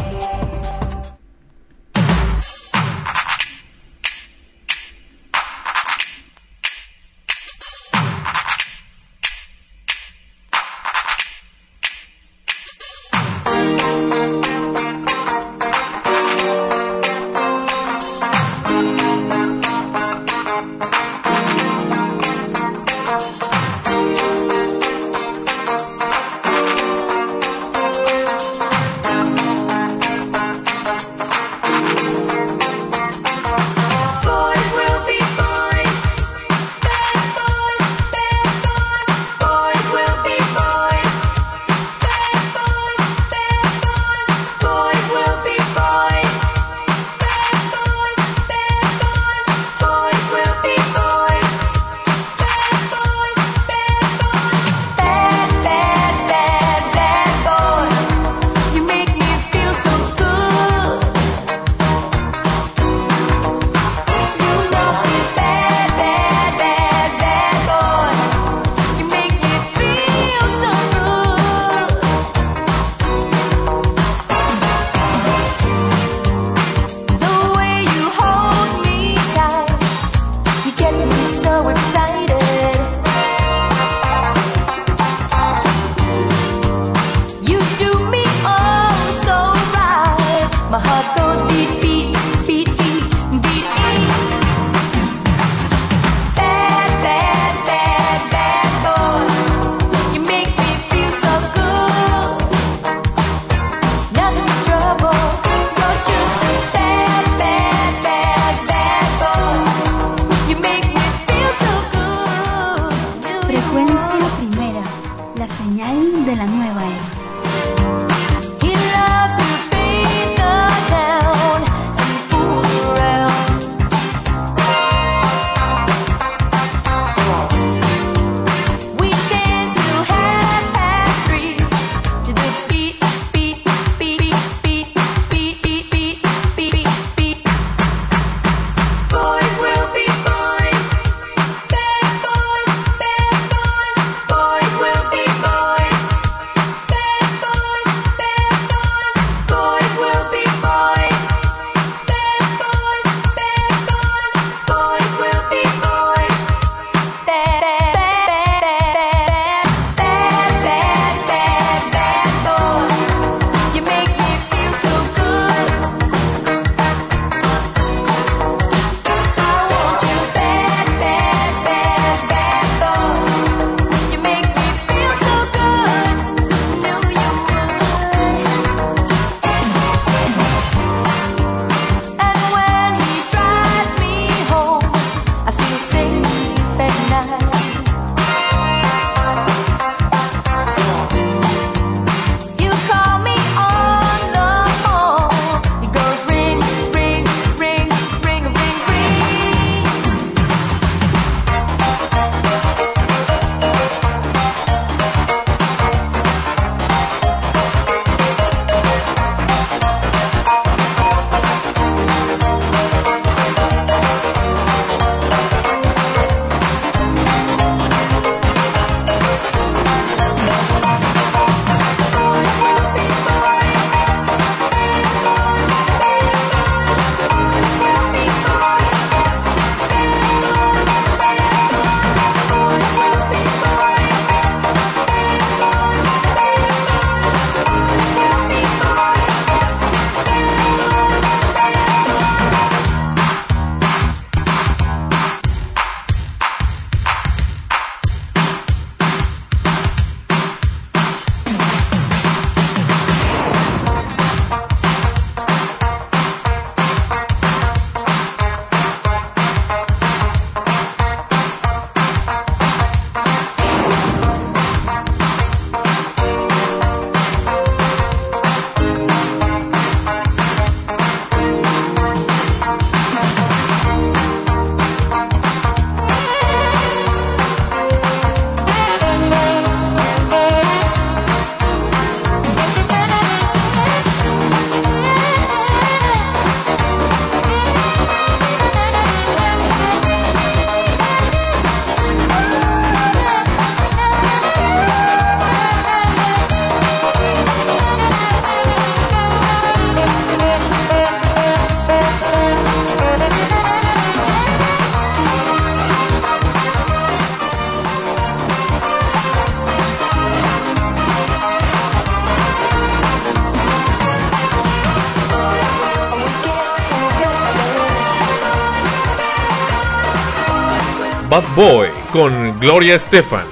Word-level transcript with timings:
Gloria 322.70 322.96
Estefan. 322.96 323.46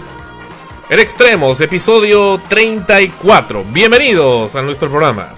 En 0.90 1.00
Extremos, 1.00 1.62
episodio 1.62 2.38
34. 2.50 3.64
Bienvenidos 3.64 4.54
a 4.54 4.60
nuestro 4.60 4.90
programa. 4.90 5.36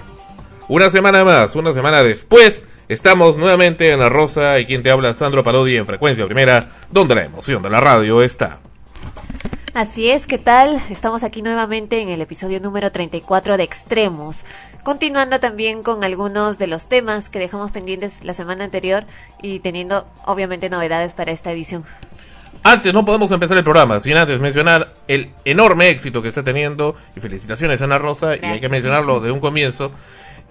Una 0.67 0.89
semana 0.89 1.23
más, 1.23 1.55
una 1.55 1.71
semana 1.71 2.03
después, 2.03 2.65
estamos 2.89 3.37
nuevamente 3.37 3.89
en 3.89 3.99
La 3.99 4.09
Rosa 4.09 4.59
y 4.59 4.65
quien 4.65 4.83
te 4.83 4.91
habla 4.91 5.13
Sandro 5.13 5.45
Parodi 5.45 5.77
en 5.77 5.85
Frecuencia 5.85 6.25
Primera, 6.25 6.67
donde 6.91 7.15
la 7.15 7.23
emoción 7.23 7.63
de 7.63 7.69
la 7.69 7.79
radio 7.79 8.21
está. 8.21 8.59
Así 9.73 10.11
es, 10.11 10.27
¿qué 10.27 10.37
tal? 10.37 10.83
Estamos 10.89 11.23
aquí 11.23 11.41
nuevamente 11.41 12.01
en 12.01 12.09
el 12.09 12.19
episodio 12.19 12.59
número 12.59 12.91
34 12.91 13.55
de 13.55 13.63
Extremos, 13.63 14.43
continuando 14.83 15.39
también 15.39 15.83
con 15.83 16.03
algunos 16.03 16.57
de 16.57 16.67
los 16.67 16.89
temas 16.89 17.29
que 17.29 17.39
dejamos 17.39 17.71
pendientes 17.71 18.25
la 18.25 18.33
semana 18.33 18.65
anterior 18.65 19.05
y 19.41 19.59
teniendo 19.59 20.05
obviamente 20.25 20.69
novedades 20.69 21.13
para 21.13 21.31
esta 21.31 21.53
edición. 21.53 21.85
Antes 22.63 22.93
no 22.93 23.05
podemos 23.05 23.31
empezar 23.31 23.57
el 23.57 23.63
programa 23.63 23.99
sin 23.99 24.17
antes 24.17 24.39
mencionar 24.39 24.93
el 25.07 25.29
enorme 25.45 25.89
éxito 25.89 26.21
que 26.21 26.27
está 26.27 26.43
teniendo 26.43 26.95
y 27.15 27.19
felicitaciones 27.19 27.81
Ana 27.81 27.97
Rosa 27.97 28.35
y 28.35 28.45
hay 28.45 28.59
que 28.59 28.69
mencionarlo 28.69 29.19
de 29.19 29.31
un 29.31 29.39
comienzo. 29.39 29.91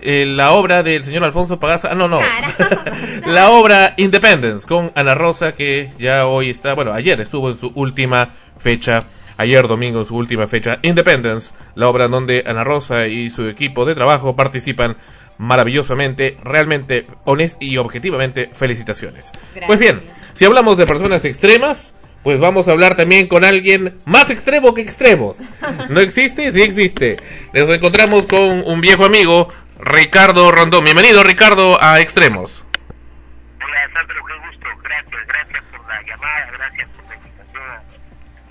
eh, 0.00 0.24
la 0.26 0.52
obra 0.52 0.82
del 0.82 1.04
señor 1.04 1.24
Alfonso 1.24 1.58
Pagaza, 1.58 1.88
ah, 1.90 1.94
no, 1.94 2.08
no, 2.08 2.20
la 3.26 3.50
obra 3.50 3.94
Independence 3.96 4.66
con 4.66 4.92
Ana 4.94 5.14
Rosa 5.14 5.54
que 5.54 5.90
ya 5.98 6.26
hoy 6.26 6.50
está, 6.50 6.74
bueno, 6.74 6.92
ayer 6.92 7.20
estuvo 7.20 7.50
en 7.50 7.56
su 7.56 7.72
última 7.74 8.30
fecha, 8.58 9.04
ayer 9.36 9.66
domingo 9.68 10.00
en 10.00 10.06
su 10.06 10.16
última 10.16 10.46
fecha, 10.46 10.78
Independence, 10.82 11.52
la 11.74 11.88
obra 11.88 12.08
donde 12.08 12.44
Ana 12.46 12.64
Rosa 12.64 13.06
y 13.06 13.28
su 13.30 13.48
equipo 13.48 13.84
de 13.84 13.94
trabajo 13.94 14.34
participan 14.36 14.96
maravillosamente, 15.36 16.36
realmente 16.42 17.06
honest 17.24 17.62
y 17.62 17.76
objetivamente 17.76 18.50
felicitaciones. 18.52 19.32
Pues 19.66 19.78
bien, 19.78 20.02
si 20.34 20.44
hablamos 20.44 20.76
de 20.76 20.86
personas 20.86 21.24
extremas, 21.24 21.94
pues 22.22 22.38
vamos 22.40 22.68
a 22.68 22.72
hablar 22.72 22.96
también 22.96 23.28
con 23.28 23.44
alguien 23.44 23.98
más 24.04 24.30
extremo 24.30 24.74
que 24.74 24.82
extremos. 24.82 25.40
¿No 25.88 26.00
existe? 26.00 26.52
Sí 26.52 26.62
existe. 26.62 27.16
Nos 27.54 27.68
encontramos 27.70 28.26
con 28.26 28.62
un 28.66 28.80
viejo 28.80 29.04
amigo, 29.04 29.48
Ricardo 29.80 30.50
Rondón. 30.50 30.84
Bienvenido, 30.84 31.22
Ricardo, 31.22 31.80
a 31.80 32.00
Extremos. 32.00 32.66
Hola 33.62 33.90
Sandro, 33.92 34.24
qué 34.26 34.34
gusto, 34.46 34.66
gracias, 34.82 35.26
gracias 35.26 35.64
por 35.70 35.88
la 35.88 36.02
llamada, 36.02 36.50
gracias 36.52 36.88
por 36.88 37.06
la 37.08 37.14
invitación 37.16 37.62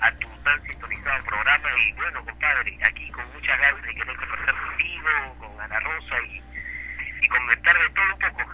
a, 0.00 0.12
tu 0.12 0.28
tan 0.44 0.62
sintonizado 0.64 1.24
programa 1.24 1.68
y 1.86 1.92
bueno 1.92 2.24
compadre, 2.24 2.78
aquí 2.82 3.08
con 3.10 3.24
muchas 3.34 3.58
ganas 3.60 3.82
de 3.82 3.94
querer 3.94 4.16
conversar 4.16 4.54
contigo, 4.54 5.08
con 5.38 5.60
Ana 5.60 5.80
Rosa 5.80 6.14
y, 6.30 6.42
y 7.24 7.28
comentar 7.28 7.78
de 7.78 7.88
todo 7.90 8.04
un 8.14 8.18
poco. 8.20 8.50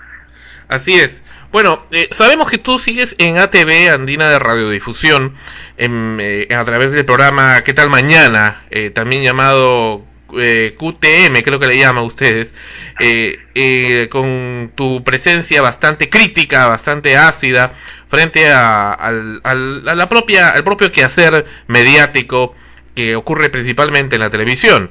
Así 0.68 0.94
es. 0.94 1.22
Bueno, 1.52 1.84
eh, 1.92 2.08
sabemos 2.10 2.50
que 2.50 2.58
tú 2.58 2.78
sigues 2.78 3.14
en 3.18 3.38
ATV, 3.38 3.90
Andina 3.92 4.28
de 4.28 4.38
Radiodifusión, 4.38 5.34
en, 5.76 6.18
eh, 6.20 6.48
a 6.54 6.64
través 6.64 6.90
del 6.92 7.04
programa 7.04 7.62
¿Qué 7.62 7.72
tal 7.74 7.90
mañana? 7.90 8.62
Eh, 8.70 8.90
también 8.90 9.22
llamado 9.22 10.04
eh, 10.36 10.74
QTM, 10.76 11.42
creo 11.42 11.60
que 11.60 11.66
le 11.68 11.78
llama 11.78 12.00
a 12.00 12.04
ustedes, 12.04 12.54
eh, 12.98 14.08
con 14.10 14.72
tu 14.74 15.04
presencia 15.04 15.62
bastante 15.62 16.10
crítica, 16.10 16.66
bastante 16.66 17.16
ácida, 17.16 17.72
frente 18.08 18.52
a, 18.52 18.92
al, 18.92 19.84
la 19.84 20.08
propia, 20.08 20.50
al 20.50 20.64
propio 20.64 20.90
quehacer 20.90 21.44
mediático 21.68 22.54
que 22.94 23.16
ocurre 23.16 23.50
principalmente 23.50 24.16
en 24.16 24.20
la 24.20 24.30
televisión. 24.30 24.90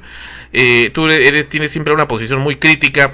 Eh, 0.52 0.90
tú 0.94 1.08
eres, 1.08 1.48
tienes 1.48 1.72
siempre 1.72 1.92
una 1.92 2.06
posición 2.06 2.40
muy 2.40 2.56
crítica 2.56 3.12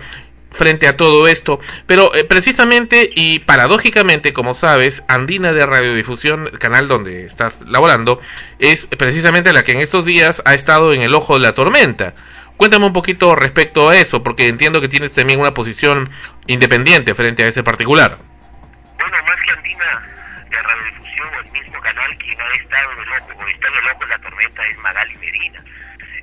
frente 0.50 0.88
a 0.88 0.96
todo 0.96 1.28
esto, 1.28 1.60
pero 1.86 2.14
eh, 2.14 2.24
precisamente 2.24 3.10
y 3.14 3.40
paradójicamente, 3.40 4.32
como 4.32 4.54
sabes, 4.54 5.02
Andina 5.08 5.52
de 5.52 5.64
Radiodifusión, 5.64 6.48
el 6.48 6.58
canal 6.58 6.88
donde 6.88 7.24
estás 7.24 7.60
laborando, 7.62 8.20
es 8.58 8.86
precisamente 8.86 9.52
la 9.52 9.64
que 9.64 9.72
en 9.72 9.80
estos 9.80 10.04
días 10.04 10.42
ha 10.44 10.54
estado 10.54 10.92
en 10.92 11.02
el 11.02 11.14
ojo 11.14 11.34
de 11.34 11.40
la 11.40 11.54
tormenta. 11.54 12.14
Cuéntame 12.56 12.84
un 12.84 12.92
poquito 12.92 13.34
respecto 13.34 13.88
a 13.88 13.96
eso, 13.96 14.22
porque 14.22 14.48
entiendo 14.48 14.80
que 14.80 14.88
tienes 14.88 15.12
también 15.12 15.40
una 15.40 15.54
posición 15.54 16.10
independiente 16.46 17.14
frente 17.14 17.42
a 17.42 17.48
ese 17.48 17.62
particular. 17.62 18.18
Bueno, 18.98 19.16
más 19.24 19.36
que 19.46 19.52
Andina 19.52 20.02
de 20.50 20.58
Radiodifusión 20.58 21.28
el 21.42 21.52
mismo 21.52 21.80
canal, 21.80 22.18
quien 22.18 22.38
ha 22.38 22.54
estado 22.54 22.92
en 22.92 22.98
el 22.98 23.08
ojo 23.08 23.48
está 23.48 23.68
en 23.68 23.74
el 23.74 23.90
ojo 23.90 24.04
de 24.04 24.08
la 24.08 24.18
tormenta 24.18 24.66
es 24.66 24.78
Magali 24.78 25.16
Medina. 25.16 25.64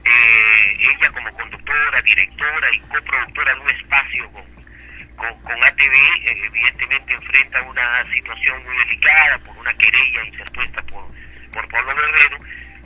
Eh, 0.07 0.77
ella 0.80 1.12
como 1.12 1.30
conductora, 1.33 2.01
directora 2.01 2.68
y 2.71 2.80
coproductora 2.80 3.54
de 3.54 3.59
un 3.59 3.69
espacio 3.69 4.31
con, 4.31 4.44
con, 5.18 5.42
con 5.42 5.63
ATV, 5.65 5.94
eh, 5.94 6.38
evidentemente 6.45 7.13
enfrenta 7.13 7.62
una 7.63 8.13
situación 8.13 8.63
muy 8.63 8.77
delicada 8.77 9.38
por 9.39 9.58
una 9.58 9.74
querella 9.74 10.24
interpuesta 10.24 10.82
por, 10.84 11.03
por 11.51 11.67
Pablo 11.67 11.93
Guerrero 11.93 12.39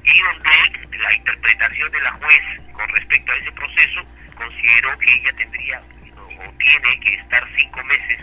y 0.03 0.19
donde 0.19 0.97
la 0.97 1.13
interpretación 1.13 1.91
de 1.91 2.01
la 2.01 2.11
juez 2.13 2.41
con 2.73 2.89
respecto 2.89 3.31
a 3.31 3.35
ese 3.35 3.51
proceso 3.51 4.01
consideró 4.35 4.97
que 4.97 5.13
ella 5.13 5.33
tendría 5.37 5.79
o, 5.79 6.53
tiene 6.57 6.99
que 7.01 7.13
estar 7.13 7.47
cinco 7.55 7.83
meses 7.83 8.19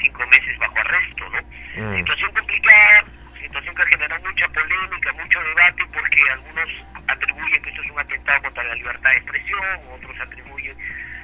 cinco 0.00 0.26
meses 0.26 0.58
bajo 0.58 0.78
arresto, 0.78 1.28
¿no? 1.30 1.40
Mm. 1.76 1.96
Situación 1.98 2.32
complicada, 2.32 3.04
situación 3.40 3.74
que 3.74 3.86
genera 3.86 4.18
mucha 4.18 4.48
polémica, 4.48 5.12
mucho 5.12 5.40
debate, 5.42 5.84
porque 5.92 6.30
algunos 6.30 6.68
atribuyen 7.06 7.62
que 7.62 7.70
esto 7.70 7.82
es 7.82 7.90
un 7.90 7.98
atentado 7.98 8.42
contra 8.42 8.64
la 8.64 8.74
libertad 8.74 9.10
de 9.10 9.16
expresión, 9.16 9.78
otros 9.92 10.20
atribuyen 10.20 10.76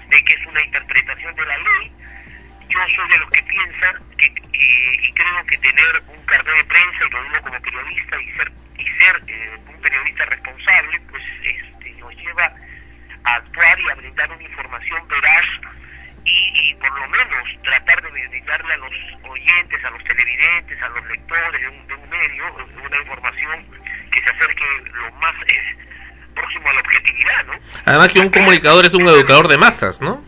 de 0.08 0.24
que 0.24 0.34
es 0.34 0.46
una 0.46 0.62
interpretación 0.62 1.34
de 1.34 1.46
la 1.46 1.58
ley. 1.58 1.92
Yo 2.68 2.78
soy 2.96 3.08
de 3.10 3.18
los 3.18 3.30
que 3.30 3.42
piensan 3.42 3.96
que, 4.18 4.26
y 4.52 5.12
creo 5.12 5.46
que 5.46 5.58
tener 5.58 6.02
un 6.08 6.26
carnet 6.26 6.56
de 6.56 6.64
prensa, 6.64 7.04
y 7.06 7.10
lo 7.10 7.22
digo 7.24 7.42
como 7.42 7.60
periodista, 7.60 8.20
y 8.20 8.32
ser, 8.32 8.52
y 8.78 8.86
ser 8.98 9.22
eh, 9.28 9.58
un 9.66 9.80
periodista 9.80 10.24
responsable, 10.24 11.00
pues 11.10 11.22
este, 11.42 11.90
nos 12.00 12.14
lleva 12.16 12.52
a 13.24 13.34
actuar 13.34 13.80
y 13.80 13.90
a 13.90 13.94
brindar 13.94 14.30
una 14.30 14.42
información 14.42 15.08
veraz 15.08 15.46
y, 16.24 16.70
y 16.70 16.74
por 16.74 17.00
lo 17.00 17.08
menos 17.08 17.48
tratar 17.62 18.02
de 18.02 18.10
brindarle 18.10 18.74
a 18.74 18.76
los 18.78 18.92
oyentes, 19.24 19.84
a 19.84 19.90
los 19.90 20.04
televidentes, 20.04 20.82
a 20.82 20.88
los 20.88 21.06
lectores 21.06 21.60
de 21.60 21.68
un, 21.68 21.86
de 21.86 21.94
un 21.94 22.10
medio 22.10 22.44
una 22.84 22.98
información 22.98 23.66
que 24.10 24.20
se 24.20 24.26
acerque 24.26 24.64
lo 24.92 25.10
más 25.12 25.34
eh, 25.46 25.76
próximo 26.34 26.68
a 26.68 26.72
la 26.72 26.80
objetividad, 26.80 27.44
¿no? 27.46 27.52
Además 27.84 28.12
que 28.12 28.20
un 28.20 28.30
comunicador 28.30 28.84
es 28.84 28.94
un 28.94 29.02
educador 29.02 29.48
de 29.48 29.58
masas, 29.58 30.00
¿no? 30.00 30.22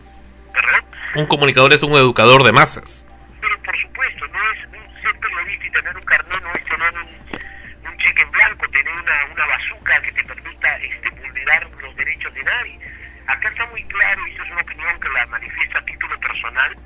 ¿Verdad? 0.53 0.83
Un 1.15 1.27
comunicador 1.27 1.73
es 1.73 1.83
un 1.83 1.93
educador 1.93 2.43
de 2.43 2.51
masas. 2.51 3.07
Pero 3.41 3.57
por 3.63 3.77
supuesto, 3.79 4.27
no 4.27 4.51
es 4.51 4.59
un, 4.65 5.01
ser 5.01 5.19
periodista 5.19 5.65
y 5.65 5.71
tener 5.71 5.95
un 5.95 6.03
carnet, 6.03 6.41
no 6.41 6.53
es 6.53 6.65
tener 6.65 6.93
un, 6.93 7.89
un 7.89 7.97
cheque 7.97 8.21
en 8.21 8.31
blanco, 8.31 8.67
tener 8.69 8.93
una, 8.93 9.25
una 9.33 9.45
bazuca 9.47 10.01
que 10.01 10.11
te 10.11 10.23
permita 10.23 10.77
este, 10.77 11.09
vulnerar 11.09 11.69
los 11.81 11.95
derechos 11.95 12.33
de 12.33 12.43
nadie. 12.43 12.79
Acá 13.27 13.49
está 13.49 13.65
muy 13.67 13.83
claro, 13.83 14.25
y 14.25 14.31
esto 14.31 14.43
es 14.43 14.51
una 14.51 14.61
opinión 14.61 14.99
que 15.01 15.09
la 15.09 15.25
manifiesta 15.27 15.79
a 15.79 15.85
título 15.85 16.17
personal, 16.19 16.77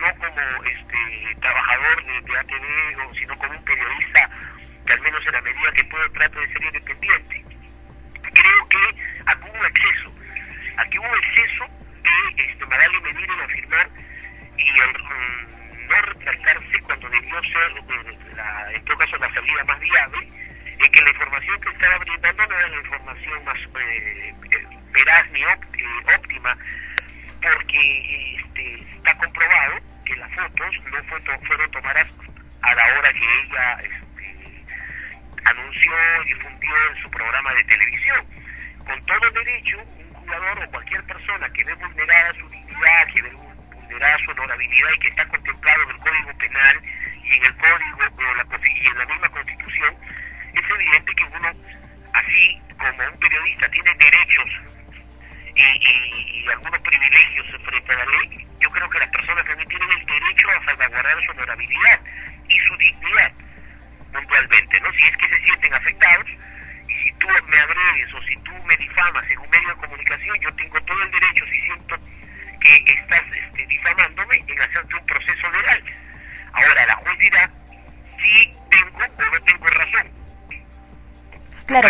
no 0.00 0.14
como 0.16 0.64
este 0.64 1.36
trabajador 1.40 2.04
de, 2.04 2.20
de 2.22 2.38
ATV, 2.38 3.14
sino 3.18 3.38
como 3.38 3.56
un 3.56 3.64
periodista 3.64 4.30
que 4.84 4.92
al 4.92 5.00
menos 5.00 5.24
en 5.26 5.32
la 5.32 5.40
medida 5.42 5.72
que 5.72 5.84
puedo 5.84 6.10
trato 6.10 6.40
de 6.40 6.48
ser 6.48 6.64
independiente. 6.64 7.44
Creo 8.34 8.68
que 8.68 8.78
aquí 9.26 9.48
hubo 9.48 9.64
exceso, 9.66 10.12
aquí 10.76 10.98
hubo 10.98 11.16
exceso 11.16 11.64
de 12.02 12.42
este, 12.42 12.66
Magali 12.66 13.00
Medina 13.00 13.34
en 13.34 13.40
afirmar 13.40 13.88
y 14.56 14.80
el, 14.80 15.02
mm, 15.02 15.86
no 15.88 16.02
retractarse 16.02 16.80
cuando 16.82 17.08
debió 17.10 17.38
ser, 17.40 17.70
eh, 17.78 18.18
la, 18.34 18.72
en 18.72 18.82
todo 18.82 18.98
caso, 18.98 19.16
la 19.18 19.32
salida 19.32 19.64
más 19.64 19.78
viable, 19.78 20.28
en 20.80 20.90
que 20.92 21.02
la 21.02 21.10
información 21.10 21.60
que 21.60 21.68
estaba 21.70 21.98
brindando 21.98 22.46
no 22.46 22.58
era 22.58 22.68
la 22.68 22.76
información 22.76 23.44
más 23.44 23.58
eh, 23.58 24.34
eh, 24.50 24.66
veraz 24.92 25.30
ni 25.30 25.42
eh, 25.42 26.16
óptima, 26.16 26.56
porque 27.42 28.36
este, 28.36 28.82
está 28.96 29.14
comprobado 29.18 29.78
que 30.04 30.16
las 30.16 30.34
fotos 30.34 30.74
no 30.90 31.38
fueron 31.46 31.70
tomadas 31.70 32.08
a 32.62 32.74
la 32.74 32.98
hora 32.98 33.12
que 33.12 33.42
ella 33.42 33.78
este, 33.82 34.64
anunció 35.44 35.92
y 36.24 36.34
difundió 36.34 36.70
en 36.90 37.02
su 37.02 37.10
programa 37.10 37.54
de 37.54 37.64
televisión. 37.64 38.26
Con 38.86 39.06
todo 39.06 39.30
derecho, 39.30 39.78
un 39.78 40.14
jugador 40.14 40.64
o 40.64 40.70
cualquier 40.70 41.04
persona 41.04 41.48
que 41.50 41.64
ve 41.64 41.74
vulnerada 41.74 42.32
su 42.34 42.48
dignidad, 42.48 43.06
que 43.12 43.22
ve 43.22 43.30
vulnerada 43.30 44.18
su 44.24 44.30
honorabilidad 44.30 44.90
y 44.94 44.98
que 44.98 45.08
está 45.08 45.28
contemplado 45.28 45.82
en 45.82 45.90
el 45.90 45.96
Código 45.98 46.38
Penal 46.38 46.80
y 47.22 47.34
en 47.36 47.44
el 47.44 47.56
Código 47.56 47.98
o 48.00 48.66
y 48.66 48.86
en 48.86 48.98
la 48.98 49.06
misma 49.06 49.28
Constitución, 49.28 49.96
es 50.54 50.70
evidente 50.70 51.14
que 51.14 51.24
uno, 51.24 51.50
así 52.14 52.60
como 52.78 53.04
un 53.08 53.18
periodista 53.20 53.68
tiene 53.70 53.94
derechos 53.94 54.50
y, 55.54 55.62
y- 55.62 56.48
algunos 56.50 56.80
privilegios 56.80 57.46
frente 57.64 57.92
a 57.92 57.96
la 57.96 58.04
ley, 58.06 58.46
yo 58.60 58.68
creo 58.70 58.90
que 58.90 58.98
las 58.98 59.08
personas 59.10 59.44
también 59.44 59.68
tienen 59.68 59.90
el 59.92 60.06
derecho 60.06 60.48
a 60.50 60.64
salvaguardar 60.64 61.22
su 61.24 61.30
honorabilidad 61.30 62.00
y 62.48 62.58
su 62.58 62.76
dignidad 62.76 63.32
puntualmente, 64.12 64.80
¿no? 64.80 64.92
Si 64.92 65.06
es 65.06 65.16
que 65.16 65.28
se 65.28 65.44
sienten 65.44 65.74
afectados 65.74 66.26
y 66.88 66.94
si 67.04 67.12
tú 67.12 67.28
me 67.28 67.58
agredes 67.58 68.14
o 68.14 68.22
si 68.22 68.36
tú 68.38 68.52
me 68.64 68.76
difamas 68.76 69.30
en 69.30 69.38
un 69.38 69.50
medio 69.50 69.68
de 69.68 69.74
comunicación, 69.76 70.36
yo 70.40 70.52
tengo 70.54 70.80
todo 70.82 71.02
el 71.02 71.10
derecho, 71.12 71.44
si 71.46 71.60
siento 71.60 71.96
que 72.60 72.76
estás 72.92 73.22
este, 73.32 73.66
difamándome, 73.66 74.44
en 74.48 74.60
hacerte 74.60 74.94
un 74.96 75.06
proceso 75.06 75.50
legal. 75.50 75.84
Ahora, 76.52 76.86
la 76.86 76.96
juez 76.96 77.18
si 78.22 78.52
tengo 78.70 78.98
o 78.98 79.24
no 79.24 79.40
tengo 79.44 79.66
Claro. 81.70 81.88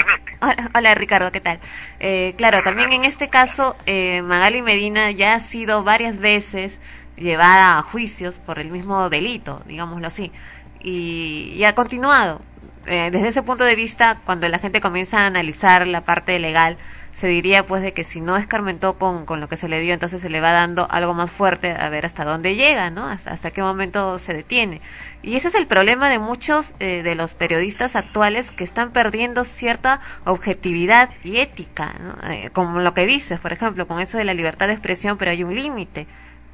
Hola, 0.74 0.94
Ricardo, 0.94 1.32
¿qué 1.32 1.40
tal? 1.40 1.58
Eh, 2.00 2.34
claro, 2.36 2.62
también 2.62 2.92
en 2.92 3.06
este 3.06 3.30
caso, 3.30 3.76
eh, 3.86 4.20
Magali 4.20 4.60
Medina 4.60 5.10
ya 5.10 5.32
ha 5.34 5.40
sido 5.40 5.84
varias 5.84 6.18
veces 6.18 6.80
llevada 7.16 7.78
a 7.78 7.82
juicios 7.82 8.38
por 8.40 8.58
el 8.58 8.70
mismo 8.70 9.08
delito, 9.08 9.62
digámoslo 9.64 10.06
así, 10.06 10.32
y, 10.80 11.52
y 11.56 11.64
ha 11.64 11.74
continuado. 11.74 12.42
Eh, 12.86 13.08
desde 13.10 13.28
ese 13.28 13.42
punto 13.42 13.64
de 13.64 13.74
vista, 13.74 14.20
cuando 14.26 14.46
la 14.50 14.58
gente 14.58 14.82
comienza 14.82 15.20
a 15.20 15.26
analizar 15.26 15.86
la 15.86 16.04
parte 16.04 16.38
legal, 16.38 16.76
se 17.12 17.26
diría 17.26 17.64
pues 17.64 17.82
de 17.82 17.92
que 17.92 18.04
si 18.04 18.20
no 18.20 18.36
escarmentó 18.36 18.98
con, 18.98 19.26
con 19.26 19.40
lo 19.40 19.48
que 19.48 19.56
se 19.56 19.68
le 19.68 19.80
dio, 19.80 19.94
entonces 19.94 20.20
se 20.20 20.30
le 20.30 20.40
va 20.40 20.52
dando 20.52 20.86
algo 20.90 21.14
más 21.14 21.30
fuerte 21.30 21.72
a 21.72 21.88
ver 21.88 22.06
hasta 22.06 22.24
dónde 22.24 22.54
llega, 22.54 22.90
¿no? 22.90 23.06
Hasta, 23.06 23.32
hasta 23.32 23.50
qué 23.50 23.62
momento 23.62 24.18
se 24.18 24.34
detiene. 24.34 24.80
Y 25.22 25.36
ese 25.36 25.48
es 25.48 25.54
el 25.54 25.66
problema 25.66 26.08
de 26.08 26.18
muchos 26.18 26.74
eh, 26.80 27.02
de 27.02 27.14
los 27.14 27.34
periodistas 27.34 27.96
actuales 27.96 28.52
que 28.52 28.64
están 28.64 28.92
perdiendo 28.92 29.44
cierta 29.44 30.00
objetividad 30.24 31.10
y 31.22 31.38
ética, 31.38 31.94
¿no? 32.00 32.30
Eh, 32.30 32.50
como 32.52 32.80
lo 32.80 32.94
que 32.94 33.06
dices, 33.06 33.40
por 33.40 33.52
ejemplo, 33.52 33.86
con 33.86 34.00
eso 34.00 34.18
de 34.18 34.24
la 34.24 34.34
libertad 34.34 34.66
de 34.68 34.74
expresión, 34.74 35.18
pero 35.18 35.30
hay 35.30 35.44
un 35.44 35.54
límite. 35.54 36.06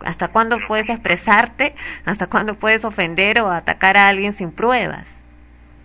¿Hasta 0.05 0.29
cuándo 0.29 0.59
puedes 0.67 0.89
expresarte? 0.89 1.75
¿Hasta 2.05 2.27
cuándo 2.27 2.55
puedes 2.59 2.85
ofender 2.85 3.41
o 3.41 3.51
atacar 3.51 3.97
a 3.97 4.09
alguien 4.09 4.33
sin 4.33 4.53
pruebas? 4.53 5.21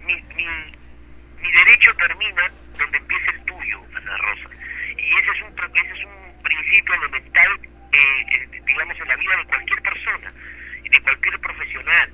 Mi, 0.05 0.13
mi, 0.15 0.45
mi 1.41 1.51
derecho 1.51 1.91
termina 1.97 2.41
donde 2.77 2.97
empieza 2.97 3.31
el 3.31 3.41
tuyo, 3.45 3.79
Ana 3.95 4.17
Rosa. 4.17 4.50
Y 5.11 5.13
ese 5.13 5.29
es 5.29 5.41
un, 5.41 5.51
ese 5.51 5.93
es 5.93 6.05
un 6.05 6.41
principio 6.41 6.95
elemental, 6.95 7.59
eh, 7.91 8.25
eh, 8.31 8.61
digamos, 8.65 8.97
en 8.97 9.07
la 9.09 9.15
vida 9.17 9.35
de 9.35 9.45
cualquier 9.45 9.81
persona, 9.81 10.33
de 10.89 11.01
cualquier 11.01 11.39
profesional. 11.41 12.13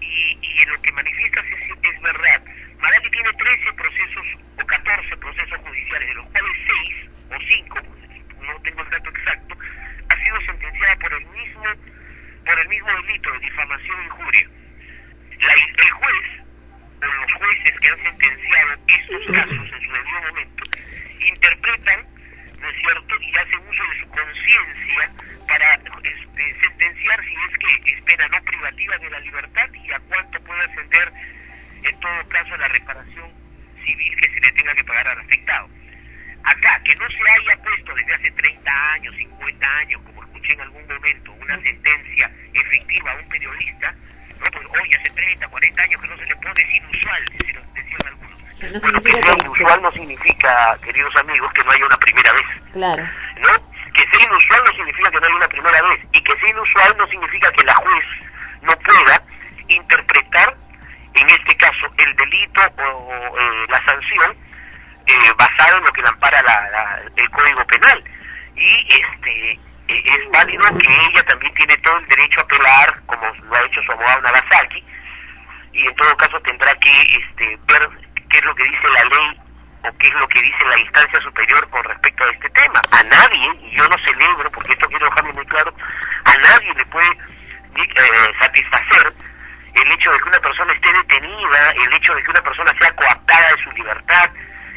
Y, 0.00 0.38
y 0.40 0.62
en 0.62 0.70
lo 0.70 0.80
que 0.80 0.92
manifiestas 0.92 1.44
es, 1.44 1.70
es 1.82 2.00
verdad. 2.02 2.42
Magali 2.78 3.10
tiene 3.10 3.32
13 3.32 3.72
procesos 3.72 4.26
o 4.62 4.64
14 4.64 5.16
procesos 5.16 5.58
judiciales, 5.58 6.08
de 6.08 6.14
los 6.14 6.26
cuales 6.26 6.52
6 6.86 7.10
o 7.30 7.38
5, 7.40 7.80
no 8.42 8.60
tengo 8.62 8.82
el 8.82 8.90
dato 8.90 9.10
exacto, 9.10 9.58
ha 10.08 10.24
sido 10.24 10.40
sentenciada 10.42 10.96
por 10.96 11.12
el 11.14 11.26
mismo 11.26 11.64
por 12.46 12.60
el 12.60 12.68
mismo 12.68 12.88
delito 13.02 13.32
de 13.32 13.38
difamación 13.40 14.00
e 14.00 14.04
injuria. 14.04 14.48
La, 15.40 15.52
el 15.52 15.90
juez 15.90 16.26
o 17.02 17.06
los 17.06 17.32
jueces 17.32 17.80
que 17.80 17.88
han 17.88 18.02
sentenciado 18.04 18.78
estos 18.86 19.34
casos 19.34 19.72
en 19.72 19.80
su 19.82 19.92
debido 19.92 20.20
momento 20.28 20.64
interpretan, 21.26 22.06
¿no 22.66 22.72
es 22.72 22.82
cierto?, 22.82 23.14
y 23.22 23.36
hacen 23.36 23.68
uso 23.68 23.84
de 23.84 24.00
su 24.00 24.08
conciencia 24.08 25.10
para 25.46 25.74
este, 25.74 26.60
sentenciar 26.60 27.24
si 27.24 27.34
es 27.34 27.58
que 27.58 27.92
es 27.92 28.02
pena 28.02 28.26
no 28.28 28.42
privativa 28.42 28.98
de 28.98 29.10
la 29.10 29.20
libertad 29.20 29.68
y 29.72 29.92
a 29.92 30.00
cuánto 30.00 30.40
puede 30.40 30.64
ascender, 30.64 31.12
en 31.84 32.00
todo 32.00 32.28
caso, 32.28 32.56
la 32.56 32.68
reparación 32.68 33.30
civil 33.84 34.16
que 34.16 34.28
se 34.30 34.40
le 34.40 34.52
tenga 34.52 34.74
que 34.74 34.84
pagar 34.84 35.06
al 35.06 35.20
afectado. 35.20 35.68
Acá, 36.42 36.80
que 36.84 36.94
no 36.96 37.08
se 37.08 37.30
haya 37.30 37.62
puesto 37.62 37.94
desde 37.94 38.14
hace 38.14 38.30
30 38.32 38.92
años, 38.92 39.14
50 39.16 39.78
años, 39.78 40.02
como 40.02 40.24
escuché 40.24 40.52
en 40.54 40.60
algún 40.62 40.86
momento, 40.88 41.32
una 41.34 41.62
sentencia 41.62 42.30
efectiva 42.52 43.12
a 43.12 43.16
un 43.16 43.28
periodista, 43.28 43.94
no, 44.40 44.50
pues 44.50 44.66
hoy 44.66 44.90
hace 44.98 45.10
30, 45.10 45.48
40 45.48 45.82
años 45.82 46.00
que 46.00 46.08
no 46.08 46.18
se 46.18 46.26
le 46.26 46.36
pone, 46.36 46.62
es 46.62 46.74
inusual, 46.74 47.24
decían 47.26 48.06
algunos. 48.06 48.35
No 48.62 48.80
bueno, 48.80 49.02
que 49.02 49.22
sea 49.22 49.34
inusual 49.34 49.82
no 49.82 49.92
significa, 49.92 50.78
queridos 50.82 51.14
amigos, 51.16 51.52
que 51.52 51.62
no 51.64 51.72
haya 51.72 51.84
una 51.84 51.96
primera 51.98 52.32
vez. 52.32 52.46
Claro. 52.72 53.02
¿No? 53.38 53.48
Que 53.92 54.02
sea 54.10 54.26
inusual 54.26 54.62
no 54.66 54.72
significa 54.72 55.10
que 55.10 55.20
no 55.20 55.26
haya 55.26 55.36
una 55.36 55.48
primera 55.48 55.82
vez. 55.82 56.00
Y 56.12 56.20
que 56.22 56.38
sea 56.38 56.48
inusual 56.48 56.96
no 56.96 57.06
significa 57.08 57.52
que 57.52 57.64
la 57.64 57.74
juez 57.74 58.04
no 58.62 58.76
pueda 58.78 59.22
interpretar, 59.68 60.56
en 61.14 61.28
este 61.28 61.56
caso, 61.56 61.86
el 61.98 62.16
delito 62.16 62.60
o 62.78 63.38
eh, 63.38 63.66
la 63.68 63.84
sanción 63.84 64.36
eh, 65.06 65.32
basado 65.36 65.78
en 65.78 65.84
lo 65.84 65.92
que 65.92 66.02
le 66.02 66.08
ampara 66.08 66.42
la, 66.42 66.70
la, 66.70 67.02
el 67.14 67.30
Código 67.30 67.64
Penal. 67.66 68.04
Y 68.56 68.88
este 68.90 69.52
eh, 69.52 70.02
es 70.04 70.30
válido 70.30 70.64
que 70.78 70.88
ella 70.88 71.22
también 71.24 71.52
tiene 71.54 71.76
todo 71.78 71.98
el 71.98 72.06
derecho 72.06 72.40
a 72.40 72.44
apelar, 72.44 73.00
como 73.06 73.26
lo 73.28 73.54
ha 73.54 73.66
hecho 73.66 73.82
su 73.82 73.92
abogado 73.92 74.22
Nagasaki, 74.22 74.84
y 75.72 75.86
en 75.86 75.94
todo 75.94 76.16
caso 76.16 76.40
tendrá 76.40 76.74
que 76.76 77.02
este, 77.02 77.58
ver 77.66 78.05
qué 78.28 78.38
es 78.38 78.44
lo 78.44 78.54
que 78.54 78.64
dice 78.64 78.88
la 78.92 79.04
ley 79.04 79.40
o 79.82 79.98
qué 79.98 80.06
es 80.08 80.14
lo 80.14 80.28
que 80.28 80.42
dice 80.42 80.64
la 80.64 80.78
instancia 80.80 81.20
superior 81.20 81.68
con 81.70 81.84
respecto 81.84 82.24
a 82.24 82.32
este 82.32 82.50
tema. 82.50 82.80
A 82.90 83.02
nadie, 83.04 83.50
y 83.62 83.76
yo 83.76 83.88
no 83.88 83.98
celebro, 83.98 84.50
porque 84.50 84.72
esto 84.72 84.86
quiero 84.88 85.06
dejarlo 85.06 85.32
muy 85.34 85.46
claro, 85.46 85.74
a 86.24 86.36
nadie 86.38 86.74
le 86.74 86.86
puede 86.86 87.10
eh, 87.76 88.32
satisfacer 88.40 89.14
el 89.74 89.92
hecho 89.92 90.10
de 90.10 90.18
que 90.18 90.28
una 90.28 90.40
persona 90.40 90.72
esté 90.72 90.92
detenida, 90.92 91.70
el 91.70 91.92
hecho 91.92 92.14
de 92.14 92.22
que 92.22 92.30
una 92.30 92.42
persona 92.42 92.72
sea 92.80 92.94
coaptada 92.94 93.50
de 93.52 93.62
su 93.62 93.70
libertad. 93.72 94.30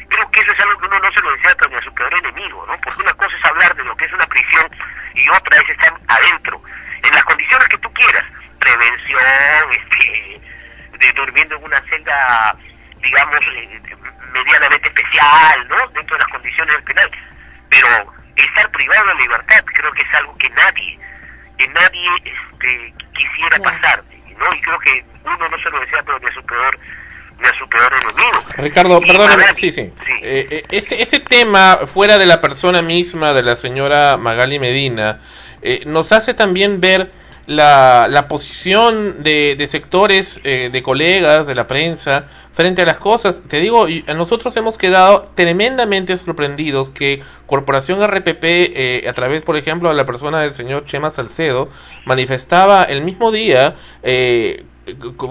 Creo 0.08 0.30
que 0.30 0.40
eso 0.40 0.52
es 0.52 0.60
algo 0.60 0.80
que 0.80 0.86
uno 0.86 0.98
no 0.98 1.10
se 1.10 1.20
lo 1.22 1.32
desea 1.32 1.54
ni 1.68 1.76
a 1.76 1.82
su 1.82 1.94
peor 1.94 2.12
enemigo, 2.18 2.66
¿no? 2.66 2.76
Porque 2.80 3.02
una 3.02 3.14
cosa 3.14 3.36
es 3.36 3.50
hablar 3.50 3.74
de 3.76 3.84
lo 3.84 3.96
que 3.96 4.04
es 4.04 4.12
una 4.12 4.26
prisión 4.26 4.68
y 5.14 5.28
otra 5.28 5.56
es 5.56 5.68
estar 5.68 5.94
adentro, 6.08 6.62
en 7.02 7.14
las 7.14 7.24
condiciones 7.24 7.68
que 7.68 7.78
tú 7.78 7.92
quieras, 7.94 8.24
prevención, 8.58 9.22
este, 9.70 10.40
de 10.98 11.12
durmiendo 11.12 11.56
en 11.56 11.64
una 11.64 11.80
celda, 11.88 12.56
digamos, 13.02 13.40
eh, 13.56 13.80
medianamente 14.32 14.88
especial, 14.88 15.68
¿no? 15.68 15.76
Dentro 15.88 16.16
de 16.16 16.22
las 16.22 16.32
condiciones 16.32 16.74
del 16.76 16.84
penal. 16.84 17.10
Pero 17.68 17.88
estar 18.36 18.70
privado 18.70 19.06
de 19.06 19.14
la 19.14 19.20
libertad 19.20 19.64
creo 19.64 19.92
que 19.92 20.02
es 20.02 20.14
algo 20.14 20.36
que 20.38 20.50
nadie, 20.50 20.98
que 21.58 21.68
nadie 21.68 22.08
este, 22.24 22.94
quisiera 23.14 23.58
pasar, 23.58 24.02
¿no? 24.38 24.46
Y 24.54 24.60
creo 24.60 24.78
que 24.80 25.04
uno 25.24 25.48
no 25.48 25.58
se 25.62 25.70
lo 25.70 25.80
desea, 25.80 26.02
pero 26.04 26.18
ni 26.18 26.26
a 26.26 26.34
su 26.34 26.42
peor 26.44 26.78
ni 27.38 27.48
a 27.48 27.52
su 27.58 27.68
peor 27.68 27.92
enemigo. 28.02 28.40
Ricardo, 28.58 29.00
perdóname, 29.00 29.46
sí, 29.54 29.72
sí. 29.72 29.90
sí. 30.04 30.12
Eh, 30.22 30.46
eh, 30.50 30.64
ese, 30.70 31.00
ese 31.02 31.20
tema, 31.20 31.80
fuera 31.86 32.18
de 32.18 32.26
la 32.26 32.40
persona 32.42 32.82
misma, 32.82 33.32
de 33.32 33.42
la 33.42 33.56
señora 33.56 34.18
Magali 34.18 34.58
Medina, 34.58 35.20
eh, 35.62 35.82
nos 35.86 36.12
hace 36.12 36.34
también 36.34 36.80
ver 36.80 37.10
la, 37.46 38.08
la 38.08 38.28
posición 38.28 39.22
de, 39.22 39.56
de 39.56 39.66
sectores, 39.66 40.40
eh, 40.44 40.68
de 40.70 40.82
colegas, 40.82 41.46
de 41.46 41.54
la 41.54 41.66
prensa, 41.66 42.28
frente 42.60 42.82
a 42.82 42.84
las 42.84 42.98
cosas. 42.98 43.40
Te 43.48 43.58
digo, 43.58 43.86
nosotros 44.14 44.54
hemos 44.58 44.76
quedado 44.76 45.30
tremendamente 45.34 46.14
sorprendidos 46.18 46.90
que 46.90 47.22
Corporación 47.46 48.06
RPP, 48.06 48.44
eh, 48.44 49.06
a 49.08 49.14
través, 49.14 49.42
por 49.42 49.56
ejemplo, 49.56 49.88
de 49.88 49.94
la 49.94 50.04
persona 50.04 50.42
del 50.42 50.52
señor 50.52 50.84
Chema 50.84 51.08
Salcedo, 51.08 51.70
manifestaba 52.04 52.84
el 52.84 53.02
mismo 53.02 53.32
día 53.32 53.76
eh, 54.02 54.66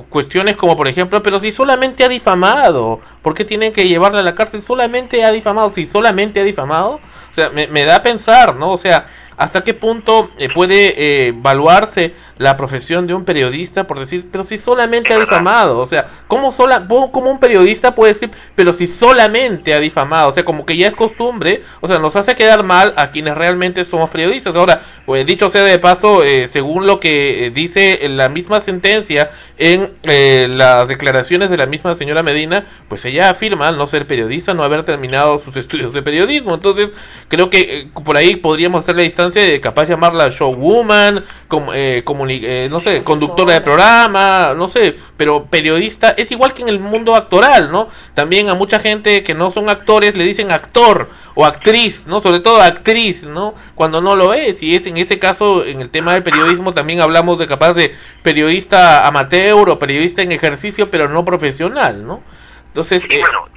cuestiones 0.09 0.55
como 0.55 0.75
por 0.75 0.87
ejemplo, 0.87 1.21
pero 1.21 1.39
si 1.39 1.51
solamente 1.51 2.03
ha 2.03 2.09
difamado, 2.09 2.99
¿por 3.21 3.35
qué 3.35 3.45
tienen 3.45 3.73
que 3.73 3.87
llevarle 3.87 4.19
a 4.19 4.23
la 4.23 4.33
cárcel? 4.33 4.63
Solamente 4.63 5.23
ha 5.23 5.31
difamado, 5.31 5.71
si 5.71 5.85
solamente 5.85 6.39
ha 6.39 6.43
difamado, 6.43 6.95
o 6.95 7.33
sea, 7.33 7.51
me, 7.51 7.67
me 7.67 7.85
da 7.85 7.97
a 7.97 8.03
pensar, 8.03 8.55
¿no? 8.55 8.71
O 8.71 8.77
sea, 8.77 9.05
hasta 9.39 9.63
qué 9.63 9.73
punto 9.73 10.29
eh, 10.37 10.49
puede 10.53 10.89
eh, 10.97 11.27
evaluarse 11.29 12.13
la 12.37 12.57
profesión 12.57 13.07
de 13.07 13.13
un 13.13 13.23
periodista 13.23 13.87
por 13.87 13.97
decir, 13.97 14.27
pero 14.29 14.43
si 14.43 14.57
solamente 14.57 15.13
ha 15.13 15.19
difamado, 15.19 15.79
o 15.79 15.87
sea, 15.87 16.07
¿cómo, 16.27 16.51
sola, 16.51 16.85
¿cómo 16.87 17.31
un 17.31 17.39
periodista 17.39 17.95
puede 17.95 18.13
decir, 18.13 18.31
pero 18.55 18.73
si 18.73 18.85
solamente 18.85 19.73
ha 19.73 19.79
difamado? 19.79 20.27
O 20.27 20.31
sea, 20.33 20.43
como 20.43 20.65
que 20.65 20.75
ya 20.75 20.89
es 20.89 20.95
costumbre, 20.95 21.63
o 21.79 21.87
sea, 21.87 21.99
nos 21.99 22.17
hace 22.17 22.35
quedar 22.35 22.63
mal 22.63 22.93
a 22.97 23.11
quienes 23.11 23.35
realmente 23.35 23.85
somos 23.85 24.09
periodistas. 24.09 24.57
Ahora, 24.57 24.81
pues 25.05 25.25
dicho 25.25 25.49
sea 25.49 25.63
de 25.63 25.79
paso, 25.79 26.23
eh, 26.23 26.49
según 26.49 26.85
lo 26.85 26.99
que 26.99 27.45
eh, 27.45 27.49
dice 27.49 27.99
la 28.09 28.27
misma 28.27 28.59
sentencia 28.59 29.29
en 29.59 29.91
eh, 30.03 30.47
las 30.49 30.87
declaraciones 30.87 31.49
de 31.49 31.57
la 31.57 31.65
misma 31.65 31.95
señora 31.97 32.23
Medina, 32.23 32.63
pues 32.87 33.03
ella 33.03 33.29
afirma 33.29 33.71
no 33.73 33.87
ser 33.87 34.07
periodista, 34.07 34.53
no 34.53 34.63
haber 34.63 34.83
terminado 34.83 35.37
sus 35.37 35.57
estudios 35.57 35.93
de 35.93 36.01
periodismo. 36.01 36.55
Entonces, 36.55 36.95
creo 37.27 37.49
que 37.49 37.59
eh, 37.59 37.87
por 38.05 38.15
ahí 38.15 38.37
podríamos 38.37 38.83
hacer 38.83 38.95
la 38.95 39.01
distancia 39.01 39.28
de 39.33 39.61
capaz 39.61 39.87
llamarla 39.87 40.29
showwoman, 40.29 41.25
como, 41.47 41.73
eh, 41.73 42.03
comuni 42.05 42.41
eh, 42.43 42.67
no 42.69 42.79
sé, 42.81 43.03
conductora 43.03 43.53
de 43.53 43.61
programa, 43.61 44.53
no 44.55 44.69
sé, 44.69 44.97
pero 45.17 45.45
periodista 45.45 46.11
es 46.11 46.31
igual 46.31 46.53
que 46.53 46.61
en 46.61 46.69
el 46.69 46.79
mundo 46.79 47.15
actoral, 47.15 47.71
¿no? 47.71 47.87
También 48.13 48.49
a 48.49 48.53
mucha 48.53 48.79
gente 48.79 49.23
que 49.23 49.33
no 49.33 49.51
son 49.51 49.69
actores 49.69 50.15
le 50.15 50.25
dicen 50.25 50.51
actor 50.51 51.09
o 51.35 51.45
actriz, 51.45 52.05
¿no? 52.05 52.19
Sobre 52.19 52.41
todo 52.41 52.61
actriz, 52.61 53.23
¿no? 53.23 53.53
Cuando 53.75 54.01
no 54.01 54.15
lo 54.15 54.33
es. 54.33 54.61
Y 54.61 54.75
es 54.75 54.85
en 54.87 54.97
ese 54.97 55.19
caso, 55.19 55.65
en 55.65 55.81
el 55.81 55.89
tema 55.89 56.13
del 56.13 56.23
periodismo, 56.23 56.73
también 56.73 56.99
hablamos 56.99 57.39
de 57.39 57.47
capaz 57.47 57.73
de 57.73 57.95
periodista 58.23 59.07
amateur 59.07 59.69
o 59.69 59.79
periodista 59.79 60.21
en 60.21 60.33
ejercicio, 60.33 60.91
pero 60.91 61.07
no 61.07 61.23
profesional, 61.23 62.05
¿no? 62.05 62.21
Entonces, 62.67 63.03
sí, 63.03 63.07
eh, 63.09 63.19
bueno, 63.21 63.47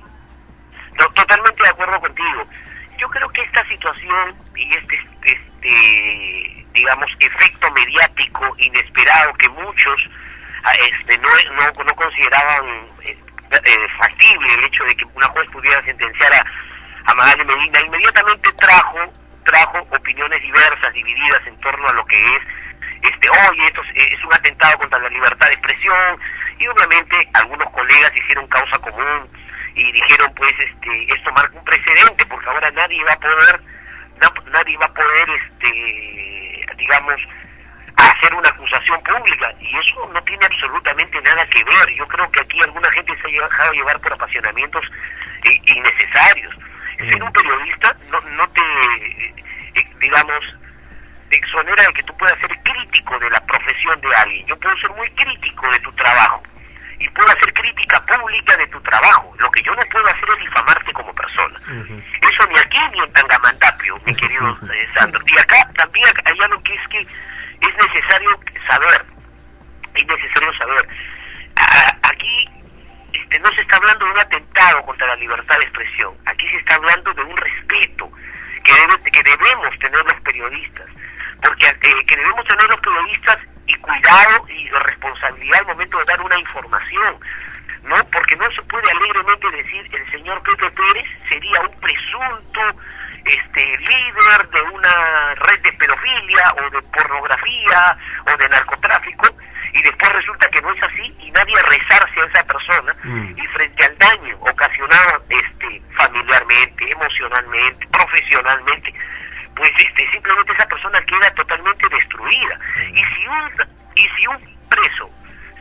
no, 0.99 1.09
totalmente 1.13 1.63
de 1.63 1.69
acuerdo 1.69 2.01
contigo. 2.01 2.43
Yo 2.99 3.09
creo 3.09 3.29
que 3.31 3.43
esta 3.43 3.67
situación 3.67 4.35
y 4.55 4.69
este, 4.75 4.95
este 4.95 5.41
digamos, 6.73 7.11
efecto 7.21 7.71
mediático 7.73 8.55
inesperado 8.59 9.33
que 9.35 9.49
muchos 9.51 10.09
este, 10.81 11.19
no, 11.19 11.29
no, 11.55 11.85
no 11.85 11.95
consideraban 11.95 12.87
eh, 13.05 13.17
eh, 13.51 13.87
factible 13.99 14.55
el 14.55 14.65
hecho 14.65 14.85
de 14.85 14.97
que 14.97 15.05
una 15.15 15.27
juez 15.29 15.49
pudiera 15.51 15.83
sentenciar 15.85 16.33
a, 16.35 17.11
a 17.11 17.15
Magali 17.15 17.45
Medina, 17.45 17.81
inmediatamente 17.81 18.53
trajo, 18.53 19.13
trajo 19.45 19.79
opiniones 19.91 20.41
diversas, 20.41 20.93
divididas 20.95 21.47
en 21.47 21.59
torno 21.61 21.89
a 21.89 21.93
lo 21.93 22.05
que 22.07 22.17
es, 22.25 22.43
este, 23.03 23.29
oye, 23.29 23.65
esto 23.65 23.83
es, 23.95 24.13
es 24.13 24.25
un 24.25 24.35
atentado 24.35 24.79
contra 24.79 24.99
la 25.01 25.09
libertad 25.09 25.49
de 25.49 25.55
expresión, 25.55 26.21
y 26.63 26.69
obviamente 26.69 27.29
algunos 27.35 27.69
colegas 27.73 28.13
hicieron 28.15 28.47
causa 28.47 28.79
común 28.79 29.29
y 29.75 29.91
dijeron 29.93 30.33
pues 30.35 30.53
este 30.59 31.15
esto 31.15 31.33
marca 31.33 31.59
un 31.59 31.65
precedente 31.65 32.25
porque 32.27 32.49
ahora 32.49 32.71
nadie 32.71 33.03
va 33.05 33.15
a 33.15 33.21
poder 33.21 33.61
nadie 34.53 34.77
va 34.77 34.87
a 34.87 34.95
poder 34.95 35.29
este 35.31 36.67
digamos 36.77 37.21
hacer 37.97 38.35
una 38.35 38.49
acusación 38.49 39.01
pública 39.03 39.55
y 39.61 39.77
eso 39.77 40.09
no 40.13 40.23
tiene 40.23 40.47
absolutamente 40.47 41.21
nada 41.23 41.47
que 41.47 41.63
ver. 41.65 41.95
Yo 41.97 42.07
creo 42.09 42.31
que 42.31 42.41
aquí 42.41 42.61
alguna 42.63 42.91
gente 42.93 43.15
se 43.21 43.29
ha 43.29 43.49
dejado 43.49 43.73
llevar 43.73 44.01
por 44.01 44.13
apasionamientos 44.13 44.85
eh, 45.45 45.61
innecesarios. 45.67 46.55
Ser 46.99 47.23
un 47.23 47.33
periodista 47.33 47.97
no, 48.11 48.21
no 48.21 48.49
te 48.51 48.61
eh, 48.61 49.35
eh, 49.75 49.87
digamos 49.99 50.57
exonera 51.31 51.83
de 51.85 51.93
que 51.95 52.03
tú 52.03 52.17
puedas 52.17 52.39
ser 52.39 52.51
crítico 52.63 53.19
de 53.19 53.31
la 53.31 53.41
profesión 53.47 54.01
de 54.01 54.15
alguien. 54.17 54.47
Yo 54.47 54.57
puedo 54.59 54.77
ser 54.77 54.91
muy 54.91 55.11
crítico 55.11 55.71
de 55.73 55.81
tu 55.81 55.93
trabajo 55.93 56.43
y 57.03 57.09
puedo 57.11 57.29
hacer 57.29 57.53
crítica 57.53 58.01
pública 58.07 58.57
de 58.57 58.67
tu 58.69 58.81
trabajo. 58.83 59.35
Lo 59.39 59.51
que 59.51 59.63
yo 59.63 59.75
no 59.75 59.83
puedo 59.91 60.07
hacer 60.07 60.29
es 60.29 60.39
difamarte 60.39 60.93
como 60.93 61.13
persona. 61.13 61.59
Eso 61.67 62.47
ni 62.49 62.59
aquí 62.59 62.79
ni 62.93 63.01
en 63.01 63.13
Tangamandapio, 63.13 63.99
mi 64.07 64.15
querido 64.15 64.57
eh, 64.73 64.89
Sandro. 64.95 65.21
Y 65.27 65.37
acá 65.37 65.57
también 65.77 66.09
hay 66.25 66.39
algo 66.41 66.63
que 66.63 66.75
es 66.75 66.89
que 66.89 67.01
es 67.01 67.75
necesario 67.75 68.31
saber, 68.69 69.05
es 69.95 70.07
necesario 70.07 70.53
saber. 70.59 70.89
aquí 72.03 72.49
este, 73.13 73.39
no 73.41 73.51
se 73.51 73.63
está 73.63 73.77
hablando 73.77 74.05
de 74.05 74.11
un 74.13 74.19
atentado 74.21 74.83
contra 74.83 75.07
la 75.09 75.17
libertad 75.17 75.59
de 75.59 75.65
expresión, 75.65 76.15
aquí 76.27 76.49
se 76.49 76.57
está 76.57 76.77
hablando 76.77 77.13
de 77.15 77.23
un 77.23 77.37
respeto 77.37 78.11
que, 78.63 78.73
debe, 78.73 79.11
que 79.11 79.23
debemos 79.25 79.79
tener 79.79 80.05
los 80.05 80.21
periodistas, 80.21 80.87
porque 81.43 81.67
eh, 81.67 82.05
que 82.07 82.17
debemos 82.17 82.47
tener 82.47 82.69
los 82.71 82.81
periodistas 82.81 83.39
y 83.73 83.77
cuidado 83.77 84.47
y 84.49 84.69
responsabilidad 84.69 85.61
al 85.61 85.67
momento 85.67 85.99
de 85.99 86.05
dar 86.05 86.21
una 86.21 86.39
información, 86.39 87.17
¿no? 87.85 87.97
Porque 88.11 88.37
no 88.37 88.51
se 88.53 88.63
puede 88.63 88.91
alegremente 88.91 89.51
decir 89.51 89.89
el 89.93 90.11
señor 90.11 90.43
Pepe 90.43 90.71
Pérez 90.71 91.09
sería 91.29 91.61
un 91.61 91.81
presunto 91.81 92.61
este 93.25 93.79
líder 93.79 94.49
de 94.51 94.63
una 94.63 95.35
red 95.37 95.61
de 95.61 95.73
pedofilia 95.75 96.55
o 96.59 96.71
de 96.71 96.83
pornografía 96.83 97.97
o 98.27 98.37
de 98.37 98.49
narcotráfico 98.49 99.29
y 99.73 99.81
después 99.81 100.13
resulta 100.13 100.49
que 100.49 100.61
no 100.61 100.73
es 100.73 100.83
así 100.83 101.15
y 101.21 101.31
nadie 101.31 101.57
rezarse 101.63 102.21
a 102.21 102.25
esa 102.27 102.45
persona 102.45 102.95
mm. 103.05 103.39
y 103.39 103.47
frente 103.47 103.85
al 103.85 103.99
daño 103.99 104.37
ocasionado 104.41 105.25
este 105.29 105.83
familiarmente, 105.97 106.91
emocionalmente, 106.91 107.87
profesionalmente, 107.93 108.93
pues 109.55 109.71
este 109.79 110.11
simplemente 110.11 110.53
esa 110.53 110.67
persona 110.67 111.01
queda 111.03 111.31
totalmente 111.35 111.89
destruida. 111.89 112.59
Y 112.91 113.05
si 113.15 113.27
un 113.27 113.69
y 113.95 114.09
si 114.17 114.27
un 114.27 114.69
preso, 114.69 115.11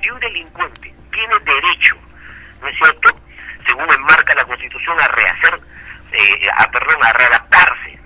si 0.01 0.09
un 0.09 0.19
delincuente 0.19 0.93
tiene 1.12 1.39
derecho, 1.39 1.95
¿no 2.62 2.67
es 2.67 2.77
cierto? 2.77 3.09
Según 3.67 3.86
enmarca 3.91 4.33
la 4.33 4.45
Constitución 4.45 4.99
a 4.99 5.07
rehacer, 5.09 5.59
eh, 6.13 6.49
a 6.57 6.71
perdón, 6.71 7.03
a 7.03 7.13
readaptarse 7.13 7.91
eh, 7.91 7.99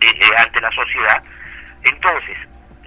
eh, 0.00 0.30
ante 0.38 0.60
la 0.60 0.70
sociedad, 0.72 1.22
entonces 1.82 2.36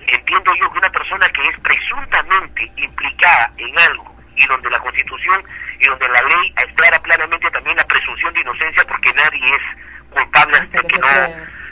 entiendo 0.05 0.53
yo 0.55 0.71
que 0.71 0.77
una 0.77 0.89
persona 0.89 1.27
que 1.29 1.47
es 1.49 1.59
presuntamente 1.59 2.71
implicada 2.77 3.51
en 3.57 3.79
algo 3.79 4.15
y 4.35 4.45
donde 4.45 4.69
la 4.69 4.79
Constitución 4.79 5.43
y 5.79 5.87
donde 5.87 6.07
la 6.07 6.21
ley 6.21 6.53
aclara 6.55 6.99
plenamente 6.99 7.49
también 7.51 7.75
la 7.75 7.85
presunción 7.85 8.33
de 8.33 8.41
inocencia 8.41 8.83
porque 8.87 9.11
nadie 9.13 9.53
es 9.53 10.11
culpable 10.11 10.57
hasta 10.57 10.81
que 10.81 10.97
no 10.97 11.07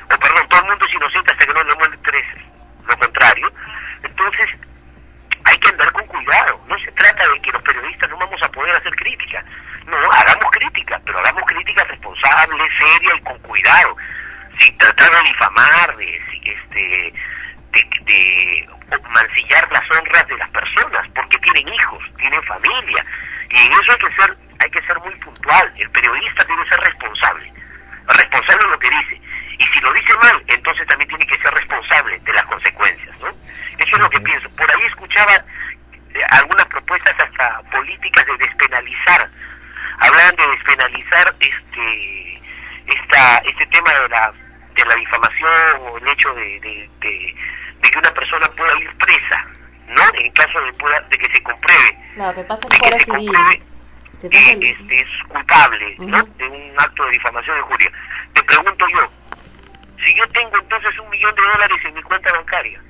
o 0.05 0.17
perdón, 0.19 0.47
todo 0.49 0.61
el 0.61 0.69
mundo 0.69 0.85
es 0.85 0.93
inocente 0.93 1.31
hasta 1.31 1.45
que 1.45 1.53
no 1.53 1.63
le 1.63 1.75
muere 1.75 1.97
tres, 2.03 2.25
lo 2.87 2.97
contrario. 2.97 3.51
Entonces, 4.03 4.49
hay 5.45 5.57
que 5.57 5.69
andar 5.69 5.91
con 5.93 6.05
cuidado. 6.05 6.61
No 6.67 6.77
se 6.79 6.91
trata 6.91 7.27
de 7.27 7.41
que 7.41 7.51
los 7.51 7.61
periodistas 7.63 8.09
no 8.09 8.17
vamos 8.17 8.41
a 8.43 8.49
poder 8.49 8.75
hacer 8.75 8.95
crítica. 8.95 9.43
No, 9.87 9.97
hagamos 10.11 10.51
crítica, 10.51 10.99
pero 11.05 11.19
hagamos 11.19 11.43
crítica 11.47 11.83
responsable, 11.85 12.63
seria 12.77 13.15
y 13.15 13.21
con 13.21 13.37
cuidado. 13.39 13.97
Sin 14.59 14.77
tratar 14.77 15.11
de 15.11 15.29
difamar, 15.29 15.97
de, 15.97 16.21
este, 16.43 17.13
de, 17.71 17.99
de 18.01 18.67
mancillar 19.09 19.67
las 19.71 19.89
honras 19.91 20.27
de 20.27 20.37
las 20.37 20.49
personas, 20.49 21.07
porque 21.13 21.37
tienen 21.39 21.73
hijos, 21.73 22.03
tienen 22.17 22.41
familia. 22.43 23.05
Y 23.49 23.57
en 23.57 23.73
eso 23.73 23.91
hay 23.91 23.97
que 23.97 24.21
ser, 24.21 24.37
hay 24.59 24.69
que 24.69 24.81
ser 24.81 24.99
muy 24.99 25.15
puntual. 25.15 25.73
El 25.77 25.89
periodista 25.89 26.43
debe 26.45 26.69
ser 26.69 26.79
responsable. 26.79 27.51
Responsable 28.07 28.65
de 28.65 28.71
lo 28.71 28.79
que 28.79 28.89
dice 28.89 29.25
y 29.57 29.63
si 29.67 29.79
lo 29.79 29.91
dice 29.93 30.13
mal, 30.17 30.43
entonces 30.47 30.87
también 30.87 31.07
tiene 31.09 31.25
que 31.25 31.37
ser 31.37 31.53
responsable 31.53 32.19
de 32.19 32.33
las 32.33 32.43
consecuencias, 32.45 33.19
¿no? 33.19 33.27
Eso 33.77 33.95
es 33.95 33.99
lo 33.99 34.09
que 34.09 34.19
pienso. 34.19 34.49
Por 34.49 34.69
ahí 34.69 34.85
escuchaba 34.87 35.33
eh, 35.33 36.19
algunas 36.31 36.67
propuestas 36.67 37.15
hasta 37.19 37.61
políticas 37.71 38.25
de 38.25 38.37
despenalizar. 38.37 39.29
Hablaban 39.99 40.35
de 40.35 40.47
despenalizar 40.47 41.35
este 41.39 42.41
esta 42.87 43.37
este 43.45 43.65
tema 43.67 43.93
de 43.93 44.09
la 44.09 44.33
de 44.75 44.85
la 44.85 44.95
difamación 44.95 45.51
o 45.81 45.97
el 45.97 46.07
hecho 46.09 46.33
de, 46.33 46.59
de, 46.59 47.35
que 47.81 47.99
una 47.99 48.11
persona 48.11 48.47
pueda 48.57 48.77
ir 48.79 48.93
presa, 48.97 49.45
¿no? 49.87 50.03
En 50.15 50.31
caso 50.33 50.59
de, 50.59 50.71
de 50.71 51.17
que 51.17 51.33
se 51.33 51.43
compruebe. 51.43 51.97
No, 52.91 52.97
que 52.97 52.97
pasa 52.97 52.97
de 52.97 52.97
que 52.97 52.99
se 52.99 53.11
compruebe 53.11 53.61
este, 54.21 55.01
es 55.01 55.07
culpable, 55.27 55.95
¿no? 55.99 56.23
De 56.23 56.47
un 56.47 56.73
acto 56.77 57.05
de 57.05 57.11
difamación 57.11 57.55
de 57.57 57.61
juria. 57.63 57.91
Te 58.33 58.43
pregunto 58.43 58.85
yo, 58.93 59.11
si 60.03 60.15
yo 60.15 60.27
tengo 60.29 60.57
entonces 60.57 60.99
un 60.99 61.09
millón 61.09 61.35
de 61.35 61.41
dólares 61.41 61.81
en 61.85 61.93
mi 61.93 62.03
cuenta 62.03 62.31
bancaria 62.31 62.81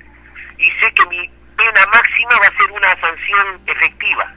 y 0.58 0.70
sé 0.72 0.92
que 0.92 1.06
mi 1.06 1.30
pena 1.56 1.86
máxima 1.92 2.38
va 2.40 2.46
a 2.46 2.58
ser 2.58 2.70
una 2.70 3.00
sanción 3.00 3.60
efectiva, 3.66 4.34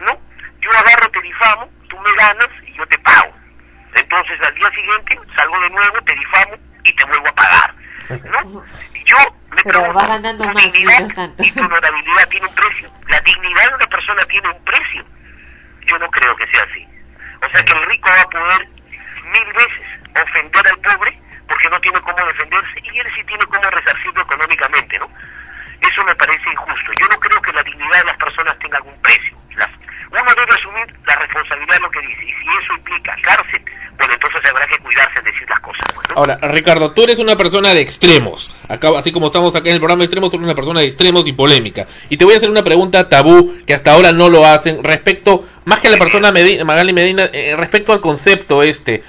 ¿no? 0.00 0.18
Yo 0.60 0.70
agarro, 0.70 1.10
te 1.10 1.20
difamo, 1.22 1.68
tú 1.88 1.98
me 1.98 2.12
ganas 2.14 2.48
y 2.66 2.72
yo 2.74 2.86
te 2.86 2.98
pago. 2.98 3.32
Entonces 3.94 4.40
al 4.42 4.54
día 4.54 4.70
siguiente 4.70 5.18
salgo 5.36 5.60
de 5.60 5.70
nuevo, 5.70 6.02
te 6.04 6.14
difamo 6.14 6.56
y 6.84 6.94
te 6.94 7.04
vuelvo 7.04 7.28
a 7.28 7.34
pagar, 7.34 7.74
¿no? 8.24 8.64
Yo 9.04 9.16
me 9.50 9.62
Pero 9.64 9.80
pregunto, 9.80 10.06
ganando 10.06 10.44
más, 10.46 10.72
dignidad 10.72 11.30
y 11.38 11.50
tu 11.50 11.60
honorabilidad 11.60 12.28
tiene 12.28 12.46
un 12.46 12.54
precio. 12.54 12.90
La 13.08 13.20
dignidad 13.20 13.68
de 13.68 13.74
una 13.74 13.86
persona 13.86 14.24
tiene 14.24 14.48
un 14.48 14.64
precio. 14.64 15.04
Yo 15.86 15.98
no 15.98 16.10
creo 16.10 16.34
que 16.36 16.46
sea 16.46 16.62
así. 16.62 16.86
O 17.42 17.48
sea 17.50 17.62
que 17.64 17.72
el 17.72 17.86
rico 17.86 18.08
va 18.08 18.22
a 18.22 18.30
poder 18.30 18.68
mil 18.68 19.52
veces 19.52 19.86
ofender 20.14 20.68
al 20.68 20.78
pobre 20.78 21.20
porque 21.48 21.68
no 21.68 21.80
tiene 21.80 22.00
cómo 22.00 22.26
defenderse 22.26 22.80
y 22.82 22.98
él 22.98 23.06
sí 23.14 23.24
tiene 23.24 23.44
cómo 23.46 23.62
resarcirlo 23.62 24.22
económicamente, 24.22 24.98
¿no? 24.98 25.10
Eso 25.80 26.04
me 26.04 26.14
parece 26.14 26.50
injusto. 26.50 26.92
Yo 26.98 27.06
no 27.08 27.18
creo 27.18 27.42
que 27.42 27.52
la 27.52 27.62
dignidad 27.62 27.98
de 27.98 28.04
las 28.04 28.16
personas 28.16 28.58
tenga 28.58 28.76
algún 28.76 29.02
precio. 29.02 29.36
uno 30.10 30.34
debe 30.36 30.54
asumir 30.54 30.86
la 31.06 31.16
responsabilidad 31.16 31.74
de 31.74 31.80
lo 31.80 31.90
que 31.90 32.00
dice 32.00 32.24
y 32.24 32.32
si 32.32 32.48
eso 32.48 32.74
implica 32.74 33.16
cárcel, 33.22 33.64
bueno, 33.98 34.14
entonces 34.14 34.50
habrá 34.50 34.66
que 34.66 34.78
cuidarse 34.78 35.20
de 35.20 35.32
decir 35.32 35.50
las 35.50 35.60
cosas. 35.60 35.84
Pues, 35.94 36.11
Ahora, 36.22 36.38
Ricardo, 36.40 36.92
tú 36.92 37.02
eres 37.02 37.18
una 37.18 37.36
persona 37.36 37.74
de 37.74 37.80
extremos. 37.80 38.48
Acá, 38.68 38.96
así 38.96 39.10
como 39.10 39.26
estamos 39.26 39.56
acá 39.56 39.70
en 39.70 39.74
el 39.74 39.80
programa 39.80 40.02
de 40.02 40.04
extremos, 40.04 40.30
tú 40.30 40.36
eres 40.36 40.44
una 40.44 40.54
persona 40.54 40.78
de 40.78 40.86
extremos 40.86 41.26
y 41.26 41.32
polémica. 41.32 41.88
Y 42.10 42.16
te 42.16 42.24
voy 42.24 42.34
a 42.34 42.36
hacer 42.36 42.48
una 42.48 42.62
pregunta 42.62 43.08
tabú 43.08 43.52
que 43.66 43.74
hasta 43.74 43.90
ahora 43.90 44.12
no 44.12 44.28
lo 44.28 44.46
hacen 44.46 44.84
respecto, 44.84 45.44
más 45.64 45.80
que 45.80 45.88
a 45.88 45.90
la 45.90 45.96
persona 45.96 46.30
Medina, 46.30 46.64
Magali 46.64 46.92
Medina, 46.92 47.28
eh, 47.32 47.56
respecto 47.56 47.92
al 47.92 48.00
concepto 48.00 48.62
este. 48.62 49.02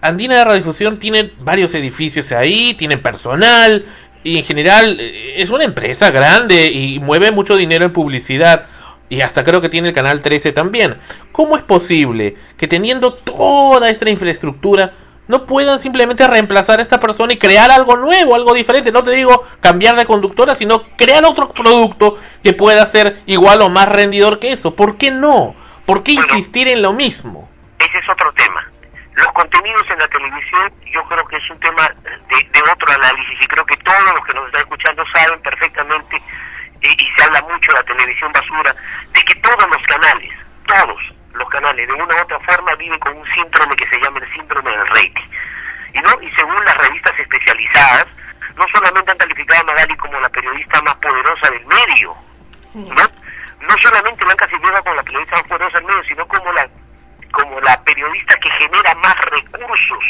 Andina 0.00 0.36
de 0.36 0.44
Radiodifusión 0.44 0.98
tiene 0.98 1.30
varios 1.42 1.72
edificios 1.74 2.32
ahí, 2.32 2.74
tiene 2.74 2.98
personal 2.98 3.84
y 4.24 4.38
en 4.38 4.44
general 4.44 4.96
eh, 4.98 5.34
es 5.36 5.50
una 5.50 5.62
empresa 5.62 6.10
grande 6.10 6.72
y 6.72 6.98
mueve 6.98 7.30
mucho 7.30 7.54
dinero 7.54 7.84
en 7.84 7.92
publicidad 7.92 8.66
y 9.08 9.20
hasta 9.20 9.44
creo 9.44 9.60
que 9.60 9.68
tiene 9.68 9.90
el 9.90 9.94
canal 9.94 10.22
13 10.22 10.50
también. 10.50 10.96
¿Cómo 11.30 11.56
es 11.56 11.62
posible 11.62 12.34
que 12.56 12.66
teniendo 12.66 13.12
toda 13.14 13.90
esta 13.90 14.10
infraestructura 14.10 14.94
no 15.30 15.46
puedan 15.46 15.78
simplemente 15.78 16.26
reemplazar 16.26 16.80
a 16.80 16.82
esta 16.82 16.98
persona 16.98 17.32
y 17.32 17.38
crear 17.38 17.70
algo 17.70 17.96
nuevo, 17.96 18.34
algo 18.34 18.52
diferente? 18.52 18.90
No 18.90 19.04
te 19.04 19.12
digo 19.12 19.46
cambiar 19.60 19.94
de 19.94 20.04
conductora, 20.04 20.56
sino 20.56 20.82
crear 20.96 21.24
otro 21.24 21.52
producto 21.52 22.18
que 22.42 22.52
pueda 22.52 22.84
ser 22.86 23.22
igual 23.26 23.62
o 23.62 23.70
más 23.70 23.88
rendidor 23.88 24.40
que 24.40 24.50
eso. 24.50 24.74
¿Por 24.74 24.98
qué 24.98 25.12
no? 25.12 25.54
¿Por 25.86 26.02
qué 26.02 26.12
insistir 26.12 26.66
en 26.66 26.82
lo 26.82 26.92
mismo? 26.92 27.48
Ese 27.78 27.96
es 27.96 28.08
otro 28.08 28.32
tema. 28.32 28.66
Los 29.14 29.28
contenidos 29.28 29.84
en 29.88 29.98
la 30.00 30.08
televisión 30.08 30.72
yo 30.92 31.02
creo 31.04 31.24
que 31.28 31.36
es 31.36 31.50
un 31.50 31.60
tema 31.60 31.88
de, 32.28 32.62
otro 32.72 32.92
análisis 32.92 33.38
y 33.40 33.46
creo 33.46 33.64
que 33.64 33.76
todos 33.76 34.14
los 34.14 34.24
que 34.26 34.34
nos 34.34 34.46
están 34.46 34.62
escuchando 34.62 35.04
saben 35.14 35.40
perfectamente 35.42 36.16
eh, 36.16 36.96
y 36.98 37.06
se 37.16 37.24
habla 37.24 37.42
mucho 37.42 37.72
de 37.72 37.78
la 37.78 37.84
televisión 37.84 38.32
basura, 38.32 38.74
de 39.12 39.24
que 39.24 39.34
todos 39.36 39.68
los 39.68 39.82
canales, 39.86 40.32
todos 40.66 41.00
los 41.34 41.48
canales 41.50 41.86
de 41.86 41.92
una 41.92 42.16
u 42.16 42.22
otra 42.22 42.40
forma 42.40 42.74
viven 42.74 42.98
con 42.98 43.16
un 43.16 43.26
síndrome 43.32 43.76
que 43.76 43.86
se 43.86 44.00
llama 44.00 44.19
el 44.30 44.34
síndrome 44.34 44.70
del 44.70 44.86
rating. 44.86 45.30
Y, 45.92 45.98
no, 46.00 46.22
y 46.22 46.30
según 46.36 46.64
las 46.64 46.76
revistas 46.76 47.18
especializadas, 47.18 48.06
no 48.56 48.66
solamente 48.68 49.10
han 49.10 49.18
calificado 49.18 49.60
a 49.62 49.64
Magali 49.64 49.96
como 49.96 50.20
la 50.20 50.28
periodista 50.28 50.80
más 50.82 50.94
poderosa 50.96 51.50
del 51.50 51.66
medio, 51.66 52.14
¿no? 52.74 53.02
no 53.60 53.78
solamente 53.78 54.24
la 54.24 54.32
han 54.32 54.36
clasificado 54.36 54.82
como 54.82 54.94
la 54.94 55.02
periodista 55.02 55.36
más 55.36 55.44
poderosa 55.44 55.78
del 55.78 55.86
medio, 55.86 56.04
sino 56.04 56.28
como 56.28 56.52
la 56.52 56.68
como 57.32 57.60
la 57.60 57.80
periodista 57.84 58.34
que 58.40 58.50
genera 58.50 58.92
más 58.96 59.16
recursos 59.26 60.04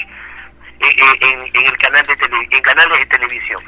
eh, 0.81 0.89
eh, 0.89 1.19
en, 1.21 1.41
en, 1.55 1.67
el 1.67 1.77
canal 1.77 2.03
de 2.07 2.17
en 2.51 2.63
canales 2.63 2.99
de 2.99 3.07
televisión. 3.07 3.63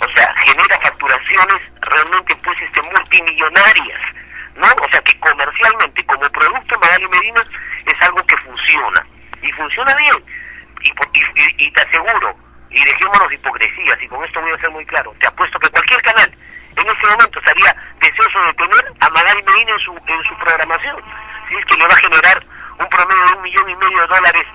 O 0.00 0.16
sea, 0.16 0.32
genera 0.44 0.78
facturaciones 0.80 1.62
realmente 1.80 2.36
pues 2.36 2.60
este 2.62 2.80
multimillonarias, 2.82 4.00
¿no? 4.54 4.66
O 4.66 4.88
sea 4.92 5.00
que 5.02 5.18
comercialmente 5.18 6.06
como 6.06 6.30
producto 6.30 6.78
Magali 6.78 7.08
Medina 7.08 7.42
es 7.86 8.02
algo 8.02 8.24
que 8.24 8.36
funciona 8.36 9.04
bien. 9.96 10.24
Y, 10.82 10.88
y, 10.88 11.66
y, 11.66 11.72
te 11.72 11.80
aseguro, 11.82 12.34
y 12.70 12.84
dejémonos 12.84 13.32
hipocresías, 13.32 14.02
y 14.02 14.08
con 14.08 14.24
esto 14.24 14.40
voy 14.40 14.50
a 14.50 14.58
ser 14.58 14.70
muy 14.70 14.84
claro, 14.86 15.14
te 15.20 15.28
apuesto 15.28 15.58
que 15.60 15.68
cualquier 15.70 16.02
canal 16.02 16.34
en 16.76 16.88
ese 16.88 17.06
momento 17.06 17.38
estaría 17.38 17.76
deseoso 18.00 18.38
de 18.46 18.54
tener 18.54 18.92
a 19.00 19.10
Magali 19.10 19.42
Medina 19.42 19.72
en 19.72 19.78
su, 19.78 19.92
en 19.92 20.24
su 20.24 20.36
programación. 20.38 20.96
Si 21.48 21.54
es 21.56 21.64
que 21.66 21.76
le 21.76 21.86
va 21.86 21.94
a 21.94 21.96
generar 21.96 22.46
un 22.78 22.88
promedio 22.88 23.24
de 23.26 23.32
un 23.34 23.42
millón 23.42 23.70
y 23.70 23.76
medio 23.76 24.00
de 24.00 24.06
dólares 24.06 24.46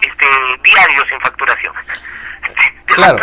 este, 0.00 0.26
diarios 0.62 1.04
en 1.10 1.20
facturación. 1.20 1.74
claro. 2.86 3.20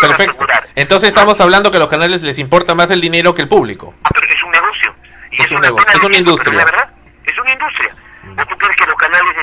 Perfecto. 0.00 0.46
Entonces 0.74 1.10
estamos 1.10 1.40
hablando 1.40 1.70
que 1.70 1.76
a 1.76 1.80
los 1.80 1.88
canales 1.88 2.22
les 2.22 2.38
importa 2.38 2.74
más 2.74 2.90
el 2.90 3.00
dinero 3.00 3.34
que 3.34 3.42
el 3.42 3.48
público. 3.48 3.94
Ah, 4.04 4.10
pero 4.14 4.26
es 4.26 4.42
un 4.42 4.50
negocio. 4.50 4.94
Y 5.30 5.42
es, 5.42 5.50
un 5.50 5.60
negocio, 5.60 5.88
es 5.92 6.02
una 6.02 6.16
industria. 6.16 6.54
la 6.54 6.64
verdad, 6.64 6.90
es 7.24 7.38
una 7.38 7.52
industria. 7.52 7.94
¿O 8.36 8.46
tú 8.46 8.58
crees 8.58 8.76
que 8.76 8.86
los 8.86 8.94
canales 8.96 9.36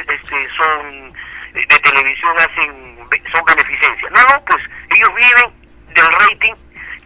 son 0.56 1.14
de 1.54 1.80
televisión 1.80 2.38
hacen 2.38 2.98
son 3.32 3.44
beneficencia? 3.46 4.10
No, 4.10 4.22
no, 4.22 4.46
pues 4.46 4.64
ellos 4.96 5.10
viven 5.16 5.54
del 5.94 6.12
rating, 6.12 6.54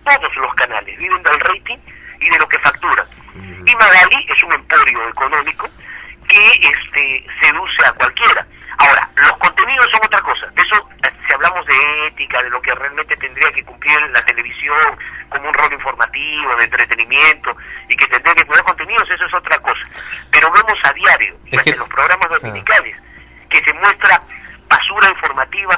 todos 0.04 0.36
los 0.36 0.54
canales 0.56 0.98
viven 0.98 1.24
del 1.24 1.40
rating 1.40 1.78
y 2.20 2.30
de 2.30 2.40
lo 2.40 2.48
que 2.48 2.60
facturan. 2.60 3.06
Y 3.66 3.76
Magali 3.76 4.28
es 4.30 4.44
un 4.44 4.54
emporio 4.54 5.10
económico 5.10 5.70
que 6.28 6.52
este 6.54 7.26
seduce 7.42 7.86
a 7.86 7.94
cualquiera. 7.94 8.46
Ahora, 8.78 9.10
los 9.16 9.38
contenidos 9.38 9.90
son 9.92 10.02
otra 10.04 10.22
cosa. 10.22 10.48
De 10.48 10.62
eso, 10.62 10.90
si 11.28 11.34
hablamos 11.34 11.66
de 11.66 12.08
ética, 12.08 12.42
de 12.42 12.50
lo 12.50 12.62
que 12.62 12.74
realmente 12.74 13.16
tendría 13.18 13.52
que 13.52 13.64
cumplir 13.64 14.02
la 14.10 14.22
televisión 14.24 14.98
como 15.30 15.48
un 15.48 15.54
rol 15.54 15.72
informativo, 15.72 16.56
de 16.56 16.64
entretenimiento, 16.66 17.56
y 17.88 17.96
que 17.96 18.08
tendría 18.08 18.36
que 18.36 18.46
cuidar 18.46 18.64
contenidos, 18.66 19.10
eso 19.10 19.26
es 19.26 19.34
otra 19.34 19.58
cosa. 19.60 19.82
Pero 20.32 20.52
vemos 20.52 20.80
a 20.84 20.94
diario, 20.94 21.38
en 21.52 21.78
los 21.78 21.88
programas 21.88 22.30
dominicales, 22.30 22.98
que 23.52 23.60
se 23.60 23.74
muestra 23.78 24.22
basura 24.68 25.10
informativa 25.10 25.76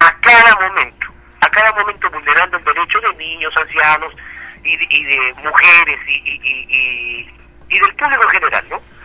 a 0.00 0.20
cada 0.20 0.68
momento, 0.68 1.06
a 1.40 1.48
cada 1.48 1.72
momento 1.72 2.10
vulnerando 2.10 2.56
el 2.58 2.64
derecho 2.64 3.00
de 3.00 3.14
niños, 3.14 3.52
ancianos 3.56 4.14
y 4.62 4.76
de, 4.76 5.34
mujeres 5.42 5.98
y, 6.06 6.12
y, 6.12 7.34
y 7.68 7.78
del 7.78 7.94
público 7.94 8.22
en 8.24 8.30
general, 8.30 8.66
¿no? 8.68 8.97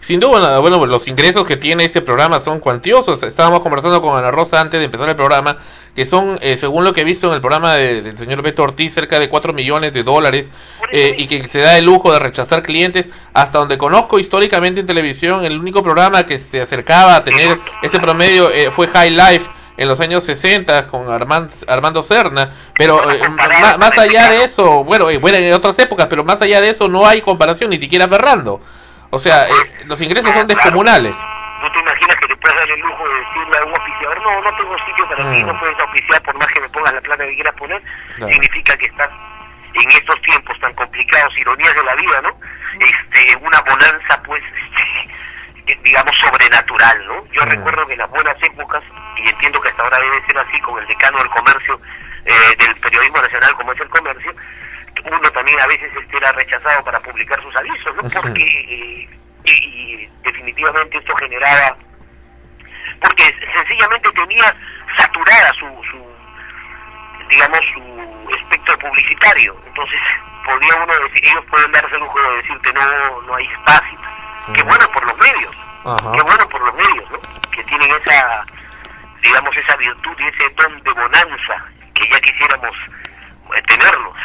Sin 0.00 0.20
duda, 0.20 0.58
bueno, 0.58 0.84
los 0.86 1.06
ingresos 1.08 1.46
que 1.46 1.56
tiene 1.56 1.84
este 1.84 2.02
programa 2.02 2.40
son 2.40 2.60
cuantiosos. 2.60 3.22
Estábamos 3.22 3.60
conversando 3.60 4.02
con 4.02 4.16
Ana 4.18 4.30
Rosa 4.30 4.60
antes 4.60 4.80
de 4.80 4.86
empezar 4.86 5.08
el 5.08 5.16
programa, 5.16 5.56
que 5.94 6.06
son, 6.06 6.38
eh, 6.42 6.56
según 6.56 6.84
lo 6.84 6.92
que 6.92 7.02
he 7.02 7.04
visto 7.04 7.28
en 7.28 7.34
el 7.34 7.40
programa 7.40 7.74
del 7.74 8.16
señor 8.18 8.42
Beto 8.42 8.62
Ortiz, 8.62 8.92
cerca 8.92 9.18
de 9.18 9.28
4 9.28 9.52
millones 9.52 9.92
de 9.92 10.02
dólares, 10.02 10.50
eh, 10.92 11.14
y 11.18 11.26
que 11.26 11.48
se 11.48 11.60
da 11.60 11.78
el 11.78 11.84
lujo 11.84 12.12
de 12.12 12.18
rechazar 12.18 12.62
clientes. 12.62 13.08
Hasta 13.32 13.58
donde 13.58 13.78
conozco 13.78 14.18
históricamente 14.18 14.80
en 14.80 14.86
televisión, 14.86 15.44
el 15.44 15.58
único 15.58 15.82
programa 15.82 16.26
que 16.26 16.38
se 16.38 16.60
acercaba 16.60 17.16
a 17.16 17.24
tener 17.24 17.58
ese 17.82 18.00
promedio 18.00 18.50
eh, 18.50 18.70
fue 18.70 18.88
High 18.88 19.10
Life 19.10 19.50
en 19.76 19.88
los 19.88 20.00
años 20.00 20.24
60 20.24 20.88
con 20.88 21.10
Armando 21.10 22.02
Serna, 22.02 22.52
pero 22.76 23.02
más, 23.78 23.98
allá 23.98 24.30
de 24.30 24.44
eso, 24.44 24.84
bueno, 24.84 25.06
bueno, 25.20 25.38
en 25.38 25.52
otras 25.52 25.76
épocas, 25.80 26.06
pero 26.08 26.22
más 26.22 26.40
allá 26.42 26.60
de 26.60 26.70
eso 26.70 26.86
no 26.86 27.06
hay 27.06 27.22
comparación, 27.22 27.70
ni 27.70 27.78
siquiera 27.78 28.06
Ferrando. 28.06 28.60
O 29.14 29.18
sea, 29.20 29.46
eh, 29.48 29.84
los 29.86 30.00
ingresos 30.02 30.32
son 30.32 30.46
descomunales. 30.48 31.14
¿No 31.62 31.70
te 31.70 31.78
imaginas 31.78 32.16
que 32.18 32.26
te 32.26 32.36
puedes 32.36 32.56
dar 32.56 32.68
el 32.68 32.80
lujo 32.80 33.08
de 33.08 33.14
decirle 33.14 33.58
a 33.58 33.64
un 33.64 33.72
oficiador, 33.72 34.22
no, 34.22 34.42
no 34.42 34.56
tengo 34.56 34.76
sitio 34.78 35.08
para 35.08 35.32
ti, 35.32 35.44
no 35.44 35.60
puedes 35.60 35.78
oficiar 35.80 36.22
por 36.22 36.34
más 36.36 36.48
que 36.48 36.60
me 36.60 36.68
pongas 36.70 36.94
la 36.94 37.00
plata 37.00 37.24
que 37.24 37.34
quieras 37.34 37.54
poner? 37.54 37.82
Significa 38.16 38.76
que 38.76 38.86
estás 38.86 39.08
en 39.72 39.90
estos 39.90 40.20
tiempos 40.22 40.58
tan 40.58 40.74
complicados, 40.74 41.38
ironías 41.38 41.74
de 41.76 41.84
la 41.84 41.94
vida, 41.94 42.20
¿no? 42.22 42.30
Este, 42.80 43.36
una 43.36 43.60
bonanza, 43.60 44.20
pues, 44.24 44.42
este, 44.66 45.78
digamos, 45.84 46.16
sobrenatural, 46.18 47.06
¿no? 47.06 47.24
Yo 47.30 47.46
mm. 47.46 47.50
recuerdo 47.50 47.86
que 47.86 47.92
en 47.92 48.00
las 48.00 48.10
buenas 48.10 48.36
épocas, 48.42 48.82
y 49.16 49.28
entiendo 49.28 49.60
que 49.60 49.68
hasta 49.68 49.82
ahora 49.84 50.00
debe 50.00 50.26
ser 50.26 50.38
así 50.38 50.60
con 50.60 50.82
el 50.82 50.88
decano 50.88 51.18
del 51.18 51.30
comercio, 51.30 51.80
eh, 52.24 52.56
del 52.58 52.74
periodismo 52.80 53.22
nacional 53.22 53.54
como 53.54 53.72
es 53.72 53.80
el 53.80 53.88
comercio, 53.90 54.34
uno 55.04 55.30
también 55.30 55.60
a 55.60 55.66
veces 55.66 55.90
este, 56.00 56.16
era 56.16 56.32
rechazado 56.32 56.82
para 56.84 57.00
publicar 57.00 57.40
sus 57.42 57.54
avisos, 57.56 57.96
¿no? 57.96 58.02
Porque 58.08 58.42
eh, 58.42 59.08
y, 59.44 60.08
definitivamente 60.22 60.98
esto 60.98 61.14
generaba, 61.16 61.76
porque 63.00 63.24
sencillamente 63.54 64.10
tenía 64.12 64.54
saturada 64.96 65.52
su, 65.58 65.66
su 65.90 66.04
digamos, 67.28 67.60
su 67.74 68.34
espectro 68.34 68.78
publicitario. 68.78 69.56
Entonces, 69.66 70.00
podía 70.44 70.76
uno 70.82 70.92
decir, 71.08 71.26
ellos 71.26 71.44
pueden 71.50 71.72
darse 71.72 71.94
el 71.94 72.00
lujo 72.00 72.20
de 72.22 72.36
decir 72.36 72.58
que 72.60 72.72
no, 72.72 73.20
no 73.22 73.34
hay 73.34 73.46
espacio. 73.46 73.98
Qué 74.54 74.62
bueno 74.62 74.86
por 74.92 75.04
los 75.06 75.18
medios, 75.18 75.56
qué 76.14 76.22
bueno 76.22 76.48
por 76.48 76.60
los 76.60 76.74
medios, 76.74 77.10
¿no? 77.10 77.18
Que 77.50 77.64
tienen 77.64 77.90
esa, 77.90 78.44
digamos, 79.22 79.56
esa 79.56 79.76
virtud 79.76 80.16
y 80.18 80.28
ese 80.28 80.50
don 80.54 80.82
de 80.82 80.92
bonanza 80.92 81.64
que 81.94 82.08
ya 82.08 82.20
quisiéramos 82.20 82.76
eh, 83.56 83.62
tenerlos. 83.66 84.16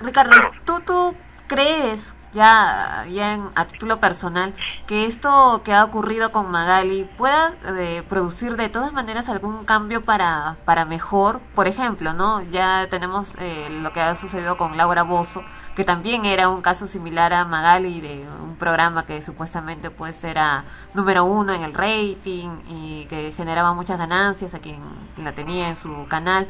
Ricardo, 0.00 0.34
¿tú, 0.64 0.80
¿tú 0.80 1.14
crees 1.46 2.14
ya, 2.32 3.06
ya 3.10 3.34
en, 3.34 3.50
a 3.54 3.64
título 3.64 3.98
personal 3.98 4.54
que 4.86 5.04
esto 5.04 5.62
que 5.64 5.72
ha 5.74 5.84
ocurrido 5.84 6.30
con 6.32 6.50
Magali 6.50 7.08
pueda 7.18 7.54
eh, 7.78 8.04
producir 8.08 8.56
de 8.56 8.68
todas 8.68 8.92
maneras 8.92 9.28
algún 9.28 9.64
cambio 9.64 10.04
para, 10.04 10.56
para 10.64 10.84
mejor? 10.84 11.40
Por 11.54 11.66
ejemplo, 11.66 12.12
¿no? 12.12 12.42
Ya 12.42 12.86
tenemos 12.88 13.34
eh, 13.38 13.68
lo 13.82 13.92
que 13.92 14.00
ha 14.00 14.14
sucedido 14.14 14.56
con 14.56 14.76
Laura 14.76 15.02
Bozo, 15.02 15.42
que 15.74 15.84
también 15.84 16.24
era 16.24 16.48
un 16.48 16.62
caso 16.62 16.86
similar 16.86 17.32
a 17.32 17.44
Magali 17.44 18.00
de 18.00 18.26
un 18.42 18.56
programa 18.56 19.06
que 19.06 19.22
supuestamente 19.22 19.90
pues 19.90 20.22
era 20.24 20.64
número 20.94 21.24
uno 21.24 21.52
en 21.52 21.62
el 21.62 21.74
rating 21.74 22.50
y 22.68 23.06
que 23.06 23.32
generaba 23.32 23.74
muchas 23.74 23.98
ganancias 23.98 24.54
a 24.54 24.60
quien 24.60 24.78
la 25.16 25.32
tenía 25.32 25.68
en 25.68 25.76
su 25.76 26.06
canal 26.08 26.46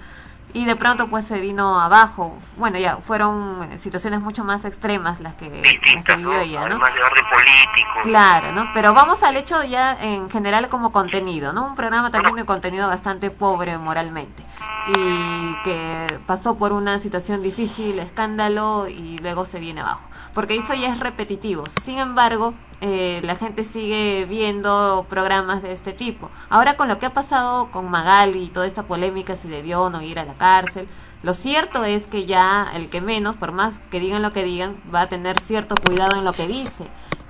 y 0.53 0.65
de 0.65 0.77
pronto 0.77 1.09
pues 1.09 1.27
se 1.27 1.41
vino 1.41 1.81
abajo. 1.81 2.37
Bueno, 2.57 2.79
ya 2.79 2.97
fueron 2.97 3.79
situaciones 3.79 4.21
mucho 4.21 4.45
más 4.45 4.65
extremas 4.65 5.21
las 5.21 5.35
que, 5.35 5.49
vivió 5.49 6.39
ella, 6.39 6.69
¿no? 6.69 6.79
Más 6.79 6.95
de 6.95 7.03
orden 7.03 7.25
político. 7.31 8.01
Claro, 8.03 8.53
¿no? 8.53 8.71
Pero 8.73 8.95
vamos 8.95 9.23
al 9.23 9.37
hecho 9.37 9.63
ya 9.65 9.97
en 10.01 10.29
general 10.29 10.69
como 10.69 10.93
contenido, 10.93 11.53
¿no? 11.53 11.67
Un 11.67 11.75
programa 11.75 12.11
también 12.11 12.37
de 12.37 12.45
contenido 12.45 12.89
bastante 12.89 13.31
pobre 13.31 13.79
moralmente 13.79 14.45
y 14.89 15.63
que 15.63 16.07
pasó 16.27 16.57
por 16.57 16.73
una 16.73 16.99
situación 16.99 17.43
difícil, 17.43 17.99
escándalo 17.99 18.89
y 18.89 19.19
luego 19.19 19.45
se 19.45 19.61
viene 19.61 19.81
abajo. 19.81 20.03
Porque 20.35 20.57
eso 20.57 20.75
ya 20.75 20.93
es 20.93 21.01
repetitivo. 21.01 21.65
Sin 21.85 21.99
embargo, 21.99 22.55
eh, 22.81 23.21
la 23.25 23.35
gente 23.35 23.65
sigue 23.65 24.27
viendo 24.29 25.07
programas 25.09 25.63
de 25.63 25.73
este 25.73 25.93
tipo. 25.93 26.31
Ahora 26.49 26.77
con 26.77 26.89
lo 26.89 26.99
que 26.99 27.07
ha 27.07 27.13
pasado 27.13 27.71
con 27.71 27.91
Magali 27.91 28.45
y 28.45 28.49
toda 28.49 28.67
esta 28.67 28.85
polémica 28.85 29.37
si 29.37 29.49
debió 29.49 29.83
o 29.83 29.91
no 29.91 30.03
ir 30.03 30.19
a 30.19 30.25
la 30.25 30.35
cárcel, 30.35 30.89
lo 31.23 31.35
cierto 31.35 31.85
es 31.85 32.07
que 32.07 32.25
ya 32.25 32.67
el 32.75 32.89
que 32.89 33.03
menos, 33.03 33.37
por 33.37 33.53
más 33.53 33.79
que 33.91 34.01
digan 34.01 34.23
lo 34.23 34.33
que 34.33 34.45
digan, 34.45 34.81
va 34.93 35.03
a 35.03 35.09
tener 35.09 35.39
cierto 35.41 35.75
cuidado 35.75 36.17
en 36.17 36.25
lo 36.25 36.33
que 36.33 36.47
dice. 36.47 36.85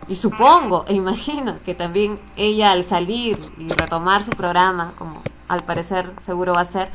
Y 0.07 0.16
supongo 0.16 0.85
e 0.87 0.95
imagino 0.95 1.59
que 1.64 1.75
también 1.75 2.21
ella 2.37 2.71
al 2.71 2.85
salir 2.85 3.38
y 3.59 3.69
retomar 3.71 4.23
su 4.23 4.31
programa, 4.31 4.93
como 4.97 5.23
al 5.49 5.64
parecer 5.64 6.12
seguro 6.21 6.55
va 6.55 6.61
a 6.61 6.64
ser, 6.64 6.90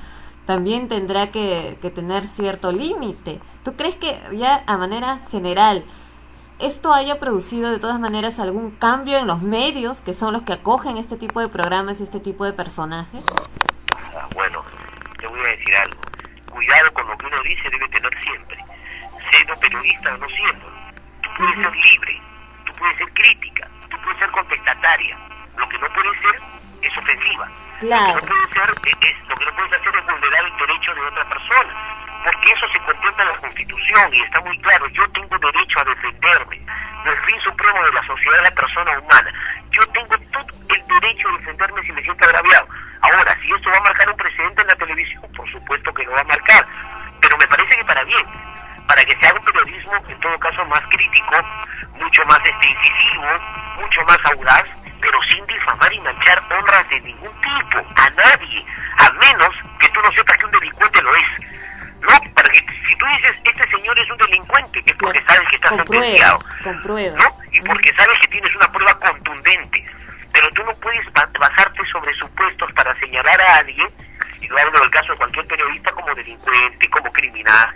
también 0.45 0.87
tendrá 0.87 1.31
que, 1.31 1.77
que 1.81 1.89
tener 1.89 2.25
cierto 2.25 2.71
límite. 2.71 3.39
¿Tú 3.63 3.75
crees 3.75 3.95
que 3.95 4.19
ya 4.33 4.63
a 4.67 4.77
manera 4.77 5.19
general 5.31 5.83
esto 6.59 6.93
haya 6.93 7.19
producido 7.19 7.69
de 7.71 7.79
todas 7.79 7.99
maneras 7.99 8.39
algún 8.39 8.71
cambio 8.71 9.17
en 9.17 9.27
los 9.27 9.41
medios, 9.41 10.01
que 10.01 10.13
son 10.13 10.33
los 10.33 10.43
que 10.43 10.53
acogen 10.53 10.97
este 10.97 11.17
tipo 11.17 11.41
de 11.41 11.49
programas 11.49 11.99
y 11.99 12.03
este 12.03 12.19
tipo 12.19 12.45
de 12.45 12.53
personajes? 12.53 13.25
Bueno, 14.33 14.63
te 15.17 15.27
voy 15.27 15.39
a 15.39 15.43
decir 15.43 15.75
algo. 15.75 16.01
Cuidado 16.51 16.93
con 16.93 17.07
lo 17.07 17.17
que 17.17 17.25
uno 17.25 17.41
dice 17.43 17.69
debe 17.69 17.89
tener 17.89 18.23
siempre. 18.23 18.57
Siendo 19.31 19.55
periodista 19.57 20.13
o 20.13 20.17
no 20.17 20.27
siendo. 20.27 20.65
Tú 21.21 21.29
puedes 21.37 21.55
ser 21.55 21.75
libre, 21.75 22.21
tú 22.65 22.73
puedes 22.77 22.97
ser 22.97 23.13
crítica, 23.13 23.69
tú 23.89 23.97
puedes 24.03 24.19
ser 24.19 24.31
contestataria. 24.31 25.17
Lo 25.57 25.67
que 25.67 25.77
no 25.79 25.87
puede 25.93 26.21
ser 26.21 26.54
es 26.87 26.97
ofensiva. 26.97 27.47
Claro. 27.79 28.15
Lo 28.15 28.21
que 28.21 28.27
no 28.27 28.31
puede 28.31 28.53
ser 28.53 28.69
es, 29.01 29.29
lo 29.29 29.35
que 29.35 29.45
no 29.45 29.55
puedes 29.55 29.73
hacer 29.73 29.95
es 29.95 30.05
vulnerar 30.05 30.45
el 30.45 30.57
derecho 30.57 30.95
de 30.95 31.01
otra 31.01 31.29
persona 31.29 31.95
porque 32.25 32.51
eso 32.51 32.67
se 32.73 32.79
contempla 32.79 33.23
en 33.23 33.29
la 33.29 33.37
Constitución 33.37 34.13
y 34.13 34.21
está 34.21 34.41
muy 34.41 34.57
claro, 34.59 34.87
yo 34.89 35.07
tengo 35.11 35.37
derecho 35.37 35.79
a 35.79 35.83
defenderme, 35.83 36.57
el 37.05 37.17
fin 37.25 37.39
supremo 37.41 37.83
de 37.83 37.91
la 37.93 38.07
sociedad 38.07 38.37
es 38.37 38.49
la 38.49 38.55
persona 38.55 38.99
humana, 38.99 39.31
yo 39.69 39.85
tengo 39.93 40.17
todo 40.33 40.45
el 40.73 40.87
derecho 40.87 41.29
a 41.29 41.37
defenderme 41.37 41.83
si 41.83 41.91
me 41.91 42.01
siento 42.01 42.25
agraviado. 42.25 42.67
Ahora, 43.01 43.37
si 43.41 43.53
esto 43.53 43.69
va 43.69 43.77
a 43.77 43.81
marcar 43.81 44.09
un 44.09 44.17
precedente 44.17 44.61
en 44.63 44.67
la 44.67 44.75
televisión, 44.75 45.21
por 45.35 45.51
supuesto 45.51 45.93
que 45.93 46.03
lo 46.03 46.13
va 46.13 46.21
a 46.21 46.23
marcar, 46.23 46.67
pero 47.21 47.37
me 47.37 47.47
parece 47.47 47.77
que 47.77 47.85
para 47.85 48.03
bien, 48.03 48.25
para 48.87 49.05
que 49.05 49.15
se 49.21 49.27
haga 49.27 49.39
un 49.39 49.45
periodismo, 49.45 49.93
en 50.07 50.19
todo 50.19 50.39
caso, 50.39 50.65
más 50.65 50.81
crítico, 50.89 51.35
mucho 51.93 52.25
más 52.25 52.39
este, 52.43 52.67
incisivo, 52.67 53.27
mucho 53.81 54.03
más 54.05 54.17
audaz, 54.33 54.65
pero 55.01 55.19
sin 55.23 55.45
difamar 55.45 55.93
y 55.93 55.99
manchar 56.01 56.41
honras 56.51 56.89
de 56.89 56.99
ningún 57.01 57.31
tipo, 57.41 57.79
a 57.95 58.09
nadie, 58.09 58.65
a 58.97 59.11
menos 59.11 59.51
que 59.79 59.89
tú 59.89 60.01
no 60.01 60.11
sepas 60.13 60.37
que 60.37 60.45
un 60.45 60.51
delincuente 60.51 61.01
lo 61.01 61.15
es 61.15 61.25
no, 62.05 62.33
para 62.33 62.49
que 62.49 62.59
si 62.59 62.95
tú 62.97 63.05
dices, 63.05 63.39
este 63.43 63.77
señor 63.77 63.97
es 63.97 64.09
un 64.11 64.17
delincuente, 64.17 64.83
es 64.85 64.93
porque 64.93 65.23
sabes 65.27 65.47
que 65.49 65.55
está 65.55 65.69
sentenciado. 65.69 66.39
Con 66.63 66.81
¿no? 66.83 67.25
Y 67.51 67.61
porque 67.61 67.91
sabes 67.97 68.19
que 68.19 68.27
tienes 68.27 68.55
una 68.55 68.71
prueba 68.71 68.99
contundente. 68.99 69.85
Pero 70.33 70.49
tú 70.49 70.63
no 70.63 70.73
puedes 70.73 71.05
basarte 71.13 71.81
sobre 71.91 72.13
supuestos 72.15 72.71
para 72.73 72.93
señalar 72.99 73.41
a 73.41 73.55
alguien, 73.57 73.87
y 74.41 74.47
lo 74.47 74.57
hablo 74.59 74.79
del 74.79 74.89
caso 74.91 75.13
de 75.13 75.17
cualquier 75.17 75.47
periodista 75.47 75.91
como 75.93 76.13
delincuente, 76.13 76.89
como 76.89 77.11
criminal, 77.11 77.73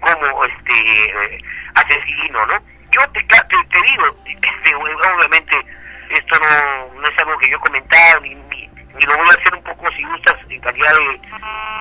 como 0.00 0.44
este 0.44 1.04
eh, 1.04 1.38
asesino, 1.74 2.46
¿no? 2.46 2.58
Yo 2.92 3.00
te, 3.12 3.24
te, 3.24 3.82
digo, 3.82 4.22
este, 4.26 4.74
obviamente 4.76 5.56
esto 6.10 6.38
no, 6.40 7.00
no 7.00 7.08
es 7.08 7.18
algo 7.18 7.38
que 7.38 7.50
yo 7.50 7.56
he 7.56 7.60
comentado 7.60 8.20
ni, 8.20 8.34
ni, 8.34 8.70
lo 9.06 9.16
voy 9.16 9.26
a 9.26 9.40
hacer 9.40 9.54
un 9.54 9.62
poco 9.62 9.90
si 9.92 10.04
gustas 10.04 10.36
en 10.48 10.60
calidad 10.60 10.92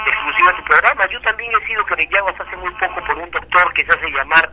exclusiva 0.07 0.51
de 0.51 0.57
tu 0.57 0.63
programa. 0.65 1.07
Yo 1.07 1.21
también 1.21 1.51
he 1.55 1.67
sido 1.67 1.85
querellado 1.85 2.29
hasta 2.29 2.43
hace 2.43 2.57
muy 2.57 2.71
poco 2.73 3.03
por 3.05 3.17
un 3.17 3.29
doctor 3.31 3.73
que 3.73 3.85
se 3.85 3.91
hace 3.91 4.09
llamar 4.11 4.49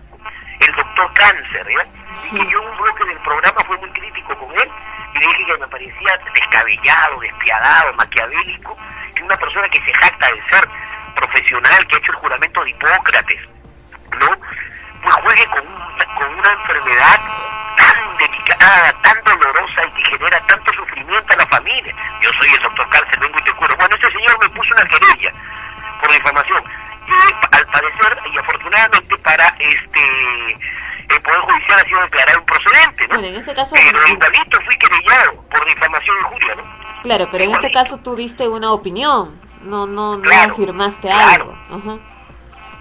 el 0.60 0.76
doctor 0.76 1.12
cáncer, 1.14 1.64
¿verdad? 1.64 1.86
Y 2.24 2.38
que 2.38 2.50
yo 2.50 2.62
un 2.62 2.76
bloque 2.76 3.04
del 3.06 3.18
programa 3.20 3.64
fue 3.66 3.78
muy 3.78 3.90
crítico 3.90 4.38
con 4.38 4.50
él 4.52 4.70
y 5.14 5.18
le 5.18 5.26
dije 5.26 5.44
que 5.46 5.58
me 5.58 5.68
parecía 5.68 6.20
descabellado, 6.34 7.20
despiadado, 7.20 7.92
maquiavélico, 7.94 8.76
que 9.14 9.22
una 9.22 9.36
persona 9.36 9.68
que 9.68 9.80
se 9.80 9.92
jacta 9.94 10.30
de 10.30 10.42
ser 10.50 10.68
profesional, 11.16 11.86
que 11.86 11.96
ha 11.96 11.98
hecho 11.98 12.12
el 12.12 12.18
juramento 12.18 12.62
de 12.62 12.70
Hipócrates, 12.70 13.48
¿no? 14.20 14.30
Pues 15.02 15.14
juegue 15.14 15.46
con, 15.46 15.64
con 15.64 16.38
una 16.38 16.50
enfermedad 16.50 17.20
tan 17.76 18.16
delicada, 18.18 18.92
tan 19.02 19.22
dolorosa 19.24 19.82
y 19.86 20.02
que 20.02 20.10
genera 20.10 20.40
tanto 20.46 20.72
sufrimiento 20.72 21.32
a 21.32 21.36
la 21.36 21.46
familia. 21.46 21.94
Yo 22.20 22.30
soy 22.40 22.52
el 22.52 22.62
doctor 22.62 22.88
cáncer, 22.90 23.20
vengo 23.20 23.38
y 23.38 23.42
te 23.42 23.52
curo. 23.52 23.76
Bueno, 23.76 23.94
este 23.96 24.12
señor 24.12 24.38
me 24.40 24.48
puso 24.50 24.74
una 24.74 24.84
querella 24.84 25.32
por 26.00 26.12
difamación. 26.12 26.64
Y 27.06 27.56
al 27.56 27.66
parecer, 27.66 28.18
y 28.32 28.38
afortunadamente 28.38 29.16
para 29.18 29.46
este 29.58 30.00
el 31.10 31.20
Poder 31.22 31.40
Judicial 31.40 31.80
ha 31.80 31.84
sido 31.84 32.00
declarado 32.02 32.38
improcedente, 32.38 33.08
¿no? 33.08 33.14
Bueno, 33.14 33.28
en 33.28 33.34
ese 33.36 33.54
caso... 33.54 33.74
Pero 33.74 34.06
igualito 34.06 34.60
fui 34.64 34.76
querellado 34.78 35.42
por 35.50 35.66
difamación 35.66 36.16
y 36.16 36.20
injuria, 36.20 36.54
¿no? 36.54 37.02
Claro, 37.02 37.28
pero 37.32 37.44
en 37.44 37.50
este 37.52 37.70
caso 37.72 37.98
tú 37.98 38.14
diste 38.14 38.46
una 38.46 38.72
opinión, 38.72 39.40
no 39.62 39.86
no 39.86 40.16
no 40.18 40.30
afirmaste 40.30 41.10
algo. 41.10 41.56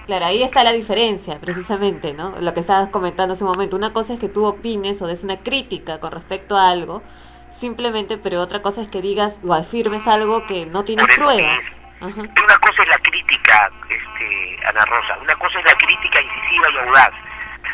Claro, 0.10 0.26
ahí 0.26 0.41
está 0.41 0.63
la 0.63 0.72
diferencia, 0.72 1.39
precisamente, 1.39 2.13
¿no? 2.13 2.34
Lo 2.41 2.56
que 2.56 2.62
estabas 2.62 2.89
comentando 2.89 3.34
hace 3.36 3.43
un 3.43 3.52
momento. 3.52 3.76
Una 3.76 3.93
cosa 3.93 4.13
es 4.13 4.19
que 4.19 4.28
tú 4.28 4.43
opines 4.43 5.00
o 5.04 5.06
des 5.06 5.24
una 5.24 5.38
crítica 5.38 6.00
con 6.00 6.12
respecto 6.12 6.58
a 6.58 6.72
algo, 6.72 7.04
simplemente, 7.52 8.17
pero 8.17 8.41
otra 8.41 8.63
cosa 8.63 8.82
es 8.82 8.88
que 8.88 9.04
digas 9.04 9.39
o 9.45 9.54
afirmes 9.54 10.08
algo 10.08 10.48
que 10.48 10.65
no 10.65 10.84
tiene 10.84 11.04
pruebas. 11.06 11.60
Una 12.02 12.15
cosa 12.17 12.82
es 12.82 12.88
la 12.89 12.98
crítica, 12.98 13.72
este, 13.88 14.58
Ana 14.65 14.84
Rosa, 14.86 15.15
una 15.22 15.36
cosa 15.36 15.60
es 15.60 15.65
la 15.65 15.76
crítica 15.78 16.19
incisiva 16.19 16.72
y 16.74 16.78
audaz, 16.88 17.12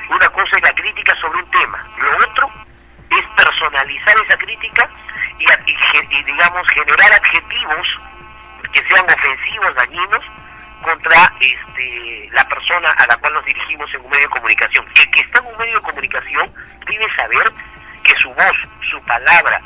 una 0.10 0.28
cosa 0.28 0.58
es 0.58 0.62
la 0.62 0.74
crítica 0.74 1.16
sobre 1.22 1.40
un 1.40 1.50
tema, 1.52 1.88
lo 1.98 2.18
otro 2.18 2.52
es 3.12 3.26
personalizar 3.38 4.18
esa 4.28 4.38
crítica 4.38 4.90
y, 5.40 6.24
digamos, 6.24 6.68
generar 6.74 7.14
adjetivos 7.14 7.88
que 8.74 8.82
sean 8.90 9.06
ofensivos, 9.06 9.74
dañinos, 9.78 10.26
contra 10.82 11.34
este, 11.40 12.30
la 12.32 12.44
persona 12.48 12.92
a 12.92 13.08
la 13.08 13.16
cual 13.18 13.34
nos 13.34 13.46
dirigimos 13.46 13.94
en 13.94 14.02
un 14.02 14.10
medio 14.10 14.24
de 14.24 14.30
comunicación. 14.30 14.86
El 14.96 15.10
que 15.12 15.22
está 15.22 15.40
en 15.40 15.46
un 15.48 15.58
medio 15.58 15.76
de 15.76 15.82
comunicación 15.82 16.54
debe 16.86 17.14
saber 17.16 17.52
que 18.04 18.14
su 18.22 18.30
voz, 18.34 18.56
su 18.82 19.02
palabra, 19.04 19.62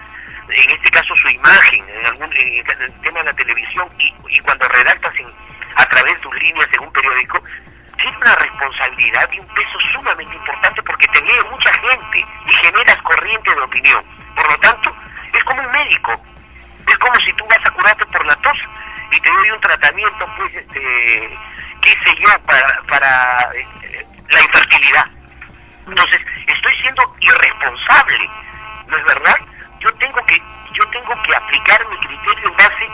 en 0.50 0.72
este 0.72 0.90
caso 0.90 1.16
su 1.16 1.30
imagen, 1.30 1.88
en, 1.90 2.06
algún, 2.08 2.30
en 2.36 2.82
el 2.82 3.02
tema 3.02 3.20
de 3.20 3.26
la 3.26 3.34
televisión 3.34 3.88
y, 4.00 4.14
y 4.30 4.40
cuando 4.40 4.68
redactas 4.68 5.14
en, 5.20 5.28
a 5.76 5.86
través 5.86 6.14
de 6.16 6.20
tus 6.22 6.36
líneas 6.42 6.68
en 6.74 6.84
un 6.84 6.94
periódico, 6.94 7.44
tiene 7.98 8.18
una 8.18 8.36
responsabilidad 8.36 9.30
y 9.34 9.40
un 9.40 9.48
peso 9.48 9.80
sumamente 9.94 10.34
importante 10.34 10.82
porque 10.84 11.08
te 11.08 11.22
lee 11.22 11.50
mucha 11.52 11.72
gente 11.74 12.26
y 12.48 12.54
generas 12.54 12.98
corriente 13.04 13.54
de 13.54 13.62
opinión. 13.62 14.04
Por 14.36 14.50
lo 14.50 14.58
tanto, 14.60 14.96
es 15.34 15.44
como 15.44 15.62
un 15.62 15.72
médico. 15.72 16.14
Es 16.90 16.98
como 16.98 17.16
si 17.22 17.32
tú 17.34 17.46
vas 17.46 17.60
a 17.64 17.70
curarte 17.70 18.06
por 18.08 18.26
la 18.26 18.36
tos 18.38 18.58
y 19.12 19.20
te 19.20 19.30
doy 19.32 19.52
un 19.52 19.62
tratamiento, 19.62 20.26
pues, 20.38 20.56
este, 20.56 21.38
qué 21.82 21.92
sé 22.04 22.16
yo, 22.20 22.30
para, 22.46 22.82
para 22.88 23.50
eh, 23.54 24.06
la 24.30 24.42
infertilidad. 24.42 25.06
Entonces, 25.88 26.20
estoy 26.48 26.74
siendo 26.82 27.16
irresponsable, 27.20 28.30
¿no 28.88 28.98
es 28.98 29.06
verdad? 29.06 29.36
Yo 29.80 29.94
tengo 29.96 30.24
que, 30.26 30.38
yo 30.74 30.88
tengo 30.90 31.14
que 31.24 31.36
aplicar 31.36 31.88
mi 31.90 31.98
criterio 31.98 32.50
en 32.50 32.58
base 32.58 32.88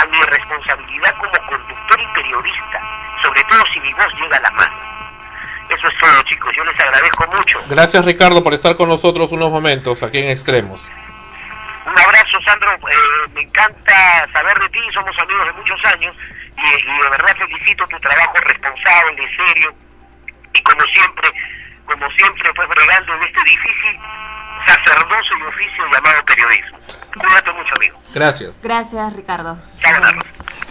a 0.00 0.06
mi 0.06 0.20
responsabilidad 0.22 1.14
como 1.18 1.32
conductor 1.46 2.00
y 2.00 2.06
periodista, 2.14 2.80
sobre 3.22 3.44
todo 3.44 3.62
si 3.72 3.80
mi 3.80 3.92
voz 3.94 4.12
llega 4.20 4.36
a 4.36 4.40
la 4.40 4.50
mano. 4.50 4.76
Eso 5.68 5.88
es 5.88 5.98
todo, 5.98 6.22
chicos. 6.22 6.54
Yo 6.56 6.64
les 6.64 6.80
agradezco 6.80 7.26
mucho. 7.26 7.60
Gracias, 7.68 8.04
Ricardo, 8.04 8.42
por 8.42 8.54
estar 8.54 8.76
con 8.76 8.88
nosotros 8.88 9.32
unos 9.32 9.50
momentos 9.50 10.02
aquí 10.02 10.18
en 10.18 10.30
Extremos. 10.30 10.88
Un 11.86 11.98
abrazo, 11.98 12.40
Sandro. 12.44 12.74
Eh, 12.74 13.30
me 13.34 13.42
encanta 13.42 14.28
saber 14.32 14.58
de 14.58 14.68
ti. 14.68 14.80
Somos 14.92 15.16
amigos 15.18 15.46
de 15.46 15.52
muchos 15.54 15.84
años 15.86 16.14
y, 16.56 16.90
y 16.90 17.02
de 17.02 17.10
verdad 17.10 17.36
felicito 17.38 17.86
tu 17.86 17.98
trabajo 18.00 18.34
responsable, 18.44 19.22
serio 19.36 19.74
y 20.56 20.62
como 20.62 20.82
siempre, 20.86 21.28
como 21.84 22.10
siempre, 22.16 22.50
pues 22.54 22.68
bregando 22.68 23.14
en 23.14 23.22
este 23.22 23.40
difícil 23.44 24.00
sacerdocio 24.66 25.36
y 25.38 25.42
oficio 25.42 25.84
llamado 25.92 26.24
periodismo. 26.24 26.78
Cuídate 27.14 27.52
mucho, 27.52 27.74
amigo. 27.76 27.98
Gracias. 28.14 28.60
Gracias, 28.62 29.12
Ricardo. 29.14 29.58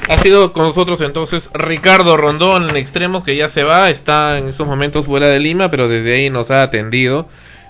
Ha 0.10 0.18
sido 0.18 0.54
con 0.54 0.64
nosotros 0.64 1.02
entonces 1.02 1.50
Ricardo 1.54 2.18
Rondón 2.18 2.70
en 2.70 2.78
extremos 2.78 3.24
que 3.24 3.36
ya 3.36 3.50
se 3.50 3.64
va, 3.64 3.90
está 3.90 4.38
en 4.38 4.50
estos 4.50 4.68
momentos 4.68 5.06
fuera 5.06 5.28
de 5.28 5.40
Lima, 5.40 5.72
pero 5.72 5.88
desde 5.88 6.16
ahí 6.16 6.30
nos 6.30 6.52
ha 6.52 6.62
atendido. 6.62 7.28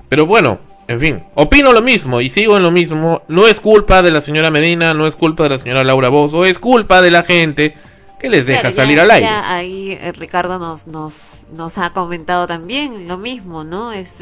Pero 0.10 0.26
bueno, 0.26 0.60
en 0.88 1.00
fin, 1.00 1.24
opino 1.34 1.74
lo 1.74 1.82
mismo 1.82 2.22
y 2.22 2.30
sigo 2.30 2.58
en 2.58 2.64
lo 2.64 2.72
mismo. 2.72 3.24
No 3.28 3.48
es 3.48 3.60
culpa 3.60 4.02
de 4.02 4.12
la 4.12 4.22
señora 4.22 4.52
Medina, 4.52 4.94
no 4.94 5.08
es 5.08 5.16
culpa 5.16 5.44
de 5.44 5.50
la 5.50 5.58
señora 5.58 5.84
Laura 5.84 6.10
Bozo, 6.10 6.46
es 6.46 6.60
culpa 6.60 7.02
de 7.02 7.12
la 7.12 7.24
gente 7.24 7.76
que 8.20 8.30
les 8.30 8.46
deja 8.46 8.72
salir 8.72 9.00
al 9.00 9.12
aire. 9.12 9.28
ahí 9.28 9.92
eh, 9.92 10.12
Ricardo 10.12 10.60
nos, 10.60 10.88
nos, 10.88 11.40
nos 11.52 11.78
ha 11.78 11.92
comentado 11.92 12.48
también 12.48 13.08
lo 13.08 13.18
mismo, 13.18 13.64
¿no? 13.64 13.92
Es 13.94 14.16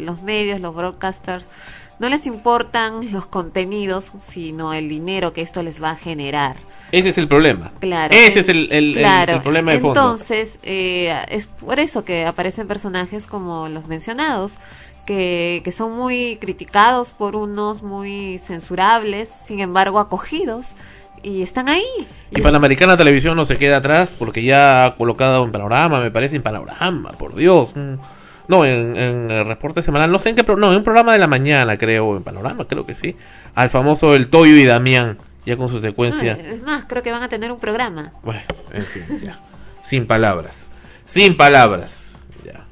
los 0.00 0.22
medios, 0.22 0.60
los 0.60 0.74
broadcasters, 0.74 1.44
no 1.98 2.08
les 2.08 2.26
importan 2.26 3.12
los 3.12 3.26
contenidos, 3.26 4.12
sino 4.22 4.72
el 4.72 4.88
dinero 4.88 5.32
que 5.32 5.42
esto 5.42 5.62
les 5.62 5.82
va 5.82 5.90
a 5.90 5.96
generar. 5.96 6.56
Ese 6.92 7.10
es 7.10 7.18
el 7.18 7.28
problema. 7.28 7.72
Claro. 7.80 8.14
Ese 8.14 8.40
es 8.40 8.48
el, 8.48 8.72
el, 8.72 9.40
problema 9.42 9.72
de 9.72 9.80
fondo. 9.80 10.00
Entonces, 10.00 10.58
eh, 10.62 11.14
es 11.28 11.46
por 11.46 11.78
eso 11.80 12.04
que 12.04 12.24
aparecen 12.24 12.66
personajes 12.66 13.26
como 13.26 13.68
los 13.68 13.88
mencionados, 13.88 14.54
que, 15.08 15.62
que 15.64 15.72
son 15.72 15.92
muy 15.96 16.36
criticados 16.38 17.12
por 17.12 17.34
unos, 17.34 17.82
muy 17.82 18.36
censurables, 18.44 19.30
sin 19.46 19.60
embargo 19.60 20.00
acogidos 20.00 20.74
y 21.22 21.40
están 21.40 21.70
ahí. 21.70 21.82
Y 22.30 22.42
Panamericana 22.42 22.94
Televisión 22.94 23.34
no 23.34 23.46
se 23.46 23.56
queda 23.56 23.78
atrás 23.78 24.14
porque 24.18 24.42
ya 24.42 24.84
ha 24.84 24.94
colocado 24.96 25.42
en 25.46 25.50
panorama, 25.50 26.02
me 26.02 26.10
parece 26.10 26.36
en 26.36 26.42
panorama, 26.42 27.12
por 27.12 27.34
Dios. 27.34 27.74
Mm. 27.74 27.94
No, 28.48 28.66
en, 28.66 28.96
el 29.30 29.46
reporte 29.46 29.82
semanal, 29.82 30.12
no 30.12 30.18
sé 30.18 30.28
en 30.28 30.36
qué, 30.36 30.42
no, 30.42 30.72
en 30.72 30.76
un 30.76 30.84
programa 30.84 31.14
de 31.14 31.18
la 31.18 31.26
mañana 31.26 31.78
creo, 31.78 32.14
en 32.14 32.22
panorama 32.22 32.66
creo 32.66 32.84
que 32.84 32.94
sí, 32.94 33.16
al 33.54 33.70
famoso 33.70 34.14
El 34.14 34.28
Toyo 34.28 34.56
y 34.56 34.66
Damián, 34.66 35.16
ya 35.46 35.56
con 35.56 35.70
su 35.70 35.80
secuencia. 35.80 36.34
es 36.34 36.64
más, 36.64 36.84
creo 36.86 37.02
que 37.02 37.12
van 37.12 37.22
a 37.22 37.28
tener 37.30 37.50
un 37.50 37.60
programa. 37.60 38.12
Bueno, 38.22 38.42
en 38.74 38.82
fin, 38.82 39.04
ya. 39.24 39.40
Sin 39.82 40.06
palabras. 40.06 40.68
Sin 41.06 41.34
palabras. 41.34 42.07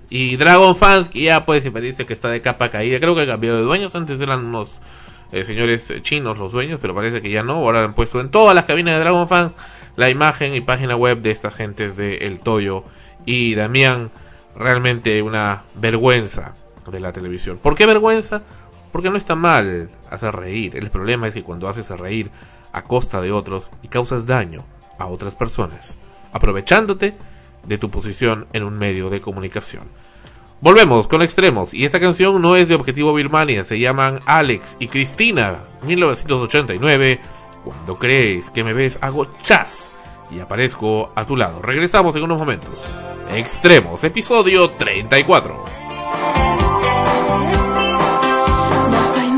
Y 0.08 0.36
Dragon 0.36 0.76
Fans, 0.76 1.08
que 1.08 1.22
ya 1.22 1.44
pues 1.44 1.64
dice 1.64 2.06
que 2.06 2.12
está 2.12 2.28
de 2.28 2.40
capa 2.40 2.70
caída, 2.70 3.00
creo 3.00 3.14
que 3.14 3.22
ha 3.22 3.26
cambiado 3.26 3.56
de 3.58 3.64
dueños, 3.64 3.94
antes 3.94 4.20
eran 4.20 4.44
unos 4.44 4.80
eh, 5.32 5.44
señores 5.44 5.92
chinos 6.02 6.38
los 6.38 6.52
dueños, 6.52 6.78
pero 6.80 6.94
parece 6.94 7.20
que 7.20 7.30
ya 7.30 7.42
no. 7.42 7.54
Ahora 7.54 7.82
han 7.84 7.94
puesto 7.94 8.20
en 8.20 8.30
todas 8.30 8.54
las 8.54 8.64
cabinas 8.64 8.94
de 8.94 9.00
Dragon 9.00 9.28
Fans 9.28 9.52
la 9.96 10.10
imagen 10.10 10.54
y 10.54 10.60
página 10.60 10.94
web 10.94 11.20
de 11.20 11.32
estas 11.32 11.54
gentes 11.54 11.96
de 11.96 12.18
El 12.18 12.40
Toyo 12.40 12.84
y 13.24 13.54
Damián. 13.54 14.10
Realmente 14.54 15.20
una 15.22 15.64
vergüenza 15.74 16.54
de 16.90 17.00
la 17.00 17.12
televisión. 17.12 17.58
¿Por 17.60 17.74
qué 17.74 17.84
vergüenza? 17.86 18.42
Porque 18.92 19.10
no 19.10 19.16
está 19.16 19.34
mal 19.34 19.90
hacer 20.08 20.34
reír. 20.34 20.76
El 20.76 20.90
problema 20.90 21.28
es 21.28 21.34
que 21.34 21.42
cuando 21.42 21.68
haces 21.68 21.90
reír 21.90 22.30
a 22.72 22.82
costa 22.82 23.20
de 23.20 23.32
otros 23.32 23.70
y 23.82 23.88
causas 23.88 24.26
daño 24.26 24.64
a 24.98 25.06
otras 25.06 25.34
personas, 25.34 25.98
aprovechándote 26.32 27.16
de 27.66 27.78
tu 27.78 27.90
posición 27.90 28.46
en 28.52 28.64
un 28.64 28.78
medio 28.78 29.10
de 29.10 29.20
comunicación. 29.20 29.84
Volvemos 30.60 31.06
con 31.06 31.20
extremos 31.20 31.74
y 31.74 31.84
esta 31.84 32.00
canción 32.00 32.40
no 32.40 32.56
es 32.56 32.68
de 32.68 32.74
Objetivo 32.74 33.12
Birmania, 33.12 33.64
se 33.64 33.78
llaman 33.78 34.20
Alex 34.24 34.76
y 34.80 34.88
Cristina, 34.88 35.64
1989. 35.82 37.20
Cuando 37.62 37.98
crees 37.98 38.50
que 38.50 38.64
me 38.64 38.72
ves 38.72 38.98
hago 39.02 39.26
chas 39.42 39.92
y 40.30 40.40
aparezco 40.40 41.12
a 41.14 41.26
tu 41.26 41.36
lado. 41.36 41.60
Regresamos 41.60 42.16
en 42.16 42.22
unos 42.22 42.38
momentos. 42.38 42.82
Extremos, 43.34 44.02
episodio 44.04 44.70
34. 44.70 45.64
No 48.90 49.14
soy 49.14 49.30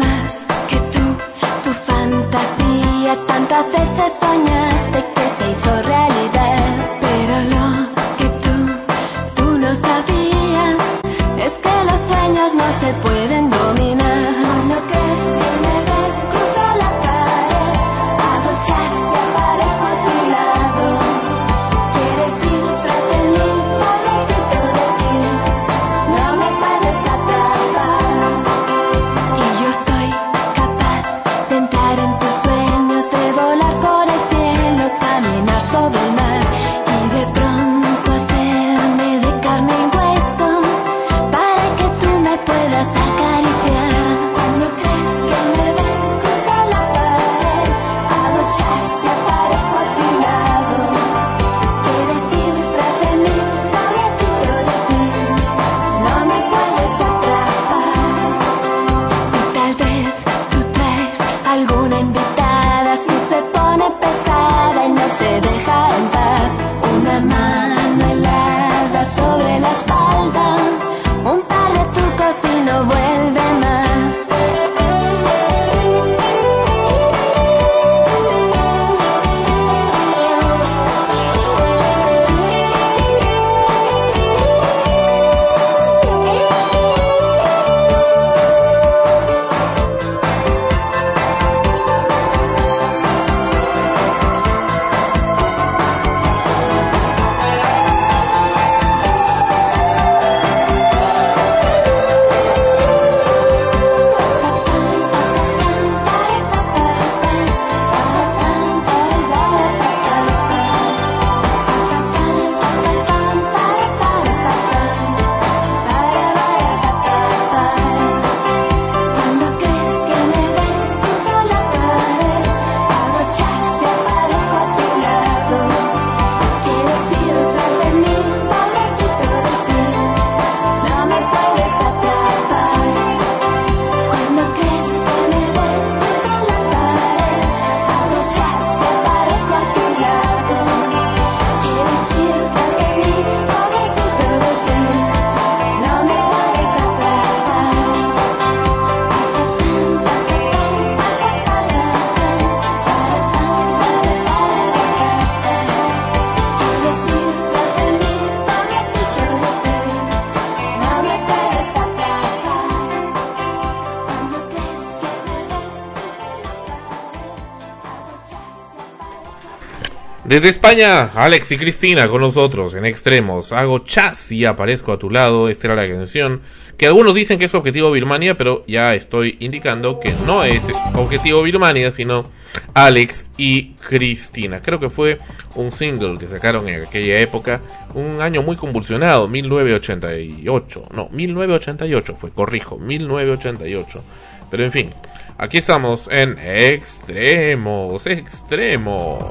Desde 170.29 170.51
España, 170.51 171.05
Alex 171.15 171.53
y 171.53 171.57
Cristina 171.57 172.07
con 172.07 172.21
nosotros 172.21 172.75
en 172.75 172.85
extremos. 172.85 173.51
Hago 173.53 173.79
chas 173.79 174.31
y 174.31 174.45
aparezco 174.45 174.93
a 174.93 174.99
tu 174.99 175.09
lado. 175.09 175.49
Esta 175.49 175.69
era 175.69 175.77
la 175.77 175.89
canción 175.89 176.43
que 176.77 176.87
algunos 176.87 177.15
dicen 177.15 177.39
que 177.39 177.47
es 177.47 177.55
Objetivo 177.55 177.91
Birmania, 177.91 178.37
pero 178.37 178.63
ya 178.67 178.95
estoy 178.95 179.39
indicando 179.41 179.99
que 179.99 180.13
no 180.27 180.45
es 180.45 180.65
Objetivo 180.95 181.43
Birmania, 181.43 181.91
sino 181.91 182.31
Alex 182.75 183.31
y 183.39 183.71
Cristina. 183.77 184.61
Creo 184.61 184.79
que 184.79 184.91
fue 184.91 185.19
un 185.55 185.73
single 185.73 186.19
que 186.19 186.29
sacaron 186.29 186.69
en 186.69 186.83
aquella 186.83 187.21
época, 187.21 187.63
un 187.95 188.21
año 188.21 188.43
muy 188.43 188.57
convulsionado, 188.57 189.29
1988. 189.29 190.89
No, 190.93 191.09
1988 191.09 192.17
fue, 192.19 192.33
corrijo, 192.33 192.77
1988. 192.77 194.05
Pero 194.51 194.65
en 194.65 194.73
fin, 194.73 194.91
aquí 195.39 195.57
estamos 195.57 196.07
en 196.13 196.37
extremos, 196.39 198.07
extremos. 198.07 199.28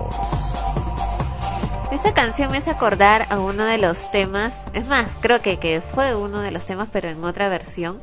Canción 2.18 2.50
me 2.52 2.58
hace 2.58 2.72
acordar 2.72 3.28
a 3.30 3.40
uno 3.40 3.64
de 3.64 3.78
los 3.78 4.10
temas, 4.10 4.64
es 4.74 4.88
más, 4.88 5.16
creo 5.22 5.40
que, 5.44 5.58
que 5.60 5.82
fue 5.82 6.16
uno 6.16 6.40
de 6.42 6.50
los 6.50 6.66
temas, 6.66 6.90
pero 6.92 7.10
en 7.10 7.24
otra 7.24 7.48
versión, 7.48 8.02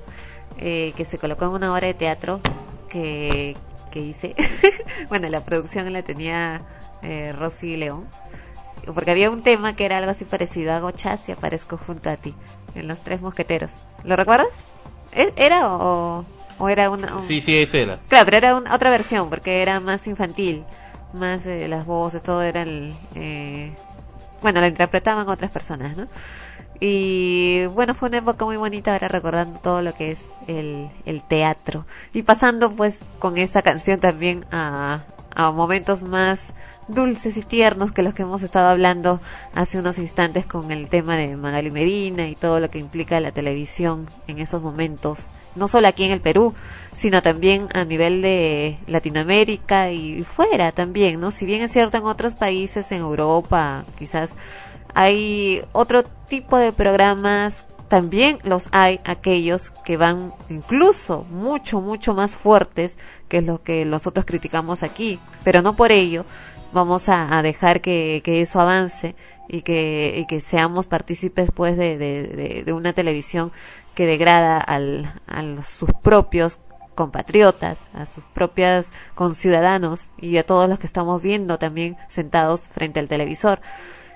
eh, 0.56 0.92
que 0.96 1.04
se 1.04 1.18
colocó 1.18 1.46
en 1.46 1.50
una 1.50 1.72
obra 1.74 1.88
de 1.88 1.94
teatro 1.94 2.40
que, 2.88 3.56
que 3.90 3.98
hice. 3.98 4.36
bueno, 5.08 5.28
la 5.30 5.40
producción 5.40 5.92
la 5.92 6.02
tenía 6.02 6.62
eh, 7.02 7.32
Rosy 7.36 7.76
León, 7.76 8.06
porque 8.94 9.10
había 9.10 9.30
un 9.30 9.42
tema 9.42 9.74
que 9.74 9.84
era 9.84 9.98
algo 9.98 10.12
así 10.12 10.24
parecido, 10.24 10.72
hago 10.72 10.92
chas 10.92 11.28
y 11.28 11.32
aparezco 11.32 11.76
junto 11.76 12.08
a 12.08 12.16
ti, 12.16 12.36
en 12.76 12.86
Los 12.86 13.00
Tres 13.02 13.20
Mosqueteros. 13.20 13.72
¿Lo 14.04 14.14
recuerdas? 14.14 14.46
¿E- 15.12 15.32
¿Era 15.34 15.74
o, 15.74 16.24
o 16.58 16.68
era 16.68 16.88
una...? 16.88 17.16
un- 17.16 17.22
Sí, 17.22 17.40
sí, 17.40 17.56
era. 17.76 17.98
Claro, 18.08 18.24
pero 18.26 18.36
era 18.36 18.56
un- 18.56 18.68
otra 18.68 18.90
versión 18.90 19.28
porque 19.28 19.60
era 19.60 19.80
más 19.80 20.06
infantil, 20.06 20.64
más 21.12 21.46
eh, 21.46 21.66
las 21.66 21.84
voces, 21.84 22.22
todo 22.22 22.42
era 22.42 22.62
el... 22.62 22.94
eh, 23.16 23.74
bueno, 24.44 24.60
la 24.60 24.66
interpretaban 24.66 25.26
otras 25.30 25.50
personas, 25.50 25.96
¿no? 25.96 26.06
Y 26.78 27.64
bueno, 27.68 27.94
fue 27.94 28.10
una 28.10 28.18
época 28.18 28.44
muy 28.44 28.58
bonita 28.58 28.92
ahora 28.92 29.08
recordando 29.08 29.58
todo 29.58 29.80
lo 29.80 29.94
que 29.94 30.10
es 30.10 30.32
el, 30.46 30.90
el 31.06 31.22
teatro. 31.22 31.86
Y 32.12 32.24
pasando 32.24 32.70
pues 32.70 33.00
con 33.20 33.38
esta 33.38 33.62
canción 33.62 34.00
también 34.00 34.44
a, 34.52 35.02
a 35.34 35.50
momentos 35.50 36.02
más 36.02 36.52
dulces 36.86 37.38
y 37.38 37.42
tiernos 37.42 37.92
que 37.92 38.02
los 38.02 38.12
que 38.12 38.20
hemos 38.20 38.42
estado 38.42 38.68
hablando 38.68 39.18
hace 39.54 39.78
unos 39.78 39.98
instantes 39.98 40.44
con 40.44 40.72
el 40.72 40.90
tema 40.90 41.16
de 41.16 41.38
Magali 41.38 41.70
Medina 41.70 42.28
y 42.28 42.34
todo 42.34 42.60
lo 42.60 42.68
que 42.68 42.80
implica 42.80 43.18
la 43.20 43.32
televisión 43.32 44.06
en 44.26 44.38
esos 44.38 44.60
momentos, 44.60 45.30
no 45.54 45.68
solo 45.68 45.88
aquí 45.88 46.04
en 46.04 46.12
el 46.12 46.20
Perú, 46.20 46.54
sino 46.92 47.22
también 47.22 47.68
a 47.74 47.84
nivel 47.84 48.22
de 48.22 48.78
Latinoamérica 48.86 49.90
y 49.90 50.22
fuera 50.24 50.72
también, 50.72 51.20
¿no? 51.20 51.30
Si 51.30 51.46
bien 51.46 51.62
es 51.62 51.72
cierto 51.72 51.96
en 51.98 52.04
otros 52.04 52.34
países, 52.34 52.90
en 52.92 53.00
Europa, 53.00 53.84
quizás 53.98 54.34
hay 54.94 55.62
otro 55.72 56.04
tipo 56.04 56.56
de 56.58 56.72
programas, 56.72 57.66
también 57.88 58.38
los 58.44 58.68
hay 58.72 59.00
aquellos 59.04 59.70
que 59.84 59.96
van 59.96 60.32
incluso 60.48 61.24
mucho, 61.30 61.80
mucho 61.80 62.14
más 62.14 62.34
fuertes 62.36 62.98
que 63.28 63.42
lo 63.42 63.62
que 63.62 63.84
nosotros 63.84 64.24
criticamos 64.24 64.82
aquí, 64.82 65.20
pero 65.44 65.62
no 65.62 65.76
por 65.76 65.92
ello 65.92 66.24
vamos 66.72 67.08
a, 67.08 67.38
a 67.38 67.42
dejar 67.42 67.80
que, 67.80 68.20
que 68.24 68.40
eso 68.40 68.60
avance 68.60 69.14
y 69.48 69.62
que, 69.62 70.16
y 70.18 70.26
que 70.26 70.40
seamos 70.40 70.86
partícipes 70.88 71.50
pues 71.54 71.76
de, 71.76 71.98
de, 71.98 72.22
de- 72.24 72.64
de 72.64 72.72
una 72.72 72.92
televisión 72.92 73.52
que 73.94 74.06
degrada 74.06 74.58
al, 74.58 75.12
a 75.26 75.62
sus 75.62 75.90
propios 76.02 76.58
compatriotas, 76.94 77.82
a 77.92 78.06
sus 78.06 78.24
propios 78.24 78.90
conciudadanos 79.14 80.10
y 80.18 80.36
a 80.36 80.46
todos 80.46 80.68
los 80.68 80.78
que 80.78 80.86
estamos 80.86 81.22
viendo 81.22 81.58
también 81.58 81.96
sentados 82.08 82.62
frente 82.62 83.00
al 83.00 83.08
televisor. 83.08 83.60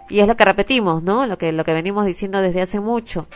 Y 0.09 0.21
es 0.21 0.27
lo 0.27 0.37
que 0.37 0.45
repetimos, 0.45 1.03
¿no? 1.03 1.27
Lo 1.27 1.37
que, 1.37 1.53
lo 1.53 1.65
que 1.65 1.75
venimos 1.75 2.07
diciendo 2.07 2.41
desde 2.41 2.63
hace 2.63 2.81
mucho. 2.81 3.27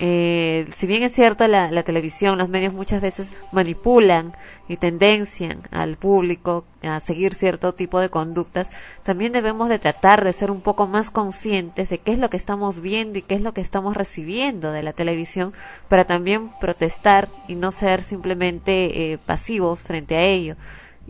Eh, 0.00 0.64
si 0.72 0.86
bien 0.86 1.02
es 1.02 1.12
cierto, 1.12 1.48
la, 1.48 1.82
televisión, 1.82 2.38
los 2.38 2.50
medios 2.50 2.72
muchas 2.72 3.00
veces 3.02 3.32
manipulan 3.50 4.32
y 4.68 4.76
tendencian 4.76 5.62
al 5.72 5.96
público 5.96 6.64
a 6.84 7.00
seguir 7.00 7.34
cierto 7.34 7.74
tipo 7.74 7.98
de 7.98 8.08
conductas, 8.08 8.70
también 9.02 9.32
debemos 9.32 9.68
de 9.68 9.80
tratar 9.80 10.22
de 10.24 10.32
ser 10.32 10.52
un 10.52 10.60
poco 10.60 10.86
más 10.86 11.10
conscientes 11.10 11.88
de 11.88 11.98
qué 11.98 12.12
es 12.12 12.18
lo 12.18 12.30
que 12.30 12.36
estamos 12.36 12.80
viendo 12.80 13.18
y 13.18 13.22
qué 13.22 13.34
es 13.34 13.40
lo 13.40 13.52
que 13.54 13.60
estamos 13.60 13.96
recibiendo 13.96 14.70
de 14.70 14.84
la 14.84 14.92
televisión 14.92 15.52
para 15.88 16.04
también 16.04 16.52
protestar 16.60 17.28
y 17.48 17.56
no 17.56 17.72
ser 17.72 18.02
simplemente 18.02 19.12
eh, 19.12 19.18
pasivos 19.18 19.80
frente 19.80 20.14
a 20.16 20.22
ello. 20.22 20.54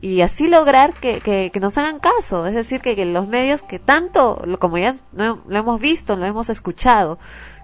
Y 0.01 0.21
así 0.23 0.47
lograr 0.47 0.95
que, 0.95 1.19
que, 1.21 1.61
nos 1.61 1.77
hagan 1.77 1.99
caso, 1.99 2.47
es 2.47 2.55
decir, 2.55 2.81
que, 2.81 2.95
que 2.95 3.05
los 3.05 3.27
medios 3.27 3.63
que 3.63 3.81
tanto, 3.81 4.41
lo- 4.47 4.59
como 4.61 4.79
ya 4.79 4.95
no- 5.13 5.43
lo 5.47 5.59
hemos 5.59 5.81
visto, 5.81 6.17
lo 6.17 6.25
hemos 6.25 6.49
escuchado, 6.51 7.19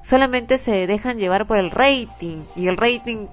solamente 0.04 0.58
se 0.58 0.86
dejan 0.86 1.18
llevar 1.18 1.46
por 1.46 1.56
el 1.56 1.70
rating 1.70 2.44
y 2.54 2.68
el 2.68 2.76
rating 2.76 3.26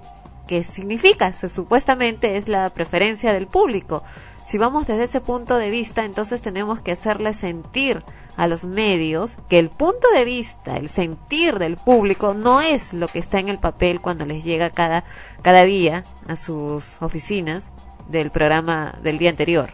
que 0.48 0.64
significa, 0.64 1.32
supuestamente 1.32 2.36
es 2.36 2.48
la 2.48 2.70
preferencia 2.70 3.32
del 3.32 3.46
público. 3.46 4.02
Si 4.44 4.58
vamos 4.58 4.86
desde 4.86 5.04
ese 5.04 5.20
punto 5.20 5.56
de 5.56 5.70
vista, 5.70 6.04
entonces 6.04 6.42
tenemos 6.42 6.80
que 6.80 6.92
hacerle 6.92 7.32
sentir 7.32 8.02
a 8.36 8.48
los 8.48 8.64
medios 8.64 9.36
que 9.48 9.58
el 9.58 9.70
punto 9.70 10.08
de 10.14 10.24
vista, 10.24 10.76
el 10.76 10.88
sentir 10.88 11.58
del 11.58 11.76
público 11.76 12.34
no 12.34 12.60
es 12.60 12.92
lo 12.92 13.06
que 13.06 13.20
está 13.20 13.38
en 13.38 13.50
el 13.50 13.58
papel 13.58 14.00
cuando 14.00 14.24
les 14.24 14.42
llega 14.42 14.70
cada, 14.70 15.04
cada 15.42 15.62
día 15.62 16.04
a 16.26 16.36
sus 16.36 17.00
oficinas 17.00 17.70
del 18.08 18.30
programa 18.30 18.98
del 19.02 19.18
día 19.18 19.30
anterior, 19.30 19.70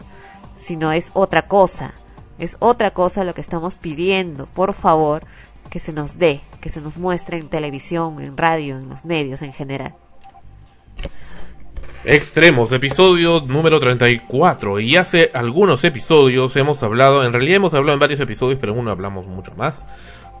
sino 0.55 0.91
es 0.91 1.11
otra 1.13 1.47
cosa, 1.47 1.93
es 2.37 2.57
otra 2.59 2.91
cosa 2.91 3.23
lo 3.23 3.33
que 3.33 3.41
estamos 3.41 3.75
pidiendo, 3.75 4.45
por 4.45 4.73
favor, 4.73 5.25
que 5.69 5.79
se 5.79 5.93
nos 5.93 6.17
dé, 6.17 6.41
que 6.61 6.69
se 6.69 6.81
nos 6.81 6.97
muestre 6.97 7.37
en 7.37 7.49
televisión, 7.49 8.21
en 8.21 8.37
radio, 8.37 8.77
en 8.77 8.89
los 8.89 9.05
medios 9.05 9.41
en 9.41 9.53
general. 9.53 9.95
Extremos, 12.05 12.71
episodio 12.71 13.41
número 13.41 13.79
34. 13.79 14.79
Y 14.79 14.95
hace 14.95 15.31
algunos 15.33 15.83
episodios 15.83 16.55
hemos 16.55 16.81
hablado, 16.81 17.25
en 17.25 17.33
realidad 17.33 17.57
hemos 17.57 17.73
hablado 17.73 17.93
en 17.93 17.99
varios 17.99 18.21
episodios, 18.21 18.57
pero 18.59 18.71
en 18.73 18.79
uno 18.79 18.91
hablamos 18.91 19.27
mucho 19.27 19.53
más. 19.57 19.85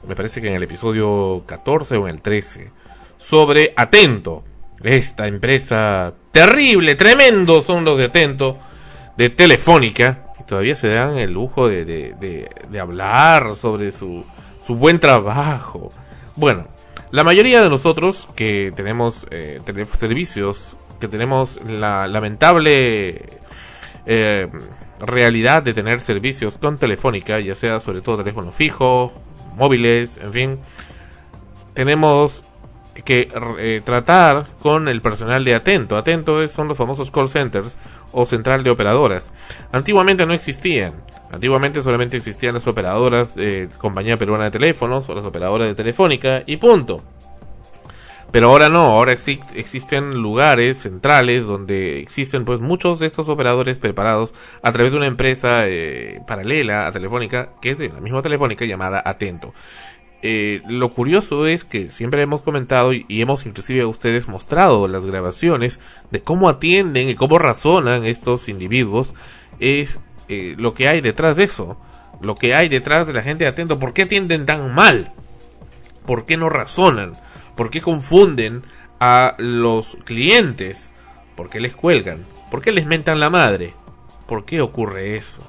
Me 0.07 0.15
parece 0.15 0.41
que 0.41 0.47
en 0.47 0.55
el 0.55 0.63
episodio 0.63 1.43
14 1.45 1.97
o 1.97 2.07
en 2.07 2.15
el 2.15 2.21
13. 2.21 2.71
Sobre 3.17 3.73
Atento. 3.75 4.45
Esta 4.81 5.27
empresa 5.27 6.13
terrible, 6.31 6.95
tremendo 6.95 7.61
son 7.61 7.83
los 7.83 7.97
de 7.97 8.05
Atento, 8.05 8.57
de 9.17 9.29
Telefónica. 9.29 10.31
Y 10.39 10.43
todavía 10.43 10.77
se 10.77 10.87
dan 10.87 11.17
el 11.17 11.33
lujo 11.33 11.67
de, 11.67 11.83
de, 11.83 12.13
de, 12.13 12.49
de 12.69 12.79
hablar 12.79 13.53
sobre 13.55 13.91
su, 13.91 14.23
su 14.65 14.75
buen 14.75 14.99
trabajo. 15.01 15.91
Bueno, 16.39 16.67
la 17.11 17.25
mayoría 17.25 17.61
de 17.61 17.69
nosotros 17.69 18.29
que 18.33 18.71
tenemos 18.73 19.27
eh, 19.29 19.59
servicios, 19.97 20.77
que 20.97 21.09
tenemos 21.09 21.59
la 21.67 22.07
lamentable 22.07 23.27
eh, 24.05 24.47
realidad 25.01 25.63
de 25.63 25.73
tener 25.73 25.99
servicios 25.99 26.55
con 26.55 26.77
Telefónica, 26.77 27.41
ya 27.41 27.55
sea 27.55 27.81
sobre 27.81 27.99
todo 27.99 28.19
teléfono 28.19 28.53
fijo, 28.53 29.11
móviles, 29.57 30.17
en 30.23 30.31
fin, 30.31 30.59
tenemos 31.73 32.45
que 33.03 33.27
eh, 33.57 33.81
tratar 33.83 34.47
con 34.61 34.87
el 34.87 35.01
personal 35.01 35.43
de 35.43 35.55
Atento. 35.55 35.97
Atento 35.97 36.47
son 36.47 36.69
los 36.69 36.77
famosos 36.77 37.11
call 37.11 37.27
centers 37.27 37.77
o 38.13 38.25
central 38.25 38.63
de 38.63 38.69
operadoras. 38.69 39.33
Antiguamente 39.73 40.25
no 40.25 40.33
existían. 40.33 40.93
Antiguamente 41.31 41.81
solamente 41.81 42.17
existían 42.17 42.55
las 42.55 42.67
operadoras 42.67 43.35
de 43.35 43.69
Compañía 43.77 44.17
Peruana 44.17 44.45
de 44.45 44.51
Teléfonos 44.51 45.07
o 45.09 45.15
las 45.15 45.25
operadoras 45.25 45.67
de 45.67 45.75
Telefónica 45.75 46.43
y 46.45 46.57
punto. 46.57 47.03
Pero 48.31 48.49
ahora 48.49 48.69
no, 48.69 48.79
ahora 48.81 49.13
exi- 49.13 49.39
existen 49.55 50.21
lugares 50.21 50.77
centrales 50.77 51.47
donde 51.47 51.99
existen 51.99 52.45
pues 52.45 52.59
muchos 52.59 52.99
de 52.99 53.07
estos 53.07 53.27
operadores 53.27 53.79
preparados 53.79 54.35
a 54.61 54.71
través 54.71 54.91
de 54.91 54.97
una 54.97 55.07
empresa 55.07 55.67
eh, 55.67 56.21
paralela 56.27 56.85
a 56.85 56.91
Telefónica, 56.91 57.49
que 57.59 57.71
es 57.71 57.79
de 57.79 57.89
la 57.89 58.01
misma 58.01 58.21
Telefónica 58.21 58.65
llamada 58.65 59.01
Atento. 59.03 59.53
Eh, 60.21 60.61
lo 60.67 60.89
curioso 60.89 61.47
es 61.47 61.63
que 61.63 61.89
siempre 61.89 62.21
hemos 62.21 62.41
comentado 62.41 62.93
y, 62.93 63.05
y 63.07 63.21
hemos 63.21 63.45
inclusive 63.45 63.81
a 63.81 63.87
ustedes 63.87 64.27
mostrado 64.27 64.87
las 64.87 65.05
grabaciones 65.05 65.79
de 66.11 66.21
cómo 66.21 66.49
atienden 66.49 67.09
y 67.09 67.15
cómo 67.15 67.39
razonan 67.39 68.05
estos 68.05 68.49
individuos 68.49 69.15
es 69.59 69.99
eh, 70.29 70.55
lo 70.57 70.73
que 70.73 70.87
hay 70.87 71.01
detrás 71.01 71.37
de 71.37 71.43
eso, 71.43 71.77
lo 72.21 72.35
que 72.35 72.53
hay 72.55 72.69
detrás 72.69 73.07
de 73.07 73.13
la 73.13 73.23
gente 73.23 73.43
de 73.43 73.49
atento, 73.49 73.79
¿por 73.79 73.93
qué 73.93 74.03
atienden 74.03 74.45
tan 74.45 74.73
mal? 74.73 75.11
¿Por 76.05 76.25
qué 76.25 76.37
no 76.37 76.49
razonan? 76.49 77.13
¿Por 77.55 77.69
qué 77.69 77.81
confunden 77.81 78.63
a 78.99 79.35
los 79.37 79.97
clientes? 80.05 80.93
¿Por 81.35 81.49
qué 81.49 81.59
les 81.59 81.75
cuelgan? 81.75 82.25
¿Por 82.51 82.61
qué 82.61 82.71
les 82.71 82.85
mentan 82.85 83.19
la 83.19 83.29
madre? 83.29 83.73
¿Por 84.27 84.45
qué 84.45 84.61
ocurre 84.61 85.17
eso? 85.17 85.41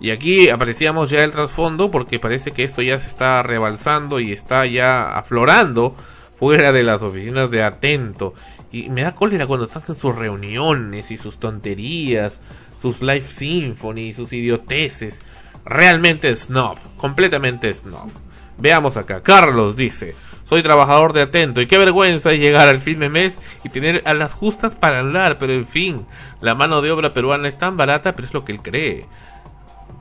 Y 0.00 0.10
aquí 0.10 0.48
apreciamos 0.48 1.10
ya 1.10 1.24
el 1.24 1.32
trasfondo 1.32 1.90
porque 1.90 2.18
parece 2.18 2.52
que 2.52 2.64
esto 2.64 2.82
ya 2.82 2.98
se 2.98 3.08
está 3.08 3.42
rebalsando 3.42 4.20
y 4.20 4.32
está 4.32 4.66
ya 4.66 5.16
aflorando 5.16 5.94
fuera 6.38 6.72
de 6.72 6.82
las 6.82 7.02
oficinas 7.02 7.50
de 7.50 7.62
Atento. 7.62 8.34
Y 8.70 8.90
me 8.90 9.02
da 9.02 9.14
cólera 9.14 9.46
cuando 9.46 9.66
están 9.66 9.82
en 9.88 9.96
sus 9.96 10.14
reuniones 10.14 11.10
y 11.10 11.16
sus 11.16 11.38
tonterías 11.38 12.40
sus 12.84 13.00
live 13.00 13.26
symphony, 13.26 14.12
sus 14.12 14.30
idioteces. 14.34 15.22
Realmente 15.64 16.36
snob, 16.36 16.76
completamente 16.98 17.72
snob. 17.72 18.10
Veamos 18.58 18.98
acá, 18.98 19.22
Carlos 19.22 19.74
dice, 19.74 20.14
soy 20.44 20.62
trabajador 20.62 21.14
de 21.14 21.22
atento 21.22 21.62
y 21.62 21.66
qué 21.66 21.78
vergüenza 21.78 22.34
llegar 22.34 22.68
al 22.68 22.82
fin 22.82 23.00
de 23.00 23.08
mes 23.08 23.38
y 23.64 23.70
tener 23.70 24.02
a 24.04 24.12
las 24.12 24.34
justas 24.34 24.76
para 24.76 25.00
hablar, 25.00 25.38
pero 25.38 25.54
en 25.54 25.66
fin, 25.66 26.06
la 26.42 26.54
mano 26.54 26.82
de 26.82 26.92
obra 26.92 27.14
peruana 27.14 27.48
es 27.48 27.56
tan 27.56 27.78
barata, 27.78 28.14
pero 28.14 28.28
es 28.28 28.34
lo 28.34 28.44
que 28.44 28.52
él 28.52 28.60
cree, 28.60 29.06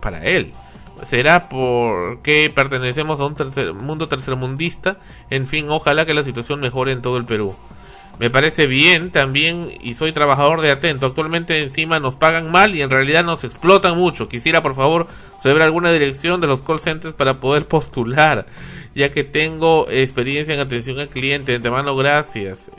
para 0.01 0.25
él. 0.25 0.51
Será 1.03 1.47
porque 1.47 2.51
pertenecemos 2.53 3.21
a 3.21 3.25
un 3.25 3.36
tercer, 3.36 3.73
mundo 3.73 4.09
tercermundista, 4.09 4.97
en 5.29 5.47
fin, 5.47 5.69
ojalá 5.69 6.05
que 6.05 6.13
la 6.13 6.25
situación 6.25 6.59
mejore 6.59 6.91
en 6.91 7.01
todo 7.01 7.15
el 7.15 7.23
Perú. 7.23 7.55
Me 8.20 8.30
parece 8.30 8.68
bien 8.68 9.11
también 9.11 9.72
y 9.82 9.95
soy 9.95 10.11
trabajador 10.11 10.61
de 10.61 10.70
atento. 10.70 11.07
Actualmente 11.07 11.61
encima 11.64 11.99
nos 11.99 12.16
pagan 12.16 12.51
mal 12.51 12.76
y 12.76 12.82
en 12.82 12.91
realidad 12.91 13.24
nos 13.24 13.43
explotan 13.43 13.97
mucho. 13.97 14.30
Quisiera 14.30 14.61
por 14.61 14.76
favor 14.76 15.07
saber 15.41 15.64
alguna 15.64 15.91
dirección 15.91 16.39
de 16.39 16.47
los 16.47 16.61
call 16.61 16.80
centers 16.80 17.16
para 17.16 17.39
poder 17.39 17.68
postular, 17.68 18.45
ya 18.93 19.09
que 19.09 19.24
tengo 19.24 19.88
experiencia 19.89 20.53
en 20.53 20.59
atención 20.59 20.99
al 20.99 21.09
cliente. 21.09 21.53
De 21.53 21.55
antemano, 21.57 21.95
gracias. 21.95 22.70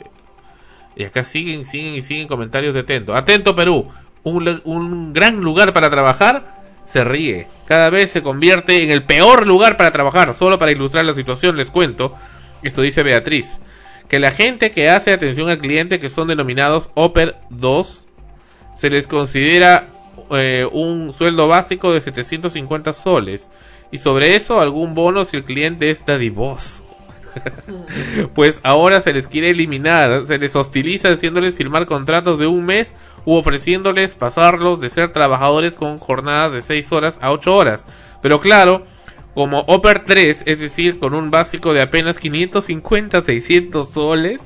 Y 0.95 1.03
acá 1.03 1.25
siguen, 1.25 1.65
siguen 1.65 1.95
y 1.95 2.01
siguen 2.01 2.29
comentarios 2.29 2.73
de 2.73 2.79
atento. 2.79 3.13
Atento 3.13 3.57
Perú, 3.57 3.89
un, 4.23 4.61
un 4.63 5.11
gran 5.11 5.41
lugar 5.41 5.73
para 5.73 5.89
trabajar. 5.89 6.63
Se 6.85 7.03
ríe. 7.03 7.47
Cada 7.67 7.89
vez 7.89 8.11
se 8.11 8.21
convierte 8.23 8.83
en 8.83 8.91
el 8.91 9.03
peor 9.03 9.47
lugar 9.47 9.75
para 9.75 9.91
trabajar. 9.91 10.33
Solo 10.33 10.59
para 10.59 10.71
ilustrar 10.71 11.03
la 11.03 11.13
situación 11.13 11.57
les 11.57 11.71
cuento. 11.71 12.13
Esto 12.63 12.83
dice 12.83 13.03
Beatriz 13.03 13.59
que 14.07 14.19
la 14.19 14.31
gente 14.31 14.71
que 14.71 14.89
hace 14.89 15.13
atención 15.13 15.49
al 15.49 15.59
cliente, 15.59 15.99
que 15.99 16.09
son 16.09 16.27
denominados 16.27 16.91
Oper 16.93 17.35
2, 17.49 18.07
se 18.75 18.89
les 18.89 19.07
considera 19.07 19.89
eh, 20.31 20.67
un 20.71 21.13
sueldo 21.13 21.47
básico 21.47 21.93
de 21.93 22.01
750 22.01 22.93
soles. 22.93 23.51
Y 23.91 23.97
sobre 23.97 24.35
eso 24.35 24.59
algún 24.59 24.95
bono 24.95 25.25
si 25.25 25.37
el 25.37 25.45
cliente 25.45 25.89
es 25.89 26.05
dadivoso. 26.05 26.83
pues 28.33 28.61
ahora 28.63 29.01
se 29.01 29.13
les 29.13 29.27
quiere 29.27 29.49
eliminar, 29.49 30.25
se 30.25 30.37
les 30.37 30.55
hostiliza 30.55 31.09
haciéndoles 31.09 31.55
firmar 31.55 31.85
contratos 31.85 32.39
de 32.39 32.47
un 32.47 32.65
mes 32.65 32.93
u 33.25 33.35
ofreciéndoles 33.35 34.15
pasarlos 34.15 34.79
de 34.79 34.89
ser 34.89 35.11
trabajadores 35.11 35.75
con 35.75 35.97
jornadas 35.97 36.53
de 36.53 36.61
6 36.61 36.91
horas 36.93 37.17
a 37.21 37.31
8 37.31 37.55
horas. 37.55 37.85
Pero 38.21 38.39
claro, 38.39 38.83
como 39.35 39.59
Oper 39.67 40.05
3, 40.05 40.43
es 40.45 40.59
decir, 40.61 40.97
con 40.97 41.13
un 41.13 41.29
básico 41.29 41.73
de 41.73 41.81
apenas 41.81 42.19
550, 42.19 43.21
600 43.21 43.89
soles. 43.89 44.41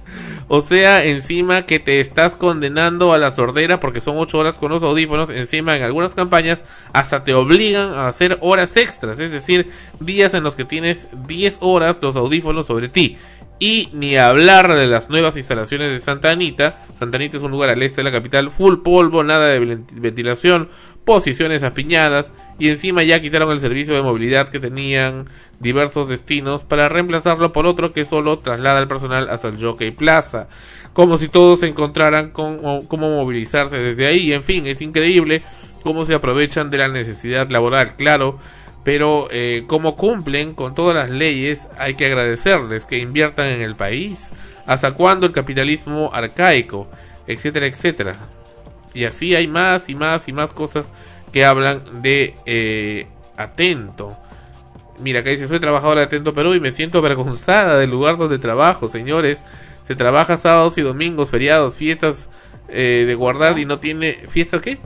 O 0.47 0.61
sea, 0.61 1.05
encima 1.05 1.67
que 1.67 1.77
te 1.77 1.99
estás 1.99 2.35
condenando 2.35 3.13
a 3.13 3.19
la 3.19 3.29
sordera 3.29 3.79
porque 3.79 4.01
son 4.01 4.17
8 4.17 4.35
horas 4.35 4.57
con 4.57 4.71
los 4.71 4.81
audífonos. 4.81 5.29
Encima, 5.29 5.77
en 5.77 5.83
algunas 5.83 6.15
campañas, 6.15 6.63
hasta 6.91 7.23
te 7.23 7.35
obligan 7.35 7.93
a 7.93 8.07
hacer 8.07 8.39
horas 8.41 8.75
extras, 8.77 9.19
es 9.19 9.31
decir, 9.31 9.69
días 9.99 10.33
en 10.33 10.41
los 10.43 10.55
que 10.55 10.65
tienes 10.65 11.07
10 11.27 11.59
horas 11.61 11.97
los 12.01 12.15
audífonos 12.15 12.65
sobre 12.65 12.89
ti. 12.89 13.15
Y 13.61 13.89
ni 13.91 14.15
hablar 14.15 14.73
de 14.73 14.87
las 14.87 15.09
nuevas 15.09 15.35
instalaciones 15.35 15.91
de 15.91 15.99
Santa 15.99 16.31
Anita. 16.31 16.79
Santa 16.97 17.17
Anita 17.17 17.35
es 17.35 17.43
un 17.43 17.51
lugar 17.51 17.69
al 17.69 17.83
este 17.83 17.97
de 17.97 18.05
la 18.05 18.11
capital, 18.11 18.51
full 18.51 18.77
polvo, 18.77 19.21
nada 19.25 19.47
de 19.47 19.59
ventilación, 19.59 20.69
posiciones 21.03 21.63
apiñadas 21.63 22.31
y 22.57 22.69
encima 22.69 23.03
ya 23.03 23.21
quitaron 23.21 23.51
el 23.51 23.59
servicio 23.59 23.93
de 23.93 24.01
movilidad 24.01 24.47
que 24.47 24.61
tenían 24.61 25.27
diversos 25.59 26.07
destinos 26.07 26.63
para 26.63 26.87
reemplazarlo 26.87 27.51
por 27.51 27.65
otro 27.65 27.91
que 27.91 28.05
solo 28.05 28.39
traslada 28.39 28.79
al 28.79 28.87
personal 28.87 29.29
hasta 29.29 29.49
el 29.49 29.61
Jockey 29.61 29.91
Plaza. 29.91 30.47
Como 30.93 31.17
si 31.17 31.27
todos 31.27 31.59
se 31.59 31.67
encontraran 31.67 32.31
con 32.31 32.85
cómo 32.85 33.09
movilizarse 33.09 33.77
desde 33.77 34.07
ahí. 34.07 34.31
En 34.31 34.43
fin, 34.43 34.67
es 34.67 34.81
increíble 34.81 35.43
cómo 35.83 36.05
se 36.05 36.13
aprovechan 36.13 36.69
de 36.69 36.77
la 36.77 36.87
necesidad 36.87 37.49
laboral. 37.49 37.95
Claro, 37.95 38.39
pero 38.83 39.27
eh, 39.31 39.63
como 39.67 39.95
cumplen 39.95 40.53
con 40.55 40.73
todas 40.73 40.95
las 40.95 41.09
leyes, 41.09 41.67
hay 41.77 41.95
que 41.95 42.05
agradecerles 42.05 42.85
que 42.85 42.97
inviertan 42.97 43.47
en 43.47 43.61
el 43.61 43.75
país. 43.75 44.31
¿Hasta 44.65 44.93
cuándo 44.93 45.25
el 45.25 45.31
capitalismo 45.31 46.11
arcaico? 46.13 46.87
Etcétera, 47.27 47.65
etcétera. 47.65 48.15
Y 48.93 49.05
así 49.05 49.35
hay 49.35 49.47
más 49.47 49.89
y 49.89 49.95
más 49.95 50.27
y 50.27 50.33
más 50.33 50.53
cosas 50.53 50.93
que 51.31 51.45
hablan 51.45 52.01
de 52.01 52.35
eh, 52.45 53.07
atento. 53.37 54.17
Mira, 54.99 55.21
acá 55.21 55.29
dice, 55.29 55.47
soy 55.47 55.59
trabajador 55.59 55.97
de 55.97 56.03
Atento 56.03 56.33
Perú 56.33 56.55
y 56.55 56.59
me 56.59 56.71
siento 56.71 56.97
avergonzada 56.97 57.77
del 57.77 57.89
lugar 57.89 58.17
donde 58.17 58.37
trabajo, 58.37 58.89
señores. 58.89 59.43
Se 59.87 59.95
trabaja 59.95 60.37
sábados 60.37 60.77
y 60.77 60.81
domingos, 60.81 61.29
feriados, 61.29 61.75
fiestas 61.75 62.29
eh, 62.67 63.05
de 63.07 63.15
guardar 63.15 63.57
y 63.57 63.65
no 63.65 63.79
tiene... 63.79 64.13
¿Fiestas 64.27 64.61
qué? 64.61 64.77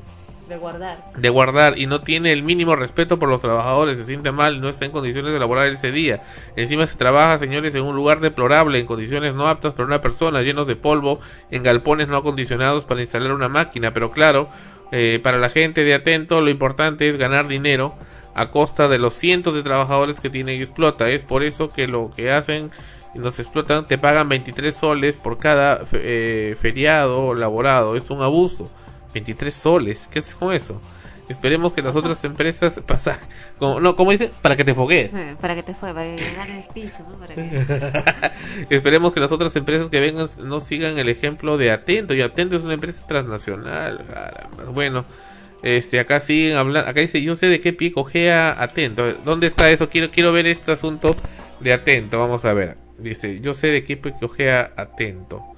De 0.48 0.58
guardar. 0.58 0.98
De 1.16 1.30
guardar 1.30 1.80
y 1.80 1.86
no 1.86 2.02
tiene 2.02 2.34
el 2.34 2.44
mínimo 2.44 2.76
respeto 2.76 3.18
por 3.18 3.30
los 3.30 3.40
trabajadores, 3.40 3.98
se 3.98 4.04
siente 4.04 4.32
mal, 4.32 4.60
no 4.60 4.68
está 4.68 4.86
en 4.86 4.92
condiciones 4.92 5.32
de 5.32 5.40
laborar 5.40 5.68
ese 5.68 5.92
día. 5.92 6.22
Encima 6.58 6.86
se 6.86 6.98
trabaja, 6.98 7.40
señores, 7.40 7.76
en 7.76 7.84
un 7.84 7.96
lugar 7.96 8.20
deplorable, 8.20 8.80
en 8.80 8.86
condiciones 8.86 9.36
no 9.36 9.48
aptas 9.48 9.74
para 9.74 9.86
una 9.86 10.02
persona, 10.02 10.42
llenos 10.42 10.68
de 10.68 10.76
polvo, 10.76 11.20
en 11.50 11.64
galpones 11.64 12.10
no 12.10 12.18
acondicionados 12.18 12.84
para 12.84 13.02
instalar 13.02 13.32
una 13.32 13.48
máquina. 13.48 13.94
Pero 13.94 14.12
claro, 14.12 14.50
eh, 14.92 15.20
para 15.24 15.38
la 15.38 15.50
gente 15.50 15.84
de 15.84 15.94
atento, 15.94 16.42
lo 16.42 16.50
importante 16.50 17.08
es 17.08 17.18
ganar 17.18 17.48
dinero 17.48 17.96
a 18.36 18.52
costa 18.52 18.88
de 18.88 19.00
los 19.00 19.14
cientos 19.14 19.56
de 19.56 19.64
trabajadores 19.64 20.20
que 20.20 20.30
tiene 20.30 20.56
y 20.56 20.62
explota. 20.62 21.10
Es 21.10 21.24
por 21.24 21.44
eso 21.44 21.70
que 21.70 21.88
lo 21.88 22.12
que 22.16 22.32
hacen 22.32 22.72
y 23.16 23.20
nos 23.20 23.40
explotan, 23.40 23.88
te 23.88 23.98
pagan 23.98 24.28
23 24.28 24.76
soles 24.76 25.18
por 25.18 25.38
cada 25.38 25.82
eh, 25.94 26.56
feriado 26.60 27.34
laborado. 27.34 27.96
Es 27.96 28.10
un 28.10 28.22
abuso. 28.22 28.70
23 29.14 29.54
soles. 29.54 30.08
¿Qué 30.12 30.20
haces 30.20 30.36
con 30.36 30.54
eso? 30.54 30.82
Esperemos 31.30 31.72
que 31.72 31.82
las 31.82 31.96
otras 31.96 32.24
empresas 32.26 32.82
pasan, 32.88 33.18
como, 33.58 33.80
no, 33.80 33.96
como 33.96 34.12
dice, 34.12 34.30
para 34.42 34.56
que 34.56 34.66
te 34.66 34.74
fogues. 34.74 35.12
para 35.40 35.56
que 35.56 35.64
te 35.64 35.74
fogues, 35.74 35.96
para 35.96 36.16
que 36.16 36.36
ganes 36.36 36.66
el 36.68 36.74
piso, 36.74 37.06
¿no? 37.10 37.18
Para 37.18 37.34
que... 37.34 38.36
Esperemos 38.76 39.14
que 39.14 39.20
las 39.20 39.32
otras 39.32 39.56
empresas 39.56 39.90
que 39.90 40.00
vengan 40.00 40.28
no 40.44 40.60
sigan 40.60 40.98
el 40.98 41.10
ejemplo 41.10 41.58
de 41.58 41.72
Atento. 41.72 42.14
Y 42.14 42.22
Atento 42.22 42.56
es 42.56 42.64
una 42.64 42.74
empresa 42.74 43.08
transnacional. 43.08 44.06
Bueno, 44.74 45.06
este, 45.62 46.00
acá 46.00 46.20
siguen 46.20 46.58
hablando, 46.58 46.90
acá 46.90 47.00
dice, 47.00 47.22
yo 47.22 47.36
sé 47.36 47.48
de 47.48 47.62
qué 47.62 47.72
pie 47.72 47.94
cogea 47.94 48.62
Atento. 48.62 49.14
¿Dónde 49.24 49.48
está 49.48 49.72
eso? 49.72 49.90
Quiero, 49.90 50.12
quiero 50.12 50.34
ver 50.34 50.46
este 50.46 50.74
asunto 50.74 51.16
de 51.62 51.72
Atento. 51.72 52.20
Vamos 52.20 52.44
a 52.44 52.54
ver. 52.54 52.76
Dice, 52.98 53.40
yo 53.40 53.54
sé 53.54 53.68
de 53.68 53.84
qué 53.84 53.96
pie 53.96 54.14
cogea 54.20 54.74
Atento. 54.76 55.53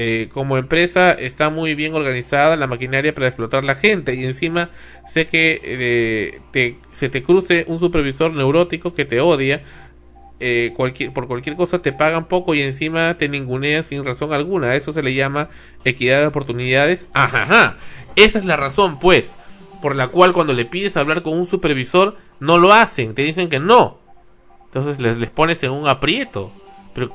Eh, 0.00 0.28
como 0.32 0.58
empresa 0.58 1.10
está 1.10 1.50
muy 1.50 1.74
bien 1.74 1.92
organizada 1.92 2.54
la 2.54 2.68
maquinaria 2.68 3.12
para 3.12 3.26
explotar 3.26 3.64
la 3.64 3.74
gente 3.74 4.14
y 4.14 4.24
encima 4.24 4.70
sé 5.08 5.26
que 5.26 5.60
eh, 5.64 6.40
te, 6.52 6.76
se 6.92 7.08
te 7.08 7.24
cruce 7.24 7.64
un 7.66 7.80
supervisor 7.80 8.32
neurótico 8.32 8.94
que 8.94 9.04
te 9.04 9.20
odia 9.20 9.60
eh, 10.38 10.72
por 11.12 11.26
cualquier 11.26 11.56
cosa 11.56 11.80
te 11.80 11.92
pagan 11.92 12.28
poco 12.28 12.54
y 12.54 12.62
encima 12.62 13.18
te 13.18 13.28
ningunean 13.28 13.82
sin 13.82 14.04
razón 14.04 14.32
alguna. 14.32 14.76
Eso 14.76 14.92
se 14.92 15.02
le 15.02 15.14
llama 15.14 15.48
equidad 15.84 16.20
de 16.20 16.28
oportunidades. 16.28 17.06
Ajá, 17.12 17.76
esa 18.14 18.38
es 18.38 18.44
la 18.44 18.56
razón 18.56 19.00
pues 19.00 19.36
por 19.82 19.96
la 19.96 20.06
cual 20.06 20.32
cuando 20.32 20.52
le 20.52 20.64
pides 20.64 20.96
hablar 20.96 21.22
con 21.22 21.32
un 21.32 21.44
supervisor 21.44 22.16
no 22.38 22.58
lo 22.58 22.72
hacen. 22.72 23.16
Te 23.16 23.22
dicen 23.22 23.48
que 23.48 23.58
no. 23.58 23.98
Entonces 24.66 25.00
les 25.00 25.28
pones 25.30 25.60
en 25.64 25.72
un 25.72 25.88
aprieto 25.88 26.52
pero, 26.98 27.12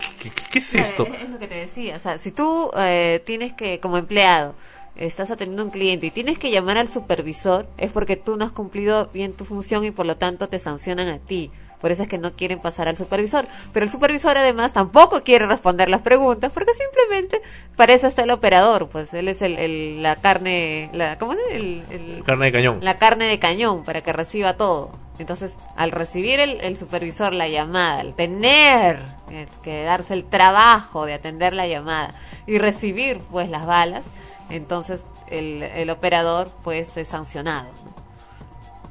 ¿qué, 0.52 0.60
es 0.60 0.76
esto? 0.76 1.06
Es, 1.06 1.30
lo 1.30 1.40
que 1.40 1.48
te 1.48 1.56
decía. 1.56 1.98
O 1.98 2.00
sea, 2.00 2.18
si 2.18 2.32
tú 2.32 2.72
eh, 2.78 3.22
tienes 3.26 3.54
que, 3.54 3.80
como 3.80 3.98
empleado, 3.98 4.56
estás 4.96 5.32
atendiendo 5.32 5.64
a 5.64 5.66
un 5.66 5.72
cliente 5.72 6.08
y 6.08 6.12
tienes 6.12 6.38
que 6.38 6.52
llamar 6.52 6.78
al 6.78 6.88
supervisor, 6.88 7.68
es 7.78 7.92
porque 7.92 8.16
tú 8.16 8.38
no 8.38 8.46
has 8.46 8.52
cumplido 8.52 9.10
bien 9.14 9.34
tu 9.34 9.44
función 9.46 9.84
y 9.84 9.92
por 9.92 10.06
lo 10.06 10.16
tanto 10.16 10.48
te 10.48 10.60
sancionan 10.60 11.10
a 11.10 11.20
ti. 11.20 11.52
Por 11.82 11.92
eso 11.92 12.04
es 12.04 12.08
que 12.08 12.18
no 12.18 12.32
quieren 12.32 12.62
pasar 12.62 12.88
al 12.88 12.96
supervisor. 12.96 13.46
Pero 13.74 13.84
el 13.84 13.92
supervisor 13.92 14.38
además 14.38 14.72
tampoco 14.72 15.22
quiere 15.22 15.48
responder 15.48 15.90
las 15.90 16.02
preguntas 16.02 16.50
porque 16.54 16.72
simplemente 16.74 17.42
para 17.76 17.92
eso 17.92 18.08
está 18.08 18.24
el 18.24 18.32
operador. 18.32 18.88
Pues 18.88 19.14
él 19.14 19.28
es 19.28 19.42
el, 19.42 20.02
la 20.02 20.16
carne, 20.16 20.90
la, 20.94 21.18
¿cómo 21.18 21.34
es? 21.34 21.40
El, 21.52 22.24
carne 22.26 22.46
de 22.46 22.52
cañón. 22.54 22.80
La 22.82 22.98
carne 22.98 23.26
de 23.26 23.38
cañón 23.38 23.84
para 23.84 24.00
que 24.00 24.14
reciba 24.14 24.54
todo. 24.54 24.92
Entonces, 25.20 25.56
al 25.76 25.92
recibir 25.92 26.40
el, 26.40 26.76
supervisor 26.76 27.34
la 27.34 27.48
llamada, 27.48 28.00
al 28.00 28.16
tener 28.16 29.06
que, 29.62 29.84
darse 29.84 30.14
el 30.14 30.26
trabajo 30.26 31.06
de 31.06 31.14
atender 31.14 31.54
la 31.54 31.68
llamada 31.68 32.16
y 32.48 32.58
recibir 32.58 33.20
pues 33.32 33.48
las 33.50 33.66
balas, 33.66 34.06
entonces 34.50 35.06
el, 35.30 35.62
el 35.62 35.90
operador 35.90 36.50
pues 36.64 36.98
es 36.98 37.08
sancionado. 37.08 37.72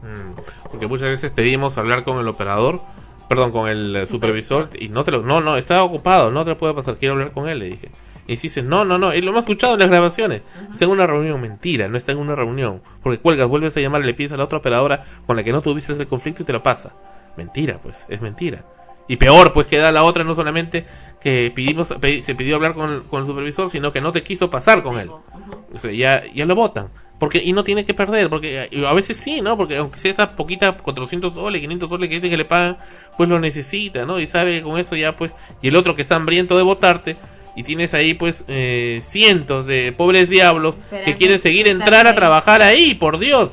Mm, 0.02 0.40
porque 0.70 0.86
muchas 0.86 1.08
veces 1.08 1.30
pedimos 1.32 1.76
hablar 1.76 2.04
con 2.04 2.18
el 2.18 2.28
operador, 2.28 2.80
perdón, 3.28 3.50
con 3.50 3.68
el 3.68 4.06
supervisor 4.08 4.70
y 4.78 4.88
no 4.90 5.02
te 5.04 5.10
lo, 5.10 5.22
no, 5.22 5.40
no, 5.40 5.56
está 5.56 5.82
ocupado, 5.82 6.30
no 6.30 6.44
te 6.44 6.54
puede 6.54 6.74
pasar, 6.74 6.96
quiero 6.96 7.14
hablar 7.14 7.32
con 7.32 7.48
él, 7.48 7.58
le 7.58 7.66
dije. 7.66 7.90
Y 8.32 8.36
si 8.36 8.48
dices, 8.48 8.64
no, 8.64 8.84
no, 8.84 8.98
no, 8.98 9.14
y 9.14 9.20
lo 9.20 9.30
hemos 9.30 9.42
escuchado 9.42 9.74
en 9.74 9.80
las 9.80 9.88
grabaciones. 9.88 10.42
Está 10.72 10.86
en 10.86 10.90
una 10.90 11.06
reunión, 11.06 11.40
mentira, 11.40 11.88
no 11.88 11.96
está 11.96 12.12
en 12.12 12.18
una 12.18 12.34
reunión. 12.34 12.82
Porque 13.02 13.18
cuelgas, 13.18 13.48
vuelves 13.48 13.76
a 13.76 13.80
llamar, 13.80 14.04
le 14.04 14.14
pides 14.14 14.32
a 14.32 14.36
la 14.36 14.44
otra 14.44 14.58
operadora 14.58 15.04
con 15.26 15.36
la 15.36 15.44
que 15.44 15.52
no 15.52 15.60
tuviste 15.60 15.92
el 15.92 16.06
conflicto 16.06 16.42
y 16.42 16.46
te 16.46 16.52
lo 16.52 16.62
pasa. 16.62 16.94
Mentira, 17.36 17.78
pues, 17.82 18.06
es 18.08 18.20
mentira. 18.20 18.64
Y 19.08 19.16
peor, 19.16 19.52
pues 19.52 19.66
queda 19.66 19.92
la 19.92 20.04
otra, 20.04 20.24
no 20.24 20.34
solamente 20.34 20.86
que 21.20 21.52
pedimos, 21.54 21.88
se 21.88 22.34
pidió 22.34 22.56
hablar 22.56 22.74
con, 22.74 23.02
con, 23.02 23.20
el 23.20 23.26
supervisor, 23.26 23.68
sino 23.68 23.92
que 23.92 24.00
no 24.00 24.12
te 24.12 24.22
quiso 24.22 24.50
pasar 24.50 24.82
con 24.82 24.98
él. 24.98 25.10
O 25.10 25.78
sea, 25.78 25.92
ya, 25.92 26.22
ya 26.32 26.46
lo 26.46 26.54
votan 26.54 26.90
porque 27.22 27.38
y 27.38 27.52
no 27.52 27.62
tiene 27.62 27.84
que 27.84 27.94
perder, 27.94 28.28
porque 28.28 28.68
a 28.84 28.92
veces 28.94 29.16
sí, 29.16 29.42
¿no? 29.42 29.56
Porque 29.56 29.76
aunque 29.76 30.00
sea 30.00 30.10
esa 30.10 30.34
poquita 30.34 30.76
400 30.76 31.32
soles, 31.32 31.60
500 31.60 31.88
soles 31.88 32.08
que 32.08 32.16
dicen 32.16 32.30
que 32.30 32.36
le 32.36 32.44
pagan, 32.44 32.78
pues 33.16 33.28
lo 33.28 33.38
necesita, 33.38 34.04
¿no? 34.04 34.18
Y 34.18 34.26
sabe 34.26 34.56
que 34.56 34.62
con 34.64 34.76
eso 34.76 34.96
ya 34.96 35.14
pues 35.14 35.36
y 35.62 35.68
el 35.68 35.76
otro 35.76 35.94
que 35.94 36.02
está 36.02 36.16
hambriento 36.16 36.56
de 36.56 36.64
votarte 36.64 37.16
y 37.54 37.62
tienes 37.64 37.94
ahí 37.94 38.14
pues 38.14 38.44
eh, 38.48 39.00
cientos 39.04 39.66
de 39.66 39.92
pobres 39.92 40.28
diablos 40.28 40.78
que 41.04 41.16
quieren 41.16 41.38
seguir 41.38 41.68
entrar 41.68 42.06
a 42.06 42.14
trabajar 42.14 42.62
ahí, 42.62 42.94
por 42.94 43.18
Dios. 43.18 43.52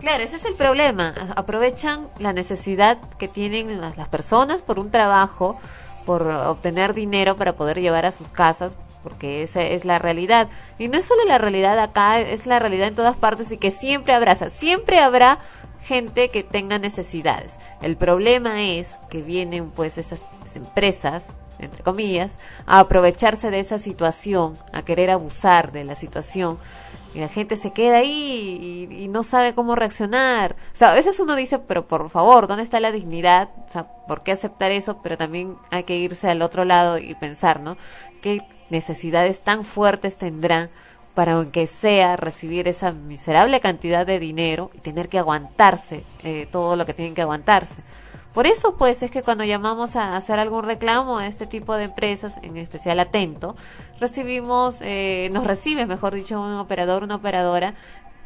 Claro, 0.00 0.22
ese 0.22 0.36
es 0.36 0.44
el 0.44 0.54
problema. 0.54 1.14
Aprovechan 1.36 2.08
la 2.18 2.32
necesidad 2.32 2.98
que 3.18 3.28
tienen 3.28 3.80
las, 3.80 3.96
las 3.96 4.08
personas 4.08 4.62
por 4.62 4.78
un 4.78 4.90
trabajo, 4.90 5.58
por 6.06 6.26
obtener 6.26 6.94
dinero 6.94 7.36
para 7.36 7.54
poder 7.54 7.80
llevar 7.80 8.06
a 8.06 8.12
sus 8.12 8.28
casas, 8.28 8.76
porque 9.02 9.42
esa 9.42 9.62
es 9.62 9.84
la 9.84 9.98
realidad. 9.98 10.48
Y 10.78 10.88
no 10.88 10.98
es 10.98 11.06
solo 11.06 11.24
la 11.24 11.38
realidad 11.38 11.78
acá, 11.78 12.20
es 12.20 12.46
la 12.46 12.58
realidad 12.58 12.88
en 12.88 12.94
todas 12.94 13.16
partes 13.16 13.50
y 13.52 13.58
que 13.58 13.70
siempre 13.70 14.12
habrá, 14.12 14.32
o 14.32 14.36
sea, 14.36 14.50
siempre 14.50 14.98
habrá 14.98 15.38
gente 15.82 16.30
que 16.30 16.42
tenga 16.42 16.78
necesidades. 16.78 17.56
El 17.82 17.96
problema 17.96 18.62
es 18.62 18.98
que 19.10 19.22
vienen 19.22 19.70
pues 19.70 19.98
esas 19.98 20.22
empresas 20.54 21.26
entre 21.58 21.82
comillas, 21.82 22.38
a 22.66 22.80
aprovecharse 22.80 23.50
de 23.50 23.60
esa 23.60 23.78
situación, 23.78 24.56
a 24.72 24.82
querer 24.82 25.10
abusar 25.10 25.72
de 25.72 25.84
la 25.84 25.94
situación. 25.94 26.58
Y 27.14 27.20
la 27.20 27.28
gente 27.28 27.56
se 27.56 27.72
queda 27.72 27.98
ahí 27.98 28.88
y, 28.90 29.04
y 29.04 29.08
no 29.08 29.22
sabe 29.22 29.54
cómo 29.54 29.74
reaccionar. 29.74 30.56
O 30.72 30.76
sea, 30.76 30.92
a 30.92 30.94
veces 30.94 31.18
uno 31.20 31.36
dice, 31.36 31.58
pero 31.58 31.86
por 31.86 32.10
favor, 32.10 32.46
¿dónde 32.46 32.62
está 32.62 32.80
la 32.80 32.92
dignidad? 32.92 33.48
O 33.66 33.70
sea, 33.70 33.84
¿por 34.06 34.22
qué 34.22 34.32
aceptar 34.32 34.72
eso? 34.72 35.00
Pero 35.02 35.16
también 35.16 35.56
hay 35.70 35.84
que 35.84 35.96
irse 35.96 36.28
al 36.28 36.42
otro 36.42 36.64
lado 36.64 36.98
y 36.98 37.14
pensar, 37.14 37.60
¿no? 37.60 37.76
¿Qué 38.20 38.38
necesidades 38.70 39.40
tan 39.40 39.64
fuertes 39.64 40.16
tendrán 40.16 40.70
para 41.14 41.32
aunque 41.32 41.66
sea 41.66 42.16
recibir 42.16 42.68
esa 42.68 42.92
miserable 42.92 43.58
cantidad 43.60 44.06
de 44.06 44.20
dinero 44.20 44.70
y 44.74 44.78
tener 44.78 45.08
que 45.08 45.18
aguantarse 45.18 46.04
eh, 46.22 46.46
todo 46.52 46.76
lo 46.76 46.86
que 46.86 46.94
tienen 46.94 47.14
que 47.14 47.22
aguantarse? 47.22 47.82
Por 48.38 48.46
eso, 48.46 48.76
pues, 48.76 49.02
es 49.02 49.10
que 49.10 49.24
cuando 49.24 49.42
llamamos 49.42 49.96
a 49.96 50.14
hacer 50.16 50.38
algún 50.38 50.62
reclamo 50.62 51.18
a 51.18 51.26
este 51.26 51.44
tipo 51.44 51.74
de 51.74 51.86
empresas, 51.86 52.38
en 52.44 52.56
especial 52.56 53.00
Atento, 53.00 53.56
recibimos, 53.98 54.78
eh, 54.80 55.28
nos 55.32 55.44
recibe, 55.44 55.86
mejor 55.86 56.14
dicho, 56.14 56.40
un 56.40 56.52
operador, 56.52 57.02
una 57.02 57.16
operadora 57.16 57.74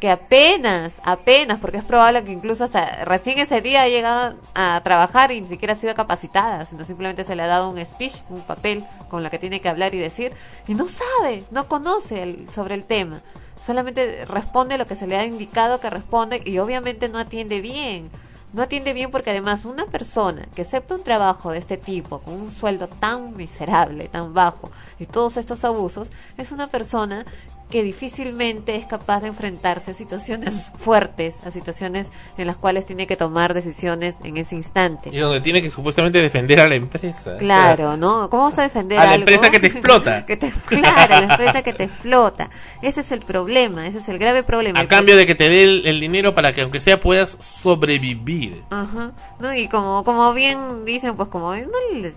que 0.01 0.11
apenas, 0.11 1.01
apenas, 1.03 1.61
porque 1.61 1.79
es 1.79 1.85
probable 1.85 2.23
que 2.25 2.33
incluso 2.33 2.63
hasta 2.65 3.07
recién 3.07 3.39
ese 3.39 3.63
día 3.63 3.85
ha 3.85 3.89
llegado 3.89 4.37
a 4.55 4.83
trabajar 4.85 5.33
y 5.33 5.41
ni 5.41 5.47
siquiera 5.49 5.73
ha 5.73 5.77
sido 5.77 5.95
capacitada, 5.95 6.67
sino 6.67 6.85
simplemente 6.85 7.25
se 7.25 7.35
le 7.35 7.45
ha 7.45 7.47
dado 7.47 7.71
un 7.71 7.83
speech, 7.83 8.17
un 8.29 8.43
papel 8.43 8.85
con 9.09 9.23
la 9.23 9.31
que 9.31 9.39
tiene 9.39 9.63
que 9.63 9.71
hablar 9.71 9.95
y 9.95 9.99
decir, 9.99 10.35
y 10.69 10.75
no 10.75 10.89
sabe, 10.89 11.45
no 11.51 11.69
conoce 11.69 12.23
el- 12.23 12.51
sobre 12.51 12.75
el 12.75 12.85
tema. 12.85 13.23
Solamente 13.63 14.27
responde 14.27 14.77
lo 14.77 14.87
que 14.87 14.95
se 14.95 15.07
le 15.07 15.17
ha 15.17 15.25
indicado 15.25 15.81
que 15.81 15.89
responde 15.89 16.43
y 16.45 16.59
obviamente 16.59 17.09
no 17.09 17.19
atiende 17.19 17.63
bien. 17.63 18.11
No 18.53 18.63
atiende 18.63 18.93
bien 18.93 19.11
porque 19.11 19.31
además 19.31 19.65
una 19.65 19.87
persona 19.87 20.47
que 20.55 20.61
acepta 20.61 20.95
un 20.95 21.03
trabajo 21.03 21.53
de 21.53 21.59
este 21.59 21.79
tipo 21.79 22.19
con 22.19 22.35
un 22.35 22.51
sueldo 22.51 22.87
tan 22.87 23.35
miserable, 23.35 24.09
tan 24.09 24.35
bajo 24.35 24.71
y 24.99 25.07
todos 25.07 25.39
estos 25.39 25.65
abusos, 25.65 26.11
es 26.37 26.53
una 26.53 26.67
persona 26.67 27.25
que 27.73 27.83
difícilmente 27.83 28.77
es 28.77 28.85
capaz 28.85 29.23
de 29.23 29.29
enfrentarse 29.29 29.93
a 29.93 29.95
situaciones 29.95 30.71
fuertes, 30.77 31.39
a 31.47 31.51
situaciones 31.51 32.11
en 32.37 32.47
las 32.47 32.59
cuales 32.59 32.85
tiene 32.85 33.07
que 33.07 33.17
tomar 33.17 33.55
decisiones 33.55 34.17
en 34.25 34.37
ese 34.37 34.57
instante. 34.57 35.09
Y 35.11 35.17
donde 35.17 35.41
tiene 35.41 35.63
que 35.63 35.71
supuestamente 35.71 36.19
defender 36.19 36.61
a 36.61 36.69
la 36.69 36.75
empresa. 36.75 37.39
Claro, 37.39 37.97
¿no? 37.97 38.29
¿Cómo 38.29 38.43
vas 38.43 38.59
a 38.59 38.63
defender 38.65 38.99
A 38.99 39.05
la 39.05 39.11
algo? 39.13 39.27
empresa 39.27 39.51
que 39.51 39.59
te 39.59 39.69
explota. 39.69 40.23
que 40.27 40.37
te, 40.37 40.53
claro, 40.67 41.15
la 41.15 41.33
empresa 41.33 41.63
que 41.63 41.73
te 41.73 41.85
explota. 41.85 42.51
Ese 42.83 43.01
es 43.01 43.11
el 43.11 43.21
problema, 43.21 43.87
ese 43.87 43.99
es 43.99 44.09
el 44.11 44.19
grave 44.19 44.43
problema. 44.43 44.79
A 44.79 44.87
cambio 44.87 45.17
de 45.17 45.27
que 45.27 45.35
te 45.35 45.49
dé 45.49 45.65
el, 45.65 45.87
el 45.87 45.99
dinero 45.99 46.35
para 46.35 46.53
que 46.53 46.61
aunque 46.61 46.79
sea 46.79 47.01
puedas 47.01 47.39
sobrevivir. 47.41 48.65
Ajá, 48.69 49.13
¿no? 49.41 49.55
Y 49.55 49.69
como, 49.69 50.05
como 50.05 50.35
bien 50.35 50.85
dicen, 50.85 51.17
pues 51.17 51.31
como 51.31 51.57
no 51.57 51.71
les, 51.95 52.17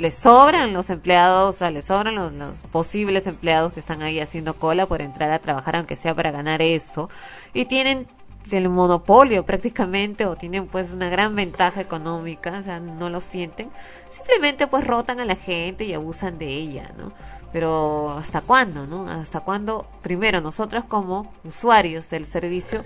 les 0.00 0.14
sobran 0.14 0.72
los 0.72 0.88
empleados, 0.88 1.56
o 1.56 1.58
sea, 1.58 1.70
les 1.70 1.84
sobran 1.84 2.14
los, 2.14 2.32
los 2.32 2.54
posibles 2.72 3.26
empleados 3.26 3.74
que 3.74 3.80
están 3.80 4.00
ahí 4.00 4.18
haciendo 4.18 4.54
cola 4.54 4.77
por 4.86 5.02
entrar 5.02 5.30
a 5.30 5.38
trabajar, 5.38 5.76
aunque 5.76 5.96
sea 5.96 6.14
para 6.14 6.30
ganar 6.30 6.62
eso, 6.62 7.08
y 7.54 7.64
tienen 7.64 8.06
el 8.50 8.68
monopolio 8.68 9.44
prácticamente 9.44 10.24
o 10.26 10.36
tienen 10.36 10.66
pues 10.68 10.94
una 10.94 11.08
gran 11.08 11.34
ventaja 11.34 11.80
económica, 11.80 12.58
o 12.58 12.62
sea, 12.62 12.80
no 12.80 13.10
lo 13.10 13.20
sienten, 13.20 13.70
simplemente 14.08 14.66
pues 14.66 14.86
rotan 14.86 15.20
a 15.20 15.24
la 15.24 15.36
gente 15.36 15.84
y 15.84 15.94
abusan 15.94 16.38
de 16.38 16.46
ella, 16.46 16.92
¿no? 16.96 17.12
Pero 17.52 18.12
¿hasta 18.18 18.40
cuándo, 18.40 18.86
no? 18.86 19.08
¿Hasta 19.08 19.40
cuándo, 19.40 19.86
primero, 20.02 20.40
nosotros 20.40 20.84
como 20.84 21.32
usuarios 21.44 22.10
del 22.10 22.26
servicio 22.26 22.84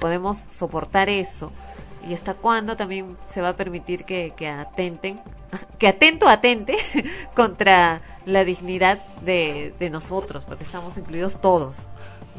podemos 0.00 0.44
soportar 0.50 1.08
eso? 1.08 1.52
Y 2.08 2.14
hasta 2.14 2.34
cuándo 2.34 2.76
también 2.76 3.16
se 3.24 3.40
va 3.40 3.50
a 3.50 3.56
permitir 3.56 4.04
que, 4.04 4.32
que 4.36 4.48
atenten, 4.48 5.20
que 5.78 5.88
atento 5.88 6.28
atente 6.28 6.76
contra 7.34 8.02
la 8.24 8.44
dignidad 8.44 8.98
de, 9.22 9.74
de 9.78 9.90
nosotros, 9.90 10.44
porque 10.44 10.64
estamos 10.64 10.96
incluidos 10.98 11.40
todos. 11.40 11.86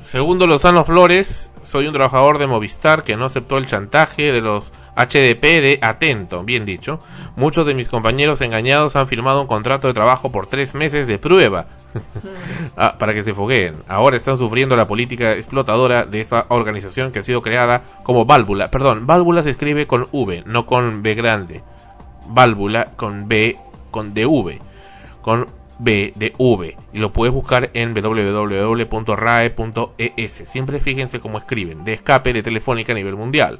Segundo 0.01 0.47
Lozano 0.47 0.83
Flores, 0.83 1.51
soy 1.63 1.87
un 1.87 1.93
trabajador 1.93 2.37
de 2.37 2.47
Movistar 2.47 3.03
que 3.03 3.15
no 3.15 3.25
aceptó 3.25 3.57
el 3.57 3.67
chantaje 3.67 4.31
de 4.31 4.41
los 4.41 4.73
HDP 4.95 5.41
de 5.41 5.79
Atento, 5.81 6.43
bien 6.43 6.65
dicho. 6.65 6.99
Muchos 7.35 7.65
de 7.65 7.73
mis 7.73 7.87
compañeros 7.87 8.41
engañados 8.41 8.95
han 8.95 9.07
firmado 9.07 9.41
un 9.41 9.47
contrato 9.47 9.87
de 9.87 9.93
trabajo 9.93 10.31
por 10.31 10.47
tres 10.47 10.75
meses 10.75 11.07
de 11.07 11.19
prueba 11.19 11.67
Ah, 12.77 12.97
para 12.97 13.13
que 13.13 13.23
se 13.23 13.33
fogueen. 13.33 13.83
Ahora 13.87 14.17
están 14.17 14.37
sufriendo 14.37 14.75
la 14.75 14.87
política 14.87 15.33
explotadora 15.33 16.05
de 16.05 16.21
esa 16.21 16.45
organización 16.49 17.11
que 17.11 17.19
ha 17.19 17.23
sido 17.23 17.41
creada 17.41 17.83
como 18.03 18.25
válvula. 18.25 18.71
Perdón, 18.71 19.05
válvula 19.05 19.43
se 19.43 19.51
escribe 19.51 19.87
con 19.87 20.07
V, 20.11 20.43
no 20.45 20.65
con 20.65 21.03
B 21.03 21.13
grande. 21.13 21.63
Válvula 22.27 22.91
con 22.95 23.27
B, 23.27 23.57
con 23.91 24.13
DV. 24.13 24.59
Con 25.21 25.47
B 25.79 26.13
de 26.15 26.33
V. 26.37 26.77
Y 26.93 26.99
lo 26.99 27.13
puedes 27.13 27.33
buscar 27.33 27.71
en 27.73 27.93
www.rae.es. 27.93 28.91
Siempre 30.31 30.79
fíjense 30.79 31.19
cómo 31.19 31.37
escriben. 31.37 31.83
De 31.83 31.93
escape 31.93 32.33
de 32.33 32.43
Telefónica 32.43 32.93
a 32.93 32.95
nivel 32.95 33.15
mundial. 33.15 33.59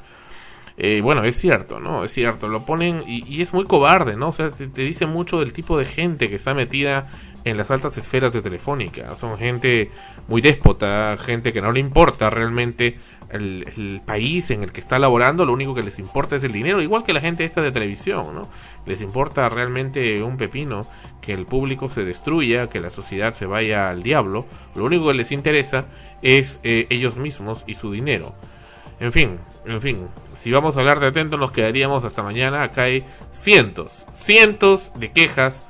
Eh, 0.78 1.02
bueno, 1.02 1.24
es 1.24 1.38
cierto, 1.38 1.80
¿no? 1.80 2.04
Es 2.04 2.12
cierto, 2.12 2.48
lo 2.48 2.66
ponen 2.66 3.04
y, 3.06 3.42
es 3.42 3.54
muy 3.54 3.66
cobarde, 3.66 4.18
¿no? 4.18 4.30
O 4.30 4.34
sea, 4.34 4.50
te 4.50 4.82
dice 4.82 5.06
mucho 5.06 5.40
del 5.40 5.54
tipo 5.54 5.78
de 5.78 5.86
gente 5.86 6.30
que 6.30 6.36
está 6.36 6.56
metida 6.56 7.08
en 7.46 7.58
las 7.58 7.72
altas 7.72 7.98
esferas 7.98 8.34
de 8.34 8.42
Telefónica. 8.42 9.16
Son 9.16 9.38
gente 9.38 9.92
muy 10.28 10.42
déspota, 10.42 11.16
gente 11.18 11.54
que 11.54 11.62
no 11.62 11.72
le 11.72 11.80
importa 11.80 12.30
realmente 12.30 12.98
el, 13.30 14.02
país 14.06 14.52
en 14.52 14.64
el 14.64 14.72
que 14.72 14.80
está 14.80 15.00
laborando, 15.00 15.46
lo 15.46 15.54
único 15.54 15.74
que 15.74 15.82
les 15.82 15.98
importa 15.98 16.36
es 16.36 16.44
el 16.44 16.52
dinero, 16.52 16.82
igual 16.82 17.04
que 17.04 17.14
la 17.14 17.22
gente 17.22 17.44
esta 17.44 17.62
de 17.62 17.72
televisión, 17.72 18.36
¿no? 18.36 18.48
Les 18.86 19.02
importa 19.02 19.50
realmente 19.50 20.22
un 20.22 20.38
pepino 20.38 20.86
que 21.22 21.34
el 21.34 21.46
público 21.46 21.90
se 21.90 22.06
destruya, 22.06 22.70
que 22.70 22.80
la 22.80 22.90
sociedad 22.90 23.34
se 23.34 23.46
vaya 23.46 23.90
al 23.90 24.04
diablo, 24.04 24.46
lo 24.76 24.86
único 24.86 25.08
que 25.08 25.16
les 25.16 25.32
interesa 25.32 25.86
es 26.22 26.60
eh, 26.64 26.86
ellos 26.90 27.18
mismos 27.18 27.64
y 27.66 27.76
su 27.76 27.92
dinero. 27.92 28.36
En 29.00 29.12
fin, 29.12 29.40
en 29.66 29.82
fin, 29.82 30.08
si 30.38 30.52
vamos 30.52 30.78
a 30.78 30.82
hablar 30.82 31.00
de 31.00 31.08
atento 31.08 31.38
nos 31.38 31.52
quedaríamos 31.52 32.06
hasta 32.06 32.24
mañana. 32.24 32.64
Acá 32.64 32.84
hay 32.84 33.04
cientos, 33.32 34.06
cientos 34.14 34.92
de 34.96 35.12
quejas 35.12 35.66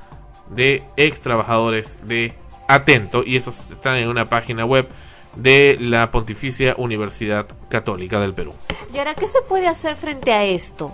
de 0.50 0.84
ex 0.98 1.22
trabajadores 1.22 2.00
de 2.04 2.34
Atento 2.68 3.24
y 3.26 3.38
esos 3.38 3.72
están 3.72 3.98
en 3.98 4.08
una 4.08 4.30
página 4.30 4.66
web 4.66 4.88
de 5.36 5.78
la 5.80 6.12
Pontificia 6.12 6.76
Universidad 6.78 7.48
Católica 7.70 8.20
del 8.20 8.34
Perú. 8.34 8.54
¿Y 8.94 8.98
ahora 9.00 9.16
qué 9.16 9.28
se 9.28 9.42
puede 9.42 9.68
hacer 9.68 9.96
frente 9.96 10.32
a 10.32 10.46
esto? 10.46 10.94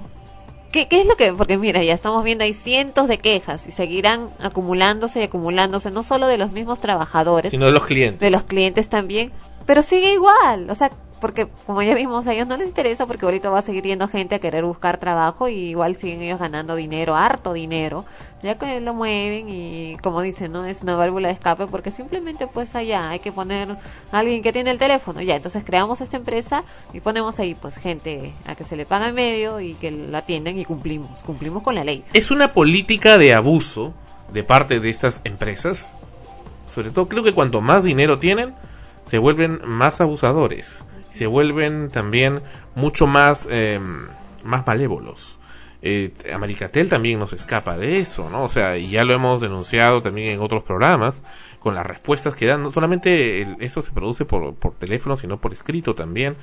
¿Qué, 0.72 0.88
¿Qué 0.88 1.02
es 1.02 1.08
lo 1.08 1.16
que.? 1.16 1.34
Porque 1.34 1.58
mira, 1.58 1.84
ya 1.84 1.93
estamos 1.93 2.24
viendo, 2.24 2.43
hay 2.43 2.54
cientos 2.54 3.08
de 3.08 3.18
quejas 3.18 3.68
y 3.68 3.72
seguirán 3.72 4.30
acumulándose 4.39 5.20
y 5.20 5.24
acumulándose, 5.24 5.89
no 5.91 6.04
solo 6.04 6.28
de 6.28 6.38
los 6.38 6.52
mismos 6.52 6.80
trabajadores, 6.80 7.52
Sino 7.52 7.66
de 7.66 7.72
los 7.72 7.86
clientes. 7.86 8.20
de 8.20 8.30
los 8.30 8.43
clientes 8.43 8.88
también, 8.88 9.32
pero 9.66 9.82
sigue 9.82 10.14
igual. 10.14 10.70
O 10.70 10.76
sea, 10.76 10.91
porque 11.20 11.48
como 11.66 11.82
ya 11.82 11.96
vimos, 11.96 12.28
a 12.28 12.34
ellos 12.34 12.48
no 12.48 12.58
les 12.58 12.68
interesa 12.68 13.06
porque 13.06 13.26
ahorita 13.26 13.50
va 13.50 13.60
a 13.60 13.62
seguir 13.62 13.84
yendo 13.84 14.08
gente 14.08 14.36
a 14.36 14.40
querer 14.40 14.64
buscar 14.64 14.98
trabajo 14.98 15.48
y 15.48 15.56
igual 15.70 15.96
siguen 15.96 16.22
ellos 16.22 16.40
ganando 16.40 16.76
dinero, 16.76 17.16
harto 17.16 17.54
dinero, 17.54 18.06
ya 18.42 18.58
que 18.58 18.80
lo 18.80 18.94
mueven 18.94 19.48
y 19.50 19.98
como 20.02 20.22
dicen, 20.22 20.52
no 20.52 20.66
es 20.66 20.82
una 20.82 20.96
válvula 20.96 21.28
de 21.28 21.34
escape 21.34 21.68
porque 21.68 21.92
simplemente 21.92 22.48
pues 22.48 22.76
allá 22.76 23.10
hay 23.10 23.20
que 23.20 23.32
poner 23.32 23.78
a 24.12 24.18
alguien 24.18 24.42
que 24.42 24.54
tiene 24.54 24.72
el 24.72 24.78
teléfono, 24.78 25.22
ya, 25.22 25.36
entonces 25.36 25.64
creamos 25.66 26.02
esta 26.02 26.18
empresa 26.18 26.64
y 26.94 27.00
ponemos 27.00 27.40
ahí 27.40 27.56
pues 27.56 27.78
gente 27.78 28.34
a 28.46 28.56
que 28.56 28.64
se 28.64 28.76
le 28.76 28.86
paga 28.86 29.10
en 29.10 29.16
medio 29.16 29.60
y 29.60 29.74
que 29.76 29.92
la 29.92 30.20
atienden 30.20 30.58
y 30.58 30.66
cumplimos, 30.66 31.24
cumplimos 31.24 31.64
con 31.64 31.76
la 31.76 31.84
ley. 31.84 32.04
Es 32.14 32.32
una 32.32 32.54
política 32.54 33.18
de 33.18 33.34
abuso 33.34 33.94
de 34.34 34.44
parte 34.44 34.80
de 34.80 34.90
estas 34.90 35.22
empresas. 35.24 35.94
Sobre 36.74 36.92
todo 36.92 37.10
creo 37.10 37.24
que 37.24 37.34
cuanto 37.34 37.62
más 37.62 37.84
dinero 37.84 38.20
tienen, 38.20 38.54
se 39.10 39.18
vuelven 39.18 39.60
más 39.66 40.02
abusadores. 40.02 40.84
Se 41.20 41.28
vuelven 41.28 41.90
también 41.90 42.42
mucho 42.76 43.06
más, 43.06 43.46
eh, 43.52 43.78
más 44.46 44.66
malévolos. 44.66 45.38
Eh, 45.82 46.14
Americatel 46.34 46.88
también 46.88 47.20
nos 47.20 47.34
escapa 47.34 47.78
de 47.78 48.00
eso, 48.00 48.30
¿no? 48.30 48.44
O 48.44 48.48
sea, 48.48 48.78
y 48.78 48.90
ya 48.90 49.04
lo 49.04 49.14
hemos 49.14 49.42
denunciado 49.42 50.02
también 50.02 50.30
en 50.30 50.40
otros 50.40 50.64
programas, 50.64 51.26
con 51.60 51.76
las 51.76 51.86
respuestas 51.86 52.38
que 52.38 52.46
dan, 52.46 52.64
no 52.64 52.72
solamente 52.72 53.46
eso 53.60 53.82
se 53.82 53.92
produce 53.92 54.24
por, 54.24 54.56
por 54.56 54.76
teléfono, 54.76 55.18
sino 55.18 55.42
por 55.42 55.52
escrito 55.52 55.94
también, 55.94 56.38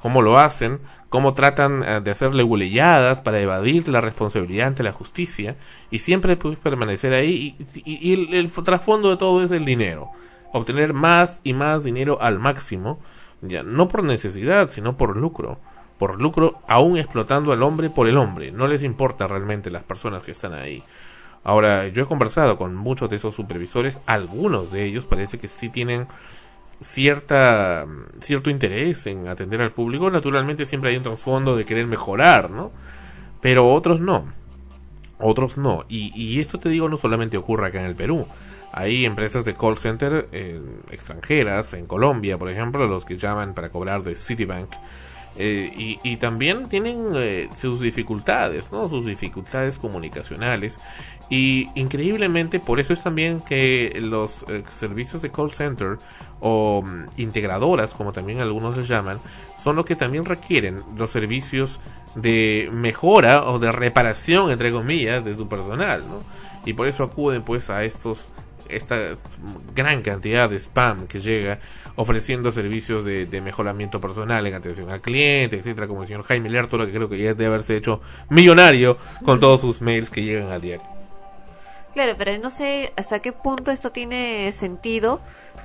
cómo 0.00 0.22
lo 0.22 0.38
hacen, 0.38 0.80
cómo 1.10 1.34
tratan 1.34 1.84
eh, 1.86 2.00
de 2.00 2.10
hacerle 2.10 2.42
hulelladas 2.42 3.20
para 3.20 3.38
evadir 3.38 3.86
la 3.88 4.00
responsabilidad 4.00 4.68
ante 4.68 4.82
la 4.82 4.92
justicia 4.92 5.56
y 5.90 5.98
siempre 5.98 6.38
pues, 6.38 6.56
permanecer 6.56 7.12
ahí. 7.12 7.54
Y, 7.84 8.14
el, 8.14 8.32
el, 8.32 8.50
trasfondo 8.50 9.10
de 9.10 9.18
todo 9.18 9.42
es 9.42 9.50
el 9.50 9.66
dinero. 9.66 10.08
Obtener 10.54 10.94
más 10.94 11.42
y 11.44 11.52
más 11.52 11.84
dinero 11.84 12.16
al 12.22 12.38
máximo 12.38 12.98
ya 13.42 13.62
no 13.62 13.88
por 13.88 14.04
necesidad 14.04 14.70
sino 14.70 14.96
por 14.96 15.16
lucro. 15.16 15.58
Por 15.98 16.20
lucro 16.20 16.60
aún 16.66 16.96
explotando 16.96 17.52
al 17.52 17.62
hombre 17.62 17.90
por 17.90 18.08
el 18.08 18.16
hombre. 18.16 18.50
No 18.50 18.66
les 18.66 18.82
importa 18.82 19.26
realmente 19.26 19.70
las 19.70 19.82
personas 19.82 20.22
que 20.22 20.32
están 20.32 20.52
ahí. 20.52 20.82
Ahora 21.44 21.88
yo 21.88 22.04
he 22.04 22.06
conversado 22.06 22.56
con 22.56 22.74
muchos 22.74 23.10
de 23.10 23.16
esos 23.16 23.34
supervisores. 23.34 24.00
Algunos 24.06 24.72
de 24.72 24.84
ellos 24.84 25.04
parece 25.04 25.38
que 25.38 25.48
sí 25.48 25.68
tienen 25.68 26.06
cierta 26.80 27.86
cierto 28.20 28.50
interés 28.50 29.06
en 29.06 29.28
atender 29.28 29.60
al 29.60 29.72
público. 29.72 30.10
Naturalmente 30.10 30.66
siempre 30.66 30.90
hay 30.90 30.96
un 30.96 31.02
trasfondo 31.04 31.56
de 31.56 31.64
querer 31.64 31.86
mejorar 31.86 32.50
no 32.50 32.72
pero 33.40 33.70
otros 33.72 34.00
no. 34.00 34.32
Otros 35.18 35.58
no. 35.58 35.84
Y, 35.88 36.12
y 36.14 36.40
esto 36.40 36.58
te 36.58 36.68
digo 36.70 36.88
no 36.88 36.96
solamente 36.96 37.36
ocurre 37.36 37.66
acá 37.66 37.80
en 37.80 37.86
el 37.86 37.96
Perú 37.96 38.26
hay 38.72 39.04
empresas 39.04 39.44
de 39.44 39.54
call 39.54 39.76
center 39.76 40.28
eh, 40.32 40.60
extranjeras 40.90 41.74
en 41.74 41.86
Colombia 41.86 42.38
por 42.38 42.50
ejemplo 42.50 42.86
los 42.86 43.04
que 43.04 43.18
llaman 43.18 43.54
para 43.54 43.70
cobrar 43.70 44.02
de 44.02 44.16
Citibank 44.16 44.72
eh, 45.36 45.72
y, 45.74 45.98
y, 46.02 46.16
también 46.18 46.68
tienen 46.68 47.12
eh, 47.14 47.48
sus 47.58 47.80
dificultades, 47.80 48.70
¿no? 48.70 48.86
Sus 48.88 49.06
dificultades 49.06 49.78
comunicacionales. 49.78 50.78
Y 51.30 51.70
increíblemente, 51.74 52.60
por 52.60 52.80
eso 52.80 52.92
es 52.92 53.02
también 53.02 53.40
que 53.40 53.98
los 54.02 54.44
servicios 54.68 55.22
de 55.22 55.30
call 55.30 55.50
center 55.50 55.96
o 56.40 56.82
mm, 56.82 57.04
integradoras, 57.16 57.94
como 57.94 58.12
también 58.12 58.40
algunos 58.40 58.76
les 58.76 58.88
llaman, 58.88 59.20
son 59.56 59.76
los 59.76 59.86
que 59.86 59.96
también 59.96 60.26
requieren 60.26 60.82
los 60.98 61.10
servicios 61.10 61.80
de 62.14 62.68
mejora 62.70 63.48
o 63.48 63.58
de 63.58 63.72
reparación, 63.72 64.50
entre 64.50 64.70
comillas, 64.70 65.24
de 65.24 65.34
su 65.34 65.48
personal, 65.48 66.04
¿no? 66.06 66.22
Y 66.66 66.74
por 66.74 66.88
eso 66.88 67.04
acuden 67.04 67.42
pues 67.42 67.70
a 67.70 67.84
estos 67.84 68.30
esta 68.68 69.16
gran 69.74 70.02
cantidad 70.02 70.48
de 70.48 70.56
spam 70.58 71.06
que 71.06 71.20
llega 71.20 71.60
ofreciendo 71.96 72.52
servicios 72.52 73.04
de, 73.04 73.40
mejoramiento 73.42 74.00
personal 74.00 74.46
en 74.46 74.54
atención 74.54 74.90
al 74.90 75.00
cliente, 75.00 75.56
etcétera, 75.56 75.86
como 75.86 76.02
el 76.02 76.06
señor 76.06 76.22
Jaime 76.24 76.48
Lertora, 76.48 76.86
que 76.86 76.92
creo 76.92 77.08
que 77.08 77.18
ya 77.18 77.34
debe 77.34 77.46
haberse 77.46 77.76
hecho 77.76 78.00
millonario 78.28 78.96
con 79.24 79.40
todos 79.40 79.60
sus 79.60 79.82
mails 79.82 80.10
que 80.10 80.22
llegan 80.22 80.50
a 80.50 80.58
diario. 80.58 80.86
Claro, 81.92 82.14
pero 82.16 82.32
no 82.38 82.50
sé 82.50 82.92
hasta 82.96 83.20
qué 83.20 83.32
punto 83.32 83.70
esto 83.70 83.92
tiene 83.92 84.50
sentido, 84.52 85.20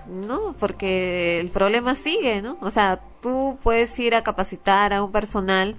¿no? 0.07 0.53
Porque 0.59 1.39
el 1.39 1.49
problema 1.49 1.95
sigue, 1.95 2.41
¿no? 2.41 2.57
O 2.61 2.69
sea, 2.69 2.99
tú 3.21 3.57
puedes 3.63 3.97
ir 3.99 4.13
a 4.13 4.23
capacitar 4.23 4.93
a 4.93 5.03
un 5.03 5.11
personal 5.11 5.75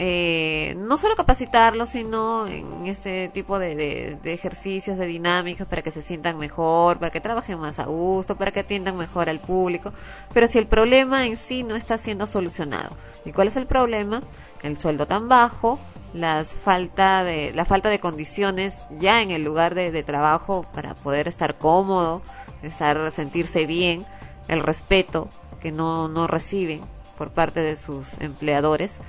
eh, 0.00 0.76
no 0.78 0.96
solo 0.96 1.16
capacitarlo 1.16 1.84
sino 1.84 2.46
en 2.46 2.86
este 2.86 3.28
tipo 3.30 3.58
de, 3.58 3.74
de, 4.22 4.32
ejercicios, 4.32 4.96
de 4.96 5.06
dinámicas 5.06 5.66
para 5.66 5.82
que 5.82 5.90
se 5.90 6.02
sientan 6.02 6.38
mejor, 6.38 7.00
para 7.00 7.10
que 7.10 7.20
trabajen 7.20 7.58
más 7.58 7.80
a 7.80 7.86
gusto, 7.86 8.36
para 8.36 8.52
que 8.52 8.60
atiendan 8.60 8.96
mejor 8.96 9.28
al 9.28 9.40
público. 9.40 9.92
Pero 10.32 10.46
si 10.46 10.58
el 10.58 10.68
problema 10.68 11.26
en 11.26 11.36
sí 11.36 11.64
no 11.64 11.74
está 11.74 11.98
siendo 11.98 12.26
solucionado, 12.26 12.96
¿y 13.24 13.32
cuál 13.32 13.48
es 13.48 13.56
el 13.56 13.66
problema? 13.66 14.22
El 14.62 14.78
sueldo 14.78 15.06
tan 15.08 15.28
bajo, 15.28 15.80
las 16.14 16.54
falta 16.54 17.24
de, 17.24 17.52
la 17.52 17.64
falta 17.64 17.88
de 17.88 17.98
condiciones 17.98 18.78
ya 19.00 19.20
en 19.20 19.32
el 19.32 19.42
lugar 19.42 19.74
de, 19.74 19.90
de 19.90 20.04
trabajo 20.04 20.64
para 20.74 20.94
poder 20.94 21.26
estar 21.26 21.58
cómodo, 21.58 22.22
estar, 22.62 23.10
sentirse 23.10 23.66
bien, 23.66 24.06
el 24.46 24.60
respeto 24.60 25.28
que 25.60 25.72
no, 25.72 26.06
no 26.06 26.28
reciben 26.28 26.82
por 27.16 27.30
parte 27.30 27.60
de 27.60 27.74
sus 27.74 28.18
empleadores 28.20 29.00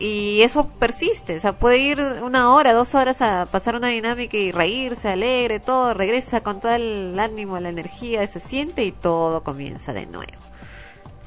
y 0.00 0.40
eso 0.40 0.66
persiste, 0.66 1.36
o 1.36 1.40
sea, 1.40 1.52
puede 1.52 1.76
ir 1.76 2.00
una 2.22 2.54
hora, 2.54 2.72
dos 2.72 2.94
horas 2.94 3.20
a 3.20 3.44
pasar 3.44 3.76
una 3.76 3.88
dinámica 3.88 4.34
y 4.38 4.50
reírse, 4.50 5.08
alegre, 5.10 5.60
todo, 5.60 5.92
regresa 5.92 6.40
con 6.40 6.58
todo 6.58 6.72
el 6.72 7.18
ánimo, 7.20 7.60
la 7.60 7.68
energía, 7.68 8.26
se 8.26 8.40
siente 8.40 8.82
y 8.82 8.92
todo 8.92 9.44
comienza 9.44 9.92
de 9.92 10.06
nuevo. 10.06 10.32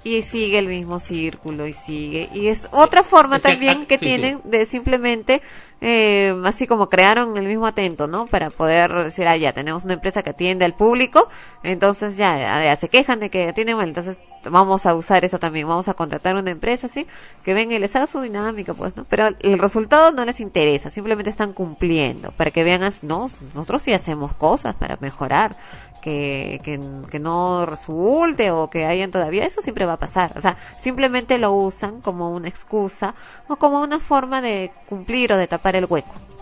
Y 0.03 0.24
sigue 0.24 0.57
el 0.57 0.67
mismo 0.67 0.99
círculo 0.99 1.67
y 1.67 1.74
sigue. 1.74 2.30
Y 2.34 2.47
es 2.47 2.67
otra 2.71 3.03
forma 3.03 3.39
también 3.39 3.82
ah, 3.84 3.86
que 3.88 3.97
tienen 3.97 4.41
de 4.43 4.65
simplemente 4.65 5.41
eh, 5.80 6.36
así 6.43 6.65
como 6.65 6.89
crearon 6.89 7.38
el 7.38 7.45
mismo 7.45 7.67
atento, 7.67 8.07
¿no? 8.07 8.26
Para 8.26 8.49
poder 8.49 8.91
decir, 8.91 9.28
ah, 9.28 9.38
ya 9.38 9.53
tenemos 9.53 9.86
una 9.86 9.93
empresa 9.93 10.24
que 10.24 10.32
atiende 10.32 10.65
al 10.65 10.74
público, 10.74 11.30
entonces 11.61 12.17
ya, 12.17 12.38
ya 12.38 12.76
se 12.76 12.89
quejan 12.89 13.19
de 13.19 13.30
que 13.30 13.49
atiende 13.49 13.76
mal, 13.76 13.88
entonces 13.88 14.19
vamos 14.50 14.86
a 14.86 14.96
usar 14.96 15.26
eso 15.26 15.39
también, 15.39 15.68
vamos 15.68 15.88
a 15.88 15.94
contratar 15.94 16.36
una 16.36 16.52
empresa, 16.52 16.88
¿sí? 16.88 17.08
Que 17.44 17.54
venga 17.54 17.76
y 17.76 17.80
les 17.80 17.96
haga 17.96 18.08
su 18.08 18.22
dinámica, 18.22 18.74
pues, 18.74 18.96
¿no? 18.98 19.04
Pero 19.06 19.30
el 19.39 19.60
resultado 19.60 20.12
no 20.12 20.26
les 20.26 20.39
interesa, 20.39 20.89
simplemente 20.89 21.30
están 21.30 21.54
cumpliendo, 21.54 22.32
para 22.32 22.52
que 22.52 22.64
vean, 22.64 22.82
no, 23.02 23.30
nosotros 23.54 23.82
sí 23.82 23.94
hacemos 23.94 24.36
cosas 24.36 24.76
para 24.76 24.98
mejorar, 25.00 25.56
que, 26.02 26.60
que, 26.64 26.82
que 27.10 27.20
no 27.20 27.66
resulte 27.66 28.52
o 28.52 28.70
que 28.70 28.86
hayan 28.86 29.12
todavía, 29.12 29.46
eso 29.46 29.62
siempre 29.62 29.86
va 29.86 29.94
a 29.94 30.00
pasar, 30.00 30.34
o 30.36 30.41
sea, 30.41 30.58
simplemente 30.78 31.38
lo 31.38 31.54
usan 31.54 32.02
como 32.02 32.32
una 32.32 32.50
excusa 32.50 33.16
o 33.48 33.56
como 33.56 33.82
una 33.82 34.00
forma 34.00 34.41
de 34.41 34.72
cumplir 34.89 35.32
o 35.32 35.38
de 35.38 35.48
tapar 35.48 35.76
el 35.78 35.86
hueco. 35.86 36.32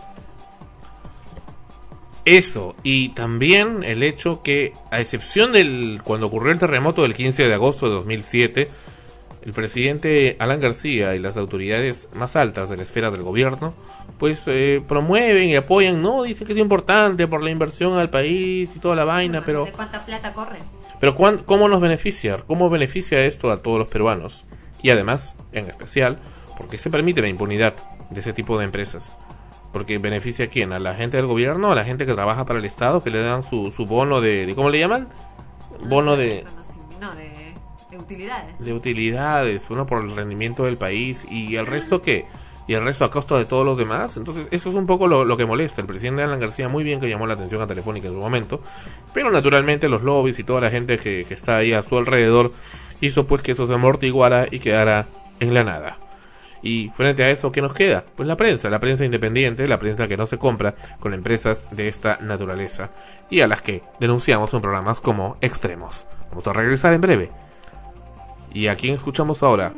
Eso, 2.26 2.76
y 2.84 3.10
también 3.10 3.84
el 3.84 4.04
hecho 4.04 4.44
que, 4.44 4.74
a 4.92 5.00
excepción 5.00 5.54
del 5.54 6.02
cuando 6.04 6.28
ocurrió 6.28 6.52
el 6.52 6.60
terremoto 6.60 7.02
del 7.02 7.16
15 7.16 7.48
de 7.48 7.54
agosto 7.54 7.88
de 7.88 7.96
2007, 7.96 8.70
el 9.44 9.54
presidente 9.54 10.36
Alan 10.40 10.60
García 10.60 11.16
y 11.16 11.20
las 11.20 11.36
autoridades 11.36 12.10
más 12.14 12.36
altas 12.36 12.70
de 12.70 12.78
la 12.78 12.84
esfera 12.84 13.10
del 13.10 13.24
gobierno, 13.24 13.74
pues 14.20 14.44
eh, 14.46 14.84
promueven 14.88 15.50
y 15.50 15.56
apoyan, 15.56 16.00
no, 16.00 16.22
dicen 16.22 16.46
que 16.46 16.54
es 16.54 16.60
importante 16.60 17.28
por 17.28 17.42
la 17.44 17.50
inversión 17.50 17.98
al 17.98 18.12
país 18.12 18.72
y 18.76 18.80
toda 18.80 18.96
la 18.96 19.06
vaina, 19.06 19.42
pero... 19.44 19.66
¿De 19.66 19.72
cuánta 19.72 20.06
plata 20.06 20.32
corre? 20.34 20.60
Pero 21.00 21.16
¿cómo 21.16 21.68
nos 21.68 21.82
beneficia? 21.82 22.38
¿Cómo 22.46 22.70
beneficia 22.70 23.26
esto 23.26 23.50
a 23.50 23.58
todos 23.58 23.80
los 23.80 23.88
peruanos? 23.88 24.46
Y 24.84 24.92
además, 24.92 25.36
en 25.52 25.68
especial, 25.68 26.20
porque 26.56 26.78
se 26.78 26.92
permite 26.92 27.24
la 27.24 27.28
impunidad 27.28 27.74
de 28.12 28.20
ese 28.20 28.34
tipo 28.34 28.60
de 28.60 28.66
empresas. 28.66 29.18
Porque 29.72 29.98
beneficia 29.98 30.46
a 30.46 30.48
quién? 30.48 30.74
A 30.74 30.80
la 30.80 30.96
gente 30.96 31.18
del 31.18 31.28
gobierno, 31.28 31.72
a 31.72 31.76
la 31.76 31.86
gente 31.86 32.06
que 32.06 32.14
trabaja 32.14 32.46
para 32.46 32.60
el 32.60 32.66
Estado, 32.66 33.04
que 33.04 33.10
le 33.10 33.22
dan 33.22 33.44
su, 33.44 33.72
su 33.72 33.86
bono 33.86 34.20
de, 34.20 34.52
¿Cómo 34.56 34.70
le 34.70 34.80
llaman? 34.80 35.08
Bono 35.88 36.18
de... 36.18 36.44
No, 37.00 37.16
de, 37.16 37.54
de 37.90 37.98
utilidades. 37.98 38.60
De 38.60 38.74
utilidades, 38.74 39.70
uno 39.70 39.86
por 39.86 40.04
el 40.04 40.16
rendimiento 40.16 40.66
del 40.66 40.78
país. 40.78 41.26
¿Y 41.30 41.56
el 41.56 41.66
resto 41.66 42.02
qué? 42.02 42.26
y 42.68 42.74
el 42.74 42.84
resto 42.84 43.04
a 43.04 43.12
costo 43.12 43.38
de 43.38 43.46
todos 43.46 43.66
los 43.66 43.78
demás. 43.78 44.16
Entonces, 44.18 44.48
eso 44.52 44.70
es 44.70 44.76
un 44.76 44.86
poco 44.86 45.08
lo, 45.08 45.26
lo, 45.26 45.36
que 45.36 45.46
molesta. 45.46 45.82
El 45.82 45.88
presidente 45.88 46.24
Alan 46.24 46.40
García 46.40 46.70
muy 46.70 46.84
bien 46.84 47.00
que 47.00 47.10
llamó 47.10 47.28
la 47.28 47.34
atención 47.34 47.62
a 47.62 47.68
Telefónica 47.68 48.08
en 48.08 48.14
su 48.14 48.20
momento, 48.20 48.62
pero 49.14 49.32
naturalmente 49.32 49.90
los 49.90 50.04
lobbies 50.04 50.40
y 50.40 50.44
toda 50.44 50.62
la 50.62 50.70
gente 50.70 50.98
que, 50.98 51.26
que 51.28 51.34
está 51.34 51.58
ahí 51.58 51.74
a 51.74 51.82
su 51.82 51.98
alrededor 51.98 52.54
hizo 53.02 53.28
pues 53.28 53.42
que 53.42 53.52
eso 53.54 53.68
se 53.68 53.74
amortiguara 53.74 54.48
y 54.50 54.60
quedara 54.60 55.08
en 55.40 55.54
la 55.54 55.64
nada. 55.64 55.98
Y 56.64 56.92
frente 56.96 57.24
a 57.24 57.32
eso, 57.32 57.52
¿qué 57.52 57.62
nos 57.62 57.74
queda? 57.74 58.04
Pues 58.16 58.28
la 58.28 58.38
prensa, 58.38 58.70
la 58.70 58.80
prensa 58.80 59.04
independiente, 59.04 59.68
la 59.68 59.80
prensa 59.80 60.08
que 60.08 60.18
no 60.18 60.28
se 60.28 60.38
compra 60.38 60.76
con 61.00 61.14
empresas 61.14 61.68
de 61.72 61.88
esta 61.88 62.20
naturaleza 62.22 62.92
y 63.30 63.42
a 63.42 63.48
las 63.48 63.62
que 63.62 63.82
denunciamos 64.00 64.54
en 64.54 64.62
programas 64.62 65.02
como 65.02 65.38
Extremos. 65.42 66.06
Vamos 66.30 66.48
a 66.48 66.54
regresar 66.54 66.94
en 66.94 67.02
breve. 67.02 67.32
¿Y 68.54 68.68
a 68.68 68.76
quién 68.76 68.94
escuchamos 68.94 69.42
ahora? 69.42 69.74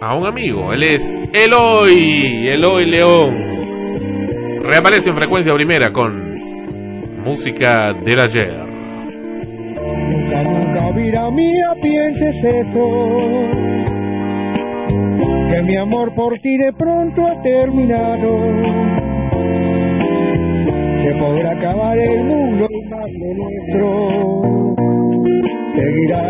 A 0.00 0.14
un 0.14 0.26
amigo, 0.26 0.74
él 0.74 0.82
es 0.82 1.16
Eloy, 1.32 2.48
Eloy 2.48 2.84
León. 2.84 4.60
Reaparece 4.62 5.08
en 5.08 5.16
frecuencia 5.16 5.54
primera 5.54 5.90
con 5.92 7.22
música 7.22 7.94
del 7.94 8.20
ayer. 8.20 8.66
Nunca, 9.76 10.42
nunca, 10.42 10.90
vida 10.92 11.30
mía, 11.30 11.74
pienses 11.80 12.44
eso 12.44 13.69
que 15.50 15.62
mi 15.62 15.76
amor 15.76 16.14
por 16.14 16.38
ti 16.38 16.56
de 16.56 16.72
pronto 16.72 17.26
ha 17.26 17.42
terminado. 17.42 18.38
Se 21.02 21.14
podrá 21.14 21.52
acabar 21.52 21.98
el 21.98 22.24
mundo 22.24 22.68
y 22.70 22.84
más 22.88 23.10
lo 23.12 23.34
nuestro. 23.34 24.74
Seguirá 25.76 26.22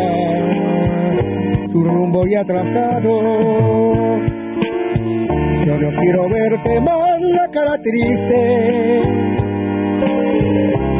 tu 1.73 1.83
rumbo 1.83 2.27
y 2.27 2.35
atrasado. 2.35 3.21
Yo 5.67 5.79
no 5.79 6.01
quiero 6.01 6.29
verte 6.29 6.81
más 6.81 7.21
la 7.21 7.49
cara 7.49 7.79
triste. 7.79 9.03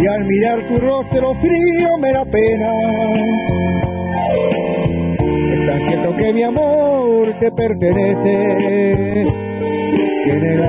Y 0.01 0.07
al 0.07 0.25
mirar 0.25 0.63
tu 0.69 0.79
rostro 0.79 1.35
frío 1.35 1.99
me 1.99 2.13
da 2.13 2.25
pena 2.25 3.90
que 6.17 6.33
mi 6.33 6.43
amor 6.43 7.39
te 7.39 7.51
pertenece, 7.53 9.27
que 10.25 10.33
en 10.33 10.45
el 10.45 10.63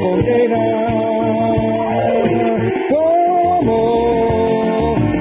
condena. 0.00 0.62
¿Cómo 2.90 3.78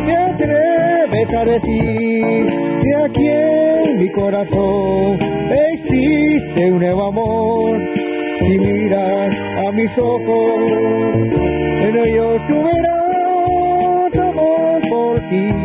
te 0.06 0.16
atreves 0.16 1.34
a 1.34 1.46
decir 1.46 2.48
que 2.84 2.96
aquí 2.96 3.28
en 3.28 4.00
mi 4.00 4.10
corazón 4.12 5.20
existe 5.72 6.72
un 6.72 6.80
nuevo 6.80 7.06
amor? 7.06 7.80
Si 8.40 8.58
miras 8.60 9.34
a 9.66 9.72
mis 9.72 9.98
ojos, 9.98 10.72
en 11.88 11.98
ellos 11.98 12.42
tú 12.48 12.64
verás 12.64 13.04
amor 14.20 14.82
por 14.90 15.20
ti, 15.30 15.63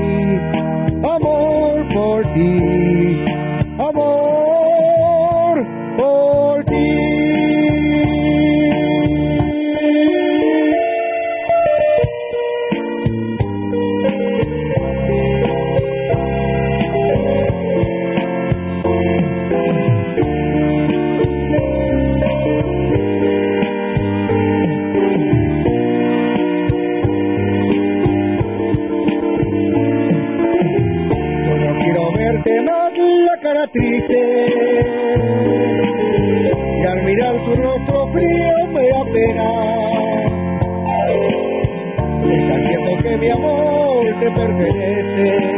amor 2.08 2.22
por 2.24 2.34
ti, 2.34 3.24
amor 3.78 4.37
que 43.40 43.46
amor 43.46 44.20
te 44.20 44.30
pertenece. 44.30 45.57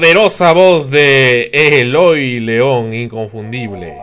Poderosa 0.00 0.52
voz 0.52 0.88
de 0.88 1.50
Eloy 1.52 2.40
León, 2.40 2.94
inconfundible. 2.94 3.98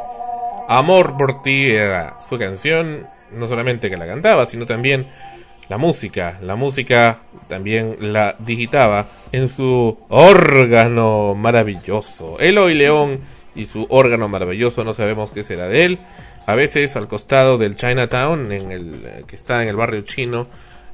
Amor 0.67 1.17
por 1.17 1.41
ti 1.41 1.71
era 1.71 2.19
su 2.21 2.37
canción, 2.37 3.07
no 3.31 3.47
solamente 3.47 3.89
que 3.89 3.97
la 3.97 4.05
cantaba, 4.05 4.45
sino 4.45 4.67
también 4.67 5.07
la 5.69 5.79
música. 5.79 6.37
La 6.43 6.55
música 6.55 7.21
también 7.47 7.97
la 7.99 8.35
digitaba 8.37 9.09
en 9.31 9.47
su 9.47 9.97
órgano 10.09 11.33
maravilloso. 11.33 12.37
Eloy 12.39 12.75
León 12.75 13.21
y 13.55 13.65
su 13.65 13.87
órgano 13.89 14.27
maravilloso, 14.27 14.83
no 14.83 14.93
sabemos 14.93 15.31
qué 15.31 15.41
será 15.41 15.67
de 15.67 15.85
él. 15.85 15.99
A 16.45 16.53
veces 16.53 16.95
al 16.95 17.07
costado 17.07 17.57
del 17.57 17.75
Chinatown, 17.75 18.51
en 18.51 18.71
el, 18.71 19.23
que 19.25 19.35
está 19.35 19.63
en 19.63 19.69
el 19.69 19.75
barrio 19.75 20.01
chino, 20.01 20.45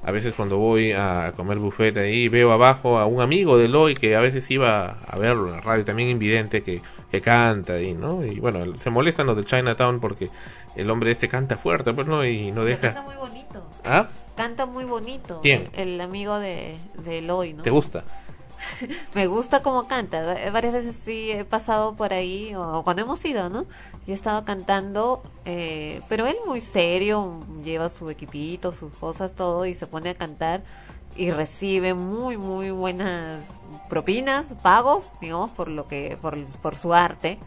a 0.04 0.12
veces 0.12 0.34
cuando 0.36 0.58
voy 0.58 0.92
a 0.92 1.34
comer 1.36 1.60
buffet 1.60 1.96
ahí 1.98 2.28
veo 2.28 2.52
abajo 2.52 2.98
a 2.98 3.06
un 3.06 3.22
amigo 3.22 3.58
de 3.58 3.66
Eloy 3.66 3.96
que 3.96 4.16
a 4.16 4.20
veces 4.20 4.50
iba 4.52 5.00
a 5.06 5.18
verlo 5.18 5.48
en 5.48 5.54
la 5.54 5.62
radio, 5.62 5.86
también 5.86 6.10
invidente 6.10 6.62
que, 6.62 6.82
que 7.10 7.22
canta 7.22 7.74
ahí, 7.74 7.94
¿no? 7.94 8.24
Y 8.26 8.40
bueno, 8.40 8.76
se 8.76 8.90
molestan 8.90 9.28
los 9.28 9.38
de 9.38 9.46
Chinatown 9.46 10.00
porque 10.00 10.30
el 10.76 10.90
hombre 10.90 11.12
este 11.12 11.30
canta 11.30 11.56
fuerte, 11.56 11.94
pues 11.94 12.08
no, 12.08 12.26
y 12.26 12.52
no 12.52 12.64
Pero 12.64 12.80
Canta 12.82 13.02
deja... 13.02 13.02
muy 13.04 13.16
bonito. 13.16 13.64
¿Ah? 13.86 14.08
Canta 14.36 14.66
muy 14.66 14.84
bonito. 14.84 15.40
¿Quién? 15.42 15.70
El, 15.74 15.90
el 15.90 16.02
amigo 16.02 16.40
de, 16.40 16.76
de 17.06 17.20
Eloy, 17.20 17.54
¿no? 17.54 17.64
¿Te 17.64 17.70
gusta? 17.70 18.04
Me 19.14 19.28
gusta 19.28 19.62
cómo 19.62 19.88
canta. 19.88 20.22
Va- 20.22 20.52
Varias 20.52 20.74
veces 20.74 20.96
sí 20.96 21.32
he 21.32 21.46
pasado 21.46 21.96
por 21.96 22.14
ahí, 22.14 22.54
o 22.56 22.84
cuando 22.84 23.02
hemos 23.04 23.24
ido, 23.26 23.50
¿no? 23.50 23.66
Y 24.06 24.12
he 24.12 24.14
estado 24.14 24.44
cantando, 24.46 25.24
eh, 25.46 26.02
pero 26.10 26.28
él 26.28 26.36
muy 26.48 26.62
serio, 26.62 27.40
lleva 27.64 27.90
su 27.90 28.10
equipito, 28.10 28.72
sus 28.72 28.92
cosas, 28.94 29.34
todo, 29.34 29.66
y 29.66 29.74
se 29.74 29.88
pone 29.88 30.10
a 30.12 30.16
cantar 30.16 30.64
y 31.16 31.30
recibe 31.32 31.94
muy, 31.94 32.38
muy 32.38 32.72
buenas 32.72 33.46
propinas, 33.90 34.56
pagos, 34.62 35.12
digamos, 35.22 35.52
por 35.52 35.68
lo 35.68 35.88
que, 35.88 36.18
por, 36.22 36.38
por 36.62 36.76
su 36.76 36.94
arte. 36.94 37.38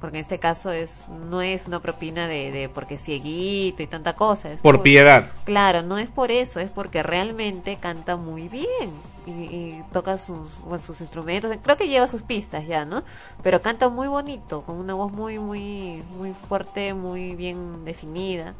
Porque 0.00 0.16
en 0.16 0.22
este 0.22 0.38
caso 0.38 0.70
es 0.72 1.08
no 1.10 1.42
es 1.42 1.66
una 1.66 1.78
propina 1.80 2.26
de, 2.26 2.50
de 2.50 2.70
porque 2.70 2.96
cieguito 2.96 3.82
y 3.82 3.86
tanta 3.86 4.14
cosa. 4.16 4.50
Es 4.50 4.62
Por 4.62 4.80
piedad. 4.80 5.30
Claro, 5.44 5.82
no 5.82 5.98
es 5.98 6.10
por 6.10 6.30
eso, 6.30 6.58
es 6.58 6.70
porque 6.70 7.02
realmente 7.02 7.76
canta 7.76 8.16
muy 8.16 8.48
bien 8.48 8.90
y, 9.30 9.84
toca 9.92 10.18
sus, 10.18 10.58
instrumentos. 11.00 11.56
Creo 11.62 11.76
que 11.76 11.88
lleva 11.88 12.08
sus 12.08 12.22
pistas 12.22 12.66
ya, 12.66 12.84
¿no? 12.84 13.02
Pero 13.42 13.60
canta 13.62 13.88
muy 13.88 14.08
bonito, 14.08 14.62
con 14.62 14.76
una 14.76 14.94
voz 14.94 15.12
muy, 15.12 15.38
muy, 15.38 16.02
muy 16.16 16.32
fuerte, 16.34 16.94
muy 16.94 17.34
bien 17.36 17.84
definida, 17.84 18.54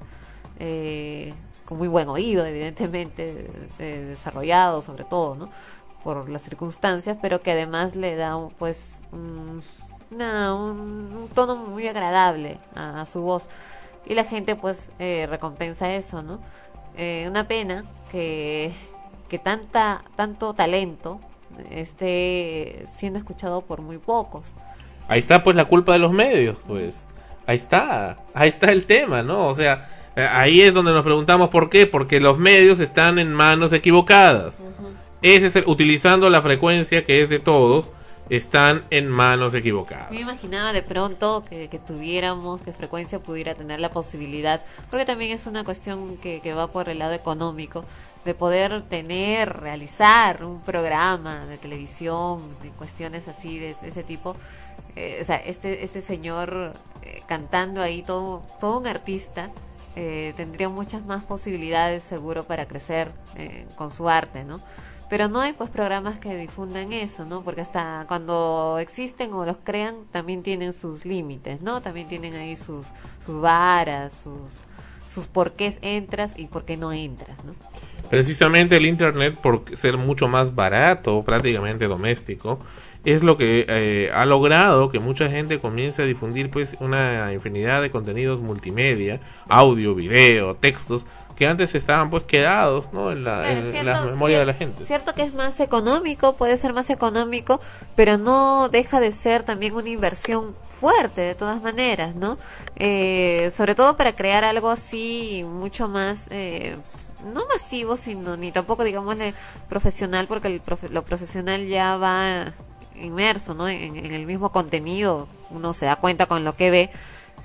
eh, 0.59 1.35
con 1.65 1.79
muy 1.79 1.89
buen 1.89 2.09
oído, 2.09 2.45
evidentemente, 2.45 3.51
eh, 3.79 4.05
desarrollado 4.09 4.83
sobre 4.83 5.05
todo, 5.05 5.35
¿no? 5.37 5.49
Por 6.05 6.29
las 6.31 6.43
circunstancias, 6.43 7.19
pero 7.21 7.43
que 7.43 7.53
además 7.53 7.95
le 7.97 8.17
da, 8.17 8.39
pues, 8.59 8.97
un, 9.13 9.61
una- 10.11 10.55
un- 10.55 11.17
un 11.23 11.29
tono 11.35 11.57
muy 11.57 11.87
agradable 11.89 12.59
a, 12.75 13.03
a 13.03 13.07
su 13.07 13.21
voz 13.21 13.49
y 14.07 14.15
la 14.15 14.25
gente 14.25 14.57
pues 14.57 14.91
eh, 14.99 15.27
recompensa 15.29 15.93
eso, 15.95 16.23
¿no? 16.23 16.41
Eh, 16.97 17.27
una 17.29 17.47
pena 17.47 17.85
que, 18.11 18.75
que 19.31 19.39
tanta, 19.39 20.03
tanto 20.17 20.53
talento 20.53 21.21
esté 21.71 22.85
siendo 22.87 23.19
escuchado 23.19 23.63
por 23.63 23.81
muy 23.81 23.99
pocos. 23.99 24.49
Ahí 25.09 25.19
está 25.21 25.43
pues 25.43 25.57
la 25.57 25.65
culpa 25.65 25.93
de 25.95 25.99
los 25.99 26.13
medios, 26.13 26.59
pues. 26.67 27.07
Ahí 27.47 27.57
está, 27.57 28.19
ahí 28.35 28.49
está 28.49 28.71
el 28.71 28.87
tema, 28.87 29.23
¿no? 29.23 29.47
O 29.49 29.55
sea, 29.55 29.89
ahí 30.15 30.61
es 30.61 30.75
donde 30.75 30.93
nos 30.93 31.03
preguntamos 31.03 31.49
por 31.49 31.69
qué, 31.71 31.87
porque 31.87 32.21
los 32.21 32.39
medios 32.39 32.79
están 32.81 33.19
en 33.19 33.33
manos 33.33 33.73
equivocadas. 33.73 34.63
Ese 35.23 35.47
es 35.47 35.57
el- 35.57 35.65
utilizando 35.67 36.31
la 36.31 36.43
frecuencia 36.43 37.05
que 37.05 37.23
es 37.23 37.29
de 37.29 37.39
todos, 37.41 37.91
están 38.29 38.85
en 38.91 39.09
manos 39.09 39.53
equivocadas. 39.55 40.13
Me 40.13 40.21
imaginaba 40.21 40.73
de 40.73 40.83
pronto 40.83 41.45
que, 41.51 41.69
que 41.69 41.81
tuviéramos, 41.81 42.63
que 42.63 42.73
Frecuencia 42.73 43.19
pudiera 43.19 43.57
tener 43.57 43.81
la 43.81 43.91
posibilidad, 43.91 44.61
porque 44.89 45.05
también 45.05 45.33
es 45.33 45.49
una 45.49 45.65
cuestión 45.65 46.17
que, 46.19 46.41
que 46.41 46.55
va 46.55 46.69
por 46.69 46.89
el 46.89 47.01
lado 47.01 47.13
económico, 47.15 47.85
de 48.25 48.35
poder 48.35 48.83
tener, 48.89 49.61
realizar 49.61 50.45
un 50.45 50.61
programa 50.61 51.47
de 51.47 51.59
televisión, 51.59 52.57
de 52.63 52.71
cuestiones 52.71 53.29
así 53.29 53.59
de, 53.59 53.77
ese 53.83 54.03
tipo. 54.03 54.37
Eh, 54.97 55.19
o 55.23 55.25
sea, 55.25 55.37
este, 55.37 55.85
este 55.85 56.03
señor 56.03 56.75
eh, 57.03 57.23
cantando 57.27 57.81
ahí, 57.81 58.03
todo, 58.03 58.43
todo 58.61 58.79
un 58.79 58.87
artista, 58.87 59.51
eh, 59.97 60.35
tendría 60.37 60.69
muchas 60.69 61.07
más 61.07 61.27
posibilidades 61.27 62.05
seguro 62.05 62.45
para 62.45 62.69
crecer 62.69 63.11
eh, 63.37 63.67
con 63.77 63.91
su 63.91 64.09
arte, 64.09 64.45
¿no? 64.45 64.61
Pero 65.09 65.29
no 65.29 65.41
hay 65.41 65.53
pues 65.53 65.69
programas 65.69 66.21
que 66.21 66.37
difundan 66.37 66.93
eso, 66.93 67.25
¿no? 67.25 67.43
Porque 67.43 67.61
hasta 67.61 68.05
cuando 68.07 68.79
existen 68.81 69.33
o 69.33 69.45
los 69.45 69.57
crean 69.65 70.05
también 70.13 70.45
tienen 70.45 70.73
sus 70.73 71.05
límites, 71.05 71.63
¿no? 71.63 71.81
También 71.81 72.07
tienen 72.07 72.35
ahí 72.35 72.55
sus 72.55 72.87
sus 73.19 73.41
varas, 73.41 74.13
sus 74.23 74.61
sus 75.13 75.27
por 75.27 75.53
qué 75.53 75.73
entras 75.83 76.35
y 76.37 76.47
por 76.47 76.65
qué 76.65 76.77
no 76.77 76.93
entras, 76.93 77.45
¿no? 77.45 77.55
Precisamente 78.09 78.77
el 78.77 78.87
Internet, 78.87 79.37
por 79.41 79.65
ser 79.77 79.97
mucho 79.97 80.29
más 80.29 80.55
barato, 80.55 81.23
prácticamente 81.25 81.87
doméstico, 81.87 82.59
es 83.05 83.23
lo 83.23 83.37
que 83.37 83.65
eh, 83.69 84.11
ha 84.15 84.27
logrado 84.27 84.91
que 84.91 84.99
mucha 85.01 85.31
gente 85.31 85.59
comience 85.61 86.03
a 86.03 86.05
difundir 86.05 86.51
pues 86.51 86.77
una 86.81 87.33
infinidad 87.33 87.81
de 87.81 87.91
contenidos 87.91 88.41
multimedia, 88.41 89.21
audio, 89.49 89.95
video, 89.95 90.55
textos, 90.57 91.07
que 91.37 91.47
antes 91.47 91.75
estaban 91.75 92.11
pues 92.11 92.25
quedados 92.25 92.93
¿no? 92.93 93.11
en 93.13 93.25
la, 93.25 93.41
Claro, 93.43 93.61
en 93.61 93.73
cierto- 93.73 93.91
la 93.91 94.03
memoria 94.03 94.39
de 94.41 94.45
la 94.45 94.53
gente. 94.53 94.85
Cierto 94.85 95.15
que 95.15 95.23
es 95.23 95.33
más 95.33 95.59
económico, 95.61 96.37
puede 96.37 96.59
ser 96.59 96.75
más 96.75 96.91
económico, 96.91 97.61
pero 97.97 98.19
no 98.19 98.69
deja 98.69 99.01
de 99.01 99.11
ser 99.13 99.45
también 99.45 99.75
una 99.75 99.89
inversión 99.89 100.55
fuerte 100.71 101.23
de 101.23 101.35
todas 101.35 101.63
maneras, 101.63 102.15
¿no? 102.17 102.37
Eh, 102.77 103.49
sobre 103.51 103.75
todo 103.75 103.97
para 103.97 104.15
crear 104.15 104.45
algo 104.45 104.69
así 104.69 105.43
mucho 105.49 105.89
más, 105.89 106.29
eh, 106.31 106.77
no 107.35 107.47
masivo, 107.47 107.97
sino 107.97 108.37
ni 108.37 108.53
tampoco 108.53 108.85
digámosle 108.85 109.33
profesional, 109.71 110.27
porque 110.27 110.49
el 110.49 110.63
profe- 110.63 110.91
lo 110.91 111.05
profesional 111.05 111.67
ya 111.67 111.97
va 111.97 112.45
inmerso, 113.01 113.55
¿no? 113.55 113.69
En, 113.69 113.97
en 113.97 114.13
el 114.15 114.27
mismo 114.27 114.51
contenido, 114.53 115.29
uno 115.51 115.73
se 115.75 115.87
da 115.87 115.97
cuenta 115.97 116.27
con 116.27 116.45
lo 116.45 116.53
que 116.55 116.71
ve 116.71 116.91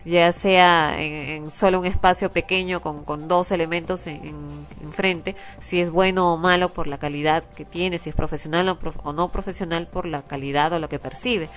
ya 0.05 0.31
sea 0.31 1.01
en, 1.01 1.49
solo 1.49 1.79
un 1.79 1.87
espacio 1.87 2.31
pequeño 2.31 2.79
con, 2.79 3.03
con 3.03 3.27
dos 3.27 3.49
elementos 3.49 4.05
en, 4.05 4.23
en- 4.23 4.65
enfrente, 4.83 5.35
si 5.59 5.81
es 5.81 5.89
bueno 5.89 6.31
o 6.31 6.37
malo 6.37 6.71
por 6.73 6.85
la 6.85 6.99
calidad 6.99 7.43
que 7.43 7.65
tiene, 7.65 7.97
si 7.97 8.11
es 8.11 8.15
profesional 8.15 8.69
o, 8.69 8.77
prof- 8.77 8.99
o 9.03 9.13
no 9.13 9.29
profesional 9.29 9.87
por 9.87 10.05
la 10.05 10.21
calidad 10.21 10.71
o 10.73 10.79
lo 10.79 10.89
que 10.89 10.99
percibe. 10.99 11.49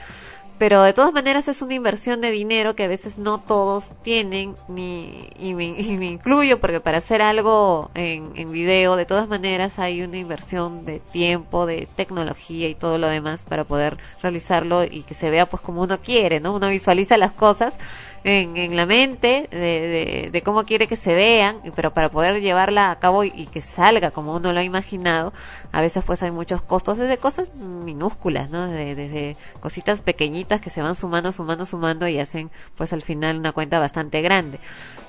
Pero 0.59 0.83
de 0.83 0.93
todas 0.93 1.13
maneras 1.13 1.47
es 1.47 1.63
una 1.63 1.75
inversión 1.75 2.21
de 2.21 2.33
dinero 2.33 2.75
que 2.75 2.83
a 2.83 2.89
veces 2.89 3.17
no 3.17 3.39
todos 3.39 3.93
tienen, 4.03 4.57
ni, 4.67 5.29
y, 5.39 5.55
me, 5.55 5.67
y 5.81 5.97
me 5.97 6.07
incluyo 6.07 6.59
porque 6.59 6.81
para 6.81 6.99
hacer 6.99 7.23
algo 7.23 7.93
en, 7.95 8.33
en 8.35 8.51
video, 8.51 8.97
de 8.97 9.07
todas 9.07 9.29
maneras 9.29 9.79
hay 9.79 10.03
una 10.03 10.17
inversión 10.17 10.85
de 10.85 10.99
tiempo, 10.99 11.65
de 11.65 11.87
tecnología 11.95 12.69
y 12.69 12.75
todo 12.75 12.99
lo 12.99 13.09
demás 13.09 13.45
para 13.45 13.63
poder 13.63 13.99
realizarlo 14.21 14.83
y 14.83 15.05
que 15.05 15.15
se 15.15 15.31
vea 15.31 15.49
pues 15.49 15.63
como 15.63 15.83
uno 15.83 16.01
quiere, 16.01 16.41
¿no? 16.41 16.55
Uno 16.55 16.69
visualiza 16.69 17.17
las 17.19 17.33
cosas 17.33 17.79
en, 18.25 18.57
en 18.57 18.77
la 18.77 18.87
mente 18.87 19.49
de, 19.51 19.59
de, 19.59 20.31
de 20.31 20.43
cómo 20.43 20.65
quiere 20.65 20.87
que 20.87 20.97
se 20.97 21.15
vean, 21.15 21.61
pero 21.75 21.95
para 21.95 22.11
poder 22.11 22.41
llevarla 22.41 22.91
a 22.91 22.99
cabo 22.99 23.25
y, 23.25 23.33
y 23.35 23.47
que 23.47 23.61
salga 23.61 24.11
como 24.11 24.35
uno 24.35 24.53
lo 24.53 24.61
ha 24.61 24.65
imaginado, 24.65 25.33
a 25.73 25.81
veces 25.81 26.05
pues 26.05 26.23
hay 26.23 26.31
muchos 26.31 26.63
costos 26.63 26.99
desde 26.99 27.19
cosas 27.19 27.55
minúsculas, 27.57 28.51
¿no? 28.51 28.67
Desde, 28.67 28.95
desde 28.95 29.37
cositas 29.61 30.01
pequeñitas 30.01 30.61
que 30.61 30.71
se 30.71 30.83
van 30.83 30.95
sumando, 30.95 31.33
sumando, 31.33 31.67
sumando 31.67 32.09
y 32.09 32.19
hacen 32.19 32.51
pues 32.77 32.93
al 32.93 33.03
final 33.03 33.39
una 33.39 33.53
cuenta 33.53 33.79
bastante 33.79 34.23
grande. 34.23 34.59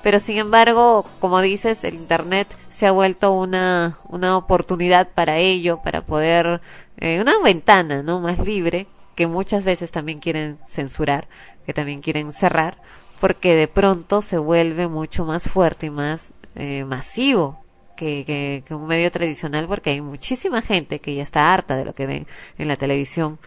Pero 0.02 0.18
sin 0.18 0.38
embargo, 0.38 1.04
como 1.18 1.40
dices, 1.40 1.84
el 1.84 1.94
Internet 1.94 2.48
se 2.70 2.86
ha 2.86 2.92
vuelto 2.92 3.32
una, 3.32 3.96
una 4.08 4.36
oportunidad 4.36 5.08
para 5.10 5.36
ello, 5.36 5.82
para 5.82 6.00
poder, 6.06 6.62
eh, 6.96 7.20
una 7.20 7.38
ventana, 7.44 8.02
¿no? 8.02 8.20
Más 8.20 8.38
libre, 8.38 8.86
que 9.14 9.26
muchas 9.26 9.66
veces 9.66 9.90
también 9.90 10.18
quieren 10.18 10.58
censurar, 10.66 11.28
que 11.66 11.74
también 11.74 12.00
quieren 12.00 12.32
cerrar, 12.32 12.78
porque 13.20 13.54
de 13.54 13.68
pronto 13.68 14.22
se 14.22 14.38
vuelve 14.38 14.88
mucho 14.88 15.24
más 15.24 15.44
fuerte 15.44 15.86
y 15.86 15.90
más 15.90 16.32
eh, 16.56 16.84
masivo 16.84 17.64
que, 17.96 18.24
que, 18.26 18.62
que 18.66 18.74
un 18.74 18.86
medio 18.86 19.10
tradicional, 19.10 19.66
porque 19.68 19.90
hay 19.90 20.00
muchísima 20.00 20.62
gente 20.62 21.00
que 21.00 21.14
ya 21.14 21.22
está 21.22 21.52
harta 21.52 21.76
de 21.76 21.84
lo 21.84 21.94
que 21.94 22.06
ven 22.06 22.26
en 22.58 22.68
la 22.68 22.76
televisión 22.76 23.38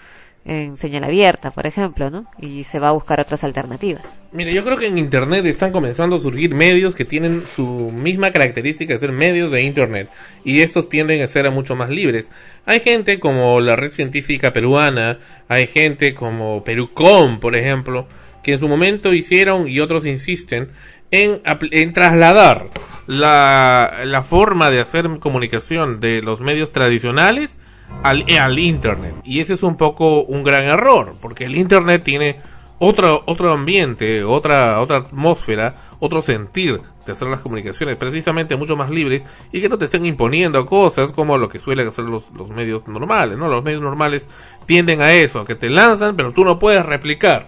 en 0.46 0.76
señal 0.76 1.06
abierta, 1.06 1.52
por 1.52 1.66
ejemplo, 1.66 2.10
¿no? 2.10 2.26
Y 2.38 2.66
se 2.66 2.80
va 2.80 2.90
a 2.90 2.92
buscar 2.92 3.20
otras 3.20 3.44
alternativas. 3.44 4.04
Mire, 4.34 4.54
yo 4.54 4.64
creo 4.66 4.78
que 4.78 4.88
en 4.88 4.98
Internet 4.98 5.46
están 5.46 5.72
comenzando 5.72 6.18
a 6.18 6.20
surgir 6.20 6.54
medios 6.54 6.96
que 6.96 7.06
tienen 7.06 7.44
su 7.48 7.92
misma 7.92 8.32
característica 8.32 8.94
de 8.94 9.00
ser 9.00 9.12
medios 9.14 9.52
de 9.52 9.64
Internet 9.64 10.10
y 10.44 10.62
estos 10.62 10.90
tienden 10.90 11.22
a 11.22 11.28
ser 11.28 11.50
mucho 11.52 11.76
más 11.76 11.90
libres. 11.90 12.30
Hay 12.66 12.82
gente 12.82 13.20
como 13.20 13.62
la 13.62 13.76
Red 13.76 13.92
Científica 13.92 14.52
Peruana, 14.52 15.20
hay 15.48 15.68
gente 15.68 16.14
como 16.14 16.64
Perucom, 16.64 17.40
por 17.40 17.56
ejemplo, 17.56 18.08
que 18.44 18.54
en 18.54 18.60
su 18.60 18.68
momento 18.68 19.14
hicieron 19.14 19.68
y 19.68 19.80
otros 19.80 20.06
insisten 20.06 20.70
en, 21.12 21.42
en 21.46 21.94
trasladar 21.94 22.70
la, 23.08 24.02
la 24.06 24.24
forma 24.24 24.70
de 24.70 24.82
hacer 24.82 25.10
comunicación 25.20 26.00
de 26.00 26.22
los 26.22 26.42
medios 26.42 26.72
tradicionales 26.72 27.60
al, 28.04 28.26
al 28.40 28.60
Internet. 28.60 29.16
Y 29.24 29.40
ese 29.40 29.54
es 29.54 29.64
un 29.64 29.78
poco 29.78 30.24
un 30.24 30.44
gran 30.44 30.66
error, 30.66 31.16
porque 31.22 31.46
el 31.46 31.56
Internet 31.56 32.04
tiene 32.04 32.38
otro, 32.80 33.24
otro 33.28 33.52
ambiente, 33.52 34.24
otra, 34.24 34.80
otra 34.80 34.98
atmósfera, 34.98 35.76
otro 36.00 36.22
sentir 36.22 36.82
de 37.06 37.12
hacer 37.12 37.28
las 37.28 37.42
comunicaciones 37.42 37.96
precisamente 37.98 38.56
mucho 38.56 38.76
más 38.76 38.90
libres 38.90 39.24
y 39.52 39.62
que 39.62 39.70
no 39.70 39.78
te 39.78 39.86
estén 39.86 40.06
imponiendo 40.06 40.66
cosas 40.66 41.12
como 41.12 41.38
lo 41.38 41.50
que 41.50 41.60
suelen 41.60 41.88
hacer 41.88 42.06
los, 42.06 42.32
los 42.32 42.50
medios 42.50 42.88
normales, 42.88 43.38
¿no? 43.38 43.48
Los 43.48 43.64
medios 43.64 43.82
normales 43.82 44.28
tienden 44.66 45.02
a 45.02 45.14
eso, 45.14 45.46
que 45.46 45.56
te 45.56 45.70
lanzan 45.70 46.16
pero 46.16 46.32
tú 46.32 46.44
no 46.44 46.60
puedes 46.60 46.86
replicar. 46.86 47.48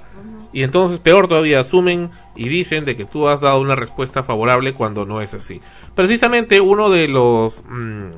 Y 0.56 0.64
entonces 0.64 0.99
peor 0.99 1.28
todavía 1.28 1.60
asumen 1.60 2.12
y 2.34 2.47
dicen 2.47 2.86
de 2.86 2.95
que 2.95 3.03
tú 3.03 3.28
has 3.28 3.41
dado 3.41 3.60
una 3.60 3.76
respuesta 3.76 4.24
favorable 4.24 4.74
cuando 4.74 5.06
no 5.06 5.20
es 5.20 5.34
así. 5.34 5.60
Precisamente 5.95 6.62
uno 6.62 6.89
de 6.89 7.10
los 7.10 7.62
mm, 7.68 8.12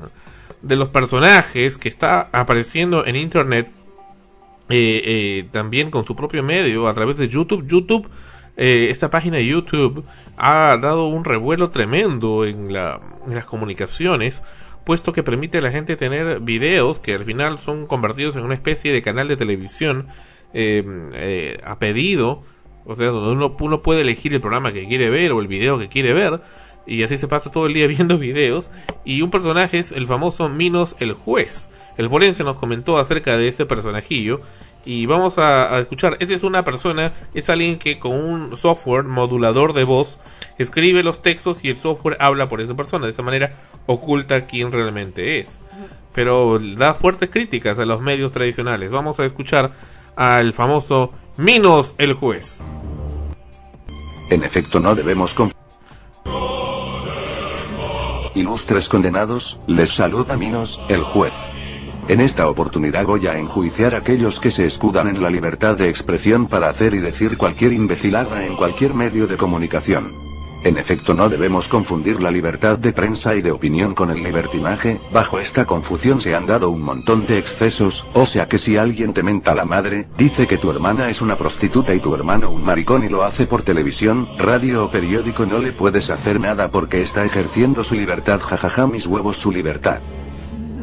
de 0.62 0.76
los 0.76 0.88
personajes 0.90 1.78
que 1.78 1.88
está 1.88 2.28
apareciendo 2.30 3.04
en 3.04 3.16
internet 3.16 3.72
eh, 4.68 5.02
eh, 5.04 5.48
también 5.50 5.90
con 5.90 6.04
su 6.04 6.14
propio 6.14 6.44
medio 6.44 6.86
a 6.86 6.94
través 6.94 7.16
de 7.16 7.26
YouTube. 7.26 7.66
YouTube, 7.66 8.08
eh, 8.56 8.86
esta 8.88 9.10
página 9.10 9.38
de 9.38 9.46
YouTube 9.46 10.04
ha 10.36 10.78
dado 10.80 11.08
un 11.08 11.24
revuelo 11.24 11.70
tremendo 11.70 12.44
en, 12.44 12.72
la, 12.72 13.00
en 13.26 13.34
las 13.34 13.46
comunicaciones, 13.46 14.44
puesto 14.84 15.12
que 15.12 15.24
permite 15.24 15.58
a 15.58 15.62
la 15.62 15.72
gente 15.72 15.96
tener 15.96 16.38
videos 16.38 17.00
que 17.00 17.14
al 17.14 17.24
final 17.24 17.58
son 17.58 17.88
convertidos 17.88 18.36
en 18.36 18.44
una 18.44 18.54
especie 18.54 18.92
de 18.92 19.02
canal 19.02 19.26
de 19.26 19.36
televisión 19.36 20.06
eh, 20.54 20.82
eh, 21.14 21.60
a 21.64 21.78
pedido, 21.78 22.42
o 22.84 22.96
sea, 22.96 23.08
donde 23.08 23.32
uno, 23.32 23.56
uno 23.60 23.82
puede 23.82 24.00
elegir 24.00 24.32
el 24.32 24.40
programa 24.40 24.72
que 24.72 24.86
quiere 24.86 25.10
ver 25.10 25.32
o 25.32 25.40
el 25.40 25.46
video 25.46 25.78
que 25.78 25.88
quiere 25.88 26.14
ver. 26.14 26.40
Y 26.86 27.02
así 27.02 27.18
se 27.18 27.28
pasa 27.28 27.52
todo 27.52 27.66
el 27.66 27.74
día 27.74 27.86
viendo 27.88 28.18
videos. 28.18 28.70
Y 29.04 29.22
un 29.22 29.30
personaje 29.30 29.78
es 29.78 29.92
el 29.92 30.06
famoso 30.06 30.48
Minos 30.48 30.96
el 30.98 31.12
Juez. 31.12 31.68
El 31.98 32.08
forense 32.08 32.44
nos 32.44 32.56
comentó 32.56 32.98
acerca 32.98 33.36
de 33.36 33.48
ese 33.48 33.66
personajillo. 33.66 34.40
Y 34.86 35.04
vamos 35.04 35.36
a, 35.36 35.74
a 35.74 35.80
escuchar. 35.80 36.16
Esta 36.18 36.34
es 36.34 36.44
una 36.44 36.64
persona, 36.64 37.12
es 37.34 37.50
alguien 37.50 37.78
que 37.78 37.98
con 37.98 38.12
un 38.12 38.56
software 38.56 39.04
modulador 39.04 39.74
de 39.74 39.84
voz 39.84 40.18
escribe 40.56 41.02
los 41.02 41.20
textos 41.20 41.62
y 41.62 41.68
el 41.68 41.76
software 41.76 42.16
habla 42.20 42.48
por 42.48 42.62
esa 42.62 42.74
persona. 42.74 43.04
De 43.04 43.12
esa 43.12 43.22
manera 43.22 43.52
oculta 43.84 44.46
quién 44.46 44.72
realmente 44.72 45.40
es. 45.40 45.60
Pero 46.14 46.58
da 46.58 46.94
fuertes 46.94 47.28
críticas 47.28 47.78
a 47.78 47.84
los 47.84 48.00
medios 48.00 48.32
tradicionales. 48.32 48.90
Vamos 48.90 49.20
a 49.20 49.26
escuchar 49.26 49.72
al 50.18 50.52
famoso 50.52 51.12
Minos 51.36 51.94
el 51.96 52.12
Juez. 52.12 52.68
En 54.30 54.42
efecto 54.42 54.80
no 54.80 54.96
debemos 54.96 55.32
con... 55.32 55.52
Ilustres 58.34 58.88
condenados, 58.88 59.58
les 59.68 59.94
saluda 59.94 60.36
Minos, 60.36 60.80
el 60.88 61.02
juez. 61.02 61.32
En 62.08 62.20
esta 62.20 62.48
oportunidad 62.48 63.06
voy 63.06 63.26
a 63.26 63.38
enjuiciar 63.38 63.94
a 63.94 63.98
aquellos 63.98 64.38
que 64.38 64.50
se 64.50 64.66
escudan 64.66 65.08
en 65.08 65.22
la 65.22 65.30
libertad 65.30 65.76
de 65.76 65.88
expresión 65.88 66.46
para 66.46 66.68
hacer 66.68 66.94
y 66.94 66.98
decir 66.98 67.38
cualquier 67.38 67.72
imbecilada 67.72 68.44
en 68.44 68.56
cualquier 68.56 68.94
medio 68.94 69.26
de 69.26 69.36
comunicación. 69.36 70.27
En 70.64 70.76
efecto 70.76 71.14
no 71.14 71.28
debemos 71.28 71.68
confundir 71.68 72.20
la 72.20 72.32
libertad 72.32 72.78
de 72.78 72.92
prensa 72.92 73.36
y 73.36 73.42
de 73.42 73.52
opinión 73.52 73.94
con 73.94 74.10
el 74.10 74.22
libertinaje, 74.22 75.00
bajo 75.12 75.38
esta 75.38 75.64
confusión 75.64 76.20
se 76.20 76.34
han 76.34 76.46
dado 76.46 76.70
un 76.70 76.82
montón 76.82 77.26
de 77.26 77.38
excesos, 77.38 78.04
o 78.12 78.26
sea 78.26 78.48
que 78.48 78.58
si 78.58 78.76
alguien 78.76 79.14
te 79.14 79.22
menta 79.22 79.54
la 79.54 79.64
madre, 79.64 80.08
dice 80.18 80.48
que 80.48 80.58
tu 80.58 80.70
hermana 80.70 81.10
es 81.10 81.20
una 81.20 81.36
prostituta 81.36 81.94
y 81.94 82.00
tu 82.00 82.14
hermano 82.14 82.50
un 82.50 82.64
maricón 82.64 83.04
y 83.04 83.08
lo 83.08 83.22
hace 83.22 83.46
por 83.46 83.62
televisión, 83.62 84.28
radio 84.36 84.84
o 84.84 84.90
periódico 84.90 85.46
no 85.46 85.58
le 85.58 85.72
puedes 85.72 86.10
hacer 86.10 86.40
nada 86.40 86.70
porque 86.70 87.02
está 87.02 87.24
ejerciendo 87.24 87.84
su 87.84 87.94
libertad. 87.94 88.40
Jajaja 88.40 88.86
mis 88.86 89.06
huevos 89.06 89.36
su 89.36 89.52
libertad. 89.52 90.00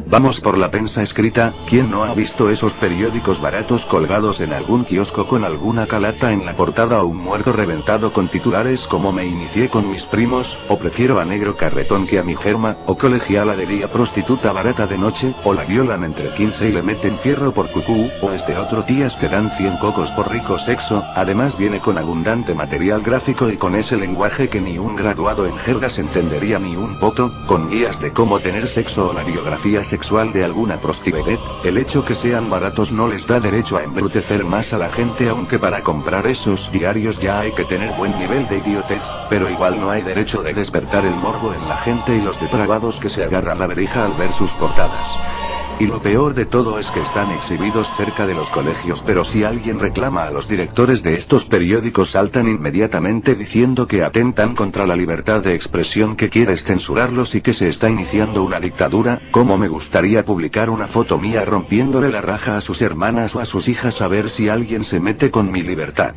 Vamos 0.08 0.40
por 0.40 0.56
la 0.56 0.70
prensa 0.70 1.02
escrita, 1.02 1.52
¿quién 1.66 1.90
no 1.90 2.04
ha 2.04 2.14
visto 2.14 2.48
esos 2.48 2.72
periódicos 2.74 3.40
baratos 3.40 3.84
colgados 3.86 4.38
en 4.38 4.52
algún 4.52 4.84
kiosco 4.84 5.26
con 5.26 5.44
alguna 5.44 5.88
calata 5.88 6.32
en 6.32 6.46
la 6.46 6.54
portada 6.54 7.02
o 7.02 7.06
un 7.08 7.16
muerto 7.16 7.52
reventado 7.52 8.12
con 8.12 8.28
titulares 8.28 8.86
como 8.86 9.10
me 9.10 9.26
inicié 9.26 9.68
con 9.68 9.90
mis 9.90 10.04
primos, 10.04 10.56
o 10.68 10.78
prefiero 10.78 11.18
a 11.18 11.24
negro 11.24 11.56
carretón 11.56 12.06
que 12.06 12.20
a 12.20 12.22
mi 12.22 12.36
germa, 12.36 12.76
o 12.86 12.96
colegiala 12.96 13.56
de 13.56 13.66
día 13.66 13.90
prostituta 13.90 14.52
barata 14.52 14.86
de 14.86 14.96
noche, 14.96 15.34
o 15.42 15.52
la 15.52 15.64
violan 15.64 16.04
entre 16.04 16.28
15 16.30 16.68
y 16.68 16.72
le 16.72 16.82
meten 16.82 17.18
fierro 17.18 17.50
por 17.50 17.68
cucú, 17.72 18.08
o 18.22 18.30
este 18.30 18.56
otro 18.56 18.84
tías 18.84 19.18
te 19.18 19.28
dan 19.28 19.50
100 19.56 19.78
cocos 19.78 20.12
por 20.12 20.30
rico 20.30 20.56
sexo, 20.60 21.02
además 21.16 21.58
viene 21.58 21.80
con 21.80 21.98
abundante 21.98 22.54
material 22.54 23.02
gráfico 23.02 23.50
y 23.50 23.56
con 23.56 23.74
ese 23.74 23.96
lenguaje 23.96 24.48
que 24.48 24.60
ni 24.60 24.78
un 24.78 24.94
graduado 24.94 25.46
en 25.46 25.56
jergas 25.56 25.98
entendería 25.98 26.60
ni 26.60 26.76
un 26.76 26.96
poto, 27.00 27.32
con 27.48 27.68
guías 27.70 28.00
de 28.00 28.12
cómo 28.12 28.38
tener 28.38 28.68
sexo 28.68 29.10
o 29.10 29.12
la 29.12 29.24
biografía 29.24 29.82
sexual 29.96 30.30
de 30.30 30.44
alguna 30.44 30.76
prostituta, 30.76 31.38
el 31.64 31.78
hecho 31.78 32.04
que 32.04 32.14
sean 32.14 32.50
baratos 32.50 32.92
no 32.92 33.08
les 33.08 33.26
da 33.26 33.40
derecho 33.40 33.78
a 33.78 33.82
embrutecer 33.82 34.44
más 34.44 34.74
a 34.74 34.78
la 34.78 34.90
gente 34.90 35.26
aunque 35.30 35.58
para 35.58 35.82
comprar 35.82 36.26
esos 36.26 36.70
diarios 36.70 37.18
ya 37.18 37.40
hay 37.40 37.52
que 37.52 37.64
tener 37.64 37.96
buen 37.96 38.12
nivel 38.18 38.46
de 38.46 38.58
idiotez, 38.58 39.00
pero 39.30 39.48
igual 39.48 39.80
no 39.80 39.88
hay 39.88 40.02
derecho 40.02 40.42
de 40.42 40.52
despertar 40.52 41.06
el 41.06 41.14
morbo 41.14 41.54
en 41.54 41.66
la 41.66 41.78
gente 41.78 42.14
y 42.14 42.20
los 42.20 42.38
depravados 42.38 43.00
que 43.00 43.08
se 43.08 43.24
agarran 43.24 43.58
la 43.58 43.68
verija 43.68 44.04
al 44.04 44.12
ver 44.18 44.30
sus 44.34 44.50
portadas. 44.52 45.35
Y 45.78 45.86
lo 45.86 46.00
peor 46.00 46.32
de 46.32 46.46
todo 46.46 46.78
es 46.78 46.90
que 46.90 47.00
están 47.00 47.30
exhibidos 47.32 47.86
cerca 47.98 48.26
de 48.26 48.34
los 48.34 48.48
colegios, 48.48 49.02
pero 49.04 49.26
si 49.26 49.44
alguien 49.44 49.78
reclama 49.78 50.24
a 50.24 50.30
los 50.30 50.48
directores 50.48 51.02
de 51.02 51.16
estos 51.16 51.44
periódicos 51.44 52.12
saltan 52.12 52.48
inmediatamente 52.48 53.34
diciendo 53.34 53.86
que 53.86 54.02
atentan 54.02 54.54
contra 54.54 54.86
la 54.86 54.96
libertad 54.96 55.42
de 55.42 55.54
expresión 55.54 56.16
que 56.16 56.30
quieres 56.30 56.64
censurarlos 56.64 57.34
y 57.34 57.42
que 57.42 57.52
se 57.52 57.68
está 57.68 57.90
iniciando 57.90 58.42
una 58.42 58.58
dictadura, 58.58 59.20
como 59.30 59.58
me 59.58 59.68
gustaría 59.68 60.24
publicar 60.24 60.70
una 60.70 60.88
foto 60.88 61.18
mía 61.18 61.44
rompiéndole 61.44 62.08
la 62.08 62.22
raja 62.22 62.56
a 62.56 62.62
sus 62.62 62.80
hermanas 62.80 63.36
o 63.36 63.40
a 63.40 63.44
sus 63.44 63.68
hijas 63.68 64.00
a 64.00 64.08
ver 64.08 64.30
si 64.30 64.48
alguien 64.48 64.82
se 64.82 64.98
mete 64.98 65.30
con 65.30 65.52
mi 65.52 65.62
libertad. 65.62 66.14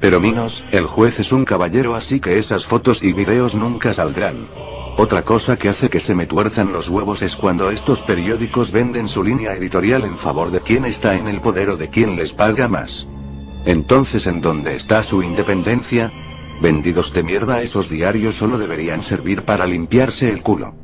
Pero 0.00 0.20
Minos, 0.20 0.62
el 0.70 0.84
juez 0.84 1.18
es 1.18 1.32
un 1.32 1.46
caballero 1.46 1.94
así 1.94 2.20
que 2.20 2.38
esas 2.38 2.66
fotos 2.66 3.02
y 3.02 3.14
videos 3.14 3.54
nunca 3.54 3.94
saldrán. 3.94 4.46
Otra 5.00 5.22
cosa 5.22 5.56
que 5.56 5.68
hace 5.68 5.90
que 5.90 6.00
se 6.00 6.12
me 6.12 6.26
tuerzan 6.26 6.72
los 6.72 6.88
huevos 6.88 7.22
es 7.22 7.36
cuando 7.36 7.70
estos 7.70 8.00
periódicos 8.00 8.72
venden 8.72 9.06
su 9.06 9.22
línea 9.22 9.54
editorial 9.54 10.02
en 10.02 10.18
favor 10.18 10.50
de 10.50 10.60
quien 10.60 10.84
está 10.84 11.14
en 11.14 11.28
el 11.28 11.40
poder 11.40 11.70
o 11.70 11.76
de 11.76 11.88
quien 11.88 12.16
les 12.16 12.32
paga 12.32 12.66
más. 12.66 13.06
Entonces, 13.64 14.26
¿en 14.26 14.40
dónde 14.40 14.74
está 14.74 15.04
su 15.04 15.22
independencia? 15.22 16.10
Vendidos 16.60 17.12
de 17.12 17.22
mierda, 17.22 17.62
esos 17.62 17.88
diarios 17.88 18.34
solo 18.34 18.58
deberían 18.58 19.04
servir 19.04 19.44
para 19.44 19.68
limpiarse 19.68 20.28
el 20.30 20.42
culo. 20.42 20.74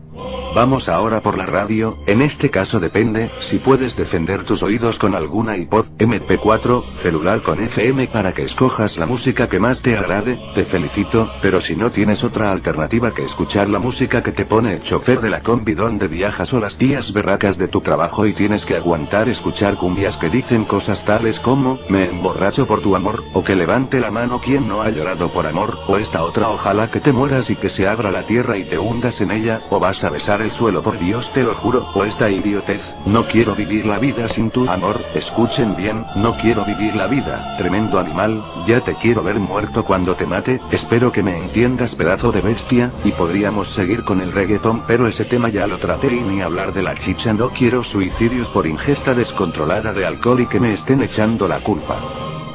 Vamos 0.55 0.89
ahora 0.89 1.21
por 1.21 1.37
la 1.37 1.47
radio, 1.47 1.97
en 2.07 2.23
este 2.23 2.49
caso 2.49 2.79
depende, 2.79 3.29
si 3.41 3.59
puedes 3.59 3.97
defender 3.97 4.45
tus 4.45 4.63
oídos 4.63 5.01
con 5.01 5.17
alguna 5.17 5.57
iPod, 5.57 5.87
MP4, 5.99 6.85
celular 7.03 7.43
con 7.43 7.61
FM 7.61 8.07
para 8.07 8.33
que 8.33 8.45
escojas 8.45 8.97
la 8.97 9.07
música 9.07 9.49
que 9.49 9.59
más 9.59 9.83
te 9.83 9.97
agrade, 9.97 10.39
te 10.55 10.65
felicito, 10.65 11.29
pero 11.43 11.61
si 11.61 11.75
no 11.75 11.91
tienes 11.91 12.23
otra 12.23 12.53
alternativa 12.53 13.13
que 13.13 13.25
escuchar 13.25 13.69
la 13.69 13.81
música 13.81 14.23
que 14.23 14.31
te 14.31 14.45
pone 14.45 14.75
el 14.75 14.83
chofer 14.85 15.21
de 15.21 15.31
la 15.31 15.43
combi 15.43 15.75
donde 15.75 16.07
viajas 16.07 16.53
o 16.53 16.61
las 16.61 16.79
días 16.79 17.13
berracas 17.13 17.59
de 17.59 17.67
tu 17.67 17.81
trabajo 17.81 18.25
y 18.25 18.33
tienes 18.33 18.65
que 18.65 18.77
aguantar 18.77 19.29
escuchar 19.29 19.75
cumbias 19.75 20.17
que 20.19 20.31
dicen 20.31 20.67
cosas 20.67 21.05
tales 21.05 21.41
como, 21.41 21.81
me 21.89 22.05
emborracho 22.05 22.69
por 22.69 22.81
tu 22.81 22.95
amor, 22.95 23.25
o 23.33 23.43
que 23.43 23.57
levante 23.57 23.99
la 23.99 24.13
mano 24.13 24.41
quien 24.41 24.69
no 24.69 24.83
ha 24.83 24.91
llorado 24.91 25.31
por 25.31 25.49
amor, 25.49 25.81
o 25.89 25.97
esta 25.97 26.23
otra 26.23 26.49
ojalá 26.51 26.93
que 26.93 27.01
te 27.01 27.13
mueras 27.13 27.51
y 27.51 27.57
que 27.57 27.71
se 27.71 27.89
abra 27.89 28.13
la 28.13 28.23
tierra 28.23 28.57
y 28.57 28.63
te 28.63 28.79
hundas 28.79 29.21
en 29.21 29.33
ella, 29.33 29.61
o 29.71 29.81
vas 29.81 30.04
a 30.05 30.11
besar 30.11 30.43
el 30.43 30.53
suelo 30.53 30.83
por 30.83 30.99
Dios 30.99 31.33
te 31.33 31.43
lo 31.43 31.55
juro, 31.55 31.89
o 31.95 32.05
esta 32.05 32.31
idiotez, 32.31 32.83
no 33.07 33.25
quiero 33.25 33.55
vivir 33.55 33.87
la 33.87 33.99
vida 33.99 34.29
sin 34.29 34.51
tu 34.51 34.69
amor, 34.69 35.01
escuchen 35.15 35.75
bien, 35.77 36.05
no 36.17 36.37
quiero 36.37 36.65
vivir 36.65 36.95
la 36.95 37.07
vida, 37.07 37.57
tremendo 37.59 37.99
animal, 37.99 38.45
ya 38.67 38.81
te 38.81 38.95
quiero 38.95 39.23
ver 39.23 39.39
muerto 39.39 39.85
cuando 39.85 40.15
te 40.15 40.27
mate, 40.27 40.61
espero 40.71 41.11
que 41.11 41.23
me 41.23 41.39
entiendas 41.39 41.95
pedazo 41.95 42.33
de 42.33 42.41
bestia, 42.41 42.93
y 43.05 43.13
podríamos 43.13 43.69
seguir 43.69 44.05
con 44.05 44.21
el 44.21 44.33
reggaetón 44.33 44.85
pero 44.87 45.07
ese 45.07 45.25
tema 45.25 45.49
ya 45.49 45.67
lo 45.67 45.79
traté 45.79 46.15
y 46.15 46.21
ni 46.21 46.43
hablar 46.43 46.73
de 46.73 46.83
la 46.83 46.95
chicha. 46.95 47.33
No 47.33 47.51
quiero 47.51 47.85
suicidios 47.85 48.49
por 48.49 48.67
ingesta 48.67 49.15
descontrolada 49.15 49.93
de 49.93 50.07
alcohol 50.07 50.41
y 50.41 50.47
que 50.47 50.61
me 50.61 50.73
estén 50.73 51.03
echando 51.03 51.49
la 51.49 51.61
culpa. 51.61 51.97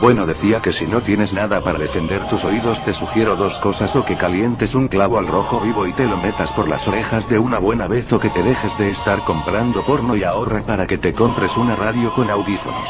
Bueno 0.02 0.26
decía 0.26 0.62
que 0.62 0.72
si 0.72 0.88
no 0.88 1.02
tienes 1.02 1.34
nada 1.34 1.60
para 1.60 1.78
defender 1.78 2.26
tus 2.30 2.46
oídos 2.46 2.84
te 2.86 2.94
sugiero 2.94 3.36
dos 3.36 3.58
cosas 3.58 3.94
o 3.98 4.06
que 4.06 4.16
calientes 4.16 4.74
un 4.74 4.88
clavo 4.88 5.18
al 5.18 5.28
rojo 5.28 5.60
vivo 5.60 5.86
y 5.88 5.92
te 5.92 6.08
lo 6.08 6.16
metas 6.16 6.50
por 6.52 6.70
las 6.70 6.88
orejas 6.88 7.28
de 7.28 7.38
una 7.38 7.60
buena 7.60 7.86
vez 7.88 8.12
o 8.14 8.20
que 8.20 8.30
te 8.30 8.42
dejes 8.42 8.78
de 8.78 8.92
estar 8.92 9.20
comprando 9.26 9.82
porno 9.82 10.16
y 10.16 10.24
ahorra 10.24 10.62
para 10.62 10.88
que 10.88 10.98
te 10.98 11.14
compres 11.14 11.56
una 11.58 11.76
radio 11.76 12.12
con 12.12 12.30
audífonos. 12.30 12.88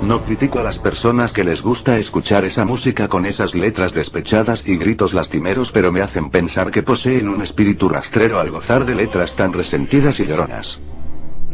No 0.00 0.24
critico 0.24 0.60
a 0.60 0.62
las 0.62 0.78
personas 0.78 1.32
que 1.32 1.42
les 1.42 1.60
gusta 1.60 1.98
escuchar 1.98 2.44
esa 2.44 2.64
música 2.64 3.08
con 3.08 3.26
esas 3.26 3.56
letras 3.56 3.92
despechadas 3.92 4.62
y 4.64 4.76
gritos 4.76 5.14
lastimeros 5.14 5.72
pero 5.72 5.90
me 5.90 6.02
hacen 6.02 6.30
pensar 6.30 6.70
que 6.70 6.84
poseen 6.84 7.28
un 7.28 7.42
espíritu 7.42 7.88
rastrero 7.88 8.38
al 8.38 8.50
gozar 8.50 8.84
de 8.84 8.94
letras 8.94 9.34
tan 9.34 9.52
resentidas 9.52 10.20
y 10.20 10.26
lloronas. 10.26 10.78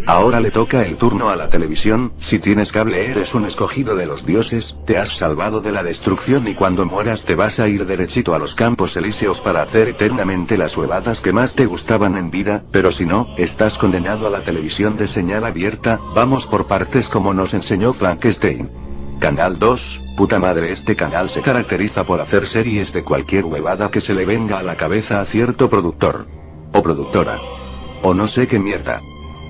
Ahora 0.06 0.40
le 0.40 0.50
toca 0.50 0.84
el 0.84 0.96
turno 0.96 1.30
a 1.30 1.36
la 1.36 1.48
televisión, 1.48 2.12
si 2.18 2.38
tienes 2.38 2.72
cable 2.72 3.10
eres 3.10 3.32
un 3.34 3.46
escogido 3.46 3.94
de 3.94 4.06
los 4.06 4.26
dioses, 4.26 4.76
te 4.86 4.98
has 4.98 5.16
salvado 5.16 5.60
de 5.60 5.72
la 5.72 5.82
destrucción 5.82 6.46
y 6.48 6.54
cuando 6.54 6.84
mueras 6.84 7.24
te 7.24 7.36
vas 7.36 7.58
a 7.58 7.68
ir 7.68 7.86
derechito 7.86 8.34
a 8.34 8.38
los 8.38 8.54
campos 8.54 8.96
elíseos 8.96 9.40
para 9.40 9.62
hacer 9.62 9.88
eternamente 9.88 10.58
las 10.58 10.76
huevadas 10.76 11.20
que 11.20 11.32
más 11.32 11.54
te 11.54 11.66
gustaban 11.66 12.18
en 12.18 12.30
vida, 12.30 12.64
pero 12.70 12.92
si 12.92 13.06
no, 13.06 13.28
estás 13.38 13.78
condenado 13.78 14.26
a 14.26 14.30
la 14.30 14.42
televisión 14.42 14.98
de 14.98 15.06
señal 15.06 15.44
abierta, 15.44 16.00
vamos 16.14 16.46
por 16.46 16.66
partes 16.66 17.08
como 17.08 17.32
nos 17.32 17.54
enseñó 17.54 17.94
Frankenstein. 17.94 18.70
Canal 19.20 19.58
2, 19.58 20.00
puta 20.18 20.38
madre 20.38 20.72
este 20.72 20.96
canal 20.96 21.30
se 21.30 21.40
caracteriza 21.40 22.04
por 22.04 22.20
hacer 22.20 22.46
series 22.46 22.92
de 22.92 23.04
cualquier 23.04 23.44
huevada 23.44 23.90
que 23.90 24.00
se 24.00 24.12
le 24.12 24.26
venga 24.26 24.58
a 24.58 24.62
la 24.62 24.76
cabeza 24.76 25.20
a 25.20 25.24
cierto 25.24 25.70
productor. 25.70 26.26
O 26.72 26.82
productora. 26.82 27.38
O 28.02 28.12
no 28.12 28.26
sé 28.26 28.48
qué 28.48 28.58
mierda. 28.58 29.00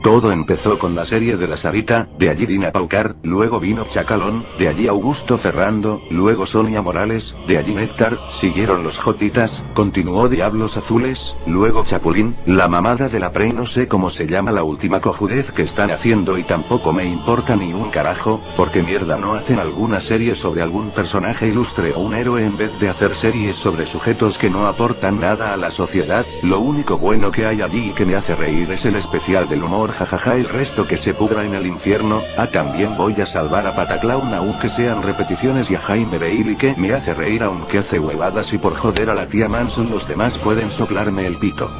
Todo 0.05 0.33
empezó 0.33 0.79
con 0.79 0.95
la 0.95 1.07
serie 1.07 1.39
de 1.39 1.49
la 1.49 1.57
Sarita, 1.57 2.09
de 2.19 2.29
allí 2.29 2.45
Dina 2.45 2.73
Paucar, 2.73 3.17
luego 3.23 3.59
vino 3.59 3.87
Chacalón, 3.89 4.45
de 4.59 4.69
allí 4.69 4.87
Augusto 4.87 5.39
Ferrando, 5.39 6.03
luego 6.11 6.45
Sonia 6.45 6.83
Morales, 6.83 7.35
de 7.49 7.57
allí 7.57 7.75
Néctar, 7.75 8.19
siguieron 8.29 8.83
los 8.83 8.99
Jotitas, 8.99 9.63
continuó 9.73 10.29
Diablos 10.29 10.77
Azules, 10.77 11.35
luego 11.47 11.85
Chapulín, 11.87 12.37
la 12.45 12.69
mamada 12.69 13.09
de 13.09 13.19
la 13.19 13.33
Prey 13.33 13.55
no 13.55 13.65
sé 13.65 13.89
cómo 13.89 14.11
se 14.11 14.27
llama 14.27 14.53
la 14.53 14.63
última 14.63 15.01
cojudez 15.01 15.53
que 15.53 15.63
están 15.63 15.91
haciendo 15.91 16.37
y 16.37 16.43
tampoco 16.43 16.93
me 16.93 17.07
importa 17.07 17.57
ni 17.57 17.73
un 17.73 17.89
carajo, 17.89 18.43
porque 18.59 18.83
mierda 18.83 19.17
no 19.17 19.33
hacen 19.33 19.59
alguna 19.59 20.03
serie 20.03 20.35
sobre 20.35 20.61
algún 20.61 20.91
personaje 20.91 21.49
ilustre 21.49 21.95
o 21.95 22.01
un 22.01 22.15
héroe 22.15 22.45
en 22.45 22.59
vez 22.59 22.79
de 22.79 22.91
hacer 22.91 23.17
series 23.17 23.57
sobre 23.57 23.87
sujetos 23.87 24.37
que 24.37 24.51
no 24.51 24.67
aportan 24.67 25.19
nada 25.19 25.55
a 25.55 25.57
la 25.57 25.71
sociedad, 25.71 26.27
lo 26.43 26.61
único 26.61 26.99
bueno 26.99 27.33
que 27.33 27.47
hay 27.47 27.63
allí 27.63 27.89
y 27.89 27.93
que 27.95 28.05
me 28.05 28.17
hace 28.17 28.37
reír 28.37 28.71
es 28.71 28.85
el 28.85 28.97
especial 28.97 29.49
del 29.49 29.63
humor 29.63 29.94
jajaja 29.99 30.37
el 30.37 30.49
resto 30.49 30.87
que 30.87 30.97
se 30.97 31.15
pudra 31.15 31.45
en 31.45 31.55
el 31.55 31.67
infierno, 31.67 32.23
ah 32.37 32.47
también 32.47 32.97
voy 32.97 33.21
a 33.21 33.27
salvar 33.27 33.67
a 33.67 33.75
Pataclown 33.75 34.35
aunque 34.35 34.69
sean 34.69 35.03
repeticiones 35.03 35.71
y 35.71 35.77
a 35.77 35.81
Jaime 35.81 36.19
Bailey 36.19 36.57
que 36.57 36.75
me 36.77 36.93
hace 36.93 37.15
reír 37.15 37.43
aunque 37.43 37.79
hace 37.79 37.99
huevadas 37.99 38.53
y 38.53 38.59
por 38.59 38.75
joder 38.75 39.11
a 39.11 39.15
la 39.15 39.27
tía 39.27 39.49
Manson 39.49 39.91
los 39.91 40.07
demás 40.09 40.37
pueden 40.39 40.71
soplarme 40.73 41.27
el 41.27 41.37
pito. 41.37 41.71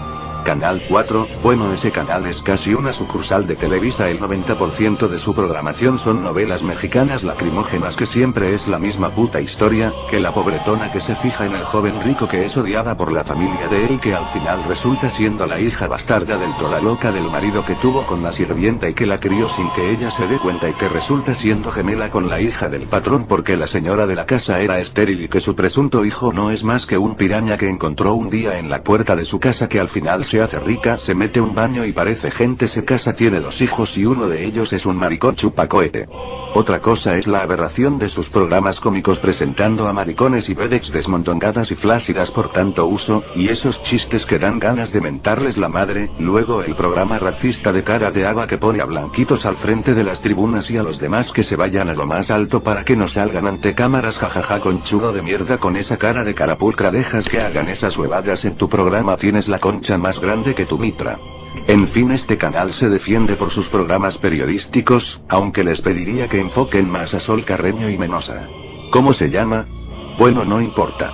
Canal 0.45 0.83
4, 0.89 1.27
bueno 1.43 1.73
ese 1.73 1.91
canal 1.91 2.27
es 2.27 2.43
casi 2.43 2.75
una 2.75 2.93
sucursal 2.93 3.47
de 3.47 3.57
Televisa, 3.57 4.11
el 4.11 4.21
90% 4.21 5.09
de 5.09 5.19
su 5.19 5.35
programación 5.35 5.99
son 5.99 6.23
novelas 6.23 6.63
mexicanas 6.63 7.25
lacrimógenas 7.25 7.97
que 7.97 8.05
siempre 8.05 8.55
es 8.55 8.69
la 8.69 8.79
misma 8.79 9.09
puta 9.09 9.41
historia, 9.41 9.93
que 10.11 10.21
la 10.21 10.33
pobretona 10.33 10.93
que 10.93 11.01
se 11.01 11.17
fija 11.17 11.47
en 11.47 11.55
el 11.55 11.65
joven 11.65 11.95
rico 12.05 12.29
que 12.29 12.45
es 12.45 12.55
odiada 12.59 12.95
por 12.95 13.11
la 13.11 13.25
familia 13.25 13.69
de 13.69 13.87
él 13.87 14.01
que 14.01 14.15
al 14.15 14.27
final 14.27 14.63
resulta 14.69 15.09
siendo 15.09 15.47
la 15.47 15.59
hija 15.59 15.89
bastarda 15.89 16.37
del 16.37 16.53
tola 16.59 16.79
loca 16.79 17.11
del 17.11 17.31
marido 17.31 17.65
que 17.65 17.75
tuvo 17.77 18.05
con 18.05 18.23
la 18.23 18.35
sirvienta 18.35 18.87
y 18.89 18.95
que 18.95 19.07
la 19.07 19.19
crió 19.19 19.49
sin 19.49 19.71
que 19.71 19.93
ella 19.93 20.11
se 20.11 20.29
dé 20.29 20.37
cuenta 20.37 20.69
y 20.69 20.75
que 20.75 20.89
resulta 20.91 21.35
siendo 21.35 21.73
gemela 21.73 22.11
con 22.11 22.29
la 22.29 22.41
hija 22.41 22.69
del 22.69 22.83
patrón 22.83 23.25
porque 23.27 23.57
la 23.57 23.67
señora 23.67 24.07
de 24.07 24.15
la 24.15 24.27
casa 24.27 24.61
era 24.61 24.79
estéril 24.79 25.23
y 25.23 25.29
que 25.29 25.41
su 25.41 25.55
presunto 25.55 26.05
hijo 26.05 26.35
no 26.35 26.51
es 26.51 26.63
más 26.65 26.85
que 26.85 26.99
un 26.99 27.15
piraña 27.15 27.57
que 27.57 27.71
encontró 27.71 28.13
un 28.13 28.29
día 28.29 28.59
en 28.59 28.69
la 28.69 28.83
puerta 28.83 29.17
de 29.17 29.25
su 29.25 29.41
casa 29.41 29.71
que 29.71 29.81
al 29.81 29.89
final 29.89 30.25
se 30.25 30.34
hace 30.43 30.59
rica, 30.59 30.99
se 30.99 31.15
mete 31.15 31.41
un 31.41 31.55
baño 31.55 31.85
y 31.85 31.93
parece 31.93 32.31
gente 32.31 32.69
se 32.69 32.85
casa, 32.85 33.15
tiene 33.15 33.41
dos 33.41 33.61
hijos 33.61 33.97
y 33.97 34.07
uno 34.07 34.29
de 34.29 34.45
ellos 34.45 34.73
es 34.73 34.87
un 34.87 34.97
maricón 34.97 35.37
chupacoete. 35.37 36.09
Otra 36.55 36.81
cosa 36.81 37.17
es 37.17 37.27
la 37.27 37.43
aberración 37.43 37.99
de 37.99 38.09
sus 38.09 38.31
programas 38.31 38.81
cómicos 38.81 39.19
presentando 39.19 39.89
a 39.89 39.93
maricones 39.93 40.49
y 40.49 40.55
vedex 40.55 40.93
desmontongadas 40.93 41.71
y 41.71 41.75
flácidas 41.75 42.31
por 42.31 42.53
tanto 42.53 42.87
uso, 42.87 43.25
y 43.35 43.49
esos 43.49 43.83
chistes 43.83 44.25
que 44.25 44.39
dan 44.39 44.59
ganas 44.59 44.93
de 44.93 45.01
mentarles 45.01 45.57
la 45.57 45.69
madre, 45.69 46.11
luego 46.19 46.63
el 46.63 46.75
programa 46.75 47.19
racista 47.19 47.73
de 47.73 47.83
cara 47.83 48.11
de 48.11 48.27
agua 48.27 48.47
que 48.47 48.59
pone 48.59 48.81
a 48.81 48.85
blanquitos 48.85 49.47
al 49.47 49.57
frente 49.57 49.95
de 49.95 50.05
las 50.05 50.21
tribunas 50.21 50.71
y 50.71 50.77
a 50.77 50.83
los 50.83 50.99
demás 50.99 51.33
que 51.33 51.43
se 51.43 51.57
vayan 51.57 51.89
a 51.89 51.95
lo 51.95 52.07
más 52.07 52.31
alto 52.31 52.63
para 52.63 52.85
que 52.85 52.97
no 52.97 53.09
salgan 53.09 53.47
ante 53.47 53.75
cámaras 53.75 54.19
jajaja 54.19 54.61
con 54.61 54.83
chulo 54.83 55.13
de 55.13 55.23
mierda 55.23 55.59
con 55.59 55.77
esa 55.77 55.97
cara 55.97 56.25
de 56.25 56.35
carapulcra 56.35 56.91
dejas 56.91 57.25
que 57.25 57.41
hagan 57.41 57.69
esas 57.69 57.97
huevadas 57.97 58.45
en 58.45 58.57
tu 58.57 58.69
programa 58.69 59.17
tienes 59.17 59.49
la 59.49 59.59
concha 59.59 59.99
más 59.99 60.21
grande 60.25 60.55
que 60.55 60.65
tu 60.65 60.79
mitra. 60.79 61.19
En 61.69 61.87
fin, 61.87 62.11
este 62.11 62.37
canal 62.37 62.73
se 62.73 62.89
defiende 62.89 63.37
por 63.37 63.51
sus 63.51 63.69
programas 63.69 64.19
periodísticos, 64.19 65.21
aunque 65.29 65.65
les 65.65 65.81
pediría 65.81 66.29
que 66.29 66.41
enfoquen 66.41 66.89
más 66.91 67.15
a 67.15 67.21
Sol 67.21 67.45
Carreño 67.45 67.89
y 67.91 67.99
Menosa. 67.99 68.49
¿Cómo 68.91 69.13
se 69.13 69.31
llama? 69.31 69.67
Bueno, 70.19 70.45
no 70.45 70.61
importa. 70.61 71.13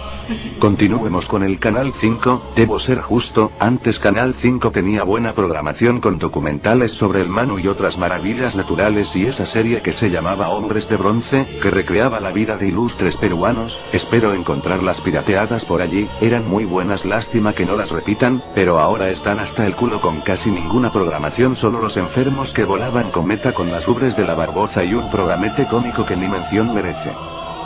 Continuemos 0.59 1.27
con 1.27 1.43
el 1.43 1.59
Canal 1.59 1.93
5, 1.99 2.53
debo 2.55 2.79
ser 2.79 3.01
justo, 3.01 3.51
antes 3.59 3.99
Canal 3.99 4.35
5 4.35 4.71
tenía 4.71 5.05
buena 5.05 5.33
programación 5.33 6.01
con 6.01 6.19
documentales 6.19 6.93
sobre 6.93 7.23
el 7.23 7.29
Manu 7.29 7.59
y 7.59 7.67
otras 7.67 7.97
maravillas 7.97 8.55
naturales 8.55 9.17
y 9.17 9.27
esa 9.27 9.47
serie 9.47 9.81
que 9.81 9.93
se 9.93 10.11
llamaba 10.11 10.51
Hombres 10.51 10.89
de 10.89 10.97
Bronce, 10.97 11.49
que 11.63 11.71
recreaba 11.71 12.21
la 12.21 12.31
vida 12.31 12.59
de 12.59 12.69
ilustres 12.69 13.17
peruanos, 13.17 13.81
espero 13.93 14.35
encontrarlas 14.35 15.01
pirateadas 15.01 15.65
por 15.65 15.81
allí, 15.81 16.09
eran 16.21 16.47
muy 16.47 16.67
buenas 16.67 17.05
lástima 17.07 17.55
que 17.55 17.65
no 17.67 17.77
las 17.77 17.91
repitan, 17.91 18.43
pero 18.55 18.79
ahora 18.79 19.09
están 19.09 19.41
hasta 19.41 19.67
el 19.67 19.75
culo 19.75 20.01
con 20.01 20.21
casi 20.21 20.51
ninguna 20.51 20.93
programación 20.93 21.57
solo 21.57 21.81
los 21.81 21.97
enfermos 21.97 22.53
que 22.53 22.65
volaban 22.65 23.11
cometa 23.11 23.53
con 23.53 23.73
las 23.73 23.89
ubres 23.89 24.17
de 24.17 24.27
la 24.27 24.35
barboza 24.35 24.85
y 24.85 24.93
un 24.93 25.11
programete 25.11 25.67
cómico 25.67 26.05
que 26.05 26.17
ni 26.17 26.29
mención 26.29 26.75
merece. 26.75 27.11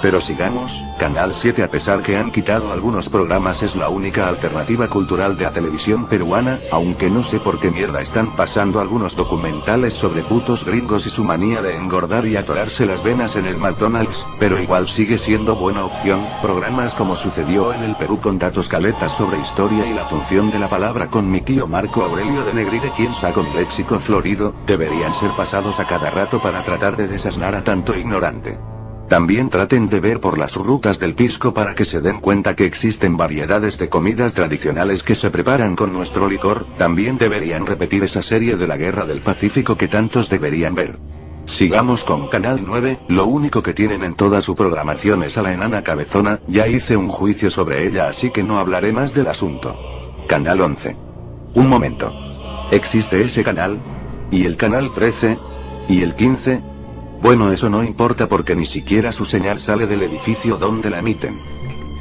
Pero 0.04 0.20
sigamos, 0.20 0.84
Canal 0.98 1.32
7 1.32 1.62
a 1.62 1.70
pesar 1.70 2.02
que 2.02 2.18
han 2.18 2.30
quitado 2.30 2.70
algunos 2.74 3.08
programas 3.08 3.62
es 3.62 3.74
la 3.74 3.88
única 3.88 4.28
alternativa 4.28 4.86
cultural 4.86 5.38
de 5.38 5.44
la 5.44 5.50
televisión 5.50 6.04
peruana, 6.08 6.60
aunque 6.70 7.08
no 7.08 7.22
sé 7.22 7.40
por 7.40 7.58
qué 7.58 7.70
mierda 7.70 8.02
están 8.02 8.36
pasando 8.36 8.80
algunos 8.80 9.16
documentales 9.16 9.94
sobre 9.94 10.20
putos 10.22 10.66
gringos 10.66 11.06
y 11.06 11.08
su 11.08 11.24
manía 11.24 11.62
de 11.62 11.74
engordar 11.74 12.26
y 12.26 12.36
atorarse 12.36 12.84
las 12.84 13.02
venas 13.02 13.34
en 13.36 13.46
el 13.46 13.56
McDonald's, 13.56 14.22
pero 14.38 14.60
igual 14.60 14.90
sigue 14.90 15.16
siendo 15.16 15.56
buena 15.56 15.86
opción, 15.86 16.22
programas 16.42 16.92
como 16.92 17.16
sucedió 17.16 17.72
en 17.72 17.82
el 17.82 17.96
Perú 17.96 18.20
con 18.20 18.38
datos 18.38 18.68
caletas 18.68 19.10
sobre 19.16 19.38
historia 19.38 19.86
y 19.86 19.94
la 19.94 20.04
función 20.04 20.50
de 20.50 20.58
la 20.58 20.68
palabra 20.68 21.08
con 21.08 21.30
mi 21.30 21.40
tío 21.40 21.66
Marco 21.66 22.02
Aurelio 22.02 22.44
de 22.44 22.52
Negride 22.52 22.92
quien 22.94 23.14
saca 23.14 23.40
un 23.40 23.56
léxico 23.56 23.98
florido, 24.00 24.54
deberían 24.66 25.14
ser 25.14 25.30
pasados 25.30 25.80
a 25.80 25.86
cada 25.86 26.10
rato 26.10 26.40
para 26.40 26.62
tratar 26.62 26.94
de 26.94 27.08
desasnar 27.08 27.54
a 27.54 27.64
tanto 27.64 27.96
ignorante. 27.96 28.73
También 29.08 29.50
traten 29.50 29.88
de 29.88 30.00
ver 30.00 30.18
por 30.18 30.38
las 30.38 30.56
rutas 30.56 30.98
del 30.98 31.14
pisco 31.14 31.52
para 31.52 31.74
que 31.74 31.84
se 31.84 32.00
den 32.00 32.20
cuenta 32.20 32.56
que 32.56 32.64
existen 32.64 33.16
variedades 33.16 33.78
de 33.78 33.88
comidas 33.88 34.32
tradicionales 34.32 35.02
que 35.02 35.14
se 35.14 35.30
preparan 35.30 35.76
con 35.76 35.92
nuestro 35.92 36.28
licor, 36.28 36.66
también 36.78 37.18
deberían 37.18 37.66
repetir 37.66 38.02
esa 38.04 38.22
serie 38.22 38.56
de 38.56 38.66
la 38.66 38.76
Guerra 38.76 39.04
del 39.04 39.20
Pacífico 39.20 39.76
que 39.76 39.88
tantos 39.88 40.30
deberían 40.30 40.74
ver. 40.74 40.98
Sigamos 41.46 42.04
con 42.04 42.28
Canal 42.28 42.62
9, 42.66 43.00
lo 43.08 43.26
único 43.26 43.62
que 43.62 43.74
tienen 43.74 44.02
en 44.02 44.14
toda 44.14 44.40
su 44.40 44.56
programación 44.56 45.22
es 45.22 45.36
a 45.36 45.42
la 45.42 45.52
enana 45.52 45.82
cabezona, 45.82 46.40
ya 46.48 46.66
hice 46.66 46.96
un 46.96 47.08
juicio 47.08 47.50
sobre 47.50 47.86
ella 47.86 48.08
así 48.08 48.30
que 48.30 48.42
no 48.42 48.58
hablaré 48.58 48.92
más 48.92 49.12
del 49.12 49.26
asunto. 49.26 49.76
Canal 50.26 50.62
11. 50.62 50.96
Un 51.54 51.68
momento. 51.68 52.10
¿Existe 52.70 53.20
ese 53.20 53.44
canal? 53.44 53.78
¿Y 54.30 54.46
el 54.46 54.56
canal 54.56 54.92
13? 54.94 55.38
¿Y 55.88 56.02
el 56.02 56.16
15? 56.16 56.73
Bueno, 57.24 57.50
eso 57.50 57.70
no 57.70 57.82
importa 57.82 58.28
porque 58.28 58.54
ni 58.54 58.66
siquiera 58.66 59.10
su 59.10 59.24
señal 59.24 59.58
sale 59.58 59.86
del 59.86 60.02
edificio 60.02 60.58
donde 60.58 60.90
la 60.90 60.98
emiten. 60.98 61.38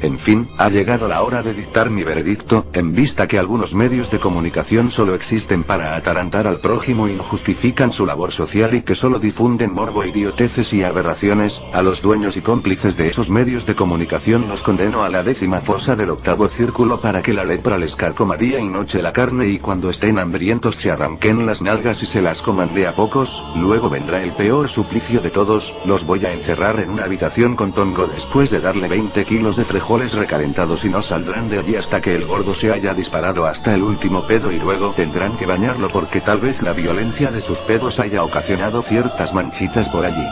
En 0.04 0.18
fin, 0.18 0.46
ha 0.58 0.68
llegado 0.68 1.08
la 1.08 1.22
hora 1.22 1.42
de 1.42 1.54
dictar 1.54 1.88
mi 1.88 2.04
veredicto, 2.04 2.66
en 2.74 2.94
vista 2.94 3.26
que 3.26 3.38
algunos 3.38 3.72
medios 3.72 4.10
de 4.10 4.18
comunicación 4.18 4.90
solo 4.90 5.14
existen 5.14 5.64
para 5.64 5.96
atarantar 5.96 6.46
al 6.46 6.58
prójimo 6.58 7.08
y 7.08 7.14
no 7.14 7.24
justifican 7.24 7.90
su 7.90 8.04
labor 8.04 8.30
social 8.30 8.74
y 8.74 8.82
que 8.82 8.96
solo 8.96 9.18
difunden 9.18 9.72
morbo, 9.72 10.04
idioteces 10.04 10.74
y 10.74 10.84
aberraciones, 10.84 11.58
a 11.72 11.80
los 11.80 12.02
dueños 12.02 12.36
y 12.36 12.42
cómplices 12.42 12.98
de 12.98 13.08
esos 13.08 13.30
medios 13.30 13.64
de 13.64 13.74
comunicación 13.74 14.46
los 14.46 14.62
condeno 14.62 15.04
a 15.04 15.08
la 15.08 15.22
décima 15.22 15.62
fosa 15.62 15.96
del 15.96 16.10
octavo 16.10 16.48
círculo 16.48 17.00
para 17.00 17.22
que 17.22 17.32
la 17.32 17.44
lepra 17.44 17.78
les 17.78 17.96
carcoma 17.96 18.36
día 18.36 18.60
y 18.60 18.68
noche 18.68 19.00
la 19.00 19.14
carne 19.14 19.48
y 19.48 19.58
cuando 19.58 19.88
estén 19.88 20.18
hambrientos 20.18 20.76
se 20.76 20.90
arranquen 20.90 21.46
las 21.46 21.62
nalgas 21.62 22.02
y 22.02 22.06
se 22.06 22.20
las 22.20 22.42
coman 22.42 22.74
de 22.74 22.86
a 22.86 22.94
pocos, 22.94 23.42
luego 23.56 23.88
vendrá 23.88 24.22
el 24.22 24.34
peor 24.34 24.68
suplicio 24.68 25.22
de 25.22 25.30
todos, 25.30 25.72
los 25.86 26.04
voy 26.04 26.26
a 26.26 26.32
encerrar 26.34 26.78
en 26.80 26.90
una 26.90 27.04
habitación 27.04 27.56
con 27.56 27.72
tongo 27.72 28.06
después 28.06 28.50
de 28.50 28.60
darle 28.60 28.86
20 28.86 29.24
kilos 29.24 29.56
de 29.56 29.64
frijoles 29.94 30.18
recalentados 30.18 30.84
y 30.84 30.88
no 30.88 31.02
saldrán 31.02 31.48
de 31.48 31.60
allí 31.60 31.76
hasta 31.76 32.00
que 32.00 32.16
el 32.16 32.26
gordo 32.26 32.52
se 32.52 32.72
haya 32.72 32.94
disparado 32.94 33.46
hasta 33.46 33.74
el 33.74 33.82
último 33.82 34.26
pedo 34.26 34.50
y 34.50 34.58
luego 34.58 34.92
tendrán 34.92 35.36
que 35.36 35.46
bañarlo 35.46 35.88
porque 35.88 36.20
tal 36.20 36.40
vez 36.40 36.60
la 36.62 36.72
violencia 36.72 37.30
de 37.30 37.40
sus 37.40 37.58
pedos 37.58 38.00
haya 38.00 38.24
ocasionado 38.24 38.82
ciertas 38.82 39.32
manchitas 39.32 39.88
por 39.90 40.04
allí. 40.04 40.26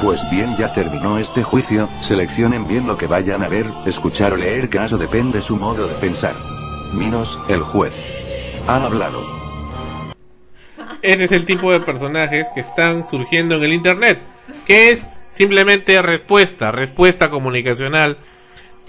Pues 0.00 0.20
bien, 0.30 0.56
ya 0.56 0.72
terminó 0.72 1.18
este 1.18 1.42
juicio, 1.42 1.88
seleccionen 2.02 2.68
bien 2.68 2.86
lo 2.86 2.96
que 2.96 3.08
vayan 3.08 3.42
a 3.42 3.48
ver, 3.48 3.66
escuchar 3.84 4.32
o 4.34 4.36
leer 4.36 4.70
eso 4.72 4.96
depende 4.96 5.40
su 5.40 5.56
modo 5.56 5.88
de 5.88 5.94
pensar. 5.94 6.36
Minos, 6.94 7.36
el 7.48 7.62
juez. 7.62 7.92
Ha 8.68 8.76
hablado. 8.76 9.26
Ese 11.02 11.24
es 11.24 11.32
el 11.32 11.46
tipo 11.46 11.72
de 11.72 11.80
personajes 11.80 12.46
que 12.54 12.60
están 12.60 13.04
surgiendo 13.04 13.56
en 13.56 13.64
el 13.64 13.72
Internet, 13.72 14.20
que 14.66 14.90
es 14.90 15.18
simplemente 15.30 16.00
respuesta, 16.00 16.70
respuesta 16.70 17.28
comunicacional 17.28 18.16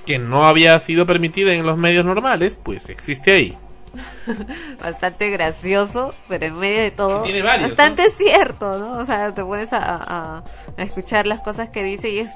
que 0.06 0.20
no 0.20 0.48
había 0.48 0.78
sido 0.80 1.06
permitida 1.06 1.54
en 1.54 1.66
los 1.66 1.78
medios 1.78 2.06
normales, 2.06 2.58
pues 2.62 2.90
existe 2.90 3.32
ahí. 3.32 3.58
Bastante 4.82 5.30
gracioso, 5.30 6.14
pero 6.28 6.46
en 6.46 6.58
medio 6.58 6.82
de 6.82 6.92
todo, 6.92 7.24
Tiene 7.24 7.42
varios, 7.42 7.70
bastante 7.70 8.10
cierto, 8.10 8.78
¿no? 8.78 8.94
O 9.00 9.06
sea, 9.06 9.34
te 9.34 9.44
pones 9.44 9.74
a, 9.74 9.80
a- 9.84 10.44
a 10.78 10.82
escuchar 10.84 11.28
las 11.28 11.42
cosas 11.42 11.70
que 11.70 11.84
dice 11.84 12.10
y 12.10 12.20
es 12.20 12.32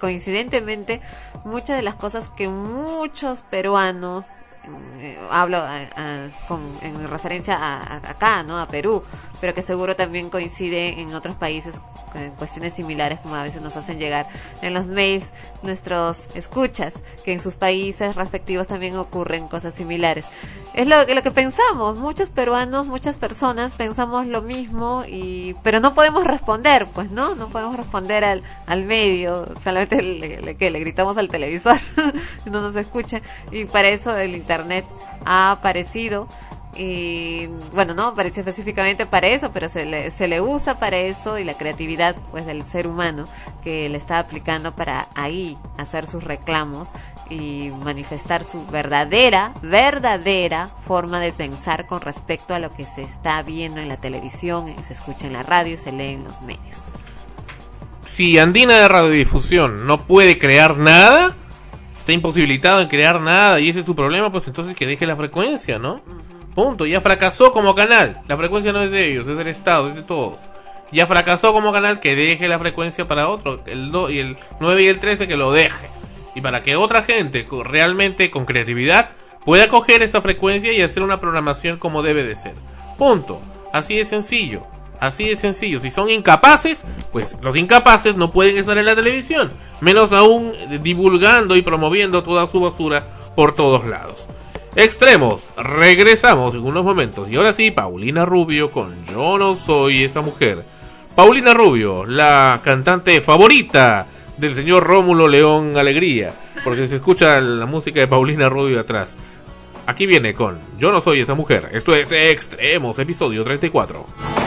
coincidentemente 0.00 1.00
muchas 1.44 1.76
de 1.76 1.82
las 1.82 1.94
cosas 1.96 2.28
que 2.36 2.48
muchos 2.48 3.42
peruanos 3.42 4.26
eh, 4.98 5.18
hablo 5.30 5.56
a- 5.58 5.80
a- 5.96 6.28
con, 6.46 6.60
en 6.82 7.08
referencia 7.08 7.54
a, 7.56 7.82
a- 7.82 8.10
acá, 8.10 8.42
¿no? 8.42 8.58
A 8.60 8.66
Perú, 8.68 9.02
pero 9.40 9.52
que 9.54 9.62
seguro 9.62 9.96
también 9.96 10.30
coincide 10.30 11.00
en 11.00 11.14
otros 11.14 11.36
países 11.36 11.80
en 12.14 12.30
cuestiones 12.32 12.74
similares 12.74 13.20
como 13.20 13.36
a 13.36 13.42
veces 13.42 13.62
nos 13.62 13.76
hacen 13.76 13.98
llegar 13.98 14.26
en 14.62 14.74
los 14.74 14.86
mails 14.86 15.32
nuestros 15.62 16.26
escuchas, 16.34 16.94
que 17.24 17.32
en 17.32 17.40
sus 17.40 17.54
países 17.54 18.16
respectivos 18.16 18.66
también 18.66 18.96
ocurren 18.96 19.48
cosas 19.48 19.74
similares. 19.74 20.26
Es 20.74 20.86
lo, 20.86 21.04
que- 21.06 21.14
lo 21.14 21.22
que 21.22 21.30
pensamos, 21.30 21.96
muchos 21.96 22.30
peruanos, 22.30 22.86
muchas 22.86 23.16
personas 23.16 23.72
pensamos 23.72 24.26
lo 24.26 24.40
mismo, 24.42 25.04
y 25.06 25.54
pero 25.62 25.80
no 25.80 25.94
podemos 25.94 26.24
responder, 26.24 26.86
pues 26.94 27.10
no, 27.10 27.34
no 27.34 27.48
podemos 27.48 27.76
responder 27.76 28.24
al, 28.24 28.42
al 28.66 28.84
medio, 28.84 29.46
solamente 29.62 30.00
le, 30.02 30.40
le- 30.40 30.56
que 30.56 30.70
le 30.70 30.78
gritamos 30.80 31.18
al 31.18 31.28
televisor, 31.28 31.76
no 32.46 32.60
nos 32.60 32.76
escucha, 32.76 33.20
y 33.50 33.64
para 33.64 33.88
eso 33.88 34.16
el 34.16 34.34
internet 34.34 34.84
ha 35.26 35.50
aparecido 35.50 36.28
y 36.76 37.46
bueno, 37.74 37.94
no 37.94 38.08
apareció 38.08 38.42
específicamente 38.42 39.04
para 39.04 39.26
eso, 39.26 39.50
pero 39.52 39.68
se 39.68 39.84
le, 39.84 40.10
se 40.10 40.28
le 40.28 40.40
usa 40.40 40.78
para 40.78 40.98
eso 40.98 41.38
y 41.38 41.44
la 41.44 41.54
creatividad 41.54 42.16
pues 42.30 42.46
del 42.46 42.62
ser 42.62 42.86
humano 42.86 43.26
que 43.62 43.88
le 43.88 43.98
está 43.98 44.20
aplicando 44.20 44.72
para 44.72 45.08
ahí 45.14 45.58
hacer 45.78 46.06
sus 46.06 46.22
reclamos 46.22 46.90
y 47.28 47.70
manifestar 47.84 48.44
su 48.44 48.64
verdadera, 48.66 49.52
verdadera 49.62 50.68
forma 50.86 51.20
de 51.20 51.32
pensar 51.32 51.86
con 51.86 52.00
respecto 52.00 52.54
a 52.54 52.58
lo 52.60 52.72
que 52.72 52.86
se 52.86 53.02
está 53.02 53.42
viendo 53.42 53.80
en 53.80 53.88
la 53.88 53.96
televisión, 53.96 54.72
se 54.82 54.92
escucha 54.92 55.26
en 55.26 55.32
la 55.32 55.42
radio, 55.42 55.76
se 55.76 55.92
lee 55.92 56.14
en 56.14 56.24
los 56.24 56.40
medios. 56.42 56.90
Si 58.06 58.38
Andina 58.38 58.76
de 58.76 58.88
Radiodifusión 58.88 59.86
no 59.86 60.06
puede 60.06 60.38
crear 60.38 60.76
nada, 60.76 61.36
está 61.98 62.12
imposibilitado 62.12 62.80
en 62.80 62.88
crear 62.88 63.20
nada 63.20 63.60
y 63.60 63.68
ese 63.68 63.80
es 63.80 63.86
su 63.86 63.94
problema, 63.94 64.30
pues 64.30 64.46
entonces 64.46 64.76
que 64.76 64.86
deje 64.86 65.06
la 65.06 65.16
frecuencia, 65.16 65.78
¿no? 65.78 66.00
Punto, 66.54 66.84
ya 66.86 67.00
fracasó 67.00 67.52
como 67.52 67.74
canal. 67.74 68.20
La 68.28 68.36
frecuencia 68.36 68.72
no 68.72 68.82
es 68.82 68.90
de 68.90 69.10
ellos, 69.10 69.28
es 69.28 69.36
del 69.36 69.46
Estado, 69.48 69.88
es 69.88 69.94
de 69.94 70.02
todos. 70.02 70.48
Ya 70.92 71.06
fracasó 71.06 71.52
como 71.52 71.72
canal, 71.72 72.00
que 72.00 72.16
deje 72.16 72.48
la 72.48 72.58
frecuencia 72.58 73.06
para 73.06 73.28
otro. 73.28 73.62
El, 73.66 73.92
do- 73.92 74.10
y 74.10 74.18
el 74.18 74.36
9 74.58 74.82
y 74.82 74.86
el 74.88 74.98
13 74.98 75.28
que 75.28 75.36
lo 75.36 75.52
deje. 75.52 75.88
Y 76.34 76.40
para 76.40 76.62
que 76.62 76.76
otra 76.76 77.02
gente 77.02 77.46
realmente 77.64 78.30
con 78.30 78.44
creatividad 78.44 79.10
pueda 79.44 79.68
coger 79.68 80.02
esa 80.02 80.20
frecuencia 80.20 80.72
y 80.72 80.82
hacer 80.82 81.02
una 81.02 81.20
programación 81.20 81.78
como 81.78 82.02
debe 82.02 82.24
de 82.24 82.34
ser. 82.34 82.54
Punto. 82.98 83.40
Así 83.72 83.96
de 83.96 84.04
sencillo. 84.04 84.66
Así 84.98 85.28
de 85.28 85.36
sencillo. 85.36 85.78
Si 85.80 85.90
son 85.90 86.10
incapaces, 86.10 86.84
pues 87.12 87.36
los 87.40 87.56
incapaces 87.56 88.16
no 88.16 88.32
pueden 88.32 88.58
estar 88.58 88.76
en 88.76 88.84
la 88.86 88.96
televisión. 88.96 89.52
Menos 89.80 90.12
aún 90.12 90.52
divulgando 90.82 91.56
y 91.56 91.62
promoviendo 91.62 92.22
toda 92.22 92.46
su 92.48 92.60
basura 92.60 93.06
por 93.36 93.54
todos 93.54 93.86
lados. 93.86 94.26
Extremos, 94.76 95.46
regresamos 95.56 96.54
en 96.54 96.60
unos 96.60 96.84
momentos. 96.84 97.28
Y 97.28 97.34
ahora 97.34 97.52
sí, 97.52 97.72
Paulina 97.72 98.24
Rubio 98.24 98.70
con 98.70 99.04
Yo 99.06 99.36
no 99.36 99.56
soy 99.56 100.04
esa 100.04 100.20
mujer. 100.20 100.62
Paulina 101.16 101.54
Rubio, 101.54 102.06
la 102.06 102.60
cantante 102.62 103.20
favorita 103.20 104.06
del 104.36 104.54
señor 104.54 104.84
Rómulo 104.84 105.26
León 105.26 105.76
Alegría. 105.76 106.34
Porque 106.62 106.86
se 106.86 106.96
escucha 106.96 107.40
la 107.40 107.66
música 107.66 107.98
de 107.98 108.06
Paulina 108.06 108.48
Rubio 108.48 108.78
atrás. 108.78 109.16
Aquí 109.86 110.06
viene 110.06 110.34
con 110.34 110.60
Yo 110.78 110.92
no 110.92 111.00
soy 111.00 111.20
esa 111.20 111.34
mujer. 111.34 111.70
Esto 111.72 111.92
es 111.96 112.12
Extremos, 112.12 112.96
episodio 113.00 113.42
34. 113.42 114.39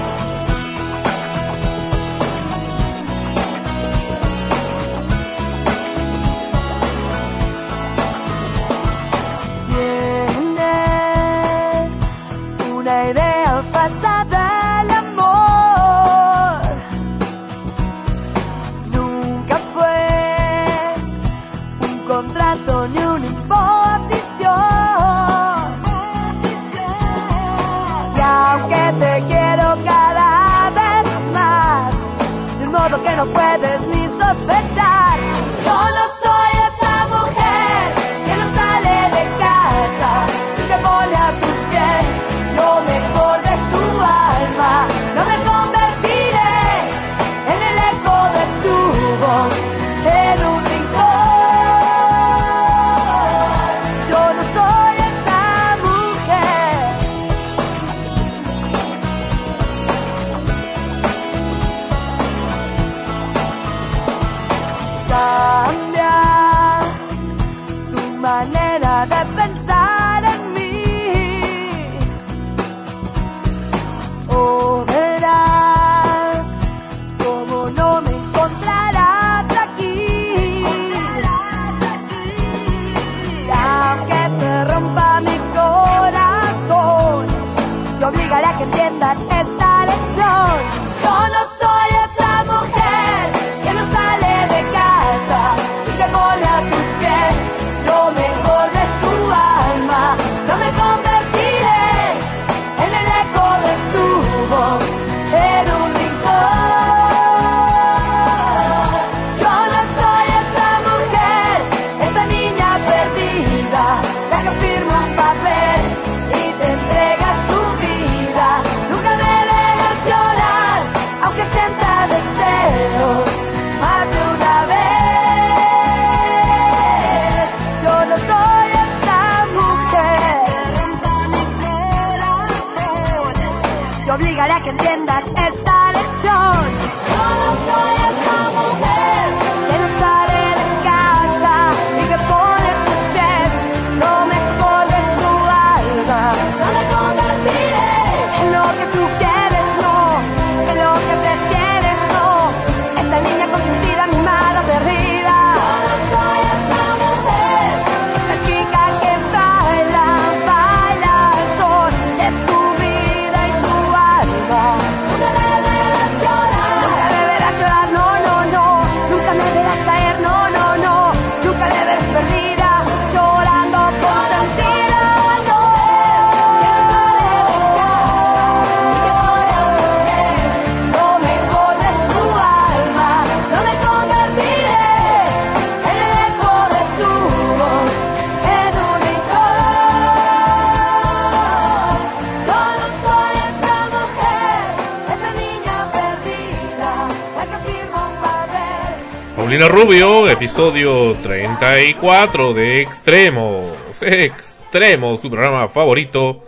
Paulina 199.44 199.68
Rubio, 199.68 200.30
episodio 200.30 201.15
34 201.15 202.53
de 202.53 202.80
Extremos. 202.80 203.74
Extremos, 204.02 205.20
su 205.20 205.30
programa 205.30 205.68
favorito 205.68 206.45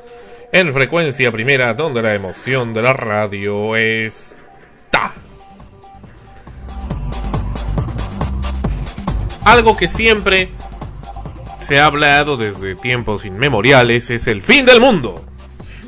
en 0.54 0.74
frecuencia 0.74 1.30
primera, 1.30 1.74
donde 1.74 2.02
la 2.02 2.16
emoción 2.16 2.74
de 2.74 2.82
la 2.82 2.94
radio 2.94 3.76
está. 3.76 5.12
Algo 9.44 9.76
que 9.76 9.90
siempre 9.90 10.52
se 11.60 11.82
ha 11.82 11.88
hablado 11.88 12.38
desde 12.38 12.76
tiempos 12.76 13.26
inmemoriales 13.26 14.10
es 14.10 14.26
el 14.28 14.42
fin 14.42 14.66
del 14.66 14.80
mundo. 14.80 15.22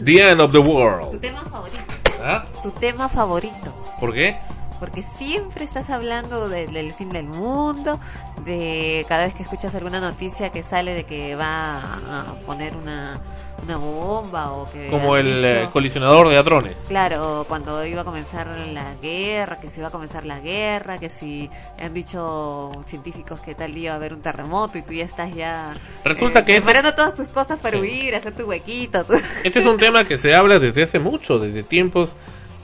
The 0.04 0.32
end 0.32 0.42
of 0.42 0.52
the 0.52 0.60
Tu 0.60 0.66
world. 0.70 1.22
tema 1.22 1.40
favorito. 1.50 1.78
¿Ah? 2.22 2.46
Tu 2.62 2.72
tema 2.72 3.08
favorito. 3.08 3.94
¿Por 3.98 4.14
qué? 4.14 4.36
Porque 4.80 5.02
siempre 5.02 5.66
estás 5.66 5.90
hablando 5.90 6.50
de- 6.50 6.68
del 6.68 6.94
fin 6.94 7.10
del 7.10 7.26
mundo, 7.26 8.00
de 8.46 9.06
cada 9.10 9.26
vez 9.26 9.34
que 9.34 9.44
escuchas 9.44 9.74
alguna 9.76 10.00
noticia 10.00 10.50
que 10.52 10.62
sale 10.64 10.94
de 10.94 11.04
que 11.04 11.36
va 11.36 11.78
a 11.80 12.34
poner 12.46 12.76
una, 12.76 13.20
una 13.64 13.78
bomba 13.78 14.52
o 14.52 14.70
que... 14.70 14.88
Como 14.90 15.18
el 15.18 15.26
dicho- 15.26 15.48
eh, 15.48 15.70
colisionador 15.74 16.30
de 16.30 16.38
hadrones. 16.38 16.78
Claro, 16.88 17.46
cuando 17.50 17.84
iba 17.88 18.02
a 18.02 18.06
comenzar 18.06 18.48
la 18.72 18.94
guerra, 19.02 19.60
que 19.60 19.68
si 19.68 19.80
iba 19.80 19.88
a 19.88 19.92
comenzar 19.92 20.28
la 20.28 20.40
guerra, 20.40 21.00
que 21.00 21.10
si 21.10 21.50
han 21.82 21.96
dicho 21.96 22.72
científicos 22.86 23.40
que 23.40 23.56
tal 23.56 23.74
día 23.74 23.90
va 23.92 23.94
a 23.96 23.98
haber 23.98 24.14
un 24.14 24.22
terremoto 24.22 24.78
y 24.78 24.84
tú 24.84 24.94
ya 24.94 25.06
estás 25.06 25.34
ya... 25.34 25.74
Resulta 26.04 26.46
que 26.46 26.58
esto- 26.58 26.66
Preparando 26.66 26.94
todas 26.96 27.16
tus 27.16 27.28
cosas 27.30 27.58
para 27.60 27.78
Sí. 27.78 27.82
huir, 27.84 28.14
hacer 28.16 28.36
tu 28.36 28.44
huequito. 28.44 29.04
tu- 29.06 29.14
Este 29.44 29.60
es 29.60 29.66
un 29.66 29.78
tema 29.78 30.06
que 30.06 30.20
se 30.20 30.36
habla 30.36 30.60
desde 30.60 30.84
hace 30.84 31.00
mucho, 31.00 31.40
desde 31.40 31.64
tiempos 31.64 32.16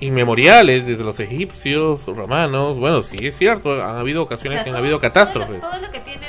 inmemoriales, 0.04 0.86
desde 0.86 1.04
los 1.04 1.20
egipcios, 1.20 2.06
romanos. 2.06 2.78
Bueno, 2.78 3.04
sí 3.04 3.18
es 3.26 3.38
cierto, 3.38 3.84
han 3.84 3.98
habido 3.98 4.22
ocasiones 4.24 4.62
que 4.64 4.70
han 4.70 4.76
habido 4.76 5.00
catástrofes. 5.00 5.60
Todo, 5.60 5.72
todo 5.72 5.82
lo 5.82 5.92
que 5.92 6.00
tiene 6.00 6.28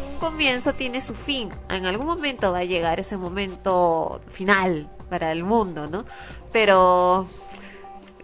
un, 0.00 0.04
un 0.12 0.18
comienzo 0.18 0.72
tiene 0.74 1.00
su 1.00 1.14
fin. 1.14 1.48
En 1.70 1.86
algún 1.86 2.06
momento 2.06 2.52
va 2.52 2.58
a 2.58 2.64
llegar 2.64 3.00
ese 3.00 3.16
momento 3.16 4.20
final 4.28 4.88
para 5.10 5.32
el 5.32 5.44
mundo, 5.44 5.88
¿no? 5.88 6.04
Pero 6.52 7.26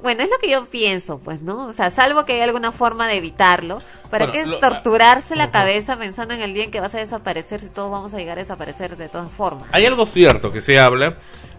bueno, 0.02 0.22
es 0.22 0.30
lo 0.30 0.38
que 0.38 0.48
yo 0.50 0.64
pienso, 0.64 1.18
pues, 1.18 1.42
¿no? 1.42 1.66
O 1.66 1.72
sea, 1.72 1.90
salvo 1.90 2.24
que 2.24 2.34
hay 2.34 2.40
alguna 2.40 2.70
forma 2.70 3.08
de 3.08 3.16
evitarlo. 3.16 3.82
¿Para 4.10 4.26
Bueno, 4.26 4.32
qué 4.44 4.46
lo- 4.48 4.58
torturarse 4.60 5.34
la 5.36 5.44
Ujú. 5.44 5.52
cabeza 5.52 5.96
pensando 5.98 6.34
en 6.34 6.40
el 6.40 6.54
día 6.54 6.64
en 6.64 6.70
que 6.70 6.80
vas 6.80 6.94
a 6.94 6.98
desaparecer 6.98 7.60
si 7.60 7.68
todos 7.68 7.90
vamos 7.90 8.14
a 8.14 8.16
llegar 8.18 8.38
a 8.38 8.42
desaparecer 8.42 8.96
de 8.96 9.08
todas 9.08 9.30
formas? 9.30 9.68
Hay 9.72 9.84
algo 9.86 10.06
cierto 10.06 10.52
que 10.52 10.60
se 10.60 10.78
habla, 10.78 11.18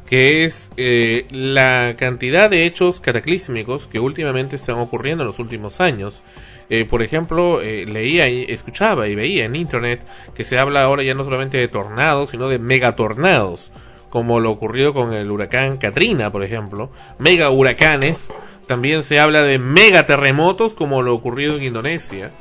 que 0.10 0.44
es 0.44 0.72
eh, 0.76 1.27
la 1.30 1.94
cantidad 1.95 2.49
de 2.49 2.65
hechos 2.65 2.99
cataclísmicos 2.99 3.86
que 3.86 3.99
últimamente 3.99 4.56
están 4.56 4.80
ocurriendo 4.80 5.23
en 5.23 5.27
los 5.27 5.38
últimos 5.38 5.80
años. 5.81 6.23
Eh, 6.72 6.86
por 6.86 7.03
ejemplo, 7.03 7.61
eh, 7.61 7.86
leía 7.86 8.27
y 8.27 8.45
escuchaba 8.49 9.07
y 9.07 9.14
veía 9.14 9.45
en 9.45 9.56
internet 9.56 10.02
que 10.34 10.44
se 10.44 10.57
habla 10.57 10.84
ahora 10.84 11.03
ya 11.03 11.14
no 11.14 11.23
solamente 11.23 11.57
de 11.57 11.68
tornados, 11.68 12.31
sino 12.31 12.48
de 12.48 12.57
megatornados, 12.57 13.72
como 14.10 14.40
lo 14.40 14.49
ocurrido 14.49 14.95
con 14.95 15.14
el 15.14 15.30
huracán 15.30 15.77
Katrina, 15.77 16.31
por 16.31 16.44
ejemplo, 16.44 16.91
mega 17.19 17.52
huracanes. 17.52 18.30
También 18.65 19.03
se 19.03 19.19
habla 19.19 19.44
de 19.44 19.60
megaterremotos, 19.60 20.73
como 20.73 21.03
lo 21.03 21.14
ocurrido 21.14 21.56
en 21.56 21.64
Indonesia. 21.64 22.31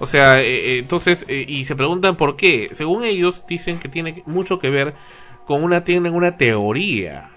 O 0.00 0.06
sea, 0.06 0.40
eh, 0.42 0.78
entonces, 0.78 1.24
y 1.28 1.64
se 1.64 1.76
preguntan 1.76 2.16
por 2.16 2.34
qué. 2.34 2.70
Según 2.72 3.04
ellos, 3.04 3.44
dicen 3.48 3.78
que 3.78 3.88
tiene 3.88 4.24
mucho 4.26 4.58
que 4.58 4.70
ver 4.70 4.94
con 5.52 5.64
una, 5.64 5.84
tienen 5.84 6.14
una 6.14 6.38
teoría. 6.38 7.28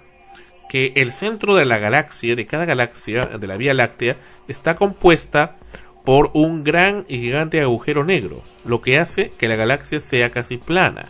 Que 0.69 0.93
el 0.95 1.11
centro 1.11 1.53
de 1.53 1.65
la 1.65 1.79
galaxia, 1.79 2.37
de 2.37 2.45
cada 2.45 2.63
galaxia, 2.63 3.25
de 3.25 3.45
la 3.45 3.57
Vía 3.57 3.73
Láctea, 3.73 4.15
está 4.47 4.77
compuesta 4.77 5.57
por 6.05 6.31
un 6.33 6.63
gran 6.63 7.03
y 7.09 7.17
gigante 7.17 7.59
agujero 7.59 8.05
negro, 8.05 8.41
lo 8.63 8.79
que 8.79 8.99
hace 8.99 9.31
que 9.31 9.49
la 9.49 9.57
galaxia 9.57 9.99
sea 9.99 10.31
casi 10.31 10.55
plana, 10.55 11.09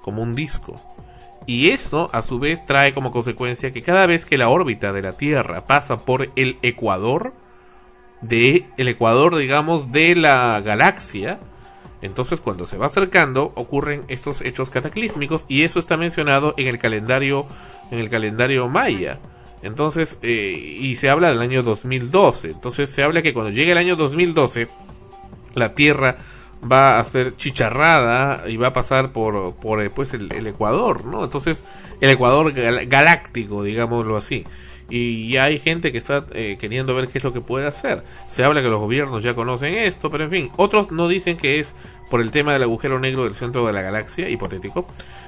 como 0.00 0.22
un 0.22 0.34
disco. 0.34 0.80
Y 1.44 1.72
eso, 1.72 2.08
a 2.14 2.22
su 2.22 2.38
vez, 2.38 2.64
trae 2.64 2.94
como 2.94 3.10
consecuencia 3.10 3.70
que 3.70 3.82
cada 3.82 4.06
vez 4.06 4.24
que 4.24 4.38
la 4.38 4.48
órbita 4.48 4.94
de 4.94 5.02
la 5.02 5.12
Tierra 5.12 5.66
pasa 5.66 6.06
por 6.06 6.30
el 6.36 6.56
ecuador, 6.62 7.34
de 8.22 8.64
el 8.78 8.88
ecuador, 8.88 9.36
digamos, 9.36 9.92
de 9.92 10.14
la 10.14 10.62
galaxia, 10.64 11.38
entonces 12.06 12.40
cuando 12.40 12.66
se 12.66 12.78
va 12.78 12.86
acercando 12.86 13.52
ocurren 13.54 14.04
estos 14.08 14.40
hechos 14.40 14.70
cataclísmicos 14.70 15.44
y 15.48 15.62
eso 15.64 15.78
está 15.78 15.96
mencionado 15.96 16.54
en 16.56 16.66
el 16.68 16.78
calendario 16.78 17.46
en 17.90 17.98
el 17.98 18.08
calendario 18.08 18.68
maya. 18.68 19.20
Entonces, 19.62 20.18
eh, 20.22 20.78
y 20.80 20.96
se 20.96 21.08
habla 21.10 21.28
del 21.30 21.40
año 21.40 21.62
2012. 21.62 22.50
Entonces 22.50 22.88
se 22.88 23.02
habla 23.02 23.22
que 23.22 23.32
cuando 23.34 23.50
llegue 23.50 23.72
el 23.72 23.78
año 23.78 23.96
2012 23.96 24.68
la 25.54 25.74
Tierra 25.74 26.16
va 26.70 26.98
a 26.98 27.04
ser 27.04 27.36
chicharrada 27.36 28.48
y 28.48 28.56
va 28.56 28.68
a 28.68 28.72
pasar 28.72 29.12
por, 29.12 29.54
por 29.56 29.82
eh, 29.82 29.90
pues 29.90 30.14
el, 30.14 30.46
Ecuador, 30.46 31.04
¿no? 31.04 31.24
Entonces, 31.24 31.64
el 32.00 32.10
Ecuador 32.10 32.52
gal- 32.54 32.86
galáctico, 32.88 33.62
digámoslo 33.62 34.16
así. 34.16 34.44
Y 34.88 35.30
ya 35.30 35.44
hay 35.44 35.58
gente 35.58 35.90
que 35.90 35.98
está 35.98 36.26
eh, 36.32 36.56
queriendo 36.60 36.94
ver 36.94 37.08
qué 37.08 37.18
es 37.18 37.24
lo 37.24 37.32
que 37.32 37.40
puede 37.40 37.66
hacer. 37.66 38.04
Se 38.30 38.44
habla 38.44 38.62
que 38.62 38.68
los 38.68 38.78
gobiernos 38.78 39.22
ya 39.24 39.34
conocen 39.34 39.74
esto, 39.74 40.10
pero 40.10 40.24
en 40.24 40.30
fin, 40.30 40.50
otros 40.56 40.92
no 40.92 41.08
dicen 41.08 41.36
que 41.36 41.58
es 41.58 41.74
por 42.08 42.20
el 42.20 42.30
tema 42.30 42.52
del 42.52 42.62
agujero 42.62 42.98
negro 42.98 43.24
del 43.24 43.34
centro 43.34 43.66
de 43.66 43.72
la 43.72 43.82
galaxia, 43.82 44.28
hipotético, 44.28 44.86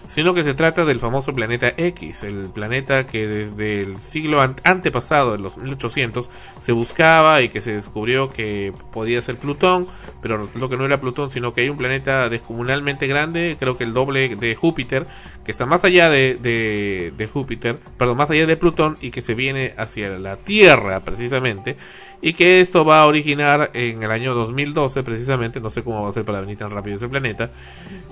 sino 0.08 0.34
que 0.34 0.42
se 0.42 0.54
trata 0.54 0.84
del 0.84 0.98
famoso 0.98 1.32
planeta 1.34 1.72
X, 1.76 2.24
el 2.24 2.48
planeta 2.52 3.06
que 3.06 3.28
desde 3.28 3.82
el 3.82 3.96
siglo 3.98 4.40
an- 4.40 4.56
antepasado, 4.64 5.34
en 5.36 5.42
los 5.42 5.56
1800, 5.58 6.28
se 6.60 6.72
buscaba 6.72 7.40
y 7.42 7.50
que 7.50 7.60
se 7.60 7.72
descubrió 7.74 8.30
que 8.30 8.72
podía 8.90 9.22
ser 9.22 9.36
Plutón, 9.36 9.86
pero 10.20 10.38
resultó 10.38 10.68
que 10.68 10.76
no 10.76 10.84
era 10.86 11.00
Plutón, 11.00 11.30
sino 11.30 11.52
que 11.52 11.60
hay 11.60 11.68
un 11.68 11.76
planeta 11.76 12.28
descomunalmente 12.28 13.06
grande, 13.06 13.56
creo 13.60 13.76
que 13.76 13.84
el 13.84 13.92
doble 13.94 14.34
de 14.34 14.54
Júpiter, 14.56 15.06
que 15.44 15.52
está 15.52 15.66
más 15.66 15.84
allá 15.84 16.10
de, 16.10 16.36
de, 16.40 17.12
de 17.16 17.26
Júpiter, 17.26 17.78
perdón, 17.96 18.16
más 18.16 18.30
allá 18.30 18.46
de 18.46 18.56
Plutón 18.56 18.96
y 19.00 19.10
que 19.10 19.20
se 19.20 19.34
viene 19.34 19.74
hacia 19.76 20.18
la 20.18 20.36
Tierra 20.36 21.00
precisamente, 21.00 21.76
y 22.20 22.32
que 22.32 22.60
esto 22.60 22.84
va 22.84 23.02
a 23.02 23.06
originar 23.06 23.70
en 23.74 24.02
el 24.02 24.10
año 24.10 24.34
2012 24.34 25.04
precisamente, 25.04 25.60
no 25.60 25.70
sé 25.70 25.84
cómo 25.84 26.02
va 26.02 26.10
a 26.10 26.12
ser 26.12 26.24
para 26.24 26.40
venir 26.40 26.58
tan 26.58 26.70
rápido 26.70 26.96
ese 26.96 27.08
planeta, 27.08 27.52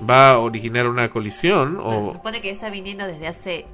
va 0.08 0.32
a 0.32 0.38
originar 0.38 0.88
una 0.88 1.08
colisión 1.10 1.78
Bueno, 1.86 2.02
se 2.04 2.10
o 2.10 2.12
supone 2.14 2.40
que 2.40 2.50
está 2.50 2.70
viniendo 2.70 3.06
desde 3.06 3.26
hace 3.28 3.66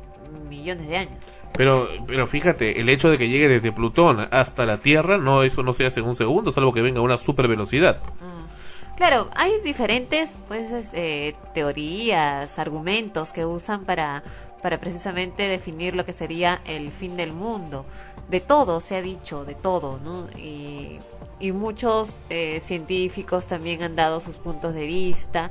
millones 0.49 0.87
de 0.89 0.97
años. 0.97 1.25
pero 1.55 1.89
pero 2.07 2.27
fíjate, 2.27 2.81
el 2.81 2.89
hecho 2.89 3.11
de 3.11 3.19
que 3.19 3.29
llegue 3.29 3.49
desde 3.49 3.73
Plutón 3.73 4.29
hasta 4.31 4.65
la 4.65 4.79
Tierra, 4.79 5.19
no 5.19 5.43
eso 5.43 5.63
no 5.63 5.73
se 5.73 5.85
hace 5.87 6.01
en 6.01 6.07
un 6.07 6.15
segundo, 6.15 6.53
salvo 6.53 6.73
que 6.73 6.83
venga 6.83 7.01
a 7.01 7.03
una 7.03 7.19
super 7.19 7.49
velocidad. 7.49 7.99
Mm. 8.21 8.97
Claro, 8.97 9.29
hay 9.35 9.53
diferentes 9.65 10.37
pues 10.49 10.71
es- 10.71 10.91
eh, 10.95 11.35
teorías, 11.55 12.59
argumentos 12.59 13.33
que 13.33 13.45
usan 13.45 13.85
para 13.85 14.23
para 14.63 14.79
precisamente 14.79 15.49
definir 15.49 15.97
lo 15.97 16.05
que 16.05 16.13
sería 16.13 16.61
el 16.67 16.93
fin 16.93 17.17
del 17.17 17.33
mundo. 17.33 17.85
De 18.31 18.39
todo 18.39 18.81
se 18.81 18.95
ha 18.97 19.03
dicho, 19.03 19.45
de 19.45 19.57
todo, 19.57 19.99
¿no? 20.05 20.29
Y, 20.39 20.99
y 21.41 21.51
muchos 21.51 22.21
eh, 22.31 22.61
científicos 22.63 23.49
también 23.49 23.83
han 23.83 23.97
dado 23.97 24.21
sus 24.21 24.37
puntos 24.37 24.73
de 24.75 24.87
vista. 24.87 25.51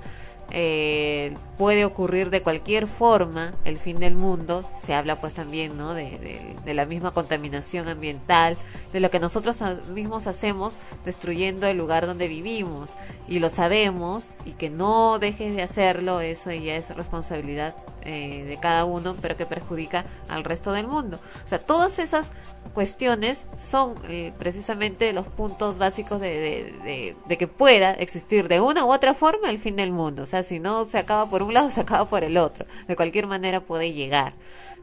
Eh, 0.54 1.34
puede 1.58 1.86
ocurrir 1.86 2.30
de 2.30 2.42
cualquier 2.42 2.88
forma 2.88 3.54
el 3.64 3.78
fin 3.78 4.00
del 4.00 4.16
mundo. 4.16 4.64
Se 4.84 4.94
habla 4.94 5.20
pues 5.20 5.34
también, 5.34 5.78
¿no? 5.78 5.94
De, 5.94 6.04
de- 6.20 6.56
de 6.66 6.74
la 6.74 6.86
misma 6.86 7.12
contaminación 7.12 7.88
ambiental, 7.88 8.58
de 8.94 9.00
lo 9.00 9.10
que 9.10 9.20
nosotros 9.20 9.62
mismos 9.94 10.28
hacemos 10.28 10.74
destruyendo 11.06 11.68
el 11.68 11.78
lugar 11.78 12.06
donde 12.06 12.28
vivimos. 12.28 12.92
Y 13.28 13.40
lo 13.40 13.50
sabemos 13.50 14.26
y 14.46 14.52
que 14.54 14.70
no 14.70 15.18
dejes 15.20 15.56
de 15.56 15.64
hacerlo, 15.64 16.22
eso 16.22 16.52
ya 16.52 16.76
es 16.76 16.96
responsabilidad 16.96 17.76
eh, 18.04 18.44
de 18.46 18.58
cada 18.60 18.86
uno, 18.86 19.16
pero 19.22 19.38
que 19.38 19.46
perjudica 19.46 20.06
al 20.30 20.44
resto 20.44 20.72
del 20.74 20.88
mundo. 20.88 21.20
O 21.46 21.48
sea, 21.48 21.60
todas 21.60 22.00
esas 22.00 22.32
cuestiones 22.74 23.46
son 23.58 23.96
eh, 24.08 24.34
precisamente 24.38 25.14
los 25.14 25.28
puntos 25.28 25.78
básicos 25.78 26.20
de, 26.22 26.30
de- 26.30 26.64
de- 26.84 27.16
de 27.28 27.38
que 27.38 27.48
pueda 27.48 27.92
existir 27.94 28.48
de 28.48 28.62
una 28.62 28.86
u 28.86 28.92
otra 28.92 29.14
forma 29.14 29.50
el 29.50 29.58
fin 29.58 29.76
del 29.76 29.92
mundo. 29.92 30.24
O 30.24 30.26
sea, 30.26 30.44
si 30.44 30.60
no 30.60 30.86
se 30.86 30.98
acaba 30.98 31.30
por 31.30 31.44
un 31.44 31.54
lado, 31.54 31.70
se 31.72 31.82
acaba 31.82 32.06
por 32.06 32.24
el 32.24 32.38
otro. 32.38 32.66
De 32.88 32.96
cualquier 32.96 33.28
manera 33.28 33.62
puede 33.62 33.94
llegar. 33.94 34.34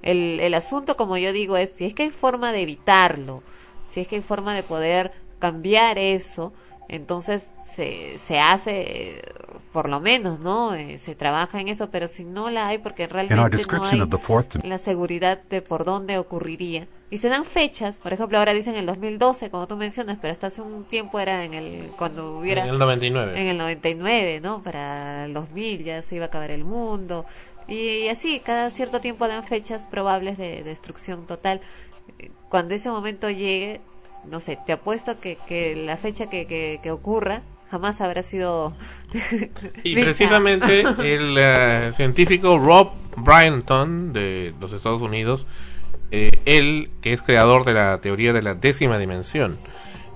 El, 0.02 0.38
el 0.40 0.54
asunto, 0.54 0.96
como 0.96 1.16
yo 1.18 1.32
digo, 1.32 1.56
es 1.56 1.70
si 1.70 1.84
es 1.86 1.94
que 1.94 2.04
hay 2.04 2.10
forma 2.10 2.52
de 2.52 2.62
evitarlo, 2.62 3.42
si 3.90 4.00
es 4.00 4.08
que 4.08 4.16
hay 4.16 4.22
forma 4.22 4.54
de 4.54 4.62
poder 4.62 5.12
cambiar 5.38 5.98
eso, 5.98 6.52
entonces 6.88 7.48
se, 7.68 8.18
se 8.18 8.40
hace, 8.40 9.22
por 9.72 9.88
lo 9.88 10.00
menos, 10.00 10.40
¿no? 10.40 10.74
Eh, 10.74 10.98
se 10.98 11.14
trabaja 11.14 11.60
en 11.60 11.68
eso, 11.68 11.90
pero 11.90 12.08
si 12.08 12.24
no 12.24 12.50
la 12.50 12.68
hay, 12.68 12.78
porque 12.78 13.06
realmente 13.06 13.36
no 13.36 13.44
hay 13.44 13.50
la 14.64 14.78
seguridad 14.78 15.40
de 15.50 15.62
por 15.62 15.84
dónde 15.84 16.18
ocurriría. 16.18 16.88
Y 17.10 17.18
se 17.18 17.28
dan 17.28 17.44
fechas, 17.44 17.98
por 17.98 18.12
ejemplo, 18.12 18.38
ahora 18.38 18.52
dicen 18.52 18.74
el 18.74 18.86
2012, 18.86 19.50
como 19.50 19.66
tú 19.66 19.76
mencionas, 19.76 20.18
pero 20.20 20.32
hasta 20.32 20.48
hace 20.48 20.60
un 20.60 20.84
tiempo 20.84 21.18
era 21.20 21.44
en 21.44 21.54
el, 21.54 21.90
cuando 21.96 22.38
hubiera... 22.38 22.64
En 22.64 22.70
el 22.70 22.78
99. 22.78 23.40
En 23.40 23.48
el 23.48 23.58
99, 23.58 24.40
¿no? 24.40 24.62
Para 24.62 25.24
el 25.24 25.34
2000 25.34 25.84
ya 25.84 26.02
se 26.02 26.16
iba 26.16 26.26
a 26.26 26.28
acabar 26.28 26.50
el 26.50 26.64
mundo. 26.64 27.24
Y, 27.66 28.08
así, 28.08 28.40
cada 28.40 28.70
cierto 28.70 29.00
tiempo 29.00 29.28
dan 29.28 29.44
fechas 29.44 29.86
probables 29.86 30.36
de 30.38 30.62
destrucción 30.62 31.26
total. 31.26 31.60
Cuando 32.48 32.74
ese 32.74 32.90
momento 32.90 33.30
llegue, 33.30 33.80
no 34.24 34.40
sé, 34.40 34.58
te 34.66 34.72
apuesto 34.72 35.20
que, 35.20 35.38
que 35.46 35.76
la 35.76 35.96
fecha 35.96 36.28
que, 36.28 36.46
que, 36.46 36.80
que 36.82 36.90
ocurra 36.90 37.42
jamás 37.70 38.00
habrá 38.00 38.22
sido... 38.22 38.74
Y 39.84 39.94
dicha. 39.94 40.04
precisamente 40.04 40.80
el 40.80 41.36
eh, 41.38 41.90
científico 41.92 42.58
Rob 42.58 42.90
Bryanton 43.16 44.12
de 44.12 44.54
los 44.60 44.72
Estados 44.72 45.02
Unidos, 45.02 45.46
eh, 46.10 46.30
él 46.44 46.90
que 47.00 47.12
es 47.12 47.22
creador 47.22 47.64
de 47.64 47.74
la 47.74 48.00
teoría 48.00 48.32
de 48.32 48.42
la 48.42 48.54
décima 48.54 48.98
dimensión, 48.98 49.58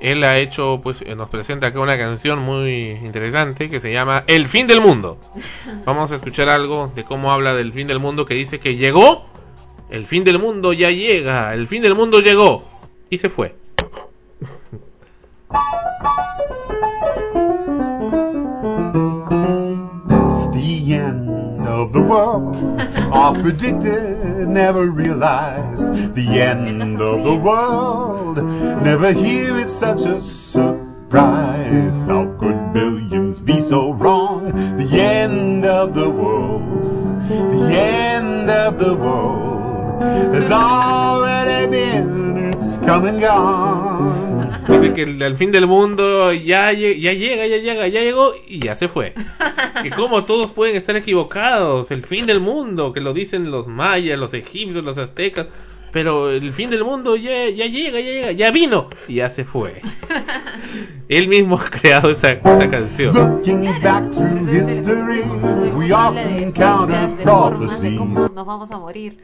él 0.02 0.24
ha 0.24 0.38
hecho, 0.38 0.80
pues 0.82 1.02
eh, 1.02 1.14
nos 1.14 1.28
presenta 1.28 1.68
acá 1.68 1.78
una 1.78 1.96
canción 1.96 2.40
muy 2.40 2.90
interesante 3.04 3.70
que 3.70 3.78
se 3.78 3.92
llama 3.92 4.24
El 4.26 4.48
fin 4.48 4.66
del 4.66 4.80
mundo. 4.80 5.18
Vamos 5.84 6.10
a 6.10 6.16
escuchar 6.16 6.48
algo 6.48 6.90
de 6.94 7.04
cómo 7.04 7.32
habla 7.32 7.54
del 7.54 7.72
fin 7.72 7.86
del 7.86 8.00
mundo 8.00 8.26
que 8.26 8.34
dice 8.34 8.58
que 8.58 8.74
llegó, 8.74 9.30
el 9.90 10.06
fin 10.06 10.24
del 10.24 10.40
mundo 10.40 10.72
ya 10.72 10.90
llega, 10.90 11.54
el 11.54 11.68
fin 11.68 11.82
del 11.82 11.94
mundo 11.94 12.20
llegó 12.20 12.68
y 13.10 13.18
se 13.18 13.30
fue. 13.30 13.54
The 20.82 20.94
end 20.94 21.68
of 21.68 21.92
the 21.92 22.02
world, 22.02 22.56
all 23.12 23.36
predicted, 23.36 24.48
never 24.48 24.90
realized. 24.90 26.16
The 26.16 26.40
end 26.40 27.00
of 27.00 27.22
the 27.22 27.36
world, 27.36 28.38
never 28.82 29.12
hear 29.12 29.56
it 29.58 29.70
such 29.70 30.00
a 30.00 30.20
surprise. 30.20 32.08
How 32.08 32.36
could 32.36 32.72
billions 32.72 33.38
be 33.38 33.60
so 33.60 33.92
wrong? 33.92 34.50
The 34.76 35.00
end 35.00 35.64
of 35.66 35.94
the 35.94 36.10
world, 36.10 37.28
the 37.28 37.72
end 37.72 38.50
of 38.50 38.80
the 38.80 38.96
world 38.96 40.02
has 40.34 40.50
already 40.50 41.70
been, 41.70 42.36
it's 42.38 42.78
come 42.78 43.04
and 43.04 43.20
gone. 43.20 44.31
Dice 44.68 44.92
que 44.94 45.02
el, 45.02 45.20
el 45.20 45.36
fin 45.36 45.50
del 45.52 45.66
mundo 45.66 46.32
ya, 46.32 46.72
ya 46.72 47.12
llega, 47.12 47.46
ya 47.46 47.58
llega, 47.58 47.88
ya 47.88 48.00
llegó 48.00 48.34
y 48.46 48.60
ya 48.60 48.76
se 48.76 48.88
fue. 48.88 49.14
Que 49.82 49.90
como 49.90 50.24
todos 50.24 50.52
pueden 50.52 50.76
estar 50.76 50.94
equivocados, 50.96 51.90
el 51.90 52.04
fin 52.04 52.26
del 52.26 52.40
mundo, 52.40 52.92
que 52.92 53.00
lo 53.00 53.12
dicen 53.12 53.50
los 53.50 53.66
mayas, 53.66 54.18
los 54.18 54.32
egipcios, 54.34 54.84
los 54.84 54.98
aztecas, 54.98 55.46
pero 55.92 56.30
el 56.30 56.52
fin 56.52 56.70
del 56.70 56.84
mundo 56.84 57.16
ya, 57.16 57.48
ya 57.50 57.66
llega, 57.66 58.00
ya 58.00 58.10
llega, 58.10 58.32
ya 58.32 58.50
vino 58.50 58.88
y 59.08 59.16
ya 59.16 59.28
se 59.28 59.44
fue. 59.44 59.82
Él 61.08 61.28
mismo 61.28 61.56
ha 61.56 61.68
creado 61.68 62.10
esa, 62.10 62.32
esa 62.32 62.68
canción. 62.68 63.14
Looking 63.14 63.64
back 63.82 64.10
through 64.10 64.48
history, 64.48 65.22
we 65.76 65.92
often 65.92 66.42
encounter 66.42 67.08
de 67.08 67.24
formas 67.24 67.80
de 67.82 67.90
prophecies. 67.90 67.98
cómo 67.98 68.28
nos 68.28 68.46
vamos 68.46 68.70
a 68.70 68.78
morir. 68.78 69.18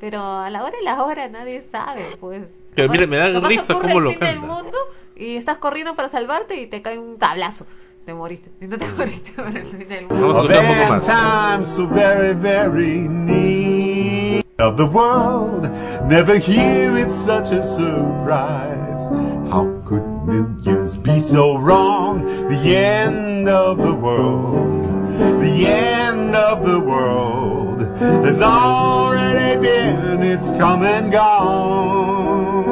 Pero 0.00 0.22
a 0.22 0.48
la 0.50 0.62
hora 0.64 0.74
y 0.80 0.84
la 0.84 1.02
hora 1.02 1.28
nadie 1.28 1.60
sabe, 1.60 2.02
pues. 2.20 2.42
Pero 2.74 2.88
mira, 2.90 3.06
me 3.06 3.16
da 3.16 3.32
Capaz 3.32 3.48
risa 3.48 3.74
cómo 3.74 3.98
el 3.98 4.04
lo 4.04 4.10
fin 4.10 4.20
del 4.20 4.38
canta. 4.40 4.54
mundo 4.54 4.78
y 5.16 5.36
estás 5.36 5.58
corriendo 5.58 5.94
para 5.96 6.08
salvarte 6.08 6.54
y 6.60 6.66
te 6.66 6.82
cae 6.82 6.98
un 6.98 7.18
tablazo. 7.18 7.66
Te 8.06 8.14
moriste. 8.14 8.50
Y 8.60 8.66
no 8.68 8.78
te 8.78 8.86
moriste 8.96 9.32
por 9.32 9.48
el 9.48 9.64
fin 9.66 9.88
del 9.88 10.06
mundo. 10.06 10.28
Vamos 10.28 10.36
a 10.36 10.40
Of 10.40 10.50
escuchar 10.50 10.70
un 10.70 10.78
poco 10.78 10.92
más. 10.94 11.06
times 11.06 11.68
so 11.68 11.86
very, 11.88 12.32
very 12.34 13.08
near 13.08 14.42
of 14.60 14.76
the 14.76 14.84
world. 14.86 15.68
Never 16.08 16.38
hear 16.38 16.96
it 16.96 17.10
such 17.10 17.50
a 17.50 17.62
surprise. 17.62 19.08
How 19.50 19.66
could 19.84 20.02
millions 20.26 20.96
be 20.96 21.20
so 21.20 21.58
wrong? 21.58 22.24
The 22.48 22.76
end 22.76 23.48
of 23.48 23.78
the 23.78 23.92
world, 23.92 24.97
the 25.18 25.66
end 25.66 26.34
of 26.36 26.64
the 26.64 26.78
world 26.78 27.82
has 28.24 28.40
already 28.40 29.60
been. 29.60 30.22
It's 30.22 30.50
come 30.52 30.82
and 30.82 31.10
gone. 31.10 32.64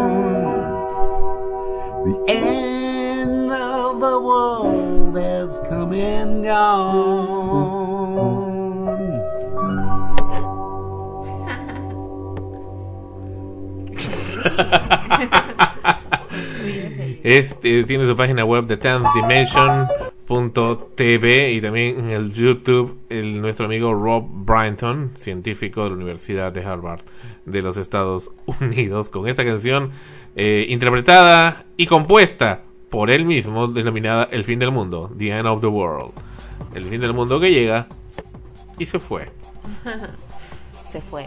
The 2.07 2.25
end 2.29 3.51
of 3.51 4.01
the 4.01 4.21
world 4.21 5.17
has 5.17 5.59
come 5.69 5.93
and 5.93 6.45
gone. 6.45 7.67
Este 17.25 17.83
tiene 17.85 18.07
su 18.07 18.17
página 18.17 18.45
web 18.45 18.67
de 18.67 18.79
10th 18.79 19.13
Dimension.tv 20.27 21.53
y 21.53 21.61
también 21.61 21.99
en 21.99 22.11
el 22.11 22.33
YouTube 22.33 22.99
el 23.09 23.41
nuestro 23.41 23.67
amigo 23.67 23.95
Rob 23.95 24.25
Bryanton, 24.29 25.13
científico 25.15 25.85
de 25.85 25.91
la 25.91 25.97
Universidad 25.97 26.53
de 26.53 26.65
Harvard 26.65 27.01
de 27.45 27.63
los 27.63 27.77
Estados 27.77 28.31
Unidos, 28.61 29.09
con 29.09 29.29
esta 29.29 29.45
canción 29.45 29.91
eh, 30.35 30.67
interpretada 30.69 31.65
y 31.77 31.87
compuesta 31.87 32.63
por 32.91 33.11
él 33.11 33.25
mismo, 33.25 33.69
denominada 33.69 34.25
El 34.31 34.45
fin 34.45 34.59
del 34.59 34.71
mundo, 34.71 35.11
The 35.17 35.29
End 35.29 35.47
of 35.47 35.61
the 35.61 35.67
World. 35.67 36.13
El 36.75 36.85
fin 36.85 37.01
del 37.01 37.13
mundo 37.13 37.41
que 37.41 37.53
llega 37.53 37.89
y 38.79 38.87
se 38.87 38.99
fue. 38.99 39.31
Se 40.91 41.01
fue. 41.01 41.27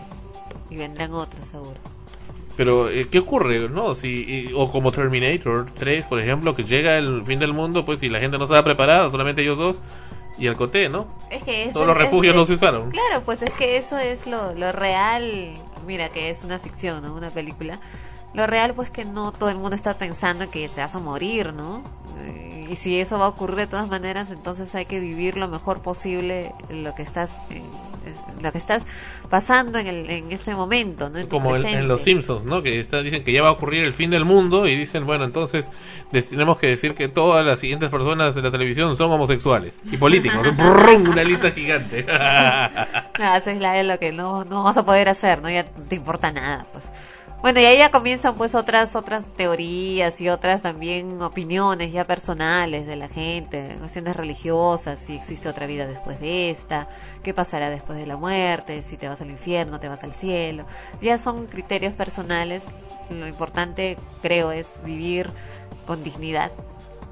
Y 0.69 0.77
vendrán 0.77 1.13
otros, 1.13 1.45
seguro. 1.45 1.98
Pero, 2.59 2.89
eh, 2.89 3.07
¿qué 3.09 3.19
ocurre? 3.19 3.69
No, 3.69 3.95
si, 3.95 4.09
y- 4.09 4.51
o 4.53 4.69
como 4.69 4.91
Terminator 4.91 5.65
3, 5.75 6.07
por 6.07 6.19
ejemplo, 6.19 6.53
que 6.57 6.65
llega 6.65 6.97
el 6.97 7.23
fin 7.25 7.39
del 7.39 7.53
mundo, 7.53 7.85
pues 7.85 7.99
si 8.01 8.09
la 8.09 8.19
gente 8.19 8.37
no 8.37 8.43
estaba 8.43 8.65
preparada, 8.65 9.09
solamente 9.09 9.41
ellos 9.43 9.57
dos 9.57 9.81
y 10.37 10.45
el 10.47 10.57
coté, 10.57 10.89
¿no? 10.89 11.07
Es 11.31 11.41
que 11.43 11.63
eso 11.63 11.75
Todos 11.75 11.87
los 11.87 11.97
refugios 11.97 12.33
es- 12.35 12.37
no 12.37 12.45
se 12.45 12.55
usaron. 12.55 12.91
Claro, 12.91 13.23
pues 13.23 13.43
es 13.43 13.51
que 13.53 13.77
eso 13.77 13.97
es 13.97 14.27
lo, 14.27 14.53
lo 14.55 14.73
real. 14.73 15.53
Mira, 15.87 16.09
que 16.09 16.29
es 16.29 16.43
una 16.43 16.59
ficción, 16.59 17.01
¿no? 17.01 17.13
Una 17.15 17.29
película. 17.29 17.79
Lo 18.33 18.45
real, 18.45 18.73
pues 18.73 18.91
que 18.91 19.05
no 19.05 19.31
todo 19.31 19.49
el 19.49 19.55
mundo 19.55 19.73
está 19.77 19.93
pensando 19.97 20.51
que 20.51 20.67
se 20.67 20.81
vas 20.81 20.93
a 20.95 20.99
morir, 20.99 21.53
¿no? 21.53 21.81
Eh, 22.25 22.67
Y 22.69 22.75
si 22.75 22.99
eso 22.99 23.17
va 23.17 23.23
a 23.23 23.29
ocurrir 23.29 23.55
de 23.55 23.67
todas 23.67 23.87
maneras, 23.87 24.31
entonces 24.31 24.75
hay 24.75 24.85
que 24.85 24.99
vivir 24.99 25.37
lo 25.37 25.47
mejor 25.47 25.79
posible 25.81 26.51
lo 26.69 26.93
que 26.93 27.03
estás, 27.03 27.37
eh, 27.51 27.61
lo 28.41 28.51
que 28.51 28.57
estás 28.57 28.85
pasando 29.29 29.77
en, 29.79 29.87
el, 29.87 30.09
en 30.09 30.31
este 30.31 30.53
momento, 30.55 31.09
¿no? 31.09 31.19
En 31.19 31.27
Como 31.27 31.55
en, 31.55 31.65
en 31.65 31.87
Los. 31.87 32.01
Simpsons, 32.01 32.45
¿no? 32.45 32.63
Que 32.63 32.79
está, 32.79 33.01
dicen 33.01 33.23
que 33.23 33.31
ya 33.31 33.41
va 33.41 33.49
a 33.49 33.51
ocurrir 33.51 33.83
el 33.83 33.93
fin 33.93 34.09
del 34.09 34.25
mundo 34.25 34.67
y 34.67 34.75
dicen, 34.75 35.05
bueno, 35.05 35.25
entonces 35.25 35.69
tenemos 36.11 36.57
que 36.57 36.67
decir 36.67 36.95
que 36.95 37.07
todas 37.07 37.45
las 37.45 37.59
siguientes 37.59 37.89
personas 37.89 38.35
de 38.35 38.41
la 38.41 38.51
televisión 38.51 38.95
son 38.95 39.11
homosexuales 39.11 39.79
y 39.91 39.97
políticos. 39.97 40.39
¡Brum! 40.55 41.09
Una 41.09 41.23
lista 41.23 41.51
gigante. 41.51 42.05
No, 43.19 43.35
eso 43.35 43.49
es 43.49 43.59
la, 43.59 43.79
es 43.79 43.85
lo 43.85 43.99
que 43.99 44.11
no, 44.11 44.45
no 44.45 44.57
vamos 44.57 44.77
a 44.77 44.83
poder 44.83 45.09
hacer, 45.09 45.41
¿no? 45.41 45.49
Ya 45.49 45.63
no 45.63 45.83
te 45.87 45.95
importa 45.95 46.31
nada, 46.31 46.65
pues. 46.71 46.89
Bueno, 47.41 47.61
y 47.61 47.77
ya 47.77 47.89
comienzan 47.89 48.35
pues 48.35 48.53
otras 48.53 48.97
otras 48.97 49.25
teorías 49.25 50.19
y 50.19 50.27
otras 50.27 50.61
también 50.61 51.21
opiniones 51.21 51.93
ya 51.93 52.05
personales 52.05 52.85
de 52.85 52.97
la 52.97 53.07
gente, 53.07 53.77
cuestiones 53.79 54.17
religiosas, 54.17 54.99
si 54.99 55.15
existe 55.15 55.47
otra 55.47 55.65
vida 55.65 55.87
después 55.87 56.19
de 56.19 56.49
esta, 56.49 56.89
qué 57.23 57.33
pasará 57.33 57.69
después 57.69 57.97
de 57.97 58.07
la 58.07 58.17
muerte, 58.17 58.81
si 58.81 58.97
te 58.97 59.07
vas 59.07 59.21
al 59.21 59.29
infierno, 59.29 59.79
te 59.79 59.87
vas 59.87 60.03
al 60.03 60.11
cielo. 60.11 60.65
Ya 61.01 61.17
son 61.17 61.47
criterios 61.47 61.93
personales. 61.93 62.65
Lo 63.09 63.25
importante, 63.25 63.97
creo, 64.21 64.51
es 64.51 64.77
vivir 64.83 65.31
con 65.87 66.03
dignidad 66.03 66.51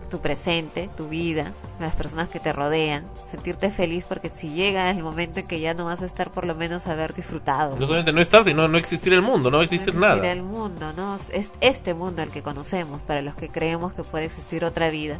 tu 0.10 0.20
presente, 0.20 0.90
tu 0.96 1.08
vida, 1.08 1.52
las 1.80 1.96
personas 1.96 2.30
que 2.30 2.40
te 2.40 2.54
rodean, 2.54 3.06
sentirte 3.26 3.70
feliz 3.72 4.06
porque 4.08 4.30
si 4.30 4.50
llega 4.50 4.90
el 4.90 5.04
momento 5.04 5.40
en 5.40 5.48
que 5.48 5.60
ya 5.60 5.74
no 5.74 5.86
vas 5.86 6.02
a 6.02 6.06
estar 6.06 6.32
por 6.32 6.46
lo 6.46 6.56
menos 6.56 6.88
haber 6.88 7.14
disfrutado. 7.14 7.76
no 7.76 7.86
solamente 7.86 8.14
no 8.14 8.22
estar, 8.22 8.44
sino 8.46 8.68
no 8.68 8.78
existir 8.78 9.14
el 9.14 9.22
mundo, 9.22 9.52
no 9.52 9.60
a 9.60 9.64
existir 9.64 9.94
No 9.96 10.00
existirá 10.06 10.16
nada. 10.24 10.32
el 10.32 10.44
mundo, 10.44 10.94
¿no? 10.96 11.16
Es 11.16 11.52
este 11.62 11.94
mundo 11.94 12.22
el 12.24 12.30
que 12.30 12.42
conocemos, 12.42 13.02
para 13.02 13.22
los 13.22 13.36
que 13.36 13.50
creemos 13.50 13.94
que 13.94 14.04
puede 14.04 14.26
existir 14.26 14.64
otra 14.66 14.90
vida, 14.90 15.20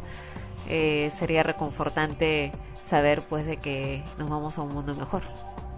eh, 0.68 1.10
sería 1.16 1.42
reconfortante 1.42 2.52
saber 2.82 3.22
pues 3.22 3.46
de 3.46 3.58
que 3.58 4.02
nos 4.18 4.28
vamos 4.30 4.58
a 4.58 4.62
un 4.62 4.72
mundo 4.74 4.94
mejor. 4.94 5.22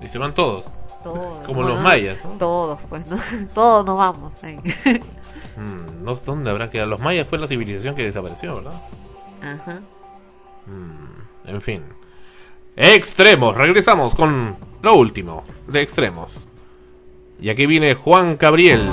Y 0.02 0.08
se 0.08 0.18
van 0.18 0.34
todos. 0.34 0.66
Todos, 1.02 1.44
Como 1.46 1.62
¿no? 1.62 1.68
los 1.70 1.80
mayas, 1.80 2.18
¿no? 2.24 2.30
Todos, 2.32 2.80
pues, 2.88 3.06
¿no? 3.06 3.16
Todos 3.54 3.84
nos 3.84 3.96
vamos. 3.98 4.34
ahí. 4.42 4.58
Mm, 5.56 6.04
no 6.04 6.14
sé 6.14 6.22
dónde 6.24 6.50
habrán 6.50 6.70
quedado. 6.70 6.88
Los 6.90 7.00
mayas 7.00 7.28
fue 7.28 7.38
la 7.38 7.46
civilización 7.46 7.94
que 7.94 8.04
desapareció, 8.04 8.56
¿verdad? 8.56 8.80
Ajá. 9.42 9.80
En 11.46 11.60
fin. 11.60 11.82
Extremos. 12.76 13.56
Regresamos 13.56 14.14
con 14.14 14.56
lo 14.82 14.94
último 14.94 15.44
de 15.66 15.82
extremos. 15.82 16.46
Y 17.40 17.48
aquí 17.48 17.66
viene 17.66 17.94
Juan 17.94 18.36
Gabriel. 18.38 18.88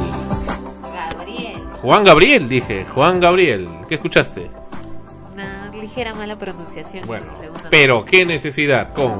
Gabriel. 0.93 1.61
Juan 1.81 2.03
Gabriel, 2.03 2.49
dije. 2.49 2.85
Juan 2.85 3.19
Gabriel. 3.19 3.67
¿Qué 3.87 3.95
escuchaste? 3.95 4.49
Una 5.33 5.69
ligera 5.71 6.13
mala 6.15 6.37
pronunciación. 6.39 7.05
Bueno. 7.05 7.27
Pero 7.69 8.05
qué 8.05 8.25
necesidad 8.25 8.93
con 8.93 9.11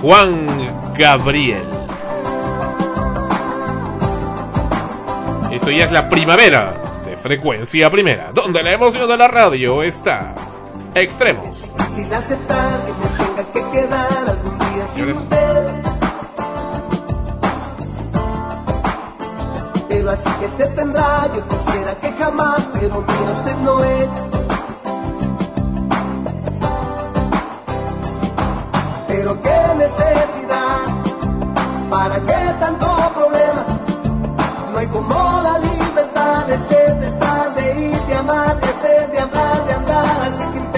Juan 0.00 0.46
Gabriel. 0.98 1.64
Esto 5.50 5.70
ya 5.70 5.86
es 5.86 5.92
la 5.92 6.08
primavera 6.10 6.74
de 7.06 7.16
frecuencia 7.16 7.90
primera, 7.90 8.32
donde 8.32 8.62
la 8.62 8.72
emoción 8.72 9.08
de 9.08 9.16
la 9.16 9.28
radio 9.28 9.82
está 9.82 10.34
extremos. 10.94 11.72
Fácil 11.76 12.12
aceptar 12.12 12.80
que 12.84 12.92
me 12.92 13.06
tenga 13.16 13.52
que 13.52 13.78
quedar 13.78 14.28
algún 14.28 14.58
día 14.58 14.86
sin 14.94 15.12
usted. 15.12 15.66
Pero 19.88 20.10
así 20.10 20.30
que 20.40 20.48
se 20.48 20.66
tendrá, 20.68 21.30
yo 21.34 21.48
quisiera 21.48 21.94
que 22.00 22.12
jamás, 22.12 22.68
pero 22.74 23.04
mira 23.06 23.32
usted 23.32 23.56
no 23.56 23.84
es. 23.84 24.08
Pero 29.08 29.42
qué 29.42 29.74
necesidad, 29.78 30.80
para 31.90 32.20
qué 32.20 32.54
tanto 32.60 32.87
como 34.92 35.42
la 35.42 35.58
libertad, 35.58 36.46
de 36.46 36.58
ser 36.58 36.94
de 37.00 37.08
estar, 37.08 37.54
de 37.54 37.88
ir, 37.88 38.00
de 38.06 38.14
amar, 38.14 38.58
es 38.62 38.80
sed 38.82 39.08
de 39.08 39.18
hablar, 39.20 39.66
de 39.66 39.72
andar, 39.72 40.32
así 40.32 40.52
sin 40.52 40.77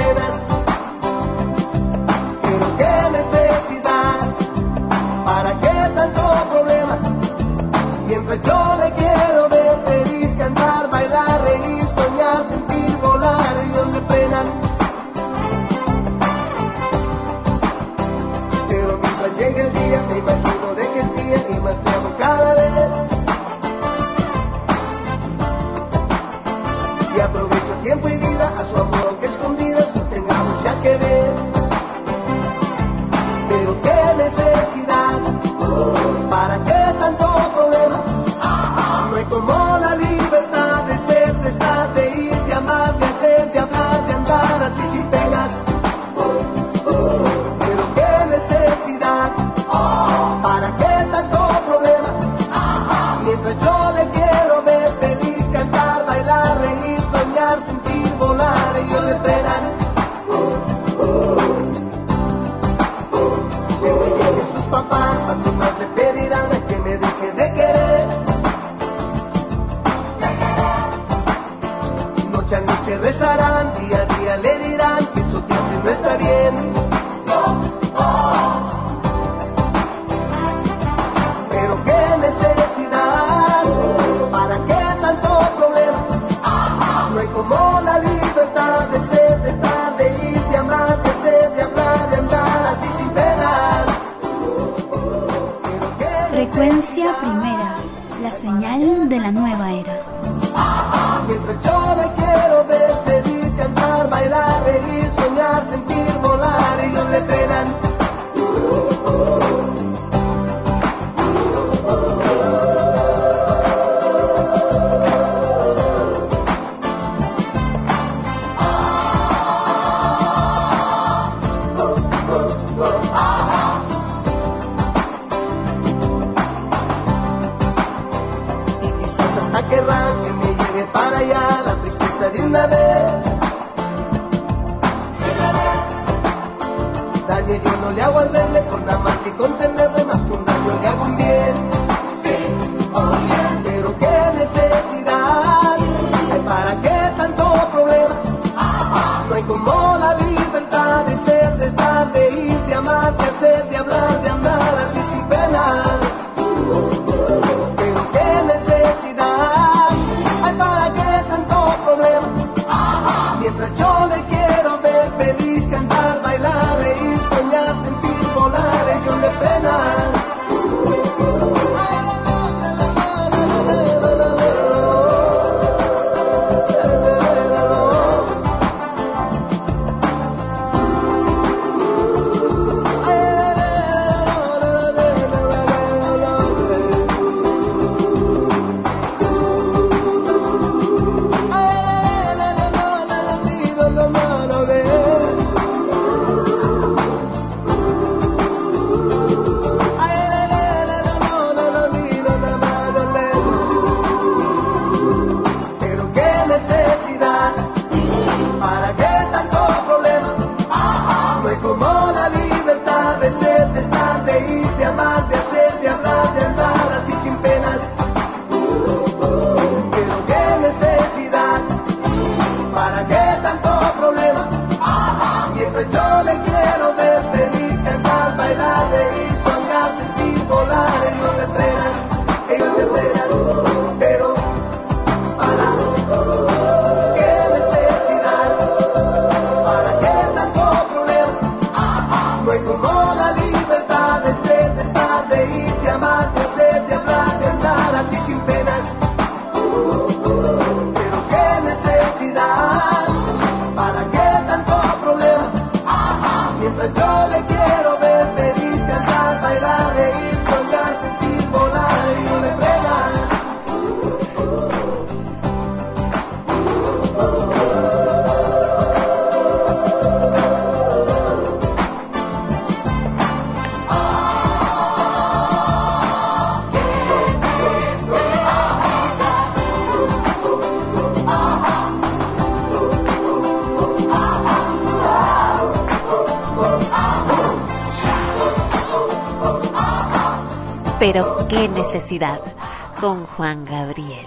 Con 292.99 293.25
Juan 293.25 293.65
Gabriel. 293.65 294.27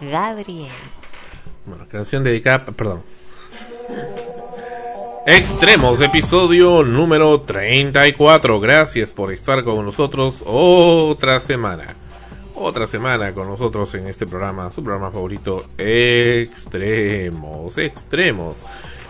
Gabriel. 0.00 0.72
Bueno, 1.66 1.86
canción 1.86 2.24
dedicada, 2.24 2.64
perdón. 2.64 3.02
Extremos, 5.26 6.00
episodio 6.00 6.82
número 6.84 7.42
34. 7.42 8.60
Gracias 8.60 9.12
por 9.12 9.30
estar 9.30 9.62
con 9.62 9.84
nosotros 9.84 10.42
otra 10.46 11.38
semana. 11.38 11.96
Otra 12.54 12.86
semana 12.86 13.34
con 13.34 13.46
nosotros 13.46 13.94
en 13.94 14.06
este 14.06 14.26
programa, 14.26 14.72
su 14.72 14.82
programa 14.82 15.10
favorito, 15.10 15.66
Extremos, 15.76 17.76
Extremos. 17.76 18.64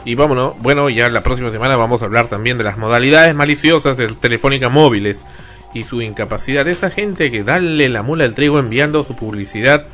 Y 0.04 0.16
vámonos, 0.16 0.54
bueno, 0.58 0.90
ya 0.90 1.08
la 1.08 1.20
próxima 1.20 1.52
semana 1.52 1.76
vamos 1.76 2.02
a 2.02 2.06
hablar 2.06 2.26
también 2.26 2.58
de 2.58 2.64
las 2.64 2.78
modalidades 2.78 3.32
maliciosas 3.36 3.96
de 3.96 4.08
Telefónica 4.08 4.68
Móviles 4.68 5.24
y 5.74 5.84
su 5.84 6.02
incapacidad. 6.02 6.66
Esa 6.68 6.90
gente 6.90 7.30
que 7.30 7.42
dale 7.44 7.88
la 7.88 8.02
mula 8.02 8.24
al 8.24 8.34
trigo 8.34 8.58
enviando 8.58 9.04
su 9.04 9.16
publicidad 9.16 9.86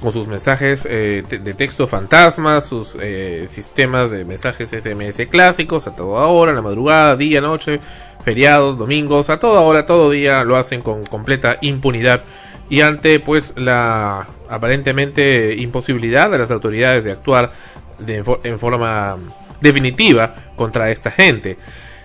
con 0.00 0.10
sus 0.10 0.26
mensajes 0.26 0.86
eh, 0.88 1.22
de 1.28 1.54
texto 1.54 1.86
fantasmas, 1.86 2.66
sus 2.66 2.96
eh, 3.00 3.46
sistemas 3.48 4.10
de 4.10 4.24
mensajes 4.24 4.70
SMS 4.70 5.28
clásicos 5.28 5.86
a 5.86 5.94
toda 5.94 6.26
hora, 6.26 6.50
en 6.50 6.56
la 6.56 6.62
madrugada, 6.62 7.16
día, 7.16 7.40
noche, 7.40 7.78
feriados, 8.24 8.76
domingos, 8.76 9.30
a 9.30 9.38
toda 9.38 9.60
hora, 9.60 9.86
todo 9.86 10.10
día 10.10 10.42
lo 10.42 10.56
hacen 10.56 10.82
con 10.82 11.04
completa 11.04 11.58
impunidad 11.60 12.24
y 12.68 12.80
ante 12.80 13.20
pues 13.20 13.52
la 13.56 14.26
aparentemente 14.48 15.54
imposibilidad 15.56 16.30
de 16.30 16.38
las 16.38 16.50
autoridades 16.50 17.04
de 17.04 17.12
actuar 17.12 17.52
de, 17.98 18.24
en 18.42 18.58
forma 18.58 19.18
definitiva 19.60 20.34
contra 20.56 20.90
esta 20.90 21.10
gente. 21.10 21.58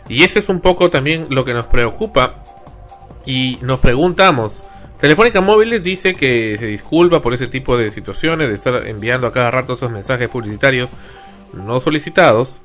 Y 0.08 0.24
ese 0.24 0.40
es 0.40 0.50
un 0.50 0.62
poco 0.62 0.90
también 0.90 1.28
lo 1.30 1.44
que 1.46 1.54
nos 1.54 1.66
preocupa 1.68 2.44
y 3.28 3.60
nos 3.62 3.80
preguntamos, 3.80 4.64
Telefónica 5.00 5.42
Móviles 5.42 5.84
dice 5.84 6.16
que 6.16 6.56
se 6.58 6.66
disculpa 6.66 7.22
por 7.22 7.34
ese 7.34 7.48
tipo 7.48 7.78
de 7.78 7.92
situaciones, 7.92 8.48
de 8.50 8.56
estar 8.56 8.88
enviando 8.88 9.28
a 9.28 9.32
cada 9.32 9.52
rato 9.52 9.74
esos 9.74 9.92
mensajes 9.92 10.28
publicitarios 10.30 10.92
no 11.54 11.80
solicitados 11.80 12.62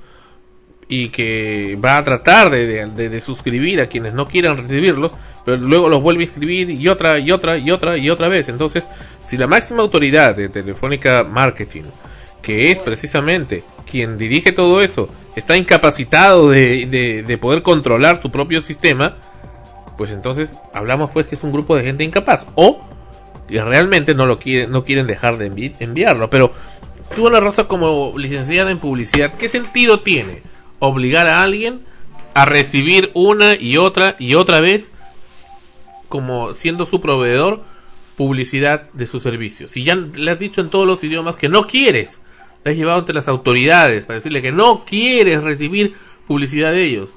y 0.88 1.08
que 1.10 1.78
va 1.82 1.98
a 1.98 2.04
tratar 2.04 2.50
de, 2.50 2.86
de- 2.86 3.08
de- 3.08 3.20
suscribir 3.20 3.80
a 3.80 3.86
quienes 3.88 4.14
no 4.14 4.28
quieran 4.28 4.56
recibirlos, 4.56 5.12
pero 5.44 5.56
luego 5.58 5.88
los 5.88 6.02
vuelve 6.02 6.24
a 6.24 6.26
escribir 6.26 6.70
y 6.70 6.88
otra 6.88 7.18
y 7.18 7.30
otra 7.32 7.58
y 7.58 7.70
otra 7.70 7.96
y 7.98 8.08
otra 8.10 8.28
vez. 8.28 8.48
Entonces, 8.48 8.88
si 9.24 9.36
la 9.36 9.46
máxima 9.46 9.82
autoridad 9.82 10.34
de 10.34 10.48
Telefónica 10.48 11.24
Marketing, 11.24 11.84
que 12.42 12.70
es 12.70 12.78
precisamente 12.80 13.62
quien 13.90 14.16
dirige 14.18 14.52
todo 14.52 14.82
eso, 14.82 15.08
está 15.36 15.56
incapacitado 15.56 16.50
de 16.50 17.38
poder 17.40 17.62
controlar 17.62 18.20
su 18.20 18.30
propio 18.30 18.60
sistema, 18.62 19.16
pues 19.96 20.10
entonces 20.10 20.52
hablamos 20.72 21.10
pues 21.10 21.26
que 21.26 21.34
es 21.34 21.42
un 21.42 21.52
grupo 21.52 21.76
de 21.76 21.84
gente 21.84 22.04
incapaz 22.04 22.46
o 22.54 22.80
que 23.48 23.62
realmente 23.62 24.14
no 24.14 24.26
lo 24.26 24.38
quieren 24.38 24.70
no 24.70 24.84
quieren 24.84 25.06
dejar 25.06 25.38
de 25.38 25.50
envi- 25.50 25.74
enviarlo 25.80 26.30
pero 26.30 26.52
tú 27.14 27.26
una 27.26 27.40
raza 27.40 27.68
como 27.68 28.14
licenciada 28.16 28.70
en 28.70 28.78
publicidad 28.78 29.34
qué 29.34 29.48
sentido 29.48 30.00
tiene 30.00 30.42
obligar 30.78 31.26
a 31.26 31.42
alguien 31.42 31.82
a 32.34 32.44
recibir 32.46 33.10
una 33.14 33.54
y 33.54 33.76
otra 33.76 34.16
y 34.18 34.34
otra 34.34 34.60
vez 34.60 34.92
como 36.08 36.54
siendo 36.54 36.86
su 36.86 37.00
proveedor 37.00 37.62
publicidad 38.16 38.90
de 38.92 39.06
sus 39.06 39.22
servicios. 39.22 39.76
Y 39.76 39.84
ya 39.84 39.94
le 39.96 40.30
has 40.30 40.38
dicho 40.38 40.60
en 40.60 40.68
todos 40.68 40.86
los 40.86 41.02
idiomas 41.02 41.36
que 41.36 41.48
no 41.48 41.66
quieres. 41.66 42.20
Le 42.64 42.72
has 42.72 42.76
llevado 42.76 42.98
ante 43.00 43.14
las 43.14 43.28
autoridades 43.28 44.04
para 44.04 44.16
decirle 44.18 44.42
que 44.42 44.52
no 44.52 44.84
quieres 44.84 45.42
recibir 45.42 45.94
publicidad 46.26 46.72
de 46.72 46.84
ellos. 46.84 47.10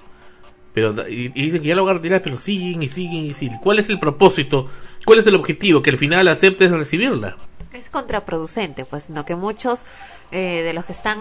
Pero 0.76 0.94
y, 1.08 1.30
dicen 1.30 1.62
que 1.62 1.70
ya 1.70 1.76
lo 1.76 1.86
van 1.86 1.96
a 1.96 1.98
retirar, 1.98 2.22
pero 2.22 2.38
siguen 2.38 2.84
y 2.84 2.90
siguen 2.90 3.24
y 3.24 3.34
siguen. 3.34 3.58
¿Cuál 3.60 3.80
es 3.80 3.90
el 3.90 3.98
propósito? 3.98 4.70
¿Cuál 5.06 5.20
es 5.20 5.28
el 5.28 5.36
objetivo? 5.36 5.82
Que 5.82 5.90
al 5.90 5.98
final 5.98 6.28
aceptes 6.28 6.70
recibirla. 6.70 7.38
Es 7.72 7.90
contraproducente, 7.90 8.86
pues, 8.86 9.10
no 9.10 9.26
que 9.26 9.36
muchos 9.36 9.84
eh, 10.32 10.64
de 10.64 10.74
los 10.74 10.86
que 10.86 10.92
están 10.92 11.18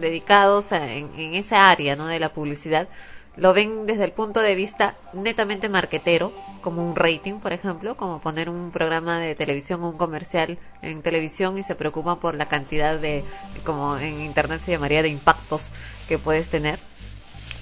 dedicados 0.00 0.70
en, 0.70 1.10
en 1.16 1.34
esa 1.34 1.70
área, 1.70 1.96
¿no? 1.96 2.06
De 2.06 2.20
la 2.20 2.32
publicidad, 2.32 2.88
lo 3.36 3.52
ven 3.52 3.86
desde 3.86 4.04
el 4.04 4.12
punto 4.12 4.40
de 4.40 4.54
vista 4.54 4.96
netamente 5.12 5.68
marquetero, 5.68 6.32
como 6.62 6.88
un 6.88 6.96
rating, 6.96 7.34
por 7.34 7.52
ejemplo, 7.52 7.96
como 7.96 8.20
poner 8.20 8.48
un 8.48 8.70
programa 8.70 9.18
de 9.18 9.34
televisión 9.34 9.82
o 9.82 9.90
un 9.90 9.98
comercial 9.98 10.58
en 10.82 11.02
televisión 11.02 11.58
y 11.58 11.62
se 11.62 11.74
preocupan 11.74 12.18
por 12.18 12.34
la 12.36 12.46
cantidad 12.46 12.98
de, 12.98 13.24
como 13.64 13.98
en 13.98 14.20
internet 14.20 14.60
se 14.64 14.70
llamaría, 14.70 15.02
de 15.02 15.08
impactos 15.08 15.70
que 16.08 16.18
puedes 16.18 16.48
tener 16.48 16.78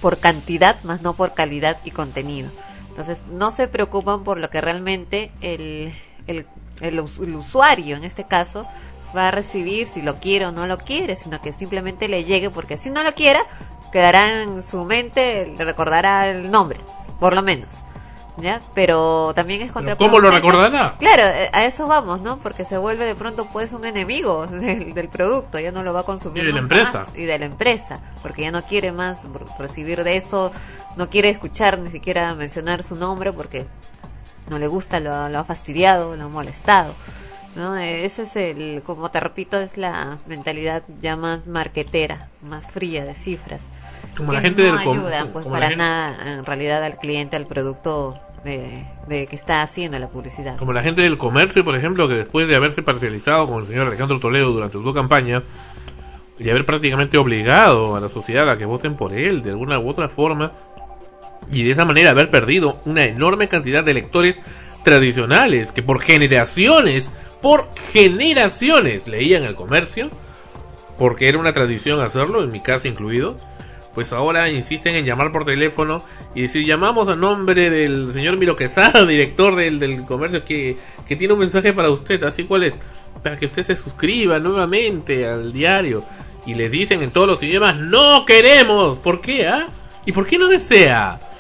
por 0.04 0.18
cantidad, 0.18 0.76
más 0.82 1.00
no 1.00 1.14
por 1.14 1.32
calidad 1.32 1.78
y 1.82 1.90
contenido. 1.90 2.50
Entonces, 2.90 3.22
no 3.32 3.50
se 3.50 3.68
preocupan 3.68 4.22
por 4.22 4.36
lo 4.36 4.50
que 4.50 4.60
realmente 4.60 5.30
el, 5.40 5.94
el, 6.26 6.46
el 6.82 6.98
el 7.22 7.36
usuario, 7.36 7.96
en 7.96 8.04
este 8.04 8.24
caso, 8.24 8.66
va 9.16 9.28
a 9.28 9.30
recibir, 9.30 9.86
si 9.86 10.02
lo 10.02 10.20
quiere 10.20 10.44
o 10.44 10.52
no 10.52 10.66
lo 10.66 10.76
quiere, 10.76 11.16
sino 11.16 11.40
que 11.40 11.54
simplemente 11.54 12.08
le 12.08 12.24
llegue, 12.24 12.50
porque 12.50 12.76
si 12.76 12.90
no 12.90 13.02
lo 13.02 13.14
quiera, 13.14 13.40
quedará 13.92 14.42
en 14.42 14.62
su 14.62 14.84
mente, 14.84 15.50
le 15.56 15.64
recordará 15.64 16.28
el 16.28 16.50
nombre, 16.50 16.80
por 17.18 17.34
lo 17.34 17.40
menos. 17.40 17.83
¿Ya? 18.36 18.60
Pero 18.74 19.32
también 19.34 19.62
es 19.62 19.70
¿Pero 19.72 19.96
cómo 19.96 20.18
lo 20.18 20.28
recordará? 20.30 20.96
Claro, 20.98 21.22
eh, 21.22 21.50
a 21.52 21.64
eso 21.66 21.86
vamos, 21.86 22.20
¿no? 22.20 22.36
Porque 22.38 22.64
se 22.64 22.76
vuelve 22.78 23.04
de 23.06 23.14
pronto 23.14 23.46
pues 23.52 23.72
un 23.72 23.84
enemigo 23.84 24.46
del, 24.48 24.92
del 24.92 25.08
producto, 25.08 25.58
ya 25.60 25.70
no 25.70 25.82
lo 25.84 25.92
va 25.92 26.00
a 26.00 26.02
consumir. 26.04 26.42
Y 26.42 26.46
de 26.46 26.52
la 26.52 26.58
empresa. 26.58 27.00
más, 27.04 27.08
y 27.16 27.22
de 27.24 27.38
la 27.38 27.44
empresa, 27.46 28.00
porque 28.22 28.42
ya 28.42 28.50
no 28.50 28.62
quiere 28.64 28.90
más 28.90 29.22
recibir 29.58 30.02
de 30.02 30.16
eso, 30.16 30.50
no 30.96 31.08
quiere 31.10 31.28
escuchar 31.28 31.78
ni 31.78 31.90
siquiera 31.90 32.34
mencionar 32.34 32.82
su 32.82 32.96
nombre 32.96 33.32
porque 33.32 33.66
no 34.48 34.58
le 34.58 34.66
gusta, 34.66 34.98
lo, 34.98 35.14
ha- 35.14 35.28
lo 35.28 35.38
ha 35.38 35.44
fastidiado, 35.44 36.16
lo 36.16 36.24
ha 36.24 36.28
molestado. 36.28 36.92
¿no? 37.54 37.76
Eh, 37.76 38.04
Ese 38.04 38.22
es 38.22 38.34
el, 38.34 38.82
como 38.84 39.12
te 39.12 39.20
repito, 39.20 39.60
es 39.60 39.76
la 39.76 40.18
mentalidad 40.26 40.82
ya 41.00 41.14
más 41.16 41.46
marquetera, 41.46 42.30
más 42.42 42.66
fría 42.66 43.04
de 43.04 43.14
cifras. 43.14 43.66
Como 44.16 44.30
que 44.30 44.36
la 44.36 44.40
gente 44.42 44.62
no 44.62 44.68
del 44.78 44.78
ayuda 44.88 45.26
pues 45.32 45.46
para 45.46 45.68
gente- 45.68 45.76
nada 45.82 46.34
en 46.34 46.44
realidad 46.44 46.82
al 46.84 46.98
cliente, 46.98 47.36
al 47.36 47.46
producto 47.46 48.18
de, 48.44 48.86
de 49.08 49.26
que 49.26 49.36
está 49.36 49.62
haciendo 49.62 49.98
la 49.98 50.08
publicidad. 50.08 50.56
Como 50.58 50.72
la 50.72 50.82
gente 50.82 51.02
del 51.02 51.16
comercio, 51.18 51.64
por 51.64 51.76
ejemplo, 51.76 52.08
que 52.08 52.14
después 52.14 52.46
de 52.46 52.54
haberse 52.56 52.82
parcializado 52.82 53.46
con 53.46 53.60
el 53.60 53.66
señor 53.66 53.86
Alejandro 53.86 54.20
Toledo 54.20 54.52
durante 54.52 54.78
su 54.78 54.94
campaña 54.94 55.42
y 56.38 56.50
haber 56.50 56.66
prácticamente 56.66 57.16
obligado 57.16 57.96
a 57.96 58.00
la 58.00 58.08
sociedad 58.08 58.48
a 58.50 58.58
que 58.58 58.64
voten 58.66 58.96
por 58.96 59.12
él 59.12 59.42
de 59.42 59.50
alguna 59.50 59.78
u 59.78 59.88
otra 59.88 60.08
forma 60.08 60.52
y 61.50 61.62
de 61.62 61.70
esa 61.70 61.84
manera 61.84 62.10
haber 62.10 62.30
perdido 62.30 62.78
una 62.84 63.04
enorme 63.04 63.48
cantidad 63.48 63.84
de 63.84 63.90
electores 63.92 64.42
tradicionales 64.82 65.72
que 65.72 65.82
por 65.82 66.00
generaciones, 66.00 67.12
por 67.40 67.68
generaciones 67.92 69.06
leían 69.08 69.44
el 69.44 69.54
comercio, 69.54 70.10
porque 70.98 71.28
era 71.28 71.38
una 71.38 71.52
tradición 71.52 72.00
hacerlo, 72.00 72.42
en 72.42 72.50
mi 72.50 72.60
casa 72.60 72.88
incluido, 72.88 73.36
pues 73.94 74.12
ahora 74.12 74.50
insisten 74.50 74.94
en 74.96 75.04
llamar 75.04 75.32
por 75.32 75.44
teléfono 75.44 76.02
y 76.34 76.42
decir 76.42 76.66
llamamos 76.66 77.08
a 77.08 77.16
nombre 77.16 77.70
del 77.70 78.12
señor 78.12 78.36
Miro 78.36 78.56
Quesada, 78.56 79.06
director 79.06 79.54
del, 79.54 79.78
del 79.78 80.04
comercio, 80.04 80.44
que, 80.44 80.76
que 81.06 81.16
tiene 81.16 81.34
un 81.34 81.40
mensaje 81.40 81.72
para 81.72 81.90
usted, 81.90 82.22
así 82.24 82.44
cuál 82.44 82.64
es, 82.64 82.74
para 83.22 83.36
que 83.36 83.46
usted 83.46 83.62
se 83.64 83.76
suscriba 83.76 84.38
nuevamente 84.38 85.26
al 85.26 85.52
diario. 85.52 86.04
Y 86.46 86.54
les 86.54 86.70
dicen 86.70 87.02
en 87.02 87.10
todos 87.10 87.26
los 87.26 87.42
idiomas, 87.42 87.76
no 87.76 88.26
queremos, 88.26 88.98
¿por 88.98 89.20
qué? 89.20 89.46
ah? 89.48 89.66
¿Y 90.04 90.12
por 90.12 90.26
qué 90.26 90.38
no 90.38 90.48
desea? 90.48 91.20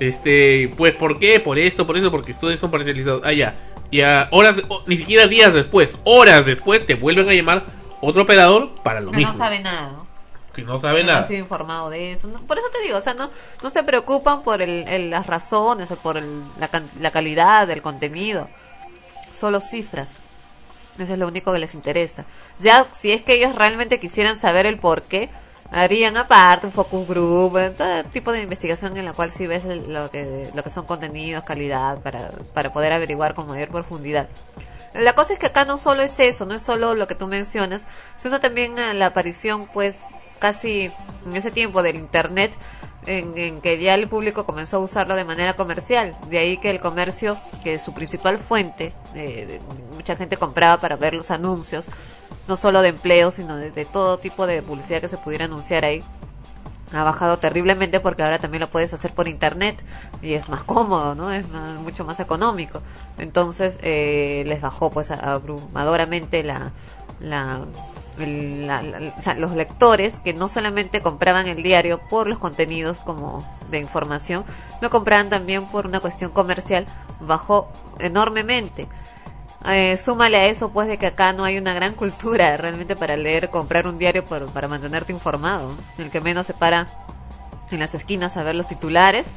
Este, 0.00 0.74
pues, 0.76 0.92
¿por 0.92 1.20
qué? 1.20 1.38
Por 1.38 1.56
esto, 1.56 1.86
por 1.86 1.96
eso, 1.96 2.10
porque 2.10 2.32
ustedes 2.32 2.58
son 2.58 2.68
parcializados. 2.68 3.22
Ah, 3.24 3.32
ya. 3.32 3.54
Y 3.92 4.00
a 4.00 4.28
horas, 4.32 4.60
ni 4.86 4.96
siquiera 4.96 5.28
días 5.28 5.54
después, 5.54 5.96
horas 6.02 6.44
después, 6.44 6.84
te 6.84 6.94
vuelven 6.94 7.28
a 7.28 7.32
llamar 7.32 7.64
otro 8.00 8.22
operador 8.22 8.74
para 8.82 9.00
lo 9.00 9.12
mismo. 9.12 9.32
no 9.32 9.38
sabe 9.38 9.60
nada, 9.60 9.92
¿no? 9.92 10.03
Que 10.54 10.62
no 10.62 10.78
sabe 10.78 11.04
no 11.04 11.10
ha 11.10 11.14
nada. 11.16 11.26
sido 11.26 11.40
informado 11.40 11.90
de 11.90 12.12
eso. 12.12 12.28
No, 12.28 12.40
por 12.40 12.56
eso 12.58 12.66
te 12.72 12.80
digo, 12.82 12.96
o 12.96 13.00
sea, 13.02 13.14
no, 13.14 13.28
no 13.62 13.70
se 13.70 13.82
preocupan 13.82 14.42
por 14.42 14.62
el, 14.62 14.88
el- 14.88 15.10
las 15.10 15.26
razones 15.26 15.90
o 15.90 15.96
por 15.96 16.16
el- 16.16 16.42
la, 16.58 16.70
la 17.00 17.10
calidad 17.10 17.66
del 17.66 17.82
contenido. 17.82 18.48
Solo 19.38 19.60
cifras. 19.60 20.18
Eso 20.98 21.12
es 21.12 21.18
lo 21.18 21.26
único 21.26 21.52
que 21.52 21.58
les 21.58 21.74
interesa. 21.74 22.24
Ya, 22.60 22.86
si 22.92 23.12
es 23.12 23.22
que 23.22 23.34
ellos 23.34 23.54
realmente 23.56 23.98
quisieran 23.98 24.38
saber 24.38 24.64
el 24.66 24.78
por 24.78 25.02
qué, 25.02 25.28
harían 25.72 26.16
aparte 26.16 26.66
un 26.66 26.72
focus 26.72 27.08
group, 27.08 27.56
eh, 27.58 27.70
todo 27.70 28.04
tipo 28.04 28.30
de 28.30 28.42
investigación 28.42 28.96
en 28.96 29.04
la 29.04 29.12
cual 29.12 29.32
sí 29.32 29.48
ves 29.48 29.64
lo 29.64 30.08
que, 30.10 30.50
lo 30.54 30.62
que 30.62 30.70
son 30.70 30.86
contenidos, 30.86 31.42
calidad, 31.42 31.98
para, 31.98 32.30
para 32.54 32.72
poder 32.72 32.92
averiguar 32.92 33.34
con 33.34 33.48
mayor 33.48 33.70
profundidad. 33.70 34.28
La 34.94 35.14
cosa 35.14 35.32
es 35.32 35.40
que 35.40 35.46
acá 35.46 35.64
no 35.64 35.76
solo 35.78 36.02
es 36.02 36.20
eso, 36.20 36.44
no 36.46 36.54
es 36.54 36.62
solo 36.62 36.94
lo 36.94 37.08
que 37.08 37.16
tú 37.16 37.26
mencionas, 37.26 37.82
sino 38.16 38.38
también 38.38 38.78
eh, 38.78 38.94
la 38.94 39.06
aparición, 39.06 39.66
pues, 39.66 40.02
casi 40.44 40.90
en 41.24 41.36
ese 41.36 41.50
tiempo 41.50 41.82
del 41.82 41.96
Internet, 41.96 42.52
en, 43.06 43.62
que 43.62 43.78
ya 43.78 43.94
el 43.94 44.08
público 44.08 44.44
comenzó 44.44 44.76
a 44.76 44.80
usarlo 44.80 45.16
de 45.16 45.24
manera 45.24 45.54
comercial. 45.56 46.14
De 46.28 46.36
ahí 46.36 46.58
que 46.58 46.68
el 46.70 46.80
comercio, 46.80 47.38
que 47.62 47.72
es 47.74 47.82
su 47.82 47.94
principal 47.94 48.36
fuente, 48.36 48.92
de- 49.14 49.58
mucha 49.96 50.16
gente 50.16 50.36
compraba 50.36 50.78
para 50.82 50.96
ver 50.96 51.14
los 51.14 51.30
anuncios, 51.30 51.86
no 52.46 52.56
solo 52.56 52.82
de 52.82 52.88
empleo, 52.90 53.30
sino 53.30 53.56
de, 53.56 53.84
todo 53.86 54.18
tipo 54.18 54.46
de 54.46 54.60
publicidad 54.60 55.00
que 55.00 55.08
se 55.08 55.16
pudiera 55.16 55.46
anunciar 55.46 55.82
ahí 55.86 56.04
ha 56.92 57.02
bajado 57.04 57.38
terriblemente 57.38 57.98
porque 58.00 58.22
ahora 58.22 58.38
también 58.38 58.60
lo 58.60 58.68
puedes 58.68 58.92
hacer 58.92 59.12
por 59.14 59.26
internet 59.28 59.82
y 60.22 60.34
es 60.34 60.50
más 60.50 60.62
cómodo, 60.62 61.14
¿no? 61.14 61.32
Es 61.32 61.48
más- 61.48 61.76
mucho 61.80 62.04
más 62.04 62.20
económico. 62.20 62.82
Entonces 63.16 63.78
eh, 63.82 64.44
les 64.46 64.60
bajó 64.60 64.90
pues 64.90 65.10
abrumadoramente 65.10 66.42
la, 66.44 66.70
el- 68.18 68.66
la- 68.66 68.82
la- 68.82 69.34
los 69.36 69.52
lectores 69.54 70.18
que 70.20 70.34
no 70.34 70.48
solamente 70.48 71.02
compraban 71.02 71.46
el 71.46 71.62
diario 71.62 72.00
por 72.10 72.26
los 72.28 72.38
contenidos 72.38 72.98
como 73.00 73.46
de 73.70 73.78
información, 73.78 74.44
lo 74.80 74.90
compraban 74.90 75.28
también 75.28 75.66
por 75.66 75.86
una 75.86 76.00
cuestión 76.00 76.30
comercial, 76.30 76.86
bajó 77.20 77.68
enormemente. 78.00 78.86
Eh, 79.66 79.96
súmale 79.96 80.36
a 80.36 80.44
eso 80.46 80.68
pues 80.70 80.88
de 80.88 80.98
que 80.98 81.06
acá 81.06 81.32
no 81.32 81.42
hay 81.44 81.56
una 81.58 81.72
gran 81.74 81.94
cultura 82.02 82.56
realmente 82.56 82.96
para 82.96 83.16
leer, 83.16 83.50
comprar 83.50 83.86
un 83.86 83.98
diario 83.98 84.24
por- 84.24 84.46
para 84.50 84.68
mantenerte 84.68 85.12
informado. 85.12 85.72
El 85.98 86.10
que 86.10 86.20
menos 86.20 86.46
se 86.46 86.54
para 86.54 86.86
en 87.70 87.80
las 87.80 87.94
esquinas 87.94 88.36
a 88.36 88.42
ver 88.42 88.54
los 88.54 88.68
titulares 88.68 89.32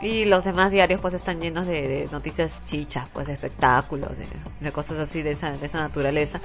y 0.00 0.24
los 0.24 0.42
demás 0.42 0.72
diarios 0.72 1.00
pues 1.00 1.14
están 1.14 1.40
llenos 1.40 1.64
de, 1.64 1.86
de 1.86 2.08
noticias 2.10 2.60
chichas, 2.64 3.06
pues 3.12 3.28
de 3.28 3.34
espectáculos, 3.34 4.18
de, 4.18 4.26
de 4.58 4.72
cosas 4.72 4.98
así 4.98 5.22
de 5.22 5.30
esa, 5.30 5.52
de 5.52 5.64
esa 5.64 5.78
naturaleza 5.78 6.40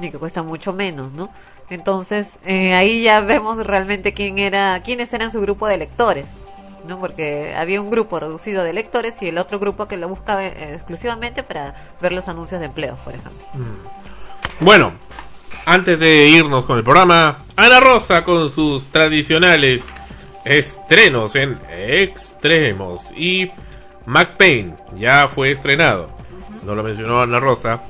y 0.00 0.10
que 0.10 0.18
cuestan 0.18 0.46
mucho 0.46 0.72
menos, 0.72 1.12
¿no? 1.12 1.30
Entonces 1.68 2.36
eh, 2.44 2.74
ahí 2.74 3.02
ya 3.02 3.20
vemos 3.20 3.64
realmente 3.66 4.12
quién 4.12 4.38
era, 4.38 4.82
quiénes 4.82 5.12
eran 5.12 5.30
su 5.30 5.40
grupo 5.40 5.66
de 5.66 5.78
lectores. 5.78 6.28
¿no? 6.86 6.98
Porque 6.98 7.54
había 7.54 7.80
un 7.80 7.90
grupo 7.90 8.18
reducido 8.18 8.64
de 8.64 8.72
lectores 8.72 9.20
y 9.22 9.28
el 9.28 9.38
otro 9.38 9.58
grupo 9.58 9.86
que 9.86 9.98
lo 9.98 10.08
buscaba 10.08 10.44
eh, 10.44 10.74
exclusivamente 10.74 11.42
para 11.42 11.74
ver 12.00 12.12
los 12.12 12.26
anuncios 12.28 12.58
de 12.60 12.66
empleos, 12.66 12.98
por 13.00 13.14
ejemplo. 13.14 13.44
Bueno, 14.60 14.92
antes 15.66 15.98
de 15.98 16.28
irnos 16.28 16.64
con 16.64 16.78
el 16.78 16.84
programa, 16.84 17.38
Ana 17.54 17.80
Rosa 17.80 18.24
con 18.24 18.50
sus 18.50 18.86
tradicionales 18.86 19.90
estrenos 20.44 21.36
en 21.36 21.58
extremos 21.70 23.02
y 23.14 23.50
Max 24.06 24.34
Payne 24.36 24.76
ya 24.96 25.28
fue 25.28 25.52
estrenado. 25.52 26.10
No 26.64 26.74
lo 26.74 26.82
mencionó 26.82 27.20
Ana 27.22 27.40
Rosa. 27.40 27.82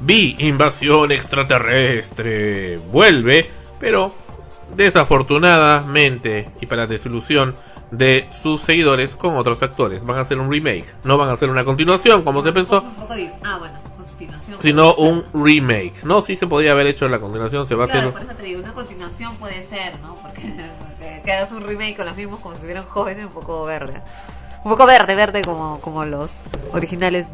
Vi 0.00 0.36
Invasión 0.38 1.10
Extraterrestre 1.10 2.78
vuelve, 2.92 3.50
pero 3.80 4.14
desafortunadamente 4.76 6.50
y 6.60 6.66
para 6.66 6.86
desilusión 6.86 7.54
de 7.90 8.28
sus 8.30 8.60
seguidores 8.60 9.16
con 9.16 9.36
otros 9.36 9.62
actores. 9.62 10.04
Van 10.04 10.18
a 10.18 10.20
hacer 10.20 10.38
un 10.38 10.50
remake, 10.50 10.86
no 11.04 11.18
van 11.18 11.30
a 11.30 11.32
hacer 11.32 11.50
una 11.50 11.64
continuación 11.64 12.22
como 12.22 12.42
se 12.42 12.52
pensó, 12.52 12.84
Ah, 13.42 13.58
bueno, 13.58 13.74
continuación. 13.96 14.58
sino 14.60 14.94
un 14.94 15.24
remake. 15.34 16.04
No, 16.04 16.22
sí 16.22 16.36
se 16.36 16.46
podría 16.46 16.72
haber 16.72 16.86
hecho 16.86 17.08
la 17.08 17.18
continuación, 17.18 17.66
se 17.66 17.74
va 17.74 17.84
a 17.84 17.86
hacer. 17.88 18.10
por 18.12 18.22
eso 18.22 18.34
te 18.34 18.42
digo, 18.44 18.60
una 18.60 18.74
continuación 18.74 19.36
puede 19.36 19.62
ser, 19.62 19.98
¿no? 20.00 20.14
Porque 20.16 20.42
que, 21.24 21.32
hagas 21.32 21.50
un 21.52 21.62
remake 21.64 21.96
con 21.96 22.06
los 22.06 22.16
mismos 22.16 22.40
como 22.40 22.52
si 22.52 22.56
estuvieran 22.56 22.84
jóvenes, 22.84 23.26
un 23.26 23.32
poco 23.32 23.64
verde. 23.64 24.00
Un 24.64 24.72
poco 24.72 24.86
verde, 24.86 25.14
verde 25.14 25.42
como, 25.42 25.80
como 25.80 26.04
los 26.04 26.36
originales. 26.72 27.28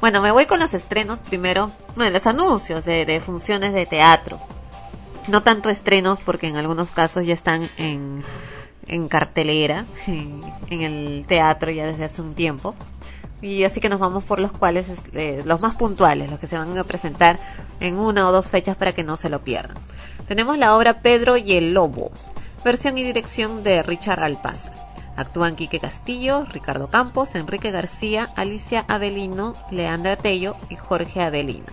Bueno, 0.00 0.22
me 0.22 0.30
voy 0.30 0.46
con 0.46 0.60
los 0.60 0.72
estrenos 0.72 1.18
primero. 1.18 1.70
Bueno, 1.94 2.10
los 2.10 2.26
anuncios 2.26 2.86
de, 2.86 3.20
funciones 3.24 3.74
de 3.74 3.84
teatro. 3.84 4.40
No 5.28 5.42
tanto 5.42 5.68
estrenos 5.68 6.20
porque 6.20 6.46
en 6.46 6.56
algunos 6.56 6.90
casos 6.90 7.26
ya 7.26 7.34
están 7.34 7.68
en, 7.76 8.24
en 8.86 9.08
cartelera, 9.08 9.84
en, 10.06 10.42
el 10.70 11.24
teatro 11.28 11.70
ya 11.70 11.84
desde 11.84 12.04
hace 12.04 12.22
un 12.22 12.34
tiempo. 12.34 12.74
y 13.42 13.64
así 13.64 13.80
que 13.80 13.90
nos 13.90 14.00
vamos 14.00 14.24
por 14.24 14.40
los 14.40 14.52
cuales, 14.52 14.88
este, 14.88 15.44
los 15.44 15.60
más 15.60 15.76
puntuales, 15.76 16.30
los 16.30 16.38
que 16.38 16.46
se 16.46 16.56
van 16.56 16.76
a 16.78 16.84
presentar 16.84 17.38
en 17.80 17.98
una 17.98 18.26
o 18.26 18.32
dos 18.32 18.48
fechas 18.48 18.78
para 18.78 18.92
que 18.94 19.04
no 19.04 19.18
se 19.18 19.28
lo 19.28 19.44
pierdan. 19.44 19.76
Tenemos 20.26 20.56
la 20.56 20.74
obra 20.76 21.02
Pedro 21.02 21.36
y 21.36 21.52
el 21.52 21.74
Lobo, 21.74 22.10
versión 22.64 22.96
y 22.96 23.02
dirección 23.02 23.62
de 23.62 23.82
Richard 23.82 24.22
Alpaz. 24.22 24.70
Actúan 25.20 25.56
Quique 25.56 25.80
Castillo, 25.80 26.44
Ricardo 26.44 26.88
Campos, 26.88 27.34
Enrique 27.34 27.70
García, 27.70 28.30
Alicia 28.36 28.84
Avelino, 28.88 29.54
Leandra 29.70 30.16
Tello 30.16 30.56
y 30.68 30.76
Jorge 30.76 31.22
Avelino. 31.22 31.66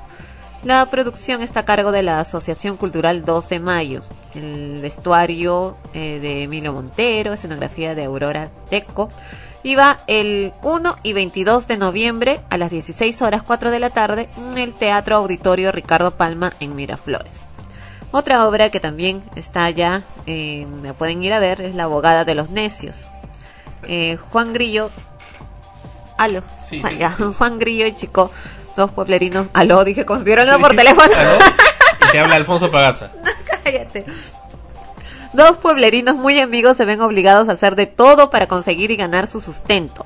La 0.63 0.85
producción 0.87 1.41
está 1.41 1.61
a 1.61 1.65
cargo 1.65 1.91
de 1.91 2.03
la 2.03 2.19
Asociación 2.19 2.77
Cultural 2.77 3.23
2 3.23 3.49
de 3.49 3.59
Mayo. 3.59 4.01
El 4.33 4.79
vestuario 4.81 5.77
eh, 5.93 6.19
de 6.19 6.43
Emilio 6.43 6.73
Montero, 6.73 7.31
escenografía 7.31 7.95
de 7.95 8.05
Aurora 8.05 8.49
Teco. 8.69 9.09
Y 9.63 9.75
va 9.75 9.99
el 10.07 10.53
1 10.63 10.97
y 11.03 11.13
22 11.13 11.67
de 11.67 11.77
noviembre 11.77 12.41
a 12.49 12.57
las 12.57 12.71
16 12.71 13.21
horas 13.21 13.43
4 13.43 13.71
de 13.71 13.79
la 13.79 13.91
tarde 13.91 14.29
en 14.37 14.57
el 14.57 14.73
Teatro 14.73 15.15
Auditorio 15.17 15.71
Ricardo 15.71 16.11
Palma 16.11 16.51
en 16.59 16.75
Miraflores. 16.75 17.47
Otra 18.11 18.47
obra 18.47 18.71
que 18.71 18.79
también 18.79 19.21
está 19.35 19.65
allá, 19.65 20.03
eh, 20.25 20.65
pueden 20.97 21.23
ir 21.23 21.33
a 21.33 21.39
ver, 21.39 21.61
es 21.61 21.75
La 21.75 21.83
abogada 21.83 22.25
de 22.25 22.35
los 22.35 22.49
necios. 22.49 23.07
Eh, 23.87 24.17
Juan 24.31 24.53
Grillo, 24.53 24.91
aló, 26.17 26.41
Sí, 26.69 26.83
sí, 26.87 26.97
sí. 27.17 27.23
Juan 27.37 27.57
Grillo 27.59 27.87
y 27.87 27.95
Chico, 27.95 28.31
dos 28.75 28.91
pueblerinos, 28.91 29.47
aló, 29.53 29.83
dije, 29.83 30.05
consiguieron 30.05 30.61
por 30.61 30.75
teléfono. 30.75 31.09
¿Aló? 31.17 31.39
Y 31.99 32.11
te 32.11 32.19
habla 32.19 32.35
Alfonso 32.35 32.69
Pagaza. 32.69 33.11
Cállate. 33.63 34.05
Dos 35.33 35.57
pueblerinos 35.57 36.15
muy 36.15 36.39
amigos 36.39 36.77
se 36.77 36.85
ven 36.85 37.01
obligados 37.01 37.49
a 37.49 37.53
hacer 37.53 37.75
de 37.75 37.85
todo 37.85 38.29
para 38.29 38.47
conseguir 38.47 38.91
y 38.91 38.95
ganar 38.95 39.27
su 39.27 39.41
sustento. 39.41 40.05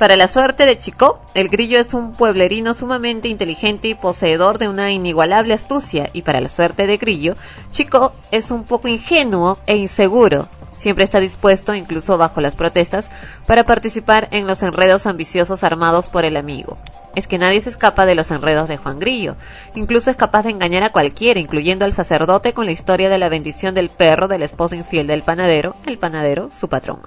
Para 0.00 0.16
la 0.16 0.28
suerte 0.28 0.64
de 0.64 0.78
Chico, 0.78 1.20
el 1.34 1.50
grillo 1.50 1.78
es 1.78 1.92
un 1.92 2.14
pueblerino 2.14 2.72
sumamente 2.72 3.28
inteligente 3.28 3.86
y 3.88 3.94
poseedor 3.94 4.56
de 4.56 4.66
una 4.66 4.90
inigualable 4.92 5.52
astucia, 5.52 6.08
y 6.14 6.22
para 6.22 6.40
la 6.40 6.48
suerte 6.48 6.86
de 6.86 6.96
Grillo, 6.96 7.36
Chico 7.70 8.14
es 8.30 8.50
un 8.50 8.64
poco 8.64 8.88
ingenuo 8.88 9.58
e 9.66 9.76
inseguro. 9.76 10.48
Siempre 10.72 11.04
está 11.04 11.20
dispuesto, 11.20 11.74
incluso 11.74 12.16
bajo 12.16 12.40
las 12.40 12.54
protestas, 12.54 13.10
para 13.46 13.64
participar 13.64 14.28
en 14.30 14.46
los 14.46 14.62
enredos 14.62 15.04
ambiciosos 15.04 15.64
armados 15.64 16.08
por 16.08 16.24
el 16.24 16.38
amigo. 16.38 16.78
Es 17.14 17.26
que 17.26 17.36
nadie 17.36 17.60
se 17.60 17.68
escapa 17.68 18.06
de 18.06 18.14
los 18.14 18.30
enredos 18.30 18.68
de 18.68 18.78
Juan 18.78 19.00
Grillo. 19.00 19.36
Incluso 19.74 20.10
es 20.10 20.16
capaz 20.16 20.44
de 20.44 20.50
engañar 20.50 20.82
a 20.82 20.92
cualquiera, 20.92 21.40
incluyendo 21.40 21.84
al 21.84 21.92
sacerdote 21.92 22.54
con 22.54 22.64
la 22.64 22.72
historia 22.72 23.10
de 23.10 23.18
la 23.18 23.28
bendición 23.28 23.74
del 23.74 23.90
perro 23.90 24.28
de 24.28 24.38
la 24.38 24.46
esposa 24.46 24.76
infiel 24.76 25.06
del 25.06 25.24
panadero, 25.24 25.76
el 25.84 25.98
panadero, 25.98 26.48
su 26.50 26.70
patrón 26.70 27.02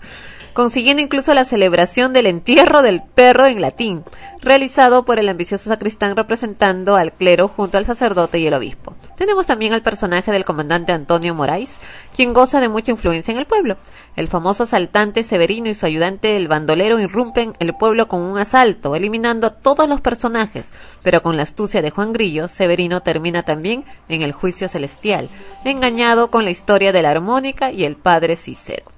consiguiendo 0.54 1.02
incluso 1.02 1.34
la 1.34 1.46
celebración 1.46 2.14
del 2.14 2.28
entierro 2.28 2.82
del 2.82 3.02
perro 3.02 3.48
en 3.48 3.62
latín, 3.62 4.04
realizado 4.42 5.04
por 5.04 5.20
el 5.20 5.30
ambicioso 5.30 5.70
sacristán 5.70 6.16
representando 6.16 6.96
al 6.96 7.14
clero 7.14 7.48
junto 7.48 7.78
al 7.78 7.86
sacerdote 7.86 8.40
y 8.40 8.48
el 8.48 8.54
obispo. 8.54 8.96
Tenemos 9.18 9.48
también 9.48 9.74
al 9.74 9.82
personaje 9.82 10.32
del 10.32 10.46
comandante 10.46 10.92
Antonio 10.92 11.34
Morais, 11.34 11.78
quien 12.16 12.34
goza 12.34 12.60
de 12.60 12.70
mucha 12.70 12.92
influencia 12.92 13.32
en 13.32 13.40
el 13.40 13.46
pueblo. 13.46 13.78
El 14.16 14.28
famoso 14.28 14.64
asaltante 14.64 15.24
Severino 15.24 15.70
y 15.70 15.74
su 15.74 15.86
ayudante 15.86 16.36
el 16.36 16.48
bandolero 16.48 17.00
irrumpen 17.00 17.54
el 17.60 17.74
pueblo 17.76 18.08
con 18.08 18.22
un 18.22 18.38
asalto, 18.38 18.96
eliminando 18.96 19.48
a 19.48 19.56
todos 19.56 19.90
los 19.90 20.02
personajes, 20.02 20.72
pero 21.02 21.24
con 21.24 21.36
la 21.36 21.44
astucia 21.44 21.82
de 21.82 21.90
Juan 21.90 22.14
Grillo, 22.14 22.48
Severino 22.48 23.02
termina 23.02 23.44
también 23.44 23.86
en 24.10 24.22
el 24.22 24.34
juicio 24.34 24.68
celestial, 24.68 25.30
engañado 25.66 26.30
con 26.30 26.46
la 26.46 26.52
historia 26.52 26.92
de 26.92 27.02
la 27.02 27.12
armónica 27.12 27.72
y 27.72 27.86
el 27.86 27.96
padre 27.96 28.36
Cícero. 28.36 28.93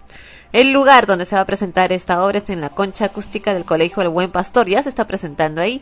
El 0.56 0.72
lugar 0.72 1.06
donde 1.06 1.26
se 1.26 1.36
va 1.36 1.42
a 1.42 1.46
presentar 1.46 1.92
esta 1.92 2.24
obra 2.24 2.38
es 2.38 2.50
en 2.50 2.62
la 2.62 2.70
concha 2.70 3.04
acústica 3.04 3.54
del 3.54 3.66
Colegio 3.66 4.02
El 4.02 4.08
Buen 4.08 4.32
Pastor. 4.32 4.68
Ya 4.68 4.82
se 4.82 4.88
está 4.88 5.06
presentando 5.06 5.60
ahí. 5.60 5.82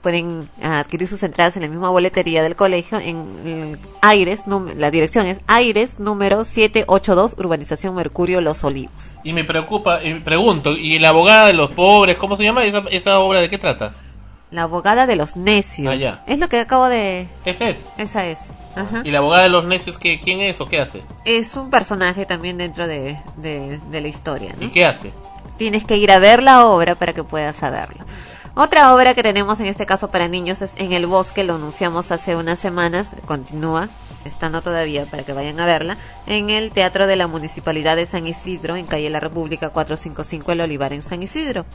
Pueden 0.00 0.48
adquirir 0.62 1.08
sus 1.08 1.24
entradas 1.24 1.56
en 1.56 1.62
la 1.62 1.68
misma 1.68 1.90
boletería 1.90 2.44
del 2.44 2.54
colegio 2.54 3.00
en, 3.00 3.26
en 3.44 3.80
Aires, 4.02 4.44
la 4.76 4.92
dirección 4.92 5.26
es 5.26 5.40
Aires 5.48 5.98
número 5.98 6.44
782, 6.44 7.34
Urbanización 7.36 7.96
Mercurio 7.96 8.40
Los 8.40 8.62
Olivos. 8.62 9.16
Y 9.24 9.32
me 9.32 9.42
preocupa, 9.42 10.00
y 10.04 10.14
me 10.14 10.20
pregunto, 10.20 10.76
¿y 10.76 11.00
la 11.00 11.08
abogada 11.08 11.48
de 11.48 11.54
los 11.54 11.72
pobres, 11.72 12.16
cómo 12.16 12.36
se 12.36 12.44
llama? 12.44 12.64
¿Esa, 12.64 12.84
esa 12.92 13.18
obra 13.18 13.40
de 13.40 13.50
qué 13.50 13.58
trata? 13.58 13.92
La 14.50 14.62
abogada 14.62 15.06
de 15.06 15.16
los 15.16 15.36
necios. 15.36 15.88
Ah, 15.92 15.96
ya. 15.96 16.22
Es 16.26 16.38
lo 16.38 16.48
que 16.48 16.60
acabo 16.60 16.88
de... 16.88 17.28
Ese 17.44 17.70
es. 17.70 17.78
Esa 17.98 18.26
es. 18.26 18.38
Ajá. 18.76 19.02
¿Y 19.04 19.10
la 19.10 19.18
abogada 19.18 19.42
de 19.42 19.48
los 19.48 19.64
necios 19.64 19.98
qué, 19.98 20.20
quién 20.20 20.40
es 20.40 20.60
o 20.60 20.66
qué 20.68 20.78
hace? 20.80 21.02
Es 21.24 21.56
un 21.56 21.68
personaje 21.70 22.26
también 22.26 22.56
dentro 22.58 22.86
de, 22.86 23.18
de- 23.38 23.78
de 23.90 24.00
la 24.00 24.08
historia. 24.08 24.54
¿no? 24.58 24.64
¿Y 24.66 24.70
qué 24.70 24.84
hace? 24.86 25.12
Tienes 25.56 25.84
que 25.84 25.96
ir 25.96 26.12
a 26.12 26.18
ver 26.18 26.42
la 26.42 26.66
obra 26.66 26.94
para 26.94 27.12
que 27.12 27.24
puedas 27.24 27.56
saberlo. 27.56 28.04
Otra 28.54 28.94
obra 28.94 29.14
que 29.14 29.22
tenemos 29.22 29.58
en 29.60 29.66
este 29.66 29.84
caso 29.84 30.10
para 30.10 30.28
niños 30.28 30.62
es 30.62 30.74
En 30.78 30.92
el 30.92 31.06
bosque, 31.06 31.44
lo 31.44 31.56
anunciamos 31.56 32.10
hace 32.12 32.36
unas 32.36 32.58
semanas, 32.58 33.14
continúa, 33.26 33.88
estando 34.24 34.62
todavía 34.62 35.04
para 35.04 35.22
que 35.22 35.32
vayan 35.32 35.60
a 35.60 35.66
verla, 35.66 35.96
en 36.26 36.50
el 36.50 36.70
Teatro 36.70 37.06
de 37.06 37.16
la 37.16 37.26
Municipalidad 37.26 37.96
de 37.96 38.06
San 38.06 38.26
Isidro, 38.26 38.76
en 38.76 38.86
calle 38.86 39.10
La 39.10 39.20
República 39.20 39.70
455 39.70 40.52
El 40.52 40.60
Olivar 40.62 40.92
en 40.92 41.02
San 41.02 41.22
Isidro. 41.22 41.66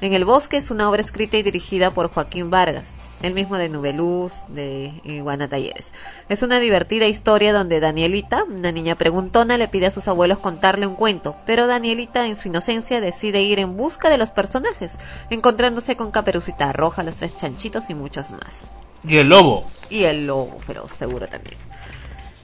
En 0.00 0.12
el 0.12 0.24
bosque 0.24 0.56
es 0.58 0.70
una 0.70 0.88
obra 0.88 1.00
escrita 1.00 1.36
y 1.36 1.42
dirigida 1.42 1.90
por 1.90 2.10
Joaquín 2.10 2.50
Vargas, 2.50 2.94
el 3.22 3.34
mismo 3.34 3.56
de 3.56 3.68
Nubeluz, 3.68 4.32
de 4.48 4.92
Iguana 5.04 5.48
Talleres. 5.48 5.92
Es 6.28 6.42
una 6.42 6.60
divertida 6.60 7.06
historia 7.06 7.52
donde 7.52 7.80
Danielita, 7.80 8.44
una 8.44 8.72
niña 8.72 8.94
preguntona, 8.96 9.56
le 9.56 9.68
pide 9.68 9.86
a 9.86 9.90
sus 9.90 10.08
abuelos 10.08 10.38
contarle 10.38 10.86
un 10.86 10.94
cuento, 10.94 11.36
pero 11.46 11.66
Danielita 11.66 12.26
en 12.26 12.36
su 12.36 12.48
inocencia 12.48 13.00
decide 13.00 13.42
ir 13.42 13.58
en 13.58 13.76
busca 13.76 14.10
de 14.10 14.18
los 14.18 14.30
personajes, 14.30 14.98
encontrándose 15.30 15.96
con 15.96 16.10
Caperucita 16.10 16.72
Roja, 16.72 17.02
los 17.02 17.16
tres 17.16 17.34
chanchitos 17.36 17.90
y 17.90 17.94
muchos 17.94 18.30
más. 18.30 18.70
Y 19.06 19.16
el 19.16 19.28
lobo. 19.28 19.64
Y 19.88 20.04
el 20.04 20.26
lobo 20.26 20.58
feroz, 20.58 20.92
seguro 20.92 21.26
también. 21.28 21.65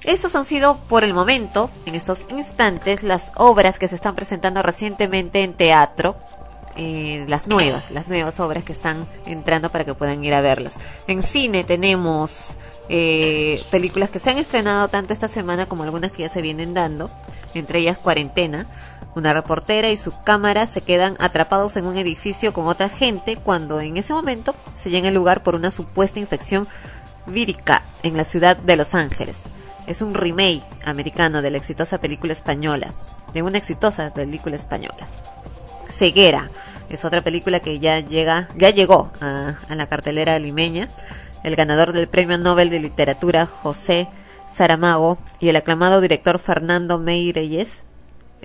Esos 0.04 0.34
han 0.34 0.44
sido, 0.44 0.78
por 0.88 1.04
el 1.04 1.14
momento, 1.14 1.70
en 1.86 1.94
estos 1.94 2.26
instantes, 2.30 3.02
las 3.02 3.32
obras 3.36 3.78
que 3.78 3.88
se 3.88 3.94
están 3.94 4.14
presentando 4.14 4.62
recientemente 4.62 5.42
en 5.42 5.54
teatro. 5.54 6.16
eh, 6.76 7.24
las 7.28 7.48
nuevas, 7.48 7.90
las 7.90 8.08
nuevas 8.08 8.40
obras 8.40 8.64
que 8.64 8.72
están 8.72 9.06
entrando 9.26 9.70
para 9.70 9.84
que 9.84 9.94
puedan 9.94 10.24
ir 10.24 10.34
a 10.34 10.40
verlas. 10.40 10.76
En 11.06 11.22
cine 11.22 11.64
tenemos 11.64 12.56
eh, 12.88 13.62
películas 13.70 14.10
que 14.10 14.18
se 14.18 14.30
han 14.30 14.38
estrenado 14.38 14.88
tanto 14.88 15.12
esta 15.12 15.28
semana 15.28 15.66
como 15.66 15.82
algunas 15.82 16.12
que 16.12 16.22
ya 16.22 16.28
se 16.28 16.42
vienen 16.42 16.74
dando, 16.74 17.10
entre 17.54 17.80
ellas 17.80 17.98
Cuarentena. 17.98 18.66
Una 19.14 19.34
reportera 19.34 19.90
y 19.90 19.98
su 19.98 20.12
cámara 20.24 20.66
se 20.66 20.80
quedan 20.80 21.16
atrapados 21.18 21.76
en 21.76 21.84
un 21.86 21.98
edificio 21.98 22.54
con 22.54 22.66
otra 22.66 22.88
gente 22.88 23.36
cuando 23.36 23.80
en 23.82 23.98
ese 23.98 24.14
momento 24.14 24.54
se 24.74 24.88
llega 24.88 25.08
el 25.08 25.14
lugar 25.14 25.42
por 25.42 25.54
una 25.54 25.70
supuesta 25.70 26.18
infección 26.18 26.66
vírica 27.26 27.82
en 28.02 28.16
la 28.16 28.24
ciudad 28.24 28.56
de 28.56 28.76
Los 28.76 28.94
Ángeles. 28.94 29.40
Es 29.86 30.00
un 30.02 30.14
remake 30.14 30.62
americano 30.84 31.42
de 31.42 31.50
la 31.50 31.58
exitosa 31.58 31.98
película 31.98 32.32
española, 32.32 32.90
de 33.34 33.42
una 33.42 33.58
exitosa 33.58 34.14
película 34.14 34.56
española. 34.56 35.06
Ceguera 35.88 36.50
es 36.88 37.04
otra 37.04 37.22
película 37.22 37.60
que 37.60 37.78
ya 37.78 38.00
llega, 38.00 38.48
ya 38.56 38.70
llegó 38.70 39.10
a, 39.20 39.54
a 39.68 39.74
la 39.74 39.86
cartelera 39.86 40.38
limeña. 40.38 40.88
El 41.42 41.56
ganador 41.56 41.92
del 41.92 42.08
Premio 42.08 42.38
Nobel 42.38 42.70
de 42.70 42.78
Literatura 42.78 43.46
José 43.46 44.08
Saramago 44.52 45.18
y 45.40 45.48
el 45.48 45.56
aclamado 45.56 46.00
director 46.00 46.38
Fernando 46.38 46.98
Meirelles 46.98 47.82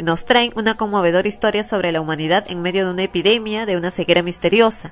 nos 0.01 0.26
traen 0.26 0.53
una 0.55 0.76
conmovedora 0.76 1.27
historia 1.27 1.64
sobre 1.64 1.91
la 1.91 2.01
humanidad 2.01 2.45
en 2.49 2.61
medio 2.61 2.85
de 2.85 2.93
una 2.93 3.03
epidemia 3.03 3.65
de 3.65 3.77
una 3.77 3.91
ceguera 3.91 4.22
misteriosa. 4.22 4.91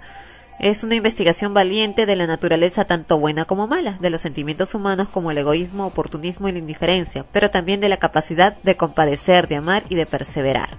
Es 0.60 0.84
una 0.84 0.96
investigación 0.96 1.54
valiente 1.54 2.06
de 2.06 2.16
la 2.16 2.28
naturaleza 2.28 2.86
tanto 2.86 3.20
buena 3.20 3.44
como 3.44 3.68
mala, 3.68 3.98
de 4.00 4.10
los 4.10 4.22
sentimientos 4.22 4.74
humanos 4.74 5.10
como 5.10 5.30
el 5.32 5.38
egoísmo, 5.38 5.86
oportunismo 5.86 6.48
y 6.48 6.54
la 6.54 6.60
indiferencia, 6.60 7.26
pero 7.34 7.52
también 7.52 7.82
de 7.82 7.90
la 7.90 7.98
capacidad 7.98 8.56
de 8.64 8.78
compadecer, 8.78 9.48
de 9.48 9.58
amar 9.58 9.84
y 9.90 9.96
de 9.96 10.06
perseverar. 10.06 10.70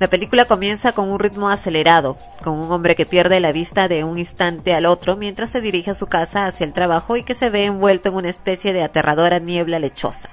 La 0.00 0.08
película 0.08 0.46
comienza 0.46 0.92
con 0.92 1.10
un 1.10 1.20
ritmo 1.20 1.50
acelerado, 1.50 2.16
con 2.42 2.54
un 2.54 2.72
hombre 2.72 2.96
que 2.96 3.04
pierde 3.04 3.38
la 3.38 3.52
vista 3.52 3.86
de 3.86 4.02
un 4.02 4.16
instante 4.16 4.72
al 4.72 4.86
otro 4.86 5.16
mientras 5.16 5.50
se 5.50 5.60
dirige 5.60 5.90
a 5.90 5.94
su 5.94 6.06
casa 6.06 6.46
hacia 6.46 6.64
el 6.64 6.72
trabajo 6.72 7.18
y 7.18 7.22
que 7.22 7.34
se 7.34 7.50
ve 7.50 7.66
envuelto 7.66 8.08
en 8.08 8.14
una 8.14 8.30
especie 8.30 8.72
de 8.72 8.82
aterradora 8.82 9.38
niebla 9.38 9.78
lechosa. 9.78 10.30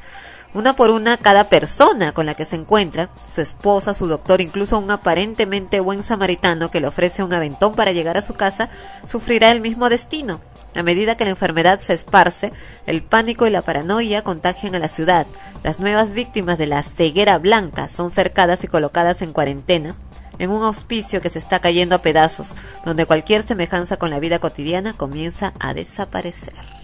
Una 0.54 0.76
por 0.76 0.90
una 0.90 1.18
cada 1.18 1.50
persona 1.50 2.14
con 2.14 2.26
la 2.26 2.34
que 2.34 2.46
se 2.46 2.56
encuentra, 2.56 3.10
su 3.26 3.42
esposa, 3.42 3.94
su 3.94 4.08
doctor, 4.08 4.42
incluso 4.42 4.80
un 4.80 4.90
aparentemente 4.90 5.80
buen 5.80 6.02
samaritano 6.02 6.72
que 6.72 6.80
le 6.80 6.88
ofrece 6.88 7.24
un 7.24 7.34
aventón 7.34 7.76
para 7.76 7.92
llegar 7.92 8.18
a 8.18 8.22
su 8.22 8.34
casa, 8.34 8.70
sufrirá 9.06 9.52
el 9.52 9.62
mismo 9.62 9.90
destino. 9.90 10.40
A 10.76 10.84
medida 10.84 11.18
que 11.18 11.26
la 11.26 11.32
enfermedad 11.32 11.80
se 11.80 11.94
esparce, 11.94 12.54
el 12.86 13.04
pánico 13.04 13.46
y 13.46 13.50
la 13.50 13.62
paranoia 13.62 14.24
contagian 14.24 14.76
a 14.76 14.80
la 14.80 14.88
ciudad. 14.88 15.28
Las 15.64 15.80
nuevas 15.80 16.12
víctimas 16.12 16.58
de 16.58 16.68
la 16.68 16.84
ceguera 16.84 17.38
blanca 17.40 17.90
son 17.90 18.12
cercadas 18.12 18.64
y 18.64 18.68
colocadas 18.68 19.22
en 19.22 19.34
cuarentena, 19.34 19.96
en 20.40 20.52
un 20.52 20.64
hospicio 20.64 21.20
que 21.20 21.30
se 21.30 21.40
está 21.40 21.60
cayendo 21.60 21.96
a 21.96 22.02
pedazos, 22.02 22.56
donde 22.86 23.06
cualquier 23.06 23.44
semejanza 23.44 23.98
con 23.98 24.12
la 24.12 24.20
vida 24.20 24.40
cotidiana 24.40 24.94
comienza 24.94 25.54
a 25.60 25.74
desaparecer. 25.74 26.77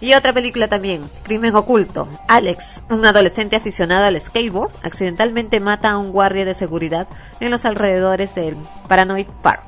Y 0.00 0.14
otra 0.14 0.32
película 0.32 0.66
también, 0.68 1.08
Crimen 1.24 1.54
Oculto. 1.54 2.08
Alex, 2.26 2.82
un 2.88 3.04
adolescente 3.04 3.56
aficionado 3.56 4.06
al 4.06 4.18
skateboard, 4.18 4.72
accidentalmente 4.82 5.60
mata 5.60 5.90
a 5.90 5.98
un 5.98 6.10
guardia 6.10 6.46
de 6.46 6.54
seguridad 6.54 7.06
en 7.38 7.50
los 7.50 7.66
alrededores 7.66 8.34
del 8.34 8.56
Paranoid 8.88 9.28
Park. 9.42 9.62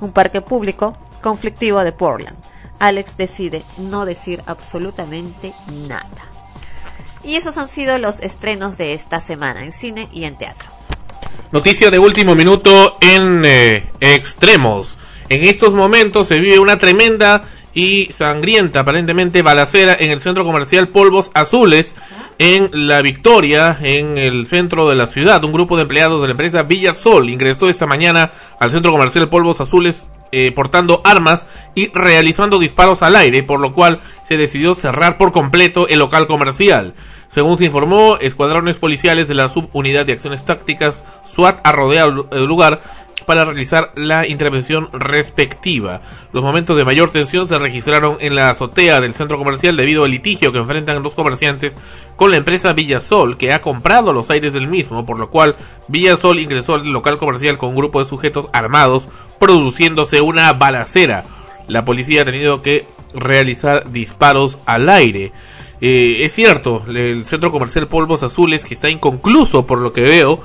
un 0.00 0.12
parque 0.12 0.40
público 0.40 0.96
conflictivo 1.22 1.82
de 1.82 1.92
Portland. 1.92 2.36
Alex 2.78 3.16
decide 3.16 3.64
no 3.78 4.04
decir 4.04 4.42
absolutamente 4.46 5.52
nada. 5.88 6.06
Y 7.24 7.34
esos 7.34 7.56
han 7.56 7.68
sido 7.68 7.98
los 7.98 8.20
estrenos 8.20 8.76
de 8.76 8.92
esta 8.92 9.20
semana 9.20 9.64
en 9.64 9.72
cine 9.72 10.08
y 10.12 10.24
en 10.24 10.36
teatro. 10.36 10.68
Noticia 11.50 11.90
de 11.90 11.98
último 11.98 12.34
minuto 12.34 12.96
en 13.00 13.42
eh, 13.44 13.90
extremos. 14.00 14.98
En 15.28 15.44
estos 15.44 15.72
momentos 15.72 16.28
se 16.28 16.40
vive 16.40 16.58
una 16.58 16.78
tremenda 16.78 17.44
y 17.74 18.08
sangrienta, 18.12 18.80
aparentemente, 18.80 19.42
balacera 19.42 19.96
en 19.98 20.10
el 20.10 20.20
centro 20.20 20.44
comercial 20.44 20.88
Polvos 20.88 21.30
Azules, 21.34 21.94
en 22.38 22.70
La 22.72 23.02
Victoria, 23.02 23.76
en 23.80 24.18
el 24.18 24.46
centro 24.46 24.88
de 24.88 24.96
la 24.96 25.06
ciudad. 25.06 25.44
Un 25.44 25.52
grupo 25.52 25.76
de 25.76 25.82
empleados 25.82 26.20
de 26.20 26.28
la 26.28 26.32
empresa 26.32 26.62
Villa 26.62 26.94
Sol 26.94 27.30
ingresó 27.30 27.68
esta 27.68 27.86
mañana 27.86 28.30
al 28.60 28.70
centro 28.70 28.92
comercial 28.92 29.28
Polvos 29.28 29.60
Azules 29.60 30.08
eh, 30.30 30.52
portando 30.54 31.00
armas 31.04 31.46
y 31.74 31.88
realizando 31.88 32.58
disparos 32.58 33.02
al 33.02 33.16
aire, 33.16 33.42
por 33.42 33.60
lo 33.60 33.72
cual 33.72 34.00
se 34.28 34.36
decidió 34.36 34.74
cerrar 34.74 35.16
por 35.16 35.32
completo 35.32 35.88
el 35.88 36.00
local 36.00 36.26
comercial. 36.26 36.94
Según 37.28 37.58
se 37.58 37.66
informó, 37.66 38.16
escuadrones 38.20 38.76
policiales 38.76 39.28
de 39.28 39.34
la 39.34 39.48
Subunidad 39.48 40.06
de 40.06 40.12
Acciones 40.14 40.44
Tácticas 40.44 41.04
SWAT 41.24 41.60
ha 41.62 41.72
rodeado 41.72 42.28
el 42.32 42.44
lugar 42.46 42.80
para 43.28 43.44
realizar 43.44 43.92
la 43.94 44.26
intervención 44.26 44.88
respectiva. 44.90 46.00
Los 46.32 46.42
momentos 46.42 46.78
de 46.78 46.86
mayor 46.86 47.10
tensión 47.10 47.46
se 47.46 47.58
registraron 47.58 48.16
en 48.20 48.34
la 48.34 48.48
azotea 48.48 49.02
del 49.02 49.12
centro 49.12 49.36
comercial 49.36 49.76
debido 49.76 50.04
al 50.04 50.10
litigio 50.10 50.50
que 50.50 50.56
enfrentan 50.56 51.02
los 51.02 51.14
comerciantes 51.14 51.76
con 52.16 52.30
la 52.30 52.38
empresa 52.38 52.72
Villasol, 52.72 53.36
que 53.36 53.52
ha 53.52 53.60
comprado 53.60 54.14
los 54.14 54.30
aires 54.30 54.54
del 54.54 54.66
mismo, 54.66 55.04
por 55.04 55.18
lo 55.18 55.28
cual 55.28 55.56
Villasol 55.88 56.38
ingresó 56.38 56.74
al 56.74 56.88
local 56.90 57.18
comercial 57.18 57.58
con 57.58 57.68
un 57.68 57.76
grupo 57.76 57.98
de 57.98 58.06
sujetos 58.06 58.48
armados, 58.54 59.08
produciéndose 59.38 60.22
una 60.22 60.50
balacera. 60.54 61.24
La 61.66 61.84
policía 61.84 62.22
ha 62.22 62.24
tenido 62.24 62.62
que 62.62 62.86
realizar 63.12 63.90
disparos 63.90 64.58
al 64.64 64.88
aire. 64.88 65.32
Eh, 65.80 66.24
es 66.24 66.34
cierto, 66.34 66.84
el 66.88 67.24
centro 67.24 67.52
comercial 67.52 67.86
Polvos 67.86 68.22
Azules, 68.22 68.64
que 68.64 68.74
está 68.74 68.90
inconcluso 68.90 69.66
por 69.66 69.78
lo 69.78 69.92
que 69.92 70.02
veo, 70.02 70.40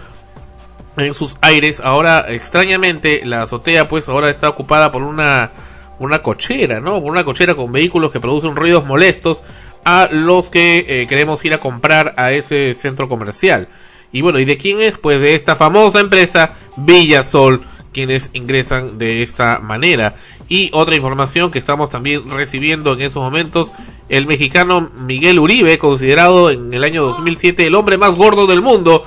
en 0.97 1.13
sus 1.13 1.37
aires. 1.41 1.81
Ahora, 1.83 2.25
extrañamente, 2.29 3.21
la 3.25 3.43
azotea, 3.43 3.87
pues, 3.87 4.07
ahora 4.07 4.29
está 4.29 4.49
ocupada 4.49 4.91
por 4.91 5.01
una, 5.01 5.51
una 5.99 6.19
cochera, 6.21 6.79
¿no? 6.79 7.01
Por 7.01 7.11
una 7.11 7.23
cochera 7.23 7.55
con 7.55 7.71
vehículos 7.71 8.11
que 8.11 8.19
producen 8.19 8.55
ruidos 8.55 8.85
molestos 8.85 9.43
a 9.85 10.07
los 10.11 10.49
que 10.49 10.85
eh, 10.87 11.07
queremos 11.07 11.43
ir 11.45 11.53
a 11.53 11.59
comprar 11.59 12.13
a 12.17 12.31
ese 12.31 12.73
centro 12.75 13.09
comercial. 13.09 13.67
Y 14.11 14.21
bueno, 14.21 14.39
¿y 14.39 14.45
de 14.45 14.57
quién 14.57 14.81
es? 14.81 14.97
Pues 14.97 15.19
de 15.19 15.35
esta 15.35 15.55
famosa 15.55 15.99
empresa 15.99 16.53
Villasol, 16.77 17.63
quienes 17.93 18.29
ingresan 18.33 18.97
de 18.97 19.23
esta 19.23 19.59
manera. 19.59 20.15
Y 20.49 20.69
otra 20.73 20.95
información 20.95 21.51
que 21.51 21.59
estamos 21.59 21.89
también 21.89 22.29
recibiendo 22.29 22.93
en 22.93 23.01
esos 23.01 23.23
momentos, 23.23 23.71
el 24.09 24.25
mexicano 24.25 24.91
Miguel 24.95 25.39
Uribe, 25.39 25.77
considerado 25.77 26.49
en 26.49 26.73
el 26.73 26.83
año 26.83 27.03
2007 27.03 27.65
el 27.65 27.75
hombre 27.75 27.97
más 27.97 28.15
gordo 28.15 28.47
del 28.47 28.61
mundo, 28.61 29.03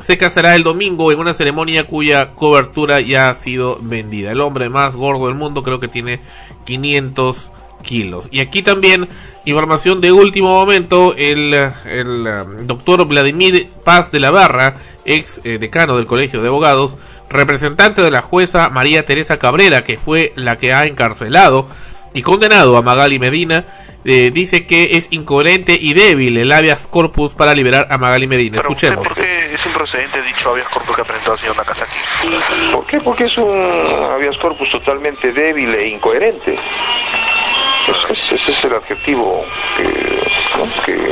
se 0.00 0.16
casará 0.16 0.54
el 0.54 0.62
domingo 0.62 1.10
en 1.12 1.18
una 1.18 1.34
ceremonia 1.34 1.86
cuya 1.86 2.34
cobertura 2.34 3.00
ya 3.00 3.30
ha 3.30 3.34
sido 3.34 3.78
vendida. 3.82 4.32
El 4.32 4.40
hombre 4.40 4.68
más 4.68 4.96
gordo 4.96 5.26
del 5.26 5.34
mundo 5.34 5.62
creo 5.62 5.80
que 5.80 5.88
tiene 5.88 6.20
500 6.64 7.50
kilos. 7.82 8.28
Y 8.30 8.40
aquí 8.40 8.62
también 8.62 9.08
información 9.44 10.00
de 10.00 10.12
último 10.12 10.48
momento, 10.48 11.14
el, 11.16 11.54
el 11.54 12.26
um, 12.26 12.66
doctor 12.66 13.04
Vladimir 13.06 13.68
Paz 13.84 14.10
de 14.10 14.20
la 14.20 14.30
Barra, 14.30 14.76
ex 15.04 15.40
eh, 15.44 15.58
decano 15.58 15.96
del 15.96 16.06
Colegio 16.06 16.42
de 16.42 16.48
Abogados, 16.48 16.96
representante 17.30 18.02
de 18.02 18.10
la 18.10 18.22
jueza 18.22 18.70
María 18.70 19.04
Teresa 19.04 19.38
Cabrera, 19.38 19.84
que 19.84 19.96
fue 19.98 20.32
la 20.36 20.56
que 20.56 20.72
ha 20.72 20.86
encarcelado 20.86 21.68
y 22.14 22.22
condenado 22.22 22.76
a 22.76 22.82
Magali 22.82 23.18
Medina, 23.18 23.64
eh, 24.04 24.30
dice 24.32 24.66
que 24.66 24.96
es 24.96 25.08
incoherente 25.10 25.76
y 25.78 25.92
débil 25.92 26.36
el 26.38 26.50
habeas 26.52 26.86
corpus 26.86 27.34
para 27.34 27.54
liberar 27.54 27.88
a 27.90 27.98
Magali 27.98 28.26
Medina. 28.26 28.56
Pero 28.58 28.68
Escuchemos. 28.70 29.06
¿Por 29.08 29.16
qué 29.16 29.54
es 29.54 29.66
improcedente 29.66 30.22
dicho 30.22 30.48
habeas 30.50 30.68
corpus 30.68 30.94
que 30.96 31.02
ha 31.02 31.04
presentado 31.04 31.34
el 31.34 31.40
señor 31.40 31.56
Nakazaki? 31.56 31.96
¿Por 32.72 32.86
qué? 32.86 33.00
Porque 33.00 33.24
es 33.24 33.36
un 33.36 34.08
habeas 34.12 34.36
corpus 34.38 34.70
totalmente 34.70 35.32
débil 35.32 35.74
e 35.74 35.88
incoherente. 35.88 36.54
Es- 37.88 38.18
es- 38.18 38.40
ese 38.40 38.52
es 38.52 38.64
el 38.64 38.74
adjetivo 38.74 39.44
que, 39.76 39.82
¿no? 40.56 40.84
que 40.84 41.07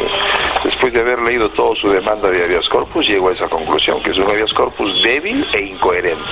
después 0.86 0.92
de 0.92 1.00
haber 1.00 1.18
leído 1.26 1.48
toda 1.50 1.74
su 1.76 1.90
demanda 1.90 2.30
de 2.30 2.44
habeas 2.44 2.68
corpus 2.68 3.06
llegó 3.08 3.28
a 3.30 3.32
esa 3.32 3.48
conclusión, 3.48 4.00
que 4.02 4.10
es 4.10 4.18
un 4.18 4.30
habeas 4.30 4.52
corpus 4.52 5.02
débil 5.02 5.44
e 5.52 5.62
incoherente. 5.62 6.22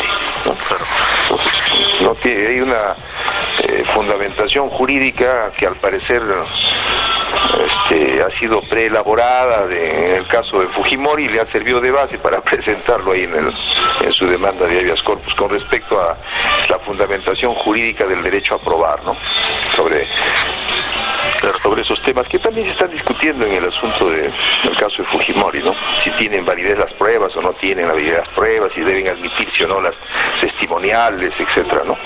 ¿no? 2.00 2.14
Tiene, 2.16 2.46
hay 2.46 2.60
una 2.60 2.94
eh, 3.64 3.84
fundamentación 3.94 4.68
jurídica 4.70 5.50
que 5.56 5.66
al 5.66 5.76
parecer 5.76 6.22
este, 7.66 8.22
ha 8.22 8.30
sido 8.38 8.60
preelaborada 8.62 9.66
de- 9.66 10.10
en 10.10 10.16
el 10.18 10.26
caso 10.26 10.60
de 10.60 10.68
Fujimori 10.68 11.24
y 11.24 11.28
le 11.28 11.40
ha 11.40 11.46
servido 11.46 11.80
de 11.80 11.90
base 11.90 12.18
para 12.18 12.40
presentarlo 12.42 13.12
ahí 13.12 13.24
en, 13.24 13.34
el- 13.34 13.54
en 14.06 14.12
su 14.12 14.26
demanda 14.26 14.66
de 14.66 14.78
habeas 14.80 15.02
corpus 15.02 15.34
con 15.34 15.50
respecto 15.50 16.00
a 16.00 16.16
la 16.68 16.78
fundamentación 16.80 17.54
jurídica 17.54 18.06
del 18.06 18.22
derecho 18.22 18.54
a 18.54 18.58
probar, 18.58 19.02
¿no? 19.04 19.16
Sobre 19.74 20.06
sobre 21.62 21.82
esos 21.82 22.00
temas 22.02 22.28
que 22.28 22.38
también 22.38 22.66
se 22.66 22.72
están 22.72 22.90
discutiendo 22.90 23.46
en 23.46 23.54
el 23.54 23.64
asunto 23.64 24.10
de, 24.10 24.30
del 24.62 24.76
caso 24.78 25.02
de 25.02 25.08
Fujimori, 25.08 25.62
¿no? 25.62 25.74
Si 26.02 26.10
tienen 26.12 26.44
validez 26.44 26.78
las 26.78 26.92
pruebas 26.94 27.34
o 27.36 27.42
no 27.42 27.52
tienen 27.54 27.88
validez 27.88 28.18
las 28.18 28.28
pruebas, 28.28 28.72
si 28.74 28.80
deben 28.80 29.08
admitirse 29.08 29.64
o 29.64 29.68
no 29.68 29.80
las 29.80 29.94
testimoniales, 30.40 31.32
etcétera, 31.38 31.82
¿no? 31.84 31.96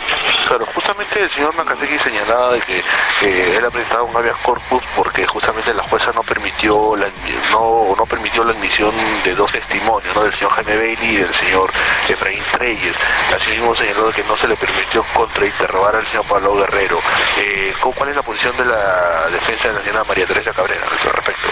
Claro, 0.49 0.65
justamente 0.75 1.21
el 1.23 1.31
señor 1.31 1.55
Nakazaki 1.57 1.99
señalaba 1.99 2.55
de 2.55 2.61
que 2.63 2.79
eh, 2.79 3.57
él 3.59 3.65
ha 3.67 3.71
presentado 3.71 4.07
un 4.07 4.17
habeas 4.17 4.39
corpus 4.39 4.83
porque 4.97 5.27
justamente 5.27 5.75
la 5.75 5.83
jueza 5.83 6.11
no 6.15 6.23
permitió 6.23 6.97
la 6.97 7.07
no 7.51 7.95
no 7.95 8.07
permitió 8.07 8.43
la 8.45 8.53
admisión 8.53 8.95
de 9.25 9.35
dos 9.35 9.53
testimonios, 9.53 10.15
¿no? 10.15 10.25
del 10.25 10.33
señor 10.35 10.53
Jaime 10.53 10.77
Bailey 10.77 11.11
y 11.11 11.17
del 11.17 11.35
señor 11.35 11.71
Efraín 12.09 12.43
Treyes. 12.53 12.97
Asimismo 13.37 13.75
señaló 13.77 14.11
que 14.11 14.25
no 14.25 14.37
se 14.39 14.49
le 14.49 14.57
permitió 14.57 15.05
contrainterrogar 15.13 15.97
al 15.97 16.07
señor 16.07 16.25
Pablo 16.27 16.55
Guerrero. 16.57 16.99
Eh, 17.37 17.75
¿cu- 17.83 17.93
¿Cuál 17.93 18.09
es 18.09 18.17
la 18.17 18.23
posición 18.23 18.57
de 18.57 18.65
la 18.65 19.27
defensa 19.31 19.69
de 19.69 19.75
la 19.75 19.81
señora 19.83 20.05
María 20.05 20.27
Teresa 20.27 20.53
Cabrera 20.55 20.87
al 20.87 21.13
respecto? 21.13 21.49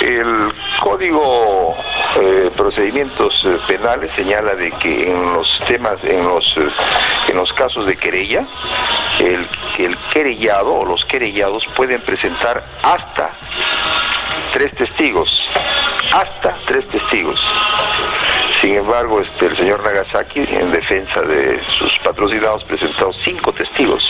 El 0.00 0.52
Código 0.82 1.76
eh, 2.16 2.50
Procedimientos 2.56 3.44
eh, 3.44 3.56
Penales 3.68 4.10
señala 4.16 4.56
de 4.56 4.72
que 4.72 5.12
en 5.12 5.32
los 5.32 5.62
temas, 5.68 5.96
en 6.02 6.24
los, 6.24 6.56
eh, 6.56 6.66
en 7.28 7.36
los 7.36 7.52
casos 7.52 7.86
de 7.86 7.96
querella, 7.96 8.44
el, 9.20 9.46
el 9.78 9.96
querellado 10.12 10.74
o 10.74 10.84
los 10.84 11.04
querellados 11.04 11.64
pueden 11.76 12.00
presentar 12.00 12.64
hasta 12.82 13.30
tres 14.52 14.74
testigos, 14.74 15.48
hasta 16.12 16.58
tres 16.66 16.86
testigos. 16.88 17.40
Sin 18.62 18.76
embargo, 18.76 19.20
este, 19.20 19.46
el 19.46 19.56
señor 19.56 19.82
Nagasaki, 19.82 20.38
en 20.38 20.70
defensa 20.70 21.20
de 21.22 21.60
sus 21.66 21.98
patrocinados, 21.98 22.62
presentó 22.62 23.12
cinco 23.14 23.52
testigos. 23.52 24.08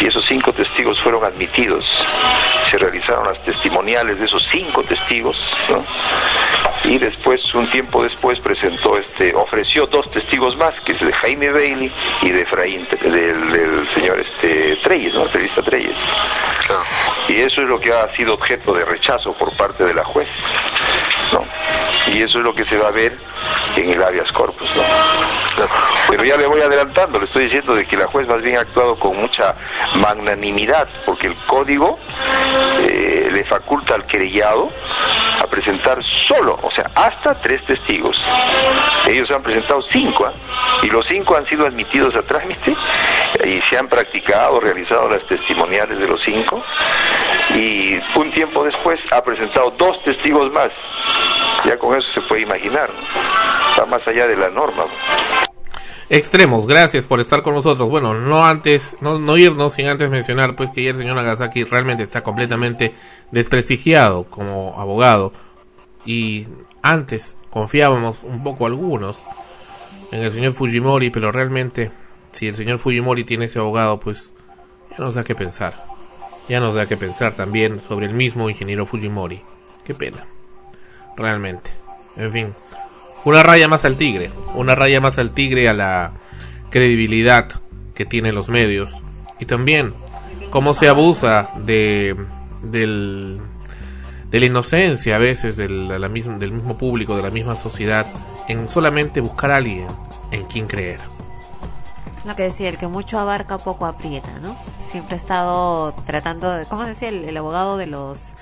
Y 0.00 0.06
esos 0.06 0.24
cinco 0.24 0.54
testigos 0.54 0.98
fueron 1.02 1.22
admitidos. 1.22 1.84
Se 2.70 2.78
realizaron 2.78 3.26
las 3.26 3.38
testimoniales 3.44 4.18
de 4.18 4.24
esos 4.24 4.48
cinco 4.50 4.82
testigos, 4.84 5.38
¿no? 5.68 5.84
Y 6.84 6.96
después, 6.96 7.54
un 7.54 7.70
tiempo 7.70 8.02
después, 8.02 8.40
presentó, 8.40 8.96
este, 8.96 9.34
ofreció 9.34 9.86
dos 9.86 10.10
testigos 10.10 10.56
más, 10.56 10.74
que 10.80 10.92
es 10.92 11.00
de 11.00 11.12
Jaime 11.12 11.50
Bailey 11.50 11.92
y 12.22 12.30
de 12.30 12.40
Efraín, 12.40 12.88
del, 13.02 13.52
del 13.52 13.88
señor 13.94 14.18
este, 14.18 14.76
Treyes, 14.76 15.12
¿no? 15.12 15.26
Entrevista 15.26 15.62
Treyes. 15.62 15.96
Y 17.28 17.34
eso 17.34 17.60
es 17.60 17.68
lo 17.68 17.78
que 17.78 17.92
ha 17.92 18.08
sido 18.16 18.32
objeto 18.32 18.72
de 18.72 18.86
rechazo 18.86 19.34
por 19.34 19.54
parte 19.58 19.84
de 19.84 19.92
la 19.92 20.04
juez. 20.04 20.28
Y 22.12 22.22
eso 22.22 22.38
es 22.38 22.44
lo 22.44 22.54
que 22.54 22.64
se 22.66 22.76
va 22.76 22.88
a 22.88 22.90
ver 22.90 23.18
en 23.76 23.90
el 23.90 24.02
habeas 24.02 24.30
corpus. 24.32 24.68
Pero 26.08 26.24
ya 26.24 26.36
le 26.36 26.46
voy 26.46 26.60
adelantando, 26.60 27.18
le 27.18 27.24
estoy 27.26 27.44
diciendo 27.44 27.74
de 27.74 27.86
que 27.86 27.96
la 27.96 28.06
juez 28.06 28.26
más 28.28 28.42
bien 28.42 28.58
ha 28.58 28.60
actuado 28.60 28.98
con 28.98 29.16
mucha 29.16 29.54
magnanimidad, 29.96 30.88
porque 31.06 31.28
el 31.28 31.36
código 31.46 31.98
eh, 32.80 33.30
le 33.32 33.44
faculta 33.44 33.94
al 33.94 34.04
querellado 34.04 34.70
a 35.40 35.46
presentar 35.46 36.02
solo, 36.04 36.58
o 36.62 36.70
sea, 36.70 36.90
hasta 36.94 37.34
tres 37.40 37.64
testigos. 37.64 38.20
Ellos 39.06 39.30
han 39.30 39.42
presentado 39.42 39.82
cinco, 39.82 40.26
¿ah? 40.26 40.32
y 40.82 40.86
los 40.88 41.06
cinco 41.06 41.36
han 41.36 41.46
sido 41.46 41.66
admitidos 41.66 42.14
a 42.14 42.22
trámite, 42.22 42.74
y 43.44 43.60
se 43.62 43.78
han 43.78 43.88
practicado, 43.88 44.60
realizado 44.60 45.08
las 45.08 45.26
testimoniales 45.26 45.98
de 45.98 46.06
los 46.06 46.22
cinco, 46.22 46.62
y 47.54 47.98
un 48.14 48.30
tiempo 48.32 48.64
después 48.64 49.00
ha 49.10 49.22
presentado 49.22 49.70
dos 49.78 50.02
testigos 50.04 50.52
más. 50.52 50.70
Ya 51.64 51.78
con 51.78 51.96
eso 51.96 52.08
se 52.12 52.20
puede 52.22 52.42
imaginar, 52.42 52.90
está 53.70 53.86
más 53.86 54.06
allá 54.06 54.26
de 54.26 54.36
la 54.36 54.50
norma. 54.50 54.84
¿no? 54.86 55.52
Extremos, 56.14 56.66
gracias 56.66 57.06
por 57.06 57.20
estar 57.20 57.42
con 57.42 57.54
nosotros. 57.54 57.88
Bueno, 57.88 58.12
no 58.12 58.44
antes, 58.44 58.98
no, 59.00 59.18
no 59.18 59.38
irnos 59.38 59.72
sin 59.72 59.86
antes 59.86 60.10
mencionar 60.10 60.56
pues 60.56 60.68
que 60.68 60.82
ya 60.82 60.90
el 60.90 60.96
señor 60.96 61.16
Nagasaki 61.16 61.64
realmente 61.64 62.02
está 62.02 62.22
completamente 62.22 62.92
desprestigiado 63.30 64.24
como 64.24 64.74
abogado. 64.78 65.32
Y 66.04 66.48
antes 66.82 67.38
confiábamos 67.48 68.24
un 68.24 68.42
poco 68.42 68.66
algunos 68.66 69.26
en 70.10 70.22
el 70.22 70.30
señor 70.30 70.52
Fujimori, 70.52 71.08
pero 71.08 71.32
realmente 71.32 71.90
si 72.32 72.46
el 72.46 72.56
señor 72.56 72.78
Fujimori 72.78 73.24
tiene 73.24 73.46
ese 73.46 73.60
abogado, 73.60 73.98
pues 73.98 74.34
ya 74.90 74.98
nos 74.98 75.14
da 75.14 75.24
que 75.24 75.34
pensar. 75.34 75.86
Ya 76.46 76.60
nos 76.60 76.74
da 76.74 76.84
que 76.84 76.98
pensar 76.98 77.32
también 77.34 77.80
sobre 77.80 78.04
el 78.04 78.12
mismo 78.12 78.50
ingeniero 78.50 78.84
Fujimori. 78.84 79.42
Qué 79.82 79.94
pena. 79.94 80.26
Realmente. 81.16 81.70
En 82.16 82.32
fin. 82.32 82.54
Una 83.24 83.42
raya 83.42 83.68
más 83.68 83.84
al 83.84 83.96
tigre. 83.96 84.30
Una 84.54 84.74
raya 84.74 85.00
más 85.00 85.18
al 85.18 85.32
tigre 85.32 85.68
a 85.68 85.72
la 85.72 86.12
credibilidad 86.70 87.48
que 87.94 88.04
tienen 88.04 88.34
los 88.34 88.48
medios. 88.48 89.02
Y 89.38 89.46
también 89.46 89.94
cómo 90.50 90.74
se 90.74 90.88
abusa 90.88 91.48
de, 91.56 92.16
del, 92.62 93.40
de 94.30 94.40
la 94.40 94.46
inocencia 94.46 95.16
a 95.16 95.18
veces 95.18 95.56
del, 95.56 95.88
de 95.88 95.98
la 95.98 96.08
misma, 96.08 96.38
del 96.38 96.52
mismo 96.52 96.76
público, 96.76 97.16
de 97.16 97.22
la 97.22 97.30
misma 97.30 97.54
sociedad, 97.56 98.06
en 98.48 98.68
solamente 98.68 99.20
buscar 99.20 99.50
a 99.50 99.56
alguien 99.56 99.86
en 100.30 100.44
quien 100.46 100.66
creer. 100.66 101.00
Lo 102.24 102.36
que 102.36 102.44
decía, 102.44 102.68
el 102.68 102.78
que 102.78 102.86
mucho 102.86 103.18
abarca 103.18 103.58
poco 103.58 103.84
aprieta, 103.84 104.38
¿no? 104.40 104.56
Siempre 104.80 105.14
ha 105.14 105.18
estado 105.18 105.92
tratando 106.04 106.50
de, 106.52 106.66
¿cómo 106.66 106.84
decía 106.84 107.08
el, 107.08 107.24
el 107.24 107.36
abogado 107.36 107.76
de 107.76 107.86
los 107.86 108.32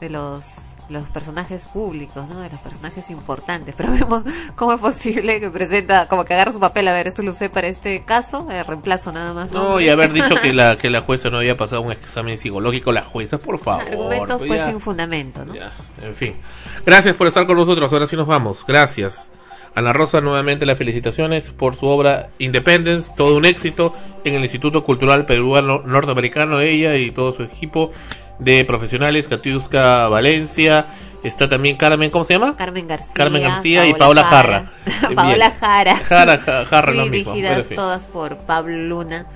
de 0.00 0.10
los 0.10 0.73
los 0.88 1.10
personajes 1.10 1.66
públicos, 1.66 2.28
¿no? 2.28 2.40
De 2.40 2.50
los 2.50 2.60
personajes 2.60 3.10
importantes. 3.10 3.74
Pero 3.76 3.92
vemos 3.92 4.24
cómo 4.54 4.72
es 4.72 4.80
posible 4.80 5.40
que 5.40 5.50
presenta, 5.50 6.08
como 6.08 6.24
que 6.24 6.34
agarra 6.34 6.52
su 6.52 6.60
papel, 6.60 6.88
a 6.88 6.92
ver, 6.92 7.06
esto 7.06 7.22
lo 7.22 7.30
usé 7.30 7.48
para 7.48 7.68
este 7.68 8.04
caso, 8.04 8.46
eh, 8.50 8.62
reemplazo 8.62 9.12
nada 9.12 9.32
más. 9.32 9.50
No, 9.52 9.80
y 9.80 9.88
haber 9.88 10.12
dicho 10.12 10.34
que 10.42 10.52
la 10.52 10.76
que 10.78 10.90
la 10.90 11.00
jueza 11.00 11.30
no 11.30 11.38
había 11.38 11.56
pasado 11.56 11.82
un 11.82 11.92
examen 11.92 12.36
psicológico, 12.36 12.92
la 12.92 13.02
jueza, 13.02 13.38
por 13.38 13.58
favor. 13.58 13.82
Argumentos 13.82 14.38
pues 14.38 14.48
pues 14.48 14.60
ya. 14.60 14.66
sin 14.66 14.80
fundamento, 14.80 15.44
¿no? 15.44 15.54
Ya, 15.54 15.72
en 16.02 16.14
fin. 16.14 16.36
Gracias 16.84 17.14
por 17.14 17.26
estar 17.26 17.46
con 17.46 17.56
nosotros. 17.56 17.92
Ahora 17.92 18.06
sí 18.06 18.16
nos 18.16 18.26
vamos. 18.26 18.64
Gracias. 18.66 19.30
Ana 19.74 19.92
Rosa, 19.92 20.20
nuevamente 20.20 20.66
las 20.66 20.78
felicitaciones 20.78 21.50
por 21.50 21.74
su 21.74 21.86
obra 21.86 22.30
Independence, 22.38 23.12
todo 23.16 23.36
un 23.36 23.44
éxito 23.44 23.92
en 24.22 24.34
el 24.34 24.42
Instituto 24.42 24.84
Cultural 24.84 25.26
Peruano 25.26 25.82
Norteamericano, 25.84 26.60
ella 26.60 26.96
y 26.96 27.10
todo 27.10 27.32
su 27.32 27.42
equipo 27.42 27.90
de 28.38 28.64
profesionales, 28.64 29.28
Katiuska 29.28 30.08
Valencia, 30.08 30.86
está 31.22 31.48
también 31.48 31.76
Carmen, 31.76 32.10
¿cómo 32.10 32.24
se 32.24 32.34
llama? 32.34 32.56
Carmen 32.56 32.86
García. 32.88 33.14
Carmen 33.14 33.42
García 33.42 33.86
y 33.86 33.94
Paola 33.94 34.24
Jarra. 34.24 34.64
Bien. 35.02 35.14
Paola 35.14 35.54
Jara. 35.58 35.96
Jara, 35.96 36.38
Ja- 36.38 36.66
Jarra, 36.66 36.92
lo 36.92 37.06
mismo, 37.06 37.32
pero 37.34 37.46
Dirigidas 37.48 37.68
todas 37.74 38.06
por 38.06 38.36
Pablo 38.38 38.76
Luna. 38.76 39.26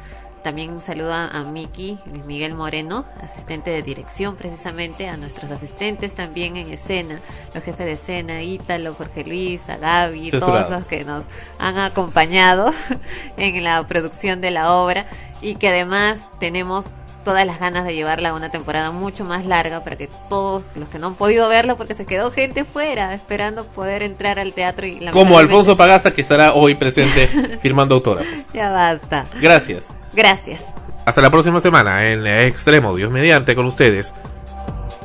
También 0.42 0.80
saluda 0.80 1.28
a 1.28 1.42
Miki, 1.42 1.98
Luis 2.10 2.24
Miguel 2.24 2.54
Moreno, 2.54 3.04
asistente 3.22 3.70
de 3.70 3.82
dirección 3.82 4.36
precisamente, 4.36 5.08
a 5.08 5.16
nuestros 5.16 5.50
asistentes 5.50 6.14
también 6.14 6.56
en 6.56 6.72
escena, 6.72 7.20
los 7.54 7.64
jefes 7.64 7.84
de 7.84 7.92
escena, 7.92 8.42
Ítalo, 8.42 8.94
Jorge 8.94 9.24
Luis, 9.24 9.68
a 9.68 9.76
Gaby, 9.78 10.30
Censurado. 10.30 10.66
todos 10.66 10.70
los 10.78 10.86
que 10.86 11.04
nos 11.04 11.24
han 11.58 11.76
acompañado 11.78 12.72
en 13.36 13.62
la 13.64 13.84
producción 13.88 14.40
de 14.40 14.52
la 14.52 14.72
obra 14.72 15.06
y 15.42 15.56
que 15.56 15.68
además 15.68 16.28
tenemos 16.38 16.84
todas 17.28 17.44
las 17.44 17.60
ganas 17.60 17.84
de 17.84 17.94
llevarla 17.94 18.30
a 18.30 18.32
una 18.32 18.50
temporada 18.50 18.90
mucho 18.90 19.22
más 19.22 19.44
larga 19.44 19.84
para 19.84 19.96
que 19.96 20.08
todos 20.30 20.62
los 20.74 20.88
que 20.88 20.98
no 20.98 21.08
han 21.08 21.14
podido 21.14 21.46
verla 21.50 21.76
porque 21.76 21.94
se 21.94 22.06
quedó 22.06 22.30
gente 22.30 22.64
fuera 22.64 23.12
esperando 23.12 23.66
poder 23.66 24.02
entrar 24.02 24.38
al 24.38 24.54
teatro 24.54 24.86
y 24.86 24.92
Como 24.92 25.04
lamentablemente- 25.10 25.38
Alfonso 25.40 25.76
Pagaza, 25.76 26.10
que 26.14 26.22
estará 26.22 26.54
hoy 26.54 26.74
presente 26.76 27.26
firmando 27.60 27.96
autógrafos. 27.96 28.32
Ya 28.54 28.70
basta. 28.70 29.26
Gracias. 29.42 29.88
Gracias. 30.14 30.64
Hasta 31.04 31.20
la 31.20 31.28
próxima 31.30 31.60
semana 31.60 32.08
en 32.08 32.26
Extremo, 32.26 32.96
Dios 32.96 33.10
mediante, 33.10 33.54
con 33.54 33.66
ustedes 33.66 34.14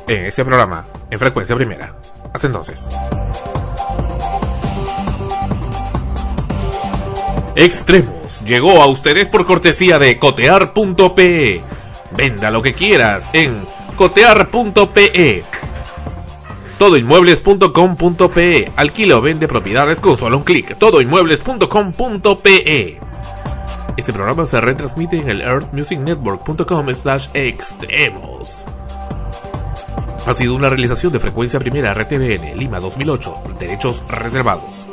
en 0.08 0.24
este 0.24 0.46
programa 0.46 0.86
en 1.10 1.18
frecuencia 1.18 1.54
primera. 1.56 1.94
Hasta 2.32 2.46
entonces. 2.46 2.88
Extremos 7.54 8.40
llegó 8.46 8.82
a 8.82 8.86
ustedes 8.86 9.28
por 9.28 9.44
cortesía 9.44 9.98
de 9.98 10.18
cotear.pe. 10.18 11.60
Venda 12.16 12.50
lo 12.50 12.62
que 12.62 12.72
quieras 12.74 13.30
en 13.32 13.64
cotear.pe. 13.96 15.44
Todoinmuebles.com.pe. 16.78 18.72
Alquila 18.76 19.16
o 19.16 19.20
vende 19.20 19.48
propiedades 19.48 19.98
con 20.00 20.16
solo 20.16 20.38
un 20.38 20.44
clic. 20.44 20.76
Todoinmuebles.com.pe. 20.76 23.00
Este 23.96 24.12
programa 24.12 24.44
se 24.46 24.60
retransmite 24.60 25.18
en 25.18 25.28
el 25.28 25.40
earthmusicnetwork.com 25.40 26.94
slash 26.94 27.28
extremos. 27.34 28.64
Ha 30.26 30.34
sido 30.34 30.54
una 30.54 30.70
realización 30.70 31.12
de 31.12 31.20
frecuencia 31.20 31.60
primera 31.60 31.94
RTBN 31.94 32.56
Lima 32.56 32.80
2008. 32.80 33.34
Derechos 33.60 34.02
reservados. 34.08 34.88